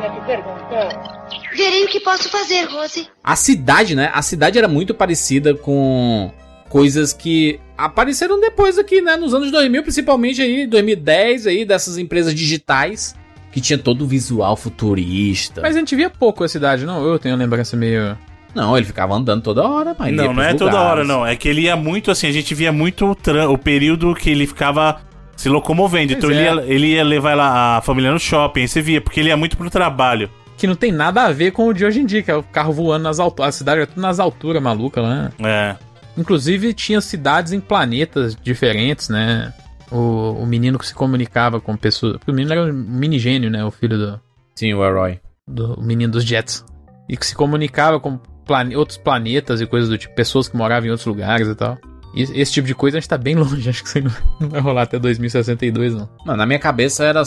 Tenha 0.00 0.10
te 0.10 0.26
perguntar. 0.26 1.28
Verei 1.56 1.84
o 1.84 1.88
que 1.88 2.00
posso 2.00 2.28
fazer, 2.30 2.64
Rose. 2.64 3.06
A 3.22 3.36
cidade, 3.36 3.94
né? 3.94 4.10
A 4.14 4.22
cidade 4.22 4.58
era 4.58 4.68
muito 4.68 4.94
parecida 4.94 5.54
com 5.54 6.30
coisas 6.68 7.12
que 7.12 7.60
apareceram 7.76 8.40
depois 8.40 8.78
aqui, 8.78 9.00
né? 9.02 9.16
Nos 9.16 9.34
anos 9.34 9.50
2000, 9.50 9.82
principalmente 9.82 10.40
aí, 10.40 10.66
2010 10.66 11.46
aí, 11.46 11.64
dessas 11.64 11.98
empresas 11.98 12.34
digitais, 12.34 13.14
que 13.52 13.60
tinha 13.60 13.78
todo 13.78 14.02
o 14.04 14.06
visual 14.06 14.56
futurista. 14.56 15.60
Mas 15.60 15.76
a 15.76 15.78
gente 15.78 15.94
via 15.94 16.08
pouco 16.08 16.42
a 16.44 16.48
cidade, 16.48 16.86
não? 16.86 17.04
Eu 17.06 17.18
tenho 17.18 17.34
uma 17.34 17.42
lembrança 17.42 17.76
meio. 17.76 18.16
Não, 18.54 18.76
ele 18.76 18.84
ficava 18.86 19.14
andando 19.14 19.42
toda 19.42 19.66
hora, 19.66 19.96
mas 19.98 20.14
Não, 20.14 20.32
não 20.34 20.42
é 20.42 20.52
toda 20.52 20.72
lugares. 20.72 20.90
hora, 20.90 21.04
não. 21.04 21.26
É 21.26 21.34
que 21.36 21.48
ele 21.48 21.62
ia 21.62 21.76
muito 21.76 22.10
assim, 22.10 22.26
a 22.26 22.32
gente 22.32 22.54
via 22.54 22.70
muito 22.70 23.06
o, 23.06 23.14
tran- 23.14 23.48
o 23.48 23.56
período 23.56 24.14
que 24.14 24.28
ele 24.28 24.46
ficava 24.46 25.00
se 25.42 25.48
locomovendo. 25.48 26.12
então 26.12 26.28
Pois 26.30 26.36
ele, 26.38 26.46
é. 26.48 26.54
ia, 26.54 26.62
ele 26.74 26.86
ia 26.94 27.04
levar 27.04 27.36
lá 27.36 27.76
a 27.78 27.80
família 27.82 28.10
no 28.12 28.18
shopping, 28.18 28.66
você 28.66 28.80
via, 28.80 29.00
porque 29.00 29.20
ele 29.20 29.28
ia 29.28 29.36
muito 29.36 29.56
pro 29.56 29.68
trabalho. 29.70 30.30
Que 30.56 30.66
não 30.66 30.74
tem 30.76 30.92
nada 30.92 31.22
a 31.24 31.32
ver 31.32 31.50
com 31.50 31.66
o 31.66 31.72
de 31.74 31.84
hoje 31.84 32.00
em 32.00 32.06
dia, 32.06 32.22
que 32.22 32.30
é 32.30 32.36
o 32.36 32.42
carro 32.42 32.72
voando 32.72 33.02
nas 33.04 33.18
alturas. 33.18 33.54
A 33.54 33.58
cidade 33.58 33.80
é 33.80 33.86
tudo 33.86 34.00
nas 34.00 34.20
alturas, 34.20 34.62
maluca 34.62 35.00
lá. 35.00 35.32
É. 35.40 35.76
Inclusive, 36.16 36.72
tinha 36.74 37.00
cidades 37.00 37.52
em 37.52 37.58
planetas 37.60 38.36
diferentes, 38.36 39.08
né? 39.08 39.52
O, 39.90 40.36
o 40.42 40.46
menino 40.46 40.78
que 40.78 40.86
se 40.86 40.94
comunicava 40.94 41.60
com 41.60 41.76
pessoas. 41.76 42.12
porque 42.18 42.30
O 42.30 42.34
menino 42.34 42.52
era 42.52 42.64
um 42.64 42.72
mini 42.72 43.18
gênio, 43.18 43.50
né? 43.50 43.64
O 43.64 43.70
filho 43.70 43.98
do, 43.98 44.20
Sim, 44.54 44.72
o 44.74 44.84
herói. 44.84 45.18
do 45.48 45.74
o 45.74 45.82
menino 45.82 46.12
dos 46.12 46.24
Jets. 46.24 46.64
E 47.08 47.16
que 47.16 47.26
se 47.26 47.34
comunicava 47.34 47.98
com 47.98 48.18
plane- 48.46 48.76
outros 48.76 48.96
planetas 48.98 49.60
e 49.60 49.66
coisas 49.66 49.88
do 49.88 49.98
tipo, 49.98 50.14
pessoas 50.14 50.48
que 50.48 50.56
moravam 50.56 50.86
em 50.86 50.90
outros 50.90 51.06
lugares 51.06 51.48
e 51.48 51.54
tal. 51.54 51.76
E 52.14 52.22
esse 52.22 52.52
tipo 52.52 52.66
de 52.66 52.74
coisa 52.74 52.98
a 52.98 53.00
gente 53.00 53.08
tá 53.08 53.18
bem 53.18 53.34
longe, 53.36 53.68
acho 53.68 53.82
que 53.82 53.88
isso 53.88 53.98
aí 53.98 54.04
não, 54.04 54.12
não 54.40 54.48
vai 54.48 54.60
rolar 54.60 54.82
até 54.82 54.98
2062, 54.98 55.94
não. 55.94 56.08
Mano, 56.24 56.38
na 56.38 56.46
minha 56.46 56.58
cabeça 56.58 57.04
era. 57.04 57.22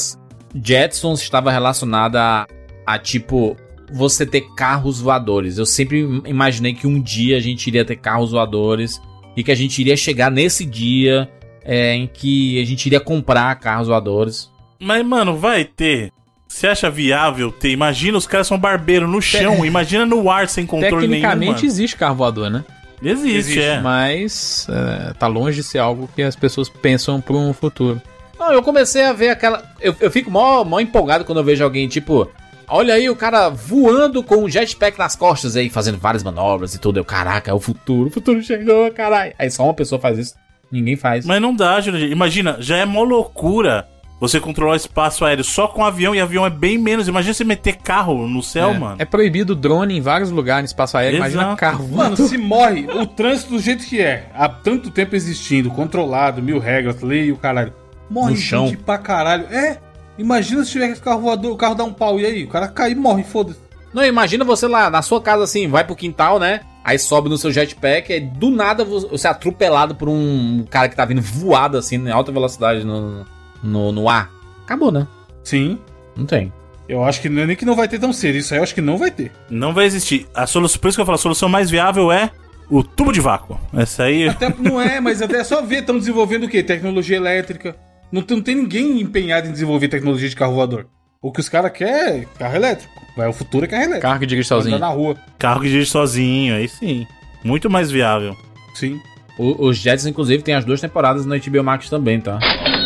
Jetsons 0.53 1.21
estava 1.21 1.51
relacionada 1.51 2.21
a, 2.21 2.47
a, 2.85 2.99
tipo. 2.99 3.57
Você 3.93 4.25
ter 4.25 4.41
carros 4.55 4.99
voadores. 4.99 5.59
Eu 5.59 5.65
sempre 5.65 5.99
imaginei 6.25 6.73
que 6.73 6.87
um 6.87 6.99
dia 6.99 7.37
a 7.37 7.39
gente 7.39 7.67
iria 7.67 7.85
ter 7.85 7.97
carros 7.97 8.31
voadores. 8.31 8.99
E 9.37 9.43
que 9.43 9.51
a 9.51 9.55
gente 9.55 9.79
iria 9.79 9.97
chegar 9.97 10.31
nesse 10.31 10.65
dia 10.65 11.29
é, 11.63 11.93
em 11.93 12.07
que 12.07 12.61
a 12.61 12.65
gente 12.65 12.85
iria 12.85 12.99
comprar 12.99 13.53
carros 13.55 13.87
voadores. 13.87 14.49
Mas, 14.79 15.05
mano, 15.05 15.37
vai 15.37 15.65
ter. 15.65 16.11
Você 16.47 16.67
acha 16.67 16.89
viável 16.89 17.51
ter? 17.51 17.71
Imagina, 17.71 18.17
os 18.17 18.25
caras 18.25 18.47
são 18.47 18.57
barbeiros 18.57 19.09
no 19.09 19.21
chão. 19.21 19.65
Imagina 19.65 20.05
no 20.05 20.29
ar 20.29 20.47
sem 20.47 20.65
controle 20.65 21.07
nenhum. 21.07 21.21
Tecnicamente 21.21 21.65
existe 21.65 21.97
carro 21.97 22.15
voador, 22.15 22.49
né? 22.49 22.63
Existe, 23.01 23.59
é. 23.59 23.79
Mas 23.79 24.67
é, 24.69 25.13
tá 25.13 25.27
longe 25.27 25.57
de 25.57 25.63
ser 25.63 25.79
algo 25.79 26.09
que 26.15 26.21
as 26.21 26.35
pessoas 26.35 26.69
pensam 26.69 27.21
para 27.21 27.35
um 27.35 27.53
futuro. 27.53 28.01
Não, 28.39 28.51
eu 28.51 28.61
comecei 28.61 29.03
a 29.03 29.13
ver 29.13 29.29
aquela. 29.29 29.63
Eu, 29.79 29.95
eu 29.99 30.11
fico 30.11 30.29
mó, 30.29 30.63
mó 30.63 30.79
empolgado 30.79 31.25
quando 31.25 31.39
eu 31.39 31.43
vejo 31.43 31.63
alguém, 31.63 31.87
tipo. 31.87 32.29
Olha 32.67 32.95
aí 32.95 33.07
o 33.09 33.15
cara 33.15 33.49
voando 33.49 34.23
com 34.23 34.37
um 34.37 34.49
jetpack 34.49 34.97
nas 34.97 35.15
costas 35.15 35.55
aí, 35.55 35.69
fazendo 35.69 35.99
várias 35.99 36.23
manobras 36.23 36.73
e 36.73 36.79
tudo. 36.79 36.97
Eu, 36.97 37.05
caraca, 37.05 37.51
é 37.51 37.53
o 37.53 37.59
futuro. 37.59 38.07
O 38.07 38.11
futuro 38.11 38.41
chegou, 38.41 38.91
caralho. 38.91 39.33
Aí 39.37 39.51
só 39.51 39.63
uma 39.63 39.73
pessoa 39.73 40.01
faz 40.01 40.17
isso. 40.17 40.33
Ninguém 40.71 40.95
faz. 40.95 41.25
Mas 41.25 41.39
não 41.39 41.55
dá, 41.55 41.79
Jurandir. 41.79 42.11
Imagina, 42.11 42.57
já 42.59 42.77
é 42.77 42.85
mó 42.85 43.03
loucura 43.03 43.87
você 44.19 44.39
controlar 44.39 44.73
o 44.73 44.77
espaço 44.77 45.25
aéreo 45.25 45.43
só 45.43 45.67
com 45.67 45.83
avião 45.83 46.15
e 46.15 46.19
avião 46.21 46.45
é 46.45 46.49
bem 46.49 46.77
menos. 46.77 47.07
Imagina 47.07 47.33
você 47.33 47.43
meter 47.43 47.75
carro 47.77 48.27
no 48.27 48.41
céu, 48.41 48.69
é, 48.69 48.77
mano. 48.77 48.95
é 48.99 49.05
proibido 49.05 49.53
drone 49.55 49.97
em 49.97 50.01
vários 50.01 50.31
lugares 50.31 50.61
no 50.63 50.65
espaço 50.67 50.97
aéreo. 50.97 51.17
Imagina 51.17 51.41
Exato. 51.43 51.57
carro 51.57 51.87
Mano, 51.89 52.15
se 52.15 52.37
morre 52.37 52.87
o 52.87 53.05
trânsito 53.05 53.51
do 53.51 53.59
jeito 53.59 53.85
que 53.85 54.01
é, 54.01 54.29
há 54.33 54.47
tanto 54.47 54.89
tempo 54.89 55.15
existindo, 55.15 55.69
controlado, 55.69 56.41
mil 56.41 56.59
regras, 56.59 57.01
lei 57.01 57.25
e 57.25 57.31
o 57.31 57.37
caralho. 57.37 57.73
Morre 58.09 58.31
No 58.31 58.37
chão. 58.37 58.67
gente 58.67 58.77
pra 58.77 58.97
caralho. 58.97 59.45
É, 59.51 59.79
imagina 60.17 60.63
se 60.63 60.71
tiver 60.71 60.89
esse 60.89 61.01
carro 61.01 61.21
voador, 61.21 61.51
o 61.51 61.57
carro 61.57 61.75
dá 61.75 61.83
um 61.83 61.93
pau 61.93 62.19
e 62.19 62.25
aí, 62.25 62.43
o 62.43 62.47
cara 62.49 62.67
cai 62.67 62.91
e 62.91 62.95
morre, 62.95 63.23
foda-se. 63.23 63.59
Não, 63.93 64.03
imagina 64.05 64.43
você 64.45 64.67
lá 64.67 64.89
na 64.89 65.01
sua 65.01 65.21
casa 65.21 65.43
assim, 65.43 65.67
vai 65.67 65.83
pro 65.83 65.95
quintal, 65.95 66.37
né? 66.39 66.61
Aí 66.83 66.99
sobe 66.99 67.29
no 67.29 67.37
seu 67.37 67.51
jetpack, 67.51 68.13
e 68.13 68.19
do 68.19 68.51
nada 68.51 68.83
vo- 68.85 69.07
você 69.09 69.27
é 69.27 69.31
atropelado 69.31 69.95
por 69.95 70.07
um 70.07 70.65
cara 70.69 70.87
que 70.87 70.95
tá 70.95 71.03
vindo 71.03 71.21
voado 71.21 71.77
assim, 71.77 71.95
em 71.95 72.11
alta 72.11 72.31
velocidade 72.31 72.83
no, 72.85 73.25
no, 73.65 73.91
no 73.91 74.07
ar. 74.09 74.31
Acabou, 74.63 74.91
né? 74.91 75.07
Sim. 75.43 75.77
Não 76.15 76.25
tem. 76.25 76.51
Eu 76.87 77.03
acho 77.03 77.19
que 77.21 77.29
não 77.29 77.41
é 77.41 77.45
nem 77.47 77.55
que 77.55 77.65
não 77.65 77.75
vai 77.75 77.87
ter 77.87 77.97
tão 77.99 78.13
cedo, 78.13 78.35
isso 78.37 78.53
aí 78.53 78.59
eu 78.59 78.63
acho 78.63 78.73
que 78.75 78.81
não 78.81 78.97
vai 78.97 79.09
ter. 79.11 79.31
Não 79.49 79.73
vai 79.73 79.85
existir. 79.85 80.27
A 80.33 80.45
solução, 80.45 80.79
por 80.79 80.87
isso 80.87 80.97
que 80.97 81.01
eu 81.01 81.05
falo, 81.05 81.15
a 81.15 81.19
solução 81.19 81.49
mais 81.49 81.69
viável 81.69 82.11
é 82.11 82.29
o 82.69 82.83
tubo 82.83 83.11
de 83.11 83.19
vácuo. 83.19 83.59
Essa 83.73 84.03
aí. 84.03 84.29
Até 84.29 84.53
não 84.59 84.79
é, 84.79 84.99
mas 84.99 85.21
até 85.21 85.37
é 85.37 85.43
só 85.43 85.61
ver, 85.63 85.79
estão 85.79 85.97
desenvolvendo 85.97 86.43
o 86.45 86.49
quê? 86.49 86.61
Tecnologia 86.61 87.17
elétrica. 87.17 87.75
Não 88.11 88.21
tem, 88.21 88.37
não 88.37 88.43
tem 88.43 88.55
ninguém 88.55 89.01
empenhado 89.01 89.47
em 89.47 89.51
desenvolver 89.51 89.87
tecnologia 89.87 90.29
de 90.29 90.35
carro 90.35 90.53
voador. 90.53 90.85
O 91.21 91.31
que 91.31 91.39
os 91.39 91.49
caras 91.49 91.71
querem 91.71 92.21
é 92.21 92.25
carro 92.37 92.55
elétrico. 92.55 92.93
Vai, 93.17 93.27
o 93.27 93.33
futuro 93.33 93.65
é 93.65 93.67
carro 93.67 93.81
elétrico. 93.81 94.01
Carro 94.03 94.19
que 94.19 94.25
dirige 94.27 94.47
sozinho. 94.47 94.75
andar 94.75 94.87
na 94.87 94.93
rua. 94.93 95.17
Carro 95.39 95.61
que 95.61 95.69
dirige 95.69 95.89
sozinho, 95.89 96.55
aí 96.55 96.67
sim. 96.67 97.07
Muito 97.43 97.67
mais 97.69 97.89
viável. 97.89 98.35
Sim. 98.75 98.99
O- 99.39 99.67
os 99.67 99.77
Jets, 99.77 100.05
inclusive, 100.05 100.43
tem 100.43 100.53
as 100.53 100.63
duas 100.63 100.79
temporadas 100.79 101.25
no 101.25 101.35
HBO 101.35 101.63
Max 101.63 101.89
também, 101.89 102.21
tá? 102.21 102.37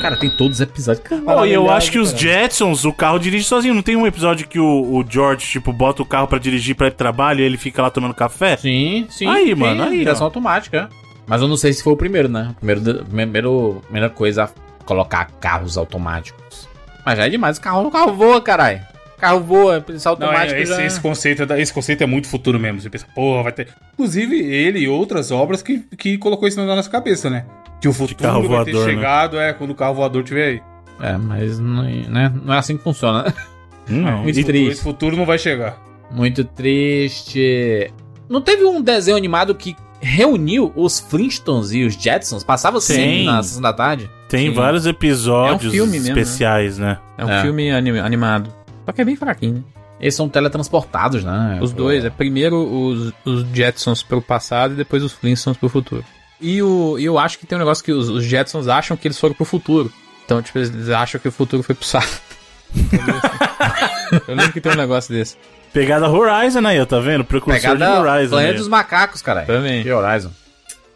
Cara, 0.01 0.17
tem 0.17 0.29
todos 0.29 0.57
os 0.57 0.61
episódios. 0.61 1.03
Pô, 1.07 1.45
e 1.45 1.53
eu 1.53 1.69
acho 1.69 1.91
que 1.91 1.99
os. 1.99 2.11
Jetsons, 2.11 2.85
o 2.85 2.93
carro 2.93 3.19
dirige 3.19 3.43
sozinho. 3.43 3.73
Não 3.73 3.81
tem 3.81 3.95
um 3.95 4.07
episódio 4.07 4.47
que 4.47 4.59
o, 4.59 4.65
o 4.65 5.05
George, 5.07 5.45
tipo, 5.45 5.71
bota 5.73 6.01
o 6.01 6.05
carro 6.05 6.27
pra 6.27 6.39
dirigir 6.39 6.75
pra 6.75 6.87
ir 6.87 6.91
pro 6.91 6.97
trabalho 6.97 7.41
e 7.41 7.43
ele 7.43 7.57
fica 7.57 7.81
lá 7.81 7.89
tomando 7.89 8.13
café? 8.13 8.57
Sim, 8.57 9.07
sim. 9.09 9.27
Aí, 9.27 9.45
tem 9.45 9.55
mano, 9.55 9.83
aí, 9.83 9.99
Direção 9.99 10.25
automática. 10.25 10.89
Mas 11.27 11.41
eu 11.41 11.47
não 11.47 11.57
sei 11.57 11.73
se 11.73 11.83
foi 11.83 11.93
o 11.93 11.97
primeiro, 11.97 12.27
né? 12.27 12.55
Primeiro, 12.59 13.05
primeiro, 13.05 13.81
primeira 13.83 14.09
coisa 14.09 14.45
a 14.45 14.49
colocar 14.83 15.25
carros 15.39 15.77
automáticos. 15.77 16.67
Mas 17.05 17.17
já 17.17 17.27
é 17.27 17.29
demais. 17.29 17.57
O 17.57 17.61
carro, 17.61 17.87
o 17.87 17.91
carro 17.91 18.13
voa, 18.13 18.41
caralho. 18.41 18.81
Carro 19.19 19.41
voa, 19.41 19.81
policial 19.81 20.17
Não, 20.17 20.27
automático 20.27 20.57
é, 20.57 20.61
esse, 20.63 20.71
já... 20.71 20.83
esse 20.83 20.99
conceito 20.99 21.53
é, 21.53 21.61
esse 21.61 21.73
conceito 21.73 22.01
é 22.01 22.07
muito 22.07 22.27
futuro 22.27 22.57
mesmo. 22.57 22.79
Você 22.79 22.89
pensa, 22.89 23.05
porra, 23.13 23.43
vai 23.43 23.51
ter. 23.51 23.67
Inclusive, 23.93 24.39
ele 24.39 24.79
e 24.79 24.87
outras 24.87 25.29
obras 25.29 25.61
que, 25.61 25.79
que 25.97 26.17
colocou 26.17 26.47
isso 26.47 26.59
na 26.59 26.75
nossa 26.75 26.89
cabeça, 26.89 27.29
né? 27.29 27.45
Que 27.81 27.87
o 27.87 27.93
futuro 27.93 28.17
carro 28.21 28.47
vai 28.47 28.65
ter 28.65 28.71
voador, 28.73 28.87
né? 28.87 28.93
chegado, 28.93 29.39
é, 29.39 29.53
quando 29.53 29.71
o 29.71 29.75
carro 29.75 29.95
voador 29.95 30.23
tiver 30.23 30.45
aí. 30.47 30.61
É, 31.01 31.17
mas 31.17 31.59
não, 31.59 31.83
né? 31.83 32.33
não 32.43 32.53
é 32.53 32.57
assim 32.57 32.75
que 32.77 32.83
funciona. 32.83 33.33
Não. 33.87 34.17
Muito 34.23 34.29
Esse 34.31 34.41
futuro, 34.41 34.57
triste. 34.57 34.71
esse 34.71 34.83
futuro 34.83 35.17
não 35.17 35.25
vai 35.25 35.37
chegar. 35.39 35.77
Muito 36.11 36.43
triste. 36.43 37.91
Não 38.29 38.41
teve 38.41 38.63
um 38.63 38.81
desenho 38.81 39.17
animado 39.17 39.55
que 39.55 39.75
reuniu 40.01 40.71
os 40.75 40.99
Flintstones 40.99 41.71
e 41.71 41.83
os 41.83 41.93
Jetsons? 41.95 42.43
Passava 42.43 42.79
sempre 42.79 43.03
Tem. 43.03 43.25
na 43.25 43.41
sessão 43.41 43.61
da 43.61 43.73
tarde? 43.73 44.09
Tem 44.27 44.47
Sim. 44.49 44.53
vários 44.53 44.85
episódios 44.85 45.65
É 45.65 45.67
um 45.67 45.71
filme 45.71 45.99
mesmo, 45.99 46.07
especiais, 46.19 46.77
né? 46.77 46.99
É 47.17 47.25
um 47.25 47.29
É. 47.31 47.41
filme 47.41 47.71
anim- 47.71 47.97
animado. 47.97 48.53
Só 48.85 48.91
que 48.91 49.01
é 49.01 49.05
bem 49.05 49.15
fraquinho, 49.15 49.55
né? 49.55 49.63
Eles 49.99 50.15
são 50.15 50.29
teletransportados, 50.29 51.23
né? 51.23 51.59
Os 51.61 51.73
dois, 51.73 52.05
é 52.05 52.09
primeiro 52.09 52.55
os, 52.57 53.11
os 53.25 53.45
Jetsons 53.53 54.01
pro 54.03 54.21
passado 54.21 54.73
e 54.73 54.77
depois 54.77 55.03
os 55.03 55.11
Flintstones 55.11 55.57
pro 55.57 55.67
futuro. 55.67 56.05
E 56.41 56.61
o, 56.61 56.97
e 56.97 57.05
eu 57.05 57.17
acho 57.19 57.37
que 57.37 57.45
tem 57.45 57.57
um 57.57 57.59
negócio 57.59 57.83
que 57.83 57.91
os, 57.91 58.09
os 58.09 58.23
Jetsons 58.23 58.67
acham 58.67 58.95
que 58.95 59.07
eles 59.07 59.19
foram 59.19 59.33
pro 59.35 59.45
futuro. 59.45 59.91
Então, 60.25 60.41
tipo, 60.41 60.57
eles 60.59 60.89
acham 60.89 61.19
que 61.19 61.27
o 61.27 61.31
futuro 61.31 61.63
foi 61.63 61.75
pro 61.75 61.83
passado. 61.85 62.07
eu 64.27 64.35
lembro 64.35 64.53
que 64.53 64.61
tem 64.61 64.71
um 64.71 64.75
negócio 64.75 65.13
desse. 65.13 65.35
Pegada 65.73 66.09
Horizon 66.09 66.65
aí, 66.65 66.79
ó, 66.79 66.85
tá 66.85 66.99
vendo? 66.99 67.23
Precursor 67.23 67.61
Pegada 67.61 67.85
de 67.85 67.91
Horizon. 68.09 68.29
Planeta 68.31 68.57
dos 68.57 68.67
Macacos, 68.67 69.21
caralho. 69.21 69.47
Também. 69.47 69.83
Que 69.83 69.91
Horizon. 69.91 70.31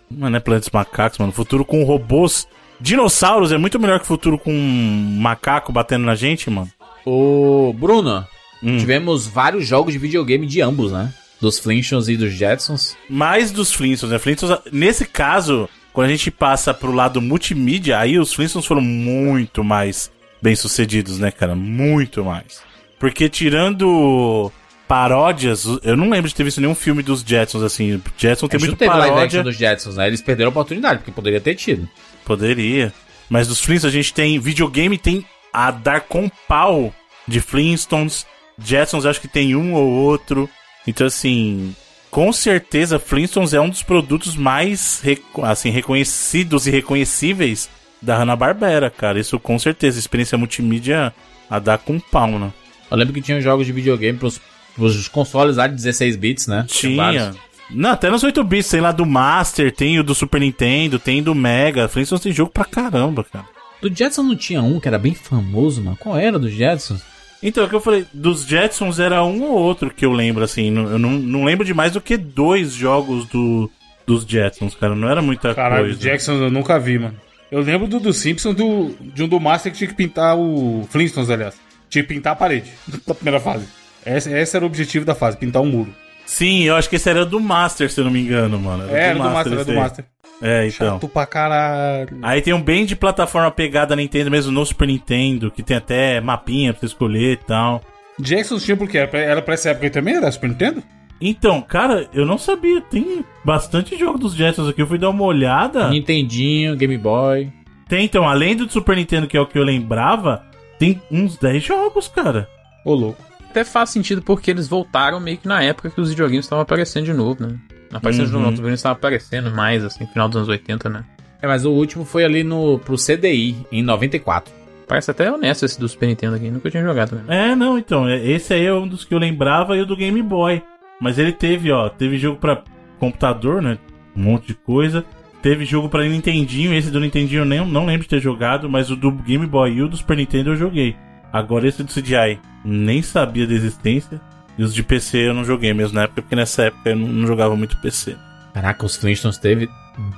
Mano, 0.10 0.36
é 0.36 0.39
Planeta 0.39 0.66
dos 0.66 0.72
Macacos, 0.74 1.18
mano. 1.20 1.32
Futuro 1.32 1.64
com 1.66 1.84
robôs. 1.84 2.48
Dinossauros 2.80 3.52
é 3.52 3.58
muito 3.58 3.80
melhor 3.80 4.00
que 4.00 4.06
futuro 4.08 4.38
com 4.38 4.52
um 4.52 5.18
macaco 5.22 5.72
batendo 5.72 6.06
na 6.06 6.16
gente, 6.16 6.50
mano. 6.50 6.70
Ô, 7.06 7.74
Bruno, 7.78 8.26
Hum. 8.64 8.78
tivemos 8.78 9.28
vários 9.28 9.68
jogos 9.68 9.91
de 9.94 10.00
videogame 10.00 10.48
de 10.48 10.62
ambos, 10.62 10.91
né? 10.91 11.14
Dos 11.44 11.60
Flintstones 11.60 12.08
e 12.08 12.16
dos 12.16 12.32
Jetsons. 12.32 12.96
Mais 13.10 13.52
dos 13.52 13.74
Flintstones, 13.74 14.14
né? 14.14 14.18
Flintstones, 14.18 14.60
nesse 14.72 15.06
caso, 15.06 15.68
quando 15.91 16.08
a 16.08 16.12
gente 16.12 16.32
passa 16.32 16.74
pro 16.74 16.94
lado 16.94 17.22
multimídia, 17.22 18.00
aí 18.00 18.18
os 18.18 18.34
Flintstones 18.34 18.66
foram 18.66 18.80
muito 18.80 19.62
mais 19.62 20.10
bem 20.41 20.56
sucedidos, 20.56 21.20
né, 21.20 21.32
cara? 21.32 21.54
Muito 21.54 22.24
mais. 22.24 22.62
Porque 22.98 23.28
tirando 23.28 24.50
paródias, 24.88 25.66
eu 25.84 25.98
não 25.98 26.10
lembro 26.10 26.30
de 26.30 26.34
ter 26.34 26.46
visto 26.46 26.62
nenhum 26.62 26.74
filme 26.74 27.04
dos 27.04 27.22
Jetsons, 27.22 27.62
assim. 27.62 28.02
Jetson 28.18 28.48
tem 28.48 28.62
muito 28.62 28.78
teve 28.78 28.89
live 28.89 29.10
paródia. 29.10 29.26
action 29.26 29.44
dos 29.44 29.58
Jetsons, 29.58 29.98
né? 29.98 30.08
Eles 30.08 30.22
perderam 30.22 30.48
a 30.48 30.52
oportunidade, 30.52 31.00
porque 31.00 31.12
poderia 31.12 31.41
ter 31.41 31.56
tido. 31.56 31.89
Poderia. 32.24 32.94
Mas 33.30 33.50
dos 33.50 33.60
Flintstones 33.60 33.94
a 33.94 33.98
gente 33.98 34.14
tem 34.14 34.39
videogame, 34.39 34.98
tem 34.98 35.26
a 35.52 35.72
dar 35.72 36.00
com 36.00 36.32
pau 36.48 36.96
de 37.28 37.41
Flintstones. 37.41 38.26
Jetsons 38.58 39.06
acho 39.06 39.20
que 39.20 39.28
tem 39.28 39.58
um 39.58 39.74
ou 39.74 39.89
outro. 39.89 40.50
Então, 40.86 41.08
assim, 41.08 41.76
com 42.12 42.32
certeza 42.32 43.00
Flintstones 43.00 43.54
é 43.54 43.60
um 43.62 43.70
dos 43.70 43.82
produtos 43.82 44.36
mais 44.36 45.02
assim, 45.44 45.70
reconhecidos 45.70 46.68
e 46.68 46.72
reconhecíveis 46.72 47.70
da 48.02 48.18
Hanna-Barbera, 48.18 48.90
cara. 48.90 49.20
Isso 49.20 49.40
com 49.40 49.58
certeza. 49.58 49.98
Experiência 49.98 50.38
multimídia 50.38 51.14
a 51.50 51.60
dar 51.60 51.78
com 51.78 52.00
pau, 52.00 52.38
né? 52.40 52.52
Eu 52.92 52.98
lembro 52.98 53.14
que 53.14 53.22
tinha 53.22 53.42
jogos 53.42 53.66
de 53.66 53.72
videogame 53.72 54.18
pros, 54.18 54.40
pros 54.76 55.08
consoles 55.08 55.58
lá 55.58 55.68
de 55.68 55.76
16 55.76 56.16
bits, 56.16 56.48
né? 56.48 56.66
Tinha. 56.68 57.34
Não, 57.70 57.92
até 57.92 58.10
nos 58.10 58.24
8 58.24 58.44
bits, 58.44 58.70
tem 58.70 58.82
lá 58.82 58.92
do 58.92 59.06
Master, 59.06 59.72
tem 59.72 59.98
o 59.98 60.04
do 60.04 60.14
Super 60.14 60.42
Nintendo, 60.42 61.00
tem 61.00 61.24
do 61.24 61.34
Mega. 61.34 61.88
Flintstones 61.88 62.22
tem 62.22 62.34
jogo 62.34 62.52
pra 62.52 62.66
caramba, 62.66 63.24
cara. 63.24 63.46
Do 63.82 63.94
Jetson 63.94 64.24
não 64.24 64.36
tinha 64.36 64.62
um 64.62 64.80
que 64.80 64.88
era 64.88 65.00
bem 65.00 65.14
famoso, 65.14 65.82
mano. 65.82 65.98
Qual 65.98 66.18
era 66.18 66.38
do 66.38 66.50
Jetsons? 66.50 67.02
Então, 67.44 67.64
é 67.64 67.68
o 67.68 67.70
que 67.70 67.76
eu 67.76 67.82
falei, 67.82 68.06
dos 68.14 68.46
Jetsons 68.46 69.00
era 69.00 69.22
um 69.24 69.44
ou 69.44 69.52
outro 69.52 69.94
que 69.94 70.06
eu 70.06 70.14
lembro, 70.14 70.44
assim. 70.44 70.68
Eu 70.68 70.98
não, 70.98 71.12
não 71.12 71.44
lembro 71.44 71.66
de 71.66 71.74
mais 71.74 71.91
do 71.91 72.00
que 72.00 72.16
dois 72.16 72.72
jogos 72.74 73.26
do, 73.26 73.70
dos 74.08 74.24
Jetsons, 74.24 74.74
cara. 74.76 74.96
Não 74.96 75.10
era 75.10 75.22
muita 75.22 75.54
Caralho, 75.54 75.86
coisa. 75.86 76.00
Jackson 76.00 76.34
eu 76.36 76.50
nunca 76.50 76.80
vi, 76.80 76.98
mano. 76.98 77.16
Eu 77.52 77.62
lembro 77.62 77.86
do, 77.86 78.00
do 78.00 78.14
Simpsons, 78.14 78.56
do, 78.56 78.96
de 79.00 79.24
um 79.24 79.28
do 79.28 79.39
Master 79.39 79.72
que 79.72 79.78
tinha 79.78 79.88
que 79.89 79.94
pintar 79.94 80.38
o. 80.38 80.88
Flintstones, 80.89 81.30
aliás. 81.30 81.56
Tinha 81.89 82.04
que 82.04 82.14
pintar 82.14 82.34
a 82.34 82.36
parede 82.36 82.72
da 83.06 83.14
primeira 83.14 83.39
fase. 83.39 83.68
Esse, 84.06 84.32
esse 84.32 84.56
era 84.56 84.66
o 84.66 84.68
objetivo 84.68 85.06
da 85.06 85.14
fase, 85.14 85.38
pintar 85.38 85.62
um 85.62 85.66
muro. 85.66 85.94
Sim, 86.26 86.64
eu 86.64 86.76
acho 86.76 86.89
que 86.89 86.96
esse 86.96 87.10
era 87.10 87.26
do 87.26 87.39
Master, 87.39 87.91
se 87.91 88.00
eu 88.00 88.06
não 88.06 88.12
me 88.12 88.22
engano, 88.22 88.58
mano. 88.58 88.89
É, 88.89 89.10
era 89.10 89.20
do 89.20 89.24
Master, 89.30 89.54
era 89.54 89.66
do. 89.66 89.74
Master. 89.74 90.06
É, 90.44 90.68
então. 90.68 90.96
Chato 90.96 91.08
pra 91.08 91.26
caralho. 91.26 92.20
Aí 92.22 92.41
tem 92.41 92.54
um 92.54 92.62
bem 92.62 92.86
de 92.86 92.98
plataforma 92.98 93.50
pegada 93.50 93.96
Nintendo 93.96 94.30
mesmo 94.30 94.52
no 94.52 94.66
Super 94.66 94.89
Nintendo, 94.89 95.50
que 95.50 95.64
tem 95.64 95.78
até 95.78 96.20
mapinha 96.20 96.74
pra 96.74 96.82
você 96.82 96.88
escolher 96.88 97.32
e 97.32 97.38
tal. 97.38 97.82
Jackson 98.20 98.60
tinha 98.60 98.76
porque 98.76 98.98
era 98.98 99.08
pra, 99.08 99.20
era 99.20 99.41
pra 99.41 99.54
essa 99.54 99.70
época 99.70 99.86
aí 99.86 99.89
também? 99.89 100.16
Era 100.16 100.30
Super 100.30 100.50
Nintendo? 100.50 100.84
Então, 101.22 101.62
cara, 101.62 102.10
eu 102.14 102.26
não 102.26 102.38
sabia. 102.38 102.82
Tem 102.82 103.24
bastante 103.46 103.98
jogo 103.98 104.20
dos 104.20 104.36
Jetsons 104.36 104.68
aqui. 104.68 104.82
Eu 104.82 104.88
fui 104.88 104.98
dar 104.98 105.10
uma 105.10 105.24
olhada. 105.24 105.89
Nintendinho, 105.89 106.76
Game 106.76 106.98
Boy. 106.98 107.50
Tem, 107.88 108.04
então, 108.04 108.28
além 108.28 108.56
do 108.56 108.70
Super 108.70 108.98
Nintendo, 108.98 109.28
que 109.28 109.38
é 109.38 109.39
o 109.39 109.48
que 109.48 109.58
eu 109.58 109.64
lembrava, 109.64 110.44
tem 110.78 111.02
uns 111.10 111.38
10 111.38 111.64
jogos, 111.64 112.10
cara. 112.10 112.50
Ô, 112.84 112.94
louco. 112.94 113.24
Até 113.50 113.64
faz 113.64 113.91
sentido 113.91 114.22
porque 114.22 114.52
eles 114.52 114.68
voltaram 114.68 115.20
meio 115.20 115.38
que 115.38 115.48
na 115.48 115.64
época 115.64 115.89
que 115.89 116.02
os 116.02 116.10
videogames 116.10 116.44
estavam 116.46 116.64
aparecendo 116.64 117.06
de 117.06 117.14
novo, 117.14 117.48
né? 117.48 117.58
Aparecendo 117.94 118.28
de 118.28 118.34
Uhum. 118.34 118.39
novo, 118.39 118.50
os 118.50 118.56
videogames 118.56 118.80
estavam 118.80 118.96
aparecendo 118.98 119.52
mais, 119.52 119.84
assim, 119.84 120.06
final 120.08 120.28
dos 120.28 120.38
anos 120.38 120.50
80, 120.50 120.89
né? 120.89 121.04
É, 121.41 121.48
mas 121.48 121.66
o 121.66 121.72
último 121.72 122.06
foi 122.06 122.24
ali 122.24 122.44
no 122.44 122.80
pro 122.80 122.96
CDI, 122.98 123.56
em 123.72 123.84
94. 123.84 124.52
Parece 124.88 125.12
até 125.12 125.32
honesto 125.32 125.66
esse 125.66 125.80
do 125.80 125.88
Super 125.88 126.08
Nintendo 126.08 126.36
aqui, 126.36 126.50
nunca 126.52 126.70
tinha 126.70 126.84
jogado 126.84 127.10
também. 127.12 127.26
É, 127.38 127.56
não, 127.56 127.78
então, 127.78 128.08
é- 128.08 128.24
esse 128.26 128.54
aí 128.54 128.66
é 128.66 128.74
um 128.74 128.88
dos 128.88 129.04
que 129.06 129.14
eu 129.14 129.18
lembrava 129.20 129.76
e 129.78 129.82
o 129.82 129.86
do 129.86 129.96
Game 129.96 130.22
Boy. 130.22 130.62
Mas 131.02 131.18
ele 131.20 131.32
teve, 131.34 131.72
ó, 131.72 131.89
teve 131.89 132.18
jogo 132.18 132.38
pra 132.38 132.62
computador, 133.00 133.62
né? 133.62 133.78
Um 134.16 134.24
monte 134.24 134.48
de 134.48 134.54
coisa. 134.54 135.04
Teve 135.41 135.66
jogo 135.66 135.89
pra 135.89 136.04
Nintendinho, 136.06 136.74
esse 136.74 136.89
do 136.89 137.00
Nintendinho 137.02 137.41
eu 137.41 137.46
nem, 137.46 137.66
não 137.68 137.86
lembro 137.86 138.04
de 138.04 138.10
ter 138.10 138.22
jogado, 138.22 138.70
mas 138.70 138.89
o 138.89 138.96
do 138.96 139.12
Game 139.12 139.46
Boy 139.46 139.74
e 139.74 139.82
o 139.82 139.89
do 139.89 139.98
Super 139.98 140.16
Nintendo 140.16 140.52
eu 140.52 140.56
joguei. 140.56 140.96
Agora 141.34 141.68
esse 141.68 141.84
do 141.84 141.91
CDI, 141.91 142.39
nem 142.64 143.02
sabia 143.02 143.46
da 143.46 143.54
existência. 143.54 144.22
E 144.58 144.64
os 144.64 144.74
de 144.74 144.84
PC 144.84 145.30
eu 145.30 145.34
não 145.34 145.43
joguei 145.43 145.74
mesmo 145.74 145.95
na 145.95 146.04
época, 146.04 146.22
porque 146.22 146.36
nessa 146.36 146.64
época 146.64 146.89
eu 146.91 146.95
não, 146.95 147.26
jogava 147.28 147.56
muito 147.56 147.78
PC. 147.78 148.16
Caraca, 148.54 148.86
os 148.86 148.95
Flintstones 148.95 149.38
teve 149.38 149.68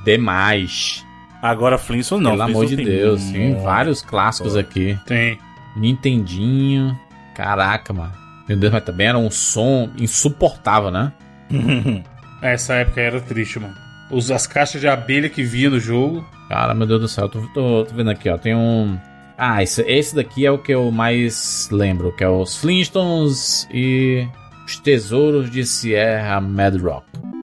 demais. 0.04 1.06
Agora 1.42 1.78
Flintstone 1.78 2.24
não. 2.24 2.32
Pelo 2.32 2.44
amor 2.44 2.66
de 2.66 2.76
tem 2.76 2.86
Deus, 2.86 3.24
tem 3.26 3.50
muito. 3.50 3.62
vários 3.64 4.02
clássicos 4.02 4.56
aqui. 4.56 4.98
Tem. 5.06 5.38
Nintendinho. 5.78 6.98
Caraca, 7.36 7.94
mano. 7.94 8.12
Meu 8.48 8.58
Deus, 8.58 8.72
mas 8.74 8.84
também 8.84 9.08
era 9.08 9.18
um 9.18 9.30
som 9.32 9.90
insuportável, 9.98 10.92
né? 10.92 11.12
Essa 12.42 12.76
época 12.76 13.02
era 13.02 13.20
triste, 13.22 13.60
mano. 13.60 13.74
Os, 14.12 14.30
as 14.30 14.46
caixas 14.46 14.80
de 14.82 14.88
abelha 14.88 15.30
que 15.30 15.44
vinha 15.44 15.70
no 15.70 15.80
jogo. 15.80 16.26
Cara, 16.50 16.74
meu 16.76 16.86
Deus 16.86 17.02
do 17.02 17.08
céu, 17.08 17.28
tô, 17.28 17.42
tô- 17.54 17.86
tô 17.86 17.96
vendo 17.96 18.10
aqui, 18.12 18.30
ó. 18.30 18.38
Tem 18.38 18.54
um. 18.56 18.98
Ah, 19.38 19.62
esse, 19.62 19.82
esse 19.82 20.16
daqui 20.16 20.46
é 20.46 20.52
o 20.52 20.58
que 20.58 20.74
eu 20.74 20.90
mais 20.92 21.68
lembro, 21.72 22.16
que 22.16 22.24
é 22.24 22.30
os 22.30 22.56
Flintstones 22.58 23.68
e 23.72 24.28
os 24.66 24.80
Tesouros 24.80 25.52
de 25.52 25.66
Sierra 25.66 26.40
Madrock. 26.40 27.06
É 27.16 27.35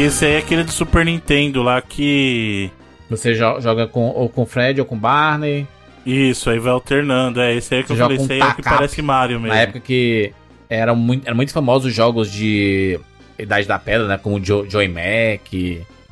que 0.00 0.04
esse 0.06 0.24
aí 0.24 0.32
é 0.32 0.38
aquele 0.38 0.64
do 0.64 0.72
Super 0.72 1.04
Nintendo 1.04 1.62
lá 1.62 1.82
que. 1.82 2.70
Você 3.10 3.34
jo- 3.34 3.60
joga 3.60 3.86
com, 3.86 4.08
ou 4.08 4.30
com 4.30 4.46
Fred 4.46 4.80
ou 4.80 4.86
com 4.86 4.96
Barney. 4.96 5.66
Isso, 6.06 6.48
aí 6.48 6.58
vai 6.58 6.72
alternando. 6.72 7.38
É, 7.38 7.54
esse 7.54 7.74
aí 7.74 7.82
que 7.82 7.88
Você 7.88 7.94
eu 7.94 7.98
falei, 7.98 8.16
esse 8.16 8.32
aí 8.32 8.40
é 8.40 8.44
o 8.46 8.54
que 8.54 8.62
parece 8.62 9.02
Mario 9.02 9.38
mesmo. 9.38 9.54
Na 9.54 9.60
época 9.60 9.78
que 9.80 10.32
eram 10.70 10.96
muito, 10.96 11.26
eram 11.26 11.36
muito 11.36 11.52
famosos 11.52 11.90
os 11.90 11.94
jogos 11.94 12.32
de 12.32 12.98
Idade 13.38 13.68
da 13.68 13.78
Pedra, 13.78 14.08
né? 14.08 14.16
Como 14.16 14.36
o 14.36 14.40
jo 14.40 14.64
Joy 14.70 14.88
Mac. 14.88 15.42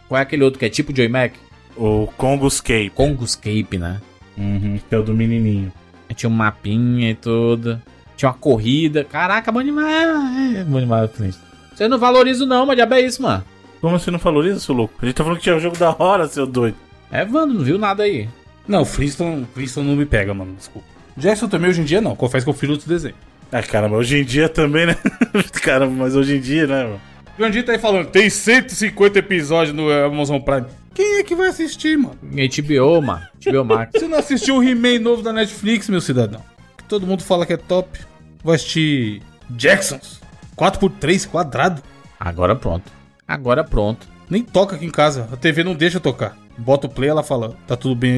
Qual 0.06 0.18
é 0.18 0.22
aquele 0.22 0.44
outro 0.44 0.58
que 0.58 0.66
é 0.66 0.68
tipo 0.68 0.94
Joy 0.94 1.08
Mac? 1.08 1.32
O 1.74 2.08
Congoscape. 2.18 2.90
Congoscape, 2.90 3.78
né? 3.78 4.02
Uhum, 4.36 4.78
que 4.86 4.94
é 4.94 4.98
o 4.98 5.02
do 5.02 5.14
menininho. 5.14 5.72
Tinha 6.14 6.28
um 6.28 6.34
mapinha 6.34 7.10
e 7.10 7.14
tudo. 7.14 7.80
Tinha 8.18 8.28
uma 8.30 8.34
corrida. 8.36 9.02
Caraca, 9.02 9.50
bom 9.50 9.62
demais. 9.62 10.66
Bom 10.66 10.78
demais, 10.78 11.10
Flintstones. 11.10 11.48
Você 11.74 11.88
não 11.88 11.98
valoriza 11.98 12.44
não, 12.44 12.66
mas 12.66 12.76
diabo 12.76 12.92
é 12.94 13.00
isso, 13.00 13.22
mano. 13.22 13.42
Como 13.80 13.98
você 13.98 14.10
não 14.10 14.18
valoriza, 14.18 14.60
seu 14.60 14.74
louco? 14.74 14.94
A 15.00 15.06
gente 15.06 15.14
tá 15.14 15.22
falando 15.22 15.38
que 15.38 15.44
tinha 15.44 15.56
um 15.56 15.60
jogo 15.60 15.76
da 15.76 15.94
hora, 15.98 16.26
seu 16.26 16.46
doido. 16.46 16.76
É, 17.10 17.24
Vando, 17.24 17.54
não 17.54 17.64
viu 17.64 17.78
nada 17.78 18.02
aí. 18.02 18.28
Não, 18.66 18.84
Flintstone, 18.84 19.46
Flintstone 19.54 19.88
não 19.88 19.96
me 19.96 20.04
pega, 20.04 20.34
mano. 20.34 20.54
Desculpa. 20.54 20.86
Jackson 21.16 21.48
também 21.48 21.70
hoje 21.70 21.80
em 21.80 21.84
dia 21.84 22.00
não. 22.00 22.14
Confesso 22.14 22.44
que 22.44 22.50
eu 22.50 22.54
filho 22.54 22.72
outros 22.72 22.88
desenhos. 22.88 23.16
Ah, 23.50 23.62
caramba, 23.62 23.96
hoje 23.96 24.18
em 24.18 24.24
dia 24.24 24.48
também, 24.48 24.86
né? 24.86 24.96
caramba, 25.62 25.94
mas 25.96 26.14
hoje 26.14 26.36
em 26.36 26.40
dia, 26.40 26.66
né, 26.66 26.84
mano? 26.84 27.00
O 27.34 27.38
Grandinho 27.38 27.64
tá 27.64 27.72
aí 27.72 27.78
falando, 27.78 28.08
tem 28.08 28.28
150 28.28 29.18
episódios 29.18 29.74
no 29.74 29.90
Amazon 29.90 30.40
Prime. 30.40 30.66
Quem 30.92 31.18
é 31.18 31.22
que 31.22 31.34
vai 31.34 31.48
assistir, 31.48 31.96
mano? 31.96 32.18
HBO, 32.22 33.00
mano. 33.00 33.26
HBO 33.44 33.64
Max. 33.64 33.92
Você 33.98 34.08
não 34.08 34.18
assistiu 34.18 34.56
o 34.56 34.62
He-Man 34.62 34.98
novo 34.98 35.22
da 35.22 35.32
Netflix, 35.32 35.88
meu 35.88 36.00
cidadão? 36.00 36.42
Que 36.76 36.84
todo 36.84 37.06
mundo 37.06 37.22
fala 37.22 37.46
que 37.46 37.52
é 37.52 37.56
top. 37.56 38.00
Vai 38.42 38.56
assistir 38.56 39.22
Jacksons. 39.50 40.20
4x3 40.56 41.28
quadrado. 41.28 41.82
Agora 42.18 42.56
pronto. 42.56 42.97
Agora 43.28 43.62
pronto. 43.62 44.08
Nem 44.30 44.42
toca 44.42 44.76
aqui 44.76 44.86
em 44.86 44.90
casa. 44.90 45.28
A 45.30 45.36
TV 45.36 45.62
não 45.62 45.74
deixa 45.74 46.00
tocar. 46.00 46.36
Bota 46.56 46.86
o 46.86 46.90
play, 46.90 47.10
ela 47.10 47.22
fala, 47.22 47.54
tá 47.66 47.76
tudo 47.76 47.94
bem 47.94 48.12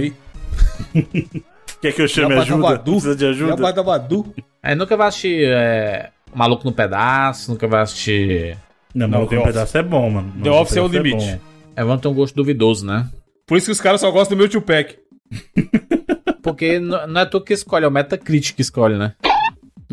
aí? 0.94 1.02
Quer 1.82 1.92
que 1.92 2.02
eu 2.02 2.08
chame 2.08 2.28
Jabba 2.30 2.42
ajuda? 2.42 2.62
Dabadu. 2.62 2.92
Precisa 2.92 3.16
de 3.16 3.26
ajuda? 3.26 3.72
Dabadu. 3.72 4.34
Aí 4.62 4.74
nunca 4.74 4.96
vai 4.96 5.08
assistir 5.08 5.48
é, 5.48 6.10
Maluco 6.34 6.64
no 6.64 6.72
Pedaço, 6.72 7.50
nunca 7.50 7.66
vai 7.66 7.82
assistir. 7.82 8.56
Não, 8.94 9.08
mas 9.08 9.20
Não, 9.20 9.26
tem 9.26 9.38
The 9.38 9.42
Office. 9.42 9.54
pedaço 9.54 9.78
é 9.78 9.82
bom, 9.82 10.10
mano. 10.10 10.32
The 10.42 10.50
Office 10.50 10.76
é 10.76 10.82
o 10.82 10.88
pedaço 10.90 11.08
limite. 11.08 11.32
bom. 11.32 11.40
É, 11.76 11.84
vão 11.84 11.98
ter 11.98 12.08
um 12.08 12.14
gosto 12.14 12.34
duvidoso, 12.34 12.84
né? 12.86 13.08
Por 13.46 13.56
isso 13.56 13.66
que 13.66 13.72
os 13.72 13.80
caras 13.80 14.00
só 14.00 14.10
gostam 14.10 14.36
do 14.36 14.40
meu 14.40 14.48
tio 14.48 14.62
Pack. 14.62 14.96
Porque 16.42 16.78
não 16.78 17.20
é 17.20 17.26
tu 17.26 17.40
que 17.40 17.52
escolhe, 17.52 17.84
é 17.84 17.88
o 17.88 17.90
Metacritic 17.90 18.56
que 18.56 18.62
escolhe, 18.62 18.96
né? 18.96 19.14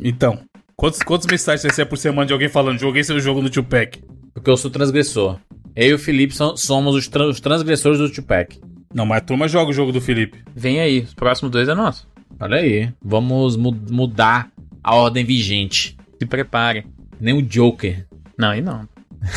Então, 0.02 0.40
quantos, 0.76 1.00
quantos 1.00 1.28
mensagens 1.28 1.62
você 1.62 1.68
recebe 1.68 1.90
por 1.90 1.98
semana 1.98 2.26
de 2.26 2.34
alguém 2.34 2.50
falando, 2.50 2.80
joguei 2.80 3.04
seu 3.04 3.20
jogo 3.20 3.42
no 3.42 3.50
tio 3.50 3.64
Pack? 3.64 4.02
Porque 4.38 4.52
eu 4.52 4.58
sou 4.58 4.70
transgressor. 4.70 5.40
Eu 5.76 5.90
e 5.90 5.94
o 5.96 6.00
Felipe 6.00 6.36
so- 6.36 6.56
somos 6.56 6.94
os, 6.96 7.08
tran- 7.08 7.28
os 7.28 7.40
transgressores 7.40 7.98
do 7.98 8.08
Tupac. 8.08 8.60
Não, 8.94 9.04
mas 9.04 9.18
a 9.18 9.22
turma 9.26 9.48
joga 9.48 9.72
o 9.72 9.74
jogo 9.74 9.92
do 9.92 10.00
Felipe. 10.00 10.44
Vem 10.56 10.80
aí, 10.80 11.00
os 11.00 11.14
próximos 11.16 11.52
dois 11.52 11.68
é 11.68 11.74
nosso. 11.74 12.08
Olha 12.40 12.58
aí. 12.58 12.94
Vamos 13.04 13.56
mu- 13.58 13.76
mudar 13.90 14.52
a 14.84 14.94
ordem 14.96 15.26
vigente. 15.26 15.98
Se 16.20 16.26
preparem. 16.28 16.86
Nem 17.20 17.34
o 17.34 17.42
Joker. 17.42 18.06
Não, 18.38 18.50
aí 18.50 18.62
não. 18.62 18.88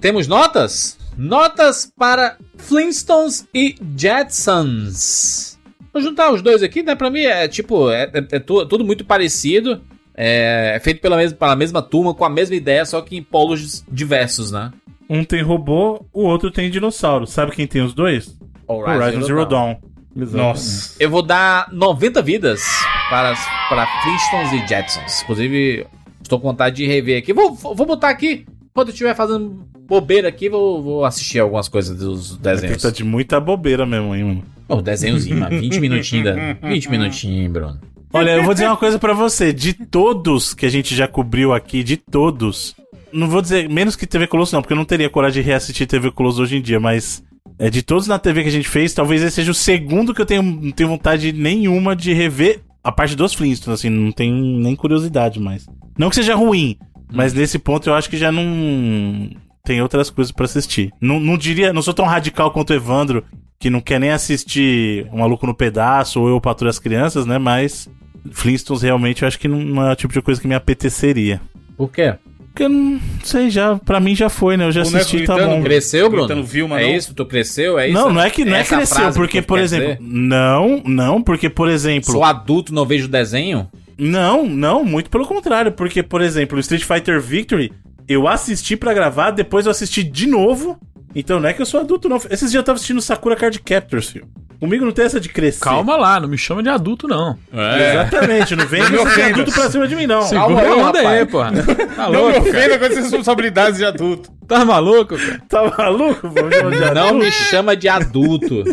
Temos 0.00 0.26
notas? 0.26 0.98
Notas 1.16 1.90
para 1.96 2.36
Flintstones 2.58 3.46
e 3.54 3.76
Jetsons. 3.96 5.56
Vou 5.92 6.02
juntar 6.02 6.32
os 6.32 6.42
dois 6.42 6.62
aqui, 6.64 6.82
né? 6.82 6.94
Pra 6.96 7.10
mim 7.10 7.20
é 7.20 7.46
tipo, 7.48 7.90
é, 7.90 8.10
é- 8.12 8.36
é 8.36 8.38
tu- 8.40 8.66
tudo 8.66 8.84
muito 8.84 9.04
parecido. 9.04 9.80
É, 10.16 10.72
é 10.76 10.80
feito 10.80 11.00
pela 11.00 11.16
mesma, 11.16 11.36
pela 11.36 11.56
mesma 11.56 11.82
turma, 11.82 12.14
com 12.14 12.24
a 12.24 12.30
mesma 12.30 12.56
ideia, 12.56 12.84
só 12.86 13.00
que 13.02 13.16
em 13.16 13.22
polos 13.22 13.84
diversos, 13.90 14.50
né? 14.50 14.72
Um 15.08 15.22
tem 15.24 15.42
robô, 15.42 16.04
o 16.12 16.22
outro 16.24 16.50
tem 16.50 16.70
dinossauro. 16.70 17.26
Sabe 17.26 17.52
quem 17.52 17.66
tem 17.66 17.82
os 17.82 17.94
dois? 17.94 18.36
Horizon 18.66 19.22
Zero 19.22 19.44
Dawn. 19.46 19.76
Nossa. 20.14 20.96
Eu 20.98 21.10
vou 21.10 21.22
dar 21.22 21.68
90 21.70 22.22
vidas 22.22 22.62
para, 23.10 23.34
para 23.68 23.86
Flintstones 24.02 24.52
e 24.52 24.66
Jetsons. 24.66 25.22
Inclusive, 25.22 25.86
estou 26.22 26.40
com 26.40 26.48
vontade 26.48 26.76
de 26.76 26.86
rever 26.86 27.18
aqui. 27.18 27.32
Vou, 27.32 27.54
vou 27.54 27.86
botar 27.86 28.08
aqui. 28.08 28.46
Quando 28.72 28.88
eu 28.88 28.92
estiver 28.92 29.14
fazendo 29.14 29.66
bobeira 29.86 30.28
aqui, 30.28 30.48
vou, 30.48 30.82
vou 30.82 31.04
assistir 31.04 31.38
algumas 31.38 31.68
coisas 31.68 31.96
dos 31.96 32.32
Aqui 32.32 32.42
desenhos. 32.42 32.82
tá 32.82 32.90
de 32.90 33.04
muita 33.04 33.38
bobeira 33.38 33.84
mesmo, 33.86 34.14
hein, 34.14 34.24
mano. 34.24 34.44
Ô, 34.68 34.82
desenhozinho, 34.82 35.38
mano. 35.38 35.58
20 35.60 35.80
minutinhos. 35.80 36.24
da- 36.24 36.68
20 36.68 36.90
minutinhos, 36.90 37.52
Bruno. 37.52 37.78
Olha, 38.12 38.30
eu 38.30 38.44
vou 38.44 38.54
dizer 38.54 38.66
uma 38.66 38.76
coisa 38.76 38.98
pra 38.98 39.12
você. 39.12 39.52
De 39.52 39.72
todos 39.72 40.54
que 40.54 40.66
a 40.66 40.68
gente 40.68 40.94
já 40.94 41.06
cobriu 41.06 41.52
aqui, 41.52 41.82
de 41.82 41.96
todos. 41.96 42.74
Não 43.12 43.28
vou 43.28 43.42
dizer 43.42 43.68
menos 43.68 43.96
que 43.96 44.06
TV 44.06 44.26
Colosso, 44.26 44.54
não, 44.54 44.62
porque 44.62 44.72
eu 44.72 44.76
não 44.76 44.84
teria 44.84 45.10
coragem 45.10 45.42
de 45.42 45.48
reassistir 45.48 45.86
TV 45.86 46.10
Colosso 46.10 46.42
hoje 46.42 46.56
em 46.56 46.62
dia, 46.62 46.80
mas. 46.80 47.22
É, 47.58 47.70
de 47.70 47.82
todos 47.82 48.06
na 48.06 48.18
TV 48.18 48.42
que 48.42 48.48
a 48.48 48.52
gente 48.52 48.68
fez, 48.68 48.92
talvez 48.92 49.22
esse 49.22 49.36
seja 49.36 49.50
o 49.50 49.54
segundo 49.54 50.12
que 50.12 50.20
eu 50.20 50.26
tenho, 50.26 50.42
não 50.42 50.72
tenho 50.72 50.90
vontade 50.90 51.32
nenhuma 51.32 51.96
de 51.96 52.12
rever 52.12 52.60
a 52.84 52.92
parte 52.92 53.16
dos 53.16 53.32
Flintstones, 53.32 53.80
assim, 53.80 53.88
não 53.88 54.12
tem 54.12 54.30
nem 54.30 54.76
curiosidade 54.76 55.40
mais. 55.40 55.66
Não 55.96 56.10
que 56.10 56.16
seja 56.16 56.34
ruim, 56.34 56.76
mas 57.10 57.32
nesse 57.32 57.58
ponto 57.58 57.88
eu 57.88 57.94
acho 57.94 58.10
que 58.10 58.18
já 58.18 58.30
não 58.30 59.30
tem 59.66 59.82
outras 59.82 60.08
coisas 60.08 60.30
pra 60.32 60.44
assistir. 60.44 60.92
Não, 61.00 61.18
não 61.18 61.36
diria, 61.36 61.72
não 61.72 61.82
sou 61.82 61.92
tão 61.92 62.06
radical 62.06 62.52
quanto 62.52 62.70
o 62.70 62.74
Evandro, 62.74 63.24
que 63.58 63.68
não 63.68 63.80
quer 63.80 63.98
nem 63.98 64.10
assistir 64.10 65.08
O 65.12 65.18
Maluco 65.18 65.46
no 65.46 65.54
Pedaço 65.54 66.20
ou 66.20 66.28
Eu 66.28 66.40
Patrulho 66.40 66.70
as 66.70 66.78
Crianças, 66.78 67.26
né? 67.26 67.36
Mas 67.36 67.88
Flintstones 68.30 68.82
realmente 68.82 69.22
eu 69.22 69.28
acho 69.28 69.38
que 69.38 69.48
não, 69.48 69.58
não 69.58 69.88
é 69.88 69.92
o 69.92 69.96
tipo 69.96 70.12
de 70.12 70.22
coisa 70.22 70.40
que 70.40 70.46
me 70.46 70.54
apeteceria. 70.54 71.40
Por 71.76 71.90
quê? 71.90 72.14
Porque 72.56 72.62
eu 72.62 72.68
não 72.70 72.98
sei, 73.22 73.50
já, 73.50 73.76
pra 73.76 74.00
mim 74.00 74.14
já 74.14 74.30
foi, 74.30 74.56
né? 74.56 74.64
Eu 74.66 74.72
já 74.72 74.82
Boneco 74.82 74.98
assisti, 74.98 75.26
tá 75.26 75.36
bom. 75.36 75.62
Cresceu, 75.62 76.08
Bruno? 76.08 76.26
Gritando 76.26 76.46
Vilma, 76.46 76.80
é 76.80 76.96
isso? 76.96 77.12
Tu 77.12 77.26
cresceu? 77.26 77.78
É 77.78 77.88
isso? 77.88 77.98
Não, 77.98 78.10
não 78.10 78.22
é 78.22 78.30
que 78.30 78.46
não 78.46 78.54
é 78.56 78.60
Essa 78.60 78.76
cresceu, 78.76 79.12
porque, 79.12 79.42
por 79.42 79.58
exemplo. 79.58 79.88
dizer? 79.88 79.98
Não, 80.00 80.82
não, 80.86 81.22
porque, 81.22 81.50
por 81.50 81.68
exemplo. 81.68 82.12
Sou 82.12 82.24
adulto, 82.24 82.72
não 82.72 82.86
vejo 82.86 83.08
desenho? 83.08 83.68
Não, 83.98 84.46
não, 84.46 84.84
muito 84.84 85.10
pelo 85.10 85.26
contrário. 85.26 85.72
Porque, 85.72 86.02
por 86.02 86.22
exemplo, 86.22 86.56
o 86.56 86.60
Street 86.60 86.84
Fighter 86.84 87.20
Victory, 87.20 87.72
eu 88.08 88.26
assisti 88.28 88.76
pra 88.76 88.94
gravar, 88.94 89.30
depois 89.30 89.66
eu 89.66 89.70
assisti 89.72 90.02
de 90.02 90.26
novo. 90.26 90.78
Então 91.14 91.40
não 91.40 91.48
é 91.48 91.52
que 91.54 91.62
eu 91.62 91.66
sou 91.66 91.80
adulto, 91.80 92.08
não. 92.08 92.16
Esses 92.30 92.50
dias 92.50 92.54
eu 92.54 92.62
tava 92.62 92.76
assistindo 92.76 93.00
Sakura 93.00 93.34
Card 93.36 93.58
Captors, 93.60 94.10
filho. 94.10 94.26
Comigo 94.60 94.84
não 94.86 94.92
tem 94.92 95.04
essa 95.04 95.20
de 95.20 95.28
crescer. 95.28 95.60
Calma 95.60 95.96
lá, 95.96 96.18
não 96.18 96.28
me 96.28 96.38
chama 96.38 96.62
de 96.62 96.68
adulto, 96.70 97.06
não. 97.06 97.38
Exatamente, 97.52 98.56
não 98.56 98.66
vem 98.66 98.82
Não 98.82 98.90
me 98.90 98.98
ofenda. 98.98 99.28
adulto 99.28 99.52
pra 99.52 99.70
cima 99.70 99.86
de 99.86 99.94
mim, 99.96 100.06
não. 100.06 100.22
Segura 100.22 100.60
aí, 100.62 100.66
a 100.68 100.74
onda 100.76 100.98
aí, 101.08 101.26
porra. 101.26 101.52
Tá 101.94 102.02
Não 102.04 102.10
me 102.10 102.16
louco, 102.16 102.40
ofenda 102.40 102.78
com 102.78 102.84
essas 102.86 102.98
responsabilidades 103.04 103.78
de 103.78 103.84
adulto. 103.84 104.30
Tá 104.48 104.64
maluco, 104.64 105.16
cara? 105.18 105.42
Tá 105.48 105.72
maluco? 105.76 106.28
Vamos 106.28 106.54
chamar 106.54 106.70
de 106.88 106.94
Não 106.94 107.14
me 107.18 107.30
chama 107.30 107.76
de 107.76 107.88
adulto. 107.88 108.64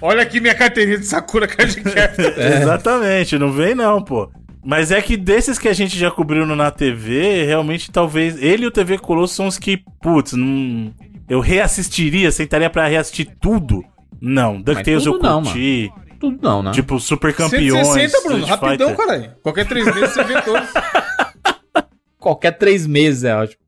Olha 0.00 0.22
aqui 0.22 0.40
minha 0.40 0.54
carteirinha 0.54 0.98
de 0.98 1.06
Sakura 1.06 1.48
Card 1.48 1.74
Captor. 1.82 2.32
Exatamente, 2.38 3.36
não 3.38 3.50
vem 3.50 3.74
não, 3.74 4.00
pô. 4.02 4.30
Mas 4.64 4.90
é 4.90 5.00
que 5.02 5.16
desses 5.16 5.58
que 5.58 5.68
a 5.68 5.72
gente 5.74 5.98
já 5.98 6.10
cobriu 6.10 6.46
no 6.46 6.56
na 6.56 6.70
TV, 6.70 7.44
realmente 7.44 7.90
talvez 7.90 8.42
ele 8.42 8.64
e 8.64 8.66
o 8.66 8.70
TV 8.70 8.98
Colosso 8.98 9.34
são 9.34 9.46
os 9.46 9.58
que, 9.58 9.82
putz, 10.00 10.32
não 10.32 10.92
eu 11.28 11.40
reassistiria, 11.40 12.30
sentaria 12.30 12.70
pra 12.70 12.86
reassistir 12.86 13.36
tudo. 13.40 13.84
Não, 14.20 14.60
DuckTales 14.60 15.06
eu 15.06 15.12
tudo 15.12 15.22
não, 15.22 15.42
curti. 15.42 15.92
Tudo 16.18 16.38
não, 16.40 16.62
né? 16.62 16.70
Tipo, 16.72 16.98
Super 16.98 17.34
Campeões. 17.34 17.86
160, 17.88 18.22
Bruno. 18.22 18.40
Street 18.40 18.60
Rapidão, 18.60 18.88
Fighter. 18.90 19.06
caralho. 19.06 19.32
Qualquer 19.42 19.66
três 19.66 19.84
meses 19.86 20.14
você 20.14 20.24
vê 20.24 20.42
todos. 20.42 20.68
Qualquer 22.18 22.52
três 22.52 22.86
meses 22.86 23.24
é 23.24 23.36
ótimo. 23.36 23.62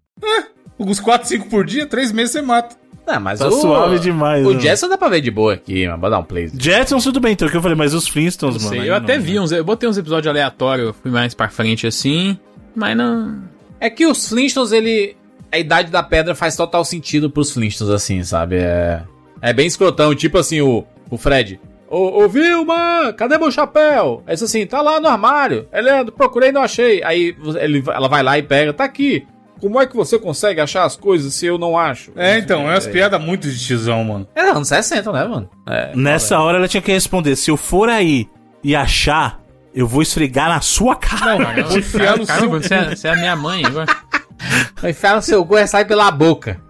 Uns 0.78 1.00
4, 1.00 1.28
5 1.28 1.48
por 1.48 1.64
dia, 1.64 1.86
três 1.86 2.12
meses 2.12 2.32
você 2.32 2.42
mata. 2.42 2.76
Não, 3.06 3.20
mas 3.20 3.38
Tá 3.38 3.48
o... 3.48 3.52
suave 3.52 3.98
demais, 4.00 4.44
O 4.44 4.52
né? 4.52 4.60
Jetson 4.60 4.88
dá 4.88 4.98
pra 4.98 5.08
ver 5.08 5.20
de 5.20 5.30
boa 5.30 5.54
aqui, 5.54 5.86
mano. 5.86 6.00
Vou 6.00 6.10
dar 6.10 6.18
um 6.18 6.24
play. 6.24 6.50
Jetsons 6.52 7.04
tudo 7.04 7.20
bem, 7.20 7.32
então, 7.32 7.46
o 7.46 7.50
que 7.50 7.56
eu 7.56 7.62
falei, 7.62 7.76
mas 7.76 7.94
os 7.94 8.08
Flintstones, 8.08 8.64
mano. 8.64 8.76
sei, 8.76 8.88
eu 8.88 8.92
não, 8.92 8.96
até 8.96 9.16
né? 9.16 9.18
vi 9.18 9.38
uns. 9.38 9.52
Eu 9.52 9.64
botei 9.64 9.88
uns 9.88 9.96
episódios 9.96 10.28
aleatórios, 10.28 10.94
fui 11.00 11.10
mais 11.10 11.34
pra 11.34 11.48
frente 11.48 11.86
assim. 11.86 12.38
Mas 12.74 12.96
não. 12.96 13.42
É 13.78 13.88
que 13.88 14.06
os 14.06 14.28
Flintstones, 14.28 14.72
ele... 14.72 15.16
A 15.52 15.58
Idade 15.58 15.90
da 15.90 16.02
Pedra 16.02 16.34
faz 16.34 16.56
total 16.56 16.84
sentido 16.84 17.30
pros 17.30 17.52
Flintstones, 17.52 17.94
assim, 17.94 18.22
sabe? 18.24 18.56
É... 18.56 19.02
É 19.40 19.52
bem 19.52 19.66
escrotão, 19.66 20.14
tipo 20.14 20.38
assim, 20.38 20.60
o, 20.60 20.84
o 21.08 21.16
Fred... 21.16 21.60
Ô, 21.88 22.24
ô 22.24 22.28
Vilma, 22.28 23.12
cadê 23.16 23.38
meu 23.38 23.48
chapéu? 23.48 24.20
Aí 24.26 24.34
diz 24.34 24.42
assim, 24.42 24.66
tá 24.66 24.82
lá 24.82 24.98
no 24.98 25.06
armário. 25.06 25.68
Ele, 25.72 26.10
procurei 26.10 26.48
e 26.48 26.52
não 26.52 26.62
achei. 26.62 27.00
Aí 27.04 27.36
ele, 27.60 27.80
ela 27.86 28.08
vai 28.08 28.24
lá 28.24 28.36
e 28.36 28.42
pega, 28.42 28.72
tá 28.72 28.82
aqui. 28.82 29.24
Como 29.60 29.80
é 29.80 29.86
que 29.86 29.96
você 29.96 30.18
consegue 30.18 30.60
achar 30.60 30.84
as 30.84 30.96
coisas 30.96 31.32
se 31.34 31.46
eu 31.46 31.56
não 31.58 31.78
acho? 31.78 32.12
É, 32.16 32.38
então, 32.38 32.62
é 32.68 32.74
umas 32.74 32.86
piadas 32.86 33.20
muito 33.20 33.48
de 33.50 33.58
tizão, 33.58 34.04
mano. 34.04 34.26
É 34.34 34.42
anos 34.42 34.68
60, 34.68 35.10
né, 35.12 35.24
mano? 35.24 35.48
É, 35.66 35.92
Nessa 35.96 36.38
hora 36.38 36.58
ela 36.58 36.68
tinha 36.68 36.82
que 36.82 36.92
responder: 36.92 37.36
se 37.36 37.50
eu 37.50 37.56
for 37.56 37.88
aí 37.88 38.28
e 38.62 38.76
achar, 38.76 39.40
eu 39.74 39.86
vou 39.86 40.02
esfregar 40.02 40.48
na 40.48 40.60
sua 40.60 40.94
cara. 40.96 41.38
Não, 41.38 41.52
eu 41.52 41.64
vou 41.66 41.78
enfiar 41.78 42.18
no 42.18 42.26
seu... 42.26 42.50
você 42.50 42.74
é, 42.74 42.94
você 42.94 43.08
é 43.08 43.12
a 43.12 43.16
minha 43.16 43.34
mãe 43.36 43.64
agora. 43.66 43.86
Vai 44.80 44.90
enfiar 44.90 45.16
no 45.16 45.22
seu 45.22 45.44
cu 45.44 45.56
e 45.58 45.66
sai 45.66 45.84
pela 45.84 46.10
boca. 46.10 46.60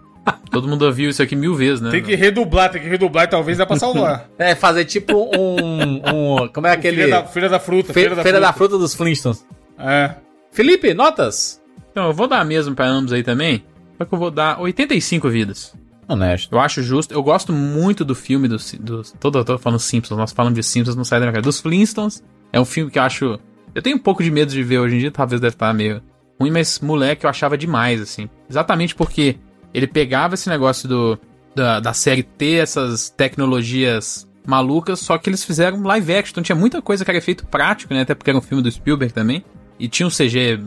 Todo 0.51 0.67
mundo 0.67 0.83
ouviu 0.85 1.11
isso 1.11 1.23
aqui 1.23 1.37
mil 1.37 1.55
vezes, 1.55 1.81
né? 1.81 1.91
Tem 1.91 2.03
que 2.03 2.15
redublar, 2.15 2.71
tem 2.71 2.81
que 2.81 2.89
redublar 2.89 3.25
e 3.25 3.29
talvez 3.29 3.59
dá 3.59 3.67
pra 3.67 3.77
salvar. 3.77 4.29
É, 4.39 4.55
fazer 4.55 4.85
tipo 4.85 5.31
um. 5.37 6.03
um 6.43 6.49
como 6.49 6.67
é 6.67 6.73
aquele. 6.73 6.97
Filha 7.29 7.49
da, 7.49 7.57
da 7.57 7.61
fruta, 7.61 7.93
Fe- 7.93 8.01
Feira, 8.23 8.41
da, 8.41 8.53
fruta 8.53 8.79
dos 8.79 8.95
Flintstones. 8.95 9.45
É. 9.79 10.15
Felipe, 10.51 10.95
notas? 10.95 11.61
Então, 11.97 12.09
eu 12.09 12.13
vou 12.13 12.29
dar 12.29 12.45
mesmo 12.45 12.75
pra 12.75 12.87
ambos 12.87 13.11
aí 13.11 13.23
também. 13.23 13.65
Só 13.97 14.05
que 14.05 14.13
eu 14.13 14.19
vou 14.19 14.31
dar 14.31 14.61
85 14.61 15.31
vidas. 15.31 15.75
Honesto. 16.07 16.55
Eu 16.55 16.61
acho 16.61 16.83
justo. 16.83 17.15
Eu 17.15 17.23
gosto 17.23 17.55
muito 17.55 18.05
do 18.05 18.15
filme 18.15 18.47
dos. 18.47 18.75
dos 18.75 19.15
todo, 19.19 19.39
eu 19.39 19.45
tô 19.47 19.57
falando 19.57 19.79
Simpsons, 19.79 20.19
nós 20.19 20.31
falamos 20.31 20.59
de 20.59 20.63
Simpsons, 20.63 20.95
não 20.95 21.05
sai 21.05 21.21
da 21.21 21.25
minha 21.25 21.33
cara. 21.33 21.43
Dos 21.43 21.59
Flintstones. 21.59 22.23
É 22.53 22.61
um 22.61 22.67
filme 22.67 22.91
que 22.91 22.99
eu 22.99 23.03
acho. 23.03 23.41
Eu 23.75 23.81
tenho 23.81 23.97
um 23.97 23.99
pouco 23.99 24.23
de 24.23 24.31
medo 24.31 24.53
de 24.53 24.63
ver 24.63 24.79
hoje 24.79 24.97
em 24.97 24.99
dia, 24.99 25.11
talvez 25.11 25.41
deve 25.41 25.55
estar 25.55 25.73
meio 25.73 26.03
ruim, 26.39 26.51
mas 26.51 26.81
moleque 26.81 27.25
eu 27.25 27.31
achava 27.31 27.57
demais, 27.57 27.99
assim. 28.03 28.29
Exatamente 28.47 28.95
porque 28.95 29.39
ele 29.73 29.87
pegava 29.87 30.35
esse 30.35 30.51
negócio 30.51 30.87
do. 30.87 31.19
Da, 31.55 31.81
da 31.81 31.95
série 31.95 32.23
ter 32.23 32.63
essas 32.63 33.09
tecnologias 33.09 34.29
malucas, 34.47 35.01
só 35.01 35.17
que 35.17 35.31
eles 35.31 35.43
fizeram 35.43 35.83
live 35.83 36.15
action. 36.15 36.33
Então 36.33 36.43
tinha 36.43 36.57
muita 36.57 36.83
coisa 36.83 37.07
que 37.07 37.11
era 37.11 37.17
efeito 37.17 37.47
prático, 37.47 37.95
né? 37.95 38.03
Até 38.03 38.15
porque 38.15 38.29
era 38.29 38.39
um 38.39 38.43
filme 38.43 38.63
do 38.63 38.71
Spielberg 38.71 39.15
também. 39.15 39.43
E 39.81 39.89
tinha 39.89 40.07
um 40.07 40.11
CG 40.11 40.61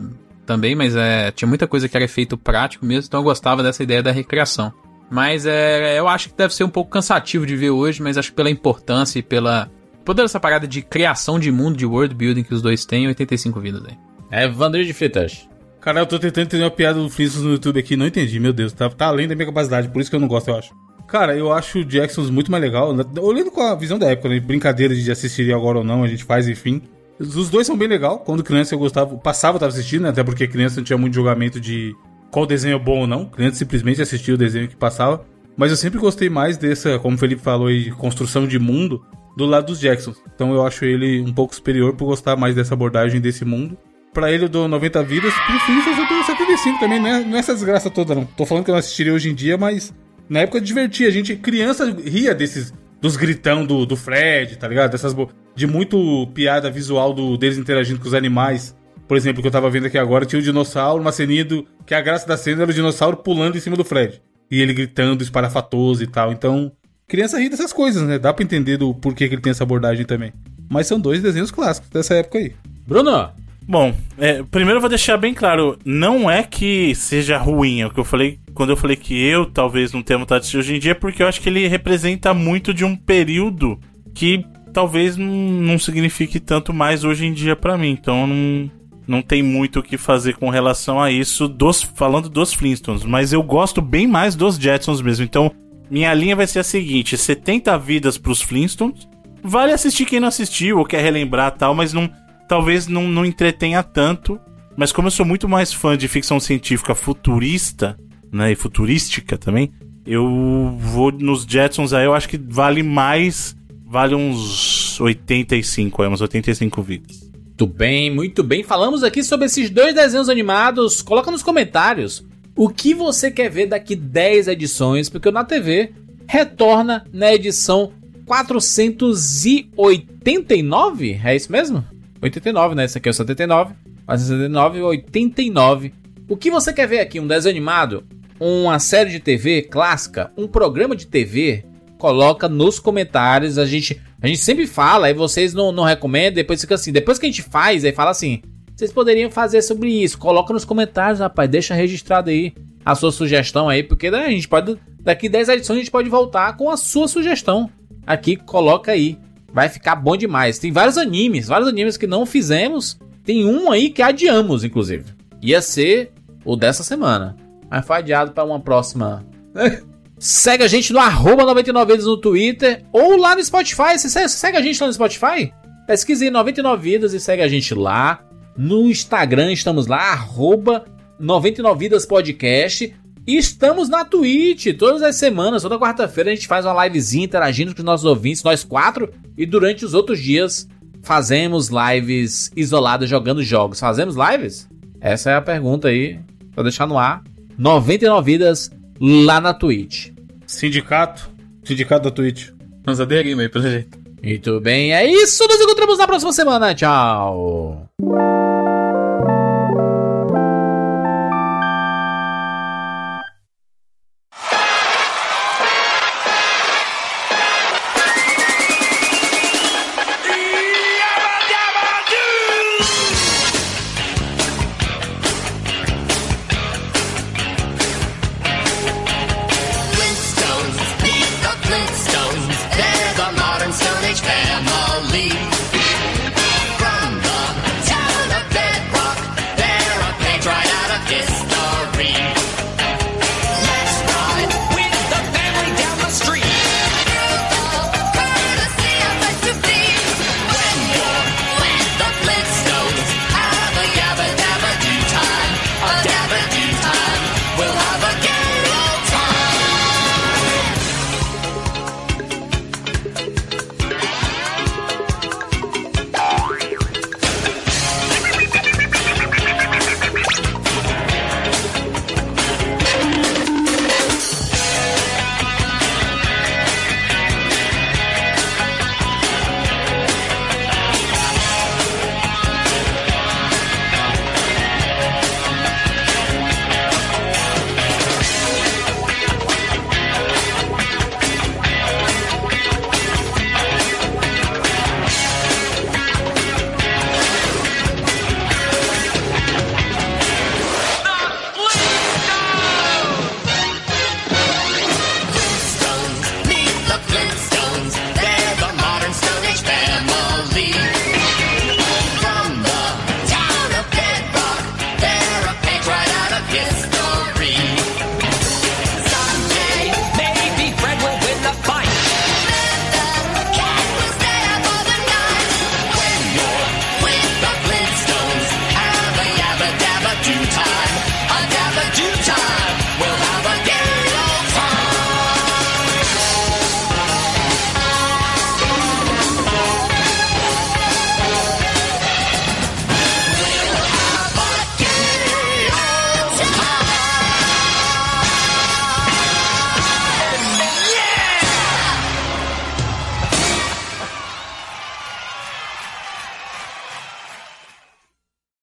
também, 0.50 0.74
mas 0.74 0.96
é, 0.96 1.30
tinha 1.30 1.46
muita 1.46 1.68
coisa 1.68 1.88
que 1.88 1.96
era 1.96 2.04
efeito 2.04 2.36
prático 2.36 2.84
mesmo, 2.84 3.06
então 3.06 3.20
eu 3.20 3.24
gostava 3.24 3.62
dessa 3.62 3.84
ideia 3.84 4.02
da 4.02 4.10
recriação. 4.10 4.72
Mas 5.08 5.46
é, 5.46 5.96
eu 5.96 6.08
acho 6.08 6.28
que 6.28 6.36
deve 6.36 6.52
ser 6.52 6.64
um 6.64 6.68
pouco 6.68 6.90
cansativo 6.90 7.46
de 7.46 7.54
ver 7.54 7.70
hoje, 7.70 8.02
mas 8.02 8.18
acho 8.18 8.30
que 8.30 8.34
pela 8.34 8.50
importância 8.50 9.20
e 9.20 9.22
pela. 9.22 9.70
Toda 10.04 10.24
essa 10.24 10.40
parada 10.40 10.66
de 10.66 10.82
criação 10.82 11.38
de 11.38 11.52
mundo, 11.52 11.76
de 11.76 11.86
world 11.86 12.16
building 12.16 12.42
que 12.42 12.52
os 12.52 12.60
dois 12.60 12.84
têm, 12.84 13.06
85 13.06 13.60
vidas 13.60 13.84
aí. 13.84 13.96
É 14.28 14.48
Vandré 14.48 14.82
de 14.82 14.92
Fritas. 14.92 15.48
Cara, 15.80 16.00
eu 16.00 16.06
tô 16.06 16.18
tentando 16.18 16.46
entender 16.46 16.64
uma 16.64 16.70
piada 16.70 16.98
do 16.98 17.08
Flintstones 17.08 17.46
no 17.46 17.52
YouTube 17.52 17.78
aqui, 17.78 17.96
não 17.96 18.06
entendi, 18.08 18.40
meu 18.40 18.52
Deus, 18.52 18.72
tá, 18.72 18.90
tá 18.90 19.06
além 19.06 19.28
da 19.28 19.36
minha 19.36 19.46
capacidade, 19.46 19.88
por 19.88 20.00
isso 20.00 20.10
que 20.10 20.16
eu 20.16 20.20
não 20.20 20.28
gosto, 20.28 20.48
eu 20.48 20.56
acho. 20.56 20.74
Cara, 21.06 21.36
eu 21.36 21.52
acho 21.52 21.78
o 21.78 21.84
Jacksons 21.84 22.28
muito 22.28 22.50
mais 22.50 22.62
legal, 22.62 22.92
né? 22.92 23.04
olhando 23.20 23.52
com 23.52 23.60
a 23.60 23.74
visão 23.76 23.98
da 23.98 24.10
época, 24.10 24.28
né? 24.28 24.40
Brincadeira 24.40 24.94
de 24.94 25.10
assistir 25.10 25.52
agora 25.54 25.78
ou 25.78 25.84
não, 25.84 26.02
a 26.02 26.08
gente 26.08 26.24
faz, 26.24 26.48
enfim. 26.48 26.82
Os 27.20 27.50
dois 27.50 27.66
são 27.66 27.76
bem 27.76 27.86
legal. 27.86 28.20
Quando 28.20 28.42
criança 28.42 28.74
eu 28.74 28.78
gostava, 28.78 29.14
passava, 29.18 29.58
tava 29.58 29.70
assistindo, 29.70 30.02
né? 30.02 30.08
Até 30.08 30.24
porque 30.24 30.48
criança 30.48 30.76
não 30.76 30.84
tinha 30.84 30.96
muito 30.96 31.14
julgamento 31.14 31.60
de 31.60 31.94
qual 32.30 32.46
desenho 32.46 32.76
é 32.76 32.78
bom 32.78 33.00
ou 33.00 33.06
não. 33.06 33.26
Criança 33.26 33.56
simplesmente 33.56 34.00
assistia 34.00 34.34
o 34.34 34.38
desenho 34.38 34.66
que 34.66 34.76
passava. 34.76 35.24
Mas 35.54 35.70
eu 35.70 35.76
sempre 35.76 35.98
gostei 35.98 36.30
mais 36.30 36.56
dessa, 36.56 36.98
como 36.98 37.16
o 37.16 37.18
Felipe 37.18 37.42
falou 37.42 37.66
aí, 37.66 37.90
construção 37.90 38.46
de 38.46 38.58
mundo 38.58 39.04
do 39.36 39.44
lado 39.44 39.66
dos 39.66 39.78
Jacksons. 39.78 40.16
Então 40.34 40.54
eu 40.54 40.66
acho 40.66 40.84
ele 40.86 41.20
um 41.20 41.32
pouco 41.32 41.54
superior 41.54 41.94
por 41.94 42.06
gostar 42.06 42.36
mais 42.36 42.54
dessa 42.54 42.72
abordagem 42.72 43.20
desse 43.20 43.44
mundo. 43.44 43.76
Pra 44.14 44.32
ele 44.32 44.44
eu 44.44 44.48
dou 44.48 44.66
90 44.66 45.02
vidas, 45.02 45.32
pro 45.32 45.60
Flintstones 45.60 45.98
eu 45.98 46.08
dou 46.08 46.24
75 46.24 46.80
também, 46.80 47.00
né? 47.00 47.24
Não 47.26 47.36
é 47.36 47.40
essa 47.40 47.52
desgraça 47.52 47.90
toda 47.90 48.14
não. 48.14 48.24
Tô 48.24 48.46
falando 48.46 48.64
que 48.64 48.70
eu 48.70 48.72
não 48.72 48.78
assistiria 48.78 49.12
hoje 49.12 49.28
em 49.28 49.34
dia, 49.34 49.58
mas 49.58 49.94
na 50.28 50.40
época 50.40 50.60
divertia. 50.60 51.08
A 51.08 51.10
gente, 51.10 51.36
criança, 51.36 51.84
ria 52.04 52.34
desses, 52.34 52.72
dos 53.00 53.16
gritão 53.16 53.64
do, 53.64 53.84
do 53.84 53.96
Fred, 53.96 54.56
tá 54.56 54.66
ligado? 54.66 54.92
Dessas, 54.92 55.14
de 55.60 55.66
muito 55.66 56.26
piada 56.28 56.70
visual 56.70 57.12
do, 57.12 57.36
deles 57.36 57.58
interagindo 57.58 58.00
com 58.00 58.08
os 58.08 58.14
animais. 58.14 58.74
Por 59.06 59.14
exemplo, 59.14 59.42
que 59.42 59.48
eu 59.48 59.52
tava 59.52 59.68
vendo 59.68 59.86
aqui 59.86 59.98
agora, 59.98 60.24
tinha 60.24 60.40
o 60.40 60.42
dinossauro, 60.42 61.02
uma 61.02 61.12
do, 61.44 61.66
que 61.84 61.94
a 61.94 62.00
graça 62.00 62.26
da 62.26 62.34
cena 62.34 62.62
era 62.62 62.70
o 62.70 62.74
dinossauro 62.74 63.18
pulando 63.18 63.58
em 63.58 63.60
cima 63.60 63.76
do 63.76 63.84
Fred. 63.84 64.22
E 64.50 64.58
ele 64.58 64.72
gritando, 64.72 65.22
esparafatoso 65.22 66.02
e 66.02 66.06
tal. 66.06 66.32
Então, 66.32 66.72
criança 67.06 67.38
ri 67.38 67.50
dessas 67.50 67.74
coisas, 67.74 68.02
né? 68.02 68.18
Dá 68.18 68.32
pra 68.32 68.42
entender 68.42 68.78
do 68.78 68.94
porquê 68.94 69.28
que 69.28 69.34
ele 69.34 69.42
tem 69.42 69.50
essa 69.50 69.64
abordagem 69.64 70.06
também. 70.06 70.32
Mas 70.66 70.86
são 70.86 70.98
dois 70.98 71.20
desenhos 71.20 71.50
clássicos 71.50 71.90
dessa 71.90 72.14
época 72.14 72.38
aí. 72.38 72.54
Bruno? 72.86 73.30
Bom, 73.68 73.94
é, 74.16 74.42
primeiro 74.44 74.78
eu 74.78 74.80
vou 74.80 74.88
deixar 74.88 75.18
bem 75.18 75.34
claro, 75.34 75.78
não 75.84 76.30
é 76.30 76.42
que 76.42 76.94
seja 76.94 77.36
ruim, 77.36 77.82
é 77.82 77.86
o 77.86 77.90
que 77.90 78.00
eu 78.00 78.04
falei 78.04 78.40
quando 78.54 78.70
eu 78.70 78.76
falei 78.76 78.96
que 78.96 79.14
eu 79.22 79.46
talvez 79.46 79.92
não 79.92 80.02
tenha 80.02 80.18
vontade 80.18 80.40
de 80.40 80.44
assistir 80.44 80.58
hoje 80.58 80.74
em 80.74 80.80
dia, 80.80 80.94
porque 80.94 81.22
eu 81.22 81.28
acho 81.28 81.40
que 81.40 81.48
ele 81.48 81.68
representa 81.68 82.34
muito 82.34 82.74
de 82.74 82.84
um 82.84 82.96
período 82.96 83.78
que 84.14 84.44
talvez 84.70 85.16
não, 85.16 85.78
signifique 85.78 86.40
tanto 86.40 86.72
mais 86.72 87.04
hoje 87.04 87.26
em 87.26 87.32
dia 87.32 87.54
pra 87.54 87.76
mim. 87.76 87.90
Então 87.90 88.26
não, 88.26 88.70
não 89.06 89.22
tem 89.22 89.42
muito 89.42 89.80
o 89.80 89.82
que 89.82 89.98
fazer 89.98 90.36
com 90.36 90.48
relação 90.50 91.00
a 91.00 91.10
isso, 91.10 91.48
dos, 91.48 91.82
falando 91.82 92.28
dos 92.28 92.52
Flintstones, 92.52 93.04
mas 93.04 93.32
eu 93.32 93.42
gosto 93.42 93.82
bem 93.82 94.06
mais 94.06 94.34
dos 94.34 94.56
Jetsons 94.56 95.02
mesmo. 95.02 95.24
Então 95.24 95.50
minha 95.90 96.14
linha 96.14 96.36
vai 96.36 96.46
ser 96.46 96.60
a 96.60 96.64
seguinte: 96.64 97.16
70 97.16 97.76
vidas 97.78 98.16
pros 98.16 98.40
Flintstones. 98.40 99.08
Vale 99.42 99.72
assistir 99.72 100.04
quem 100.04 100.20
não 100.20 100.28
assistiu 100.28 100.78
ou 100.78 100.84
quer 100.84 101.02
relembrar 101.02 101.52
tal, 101.52 101.74
mas 101.74 101.92
não 101.92 102.10
talvez 102.46 102.86
não, 102.86 103.08
não 103.08 103.24
entretenha 103.24 103.82
tanto. 103.82 104.38
Mas 104.76 104.92
como 104.92 105.08
eu 105.08 105.12
sou 105.12 105.26
muito 105.26 105.48
mais 105.48 105.72
fã 105.72 105.96
de 105.96 106.08
ficção 106.08 106.38
científica 106.38 106.94
futurista, 106.94 107.98
né, 108.32 108.52
e 108.52 108.54
futurística 108.54 109.36
também, 109.36 109.72
eu 110.06 110.74
vou 110.78 111.12
nos 111.12 111.44
Jetsons 111.44 111.92
aí, 111.92 112.04
eu 112.04 112.14
acho 112.14 112.28
que 112.28 112.38
vale 112.38 112.82
mais, 112.82 113.56
vale 113.90 114.14
uns 114.14 114.98
85, 115.00 116.04
é, 116.04 116.08
uns 116.08 116.20
85 116.20 116.80
vidas. 116.80 117.28
Muito 117.32 117.66
bem, 117.66 118.08
muito 118.08 118.44
bem. 118.44 118.62
Falamos 118.62 119.02
aqui 119.02 119.24
sobre 119.24 119.46
esses 119.46 119.68
dois 119.68 119.92
desenhos 119.92 120.28
animados. 120.28 121.02
Coloca 121.02 121.32
nos 121.32 121.42
comentários 121.42 122.24
o 122.54 122.68
que 122.68 122.94
você 122.94 123.32
quer 123.32 123.50
ver 123.50 123.66
daqui 123.66 123.96
10 123.96 124.46
edições, 124.46 125.08
porque 125.08 125.28
o 125.28 125.32
Na 125.32 125.42
TV 125.44 125.92
retorna 126.28 127.04
na 127.12 127.34
edição 127.34 127.92
489, 128.24 131.20
é 131.24 131.34
isso 131.34 131.50
mesmo? 131.50 131.84
89, 132.22 132.76
né? 132.76 132.84
Esse 132.84 132.98
aqui 132.98 133.08
é 133.08 133.10
o 133.10 133.14
79. 133.14 133.74
479, 134.06 134.82
89. 134.82 135.92
O 136.28 136.36
que 136.36 136.48
você 136.48 136.72
quer 136.72 136.86
ver 136.86 137.00
aqui? 137.00 137.18
Um 137.18 137.26
desenho 137.26 137.52
animado? 137.52 138.04
Uma 138.38 138.78
série 138.78 139.10
de 139.10 139.18
TV 139.18 139.62
clássica? 139.62 140.30
Um 140.36 140.46
programa 140.46 140.94
de 140.94 141.08
TV? 141.08 141.64
Coloca 142.00 142.48
nos 142.48 142.78
comentários. 142.78 143.58
A 143.58 143.66
gente, 143.66 144.00
a 144.22 144.26
gente 144.26 144.40
sempre 144.40 144.66
fala, 144.66 145.06
aí 145.06 145.14
vocês 145.14 145.52
não, 145.52 145.70
não 145.70 145.84
recomendam, 145.84 146.36
depois 146.36 146.62
fica 146.62 146.74
assim. 146.74 146.90
Depois 146.90 147.18
que 147.18 147.26
a 147.26 147.28
gente 147.28 147.42
faz, 147.42 147.84
aí 147.84 147.92
fala 147.92 148.10
assim: 148.10 148.40
vocês 148.74 148.90
poderiam 148.90 149.30
fazer 149.30 149.60
sobre 149.60 149.90
isso. 149.90 150.16
Coloca 150.16 150.54
nos 150.54 150.64
comentários, 150.64 151.20
rapaz. 151.20 151.50
Deixa 151.50 151.74
registrado 151.74 152.30
aí 152.30 152.54
a 152.82 152.94
sua 152.94 153.12
sugestão 153.12 153.68
aí, 153.68 153.82
porque 153.82 154.10
né, 154.10 154.24
a 154.24 154.30
gente 154.30 154.48
pode. 154.48 154.78
Daqui 155.02 155.28
10 155.28 155.50
edições 155.50 155.76
a 155.76 155.80
gente 155.80 155.90
pode 155.90 156.08
voltar 156.08 156.56
com 156.56 156.70
a 156.70 156.76
sua 156.78 157.06
sugestão. 157.06 157.70
Aqui, 158.06 158.36
coloca 158.36 158.92
aí. 158.92 159.18
Vai 159.52 159.68
ficar 159.68 159.96
bom 159.96 160.16
demais. 160.16 160.58
Tem 160.58 160.72
vários 160.72 160.96
animes, 160.96 161.48
vários 161.48 161.68
animes 161.68 161.98
que 161.98 162.06
não 162.06 162.24
fizemos. 162.24 162.98
Tem 163.22 163.44
um 163.44 163.70
aí 163.70 163.90
que 163.90 164.00
adiamos, 164.00 164.64
inclusive. 164.64 165.04
Ia 165.42 165.60
ser 165.60 166.12
o 166.42 166.56
dessa 166.56 166.82
semana. 166.82 167.36
Mas 167.70 167.86
foi 167.86 167.98
adiado 167.98 168.32
para 168.32 168.44
uma 168.44 168.60
próxima. 168.60 169.22
segue 170.20 170.62
a 170.62 170.68
gente 170.68 170.92
no 170.92 170.98
arroba 170.98 171.44
99 171.44 171.92
vidas 171.92 172.06
no 172.06 172.18
Twitter 172.18 172.84
ou 172.92 173.16
lá 173.16 173.34
no 173.34 173.42
Spotify. 173.42 173.98
Você 173.98 174.10
segue, 174.10 174.28
segue 174.28 174.58
a 174.58 174.62
gente 174.62 174.78
lá 174.78 174.86
no 174.86 174.92
Spotify? 174.92 175.52
Pesquise 175.86 176.26
aí 176.26 176.30
99 176.30 176.82
vidas 176.82 177.14
e 177.14 177.18
segue 177.18 177.42
a 177.42 177.48
gente 177.48 177.74
lá. 177.74 178.22
No 178.56 178.88
Instagram 178.90 179.50
estamos 179.50 179.86
lá, 179.86 180.12
arroba 180.12 180.84
99 181.18 181.78
Vidas 181.78 182.04
Podcast. 182.04 182.94
E 183.26 183.36
estamos 183.36 183.88
na 183.88 184.04
Twitch 184.04 184.66
todas 184.78 185.02
as 185.02 185.16
semanas, 185.16 185.62
toda 185.62 185.78
quarta-feira 185.78 186.30
a 186.30 186.34
gente 186.34 186.46
faz 186.46 186.66
uma 186.66 186.84
livezinha 186.84 187.24
interagindo 187.24 187.74
com 187.74 187.80
os 187.80 187.84
nossos 187.84 188.06
ouvintes, 188.06 188.42
nós 188.42 188.64
quatro, 188.64 189.12
e 189.36 189.46
durante 189.46 189.84
os 189.84 189.94
outros 189.94 190.18
dias 190.20 190.68
fazemos 191.02 191.68
lives 191.68 192.50
isoladas 192.56 193.08
jogando 193.08 193.42
jogos. 193.42 193.80
Fazemos 193.80 194.16
lives? 194.16 194.68
Essa 195.00 195.30
é 195.30 195.34
a 195.36 195.42
pergunta 195.42 195.88
aí, 195.88 196.18
vou 196.54 196.64
deixar 196.64 196.86
no 196.86 196.98
ar. 196.98 197.22
99 197.56 198.32
Vidas 198.32 198.70
lá 199.00 199.40
na 199.40 199.54
Twitch. 199.54 200.10
Sindicato? 200.46 201.30
Sindicato 201.64 202.04
da 202.04 202.10
Twitch. 202.10 202.50
Nós 202.86 203.00
aderimos 203.00 203.42
aí, 203.42 203.48
pelo 203.48 203.64
jeito. 203.64 203.98
Muito 204.22 204.60
bem, 204.60 204.92
é 204.92 205.04
isso. 205.06 205.46
Nos 205.46 205.60
encontramos 205.60 205.98
na 205.98 206.06
próxima 206.06 206.32
semana. 206.32 206.74
Tchau. 206.74 207.88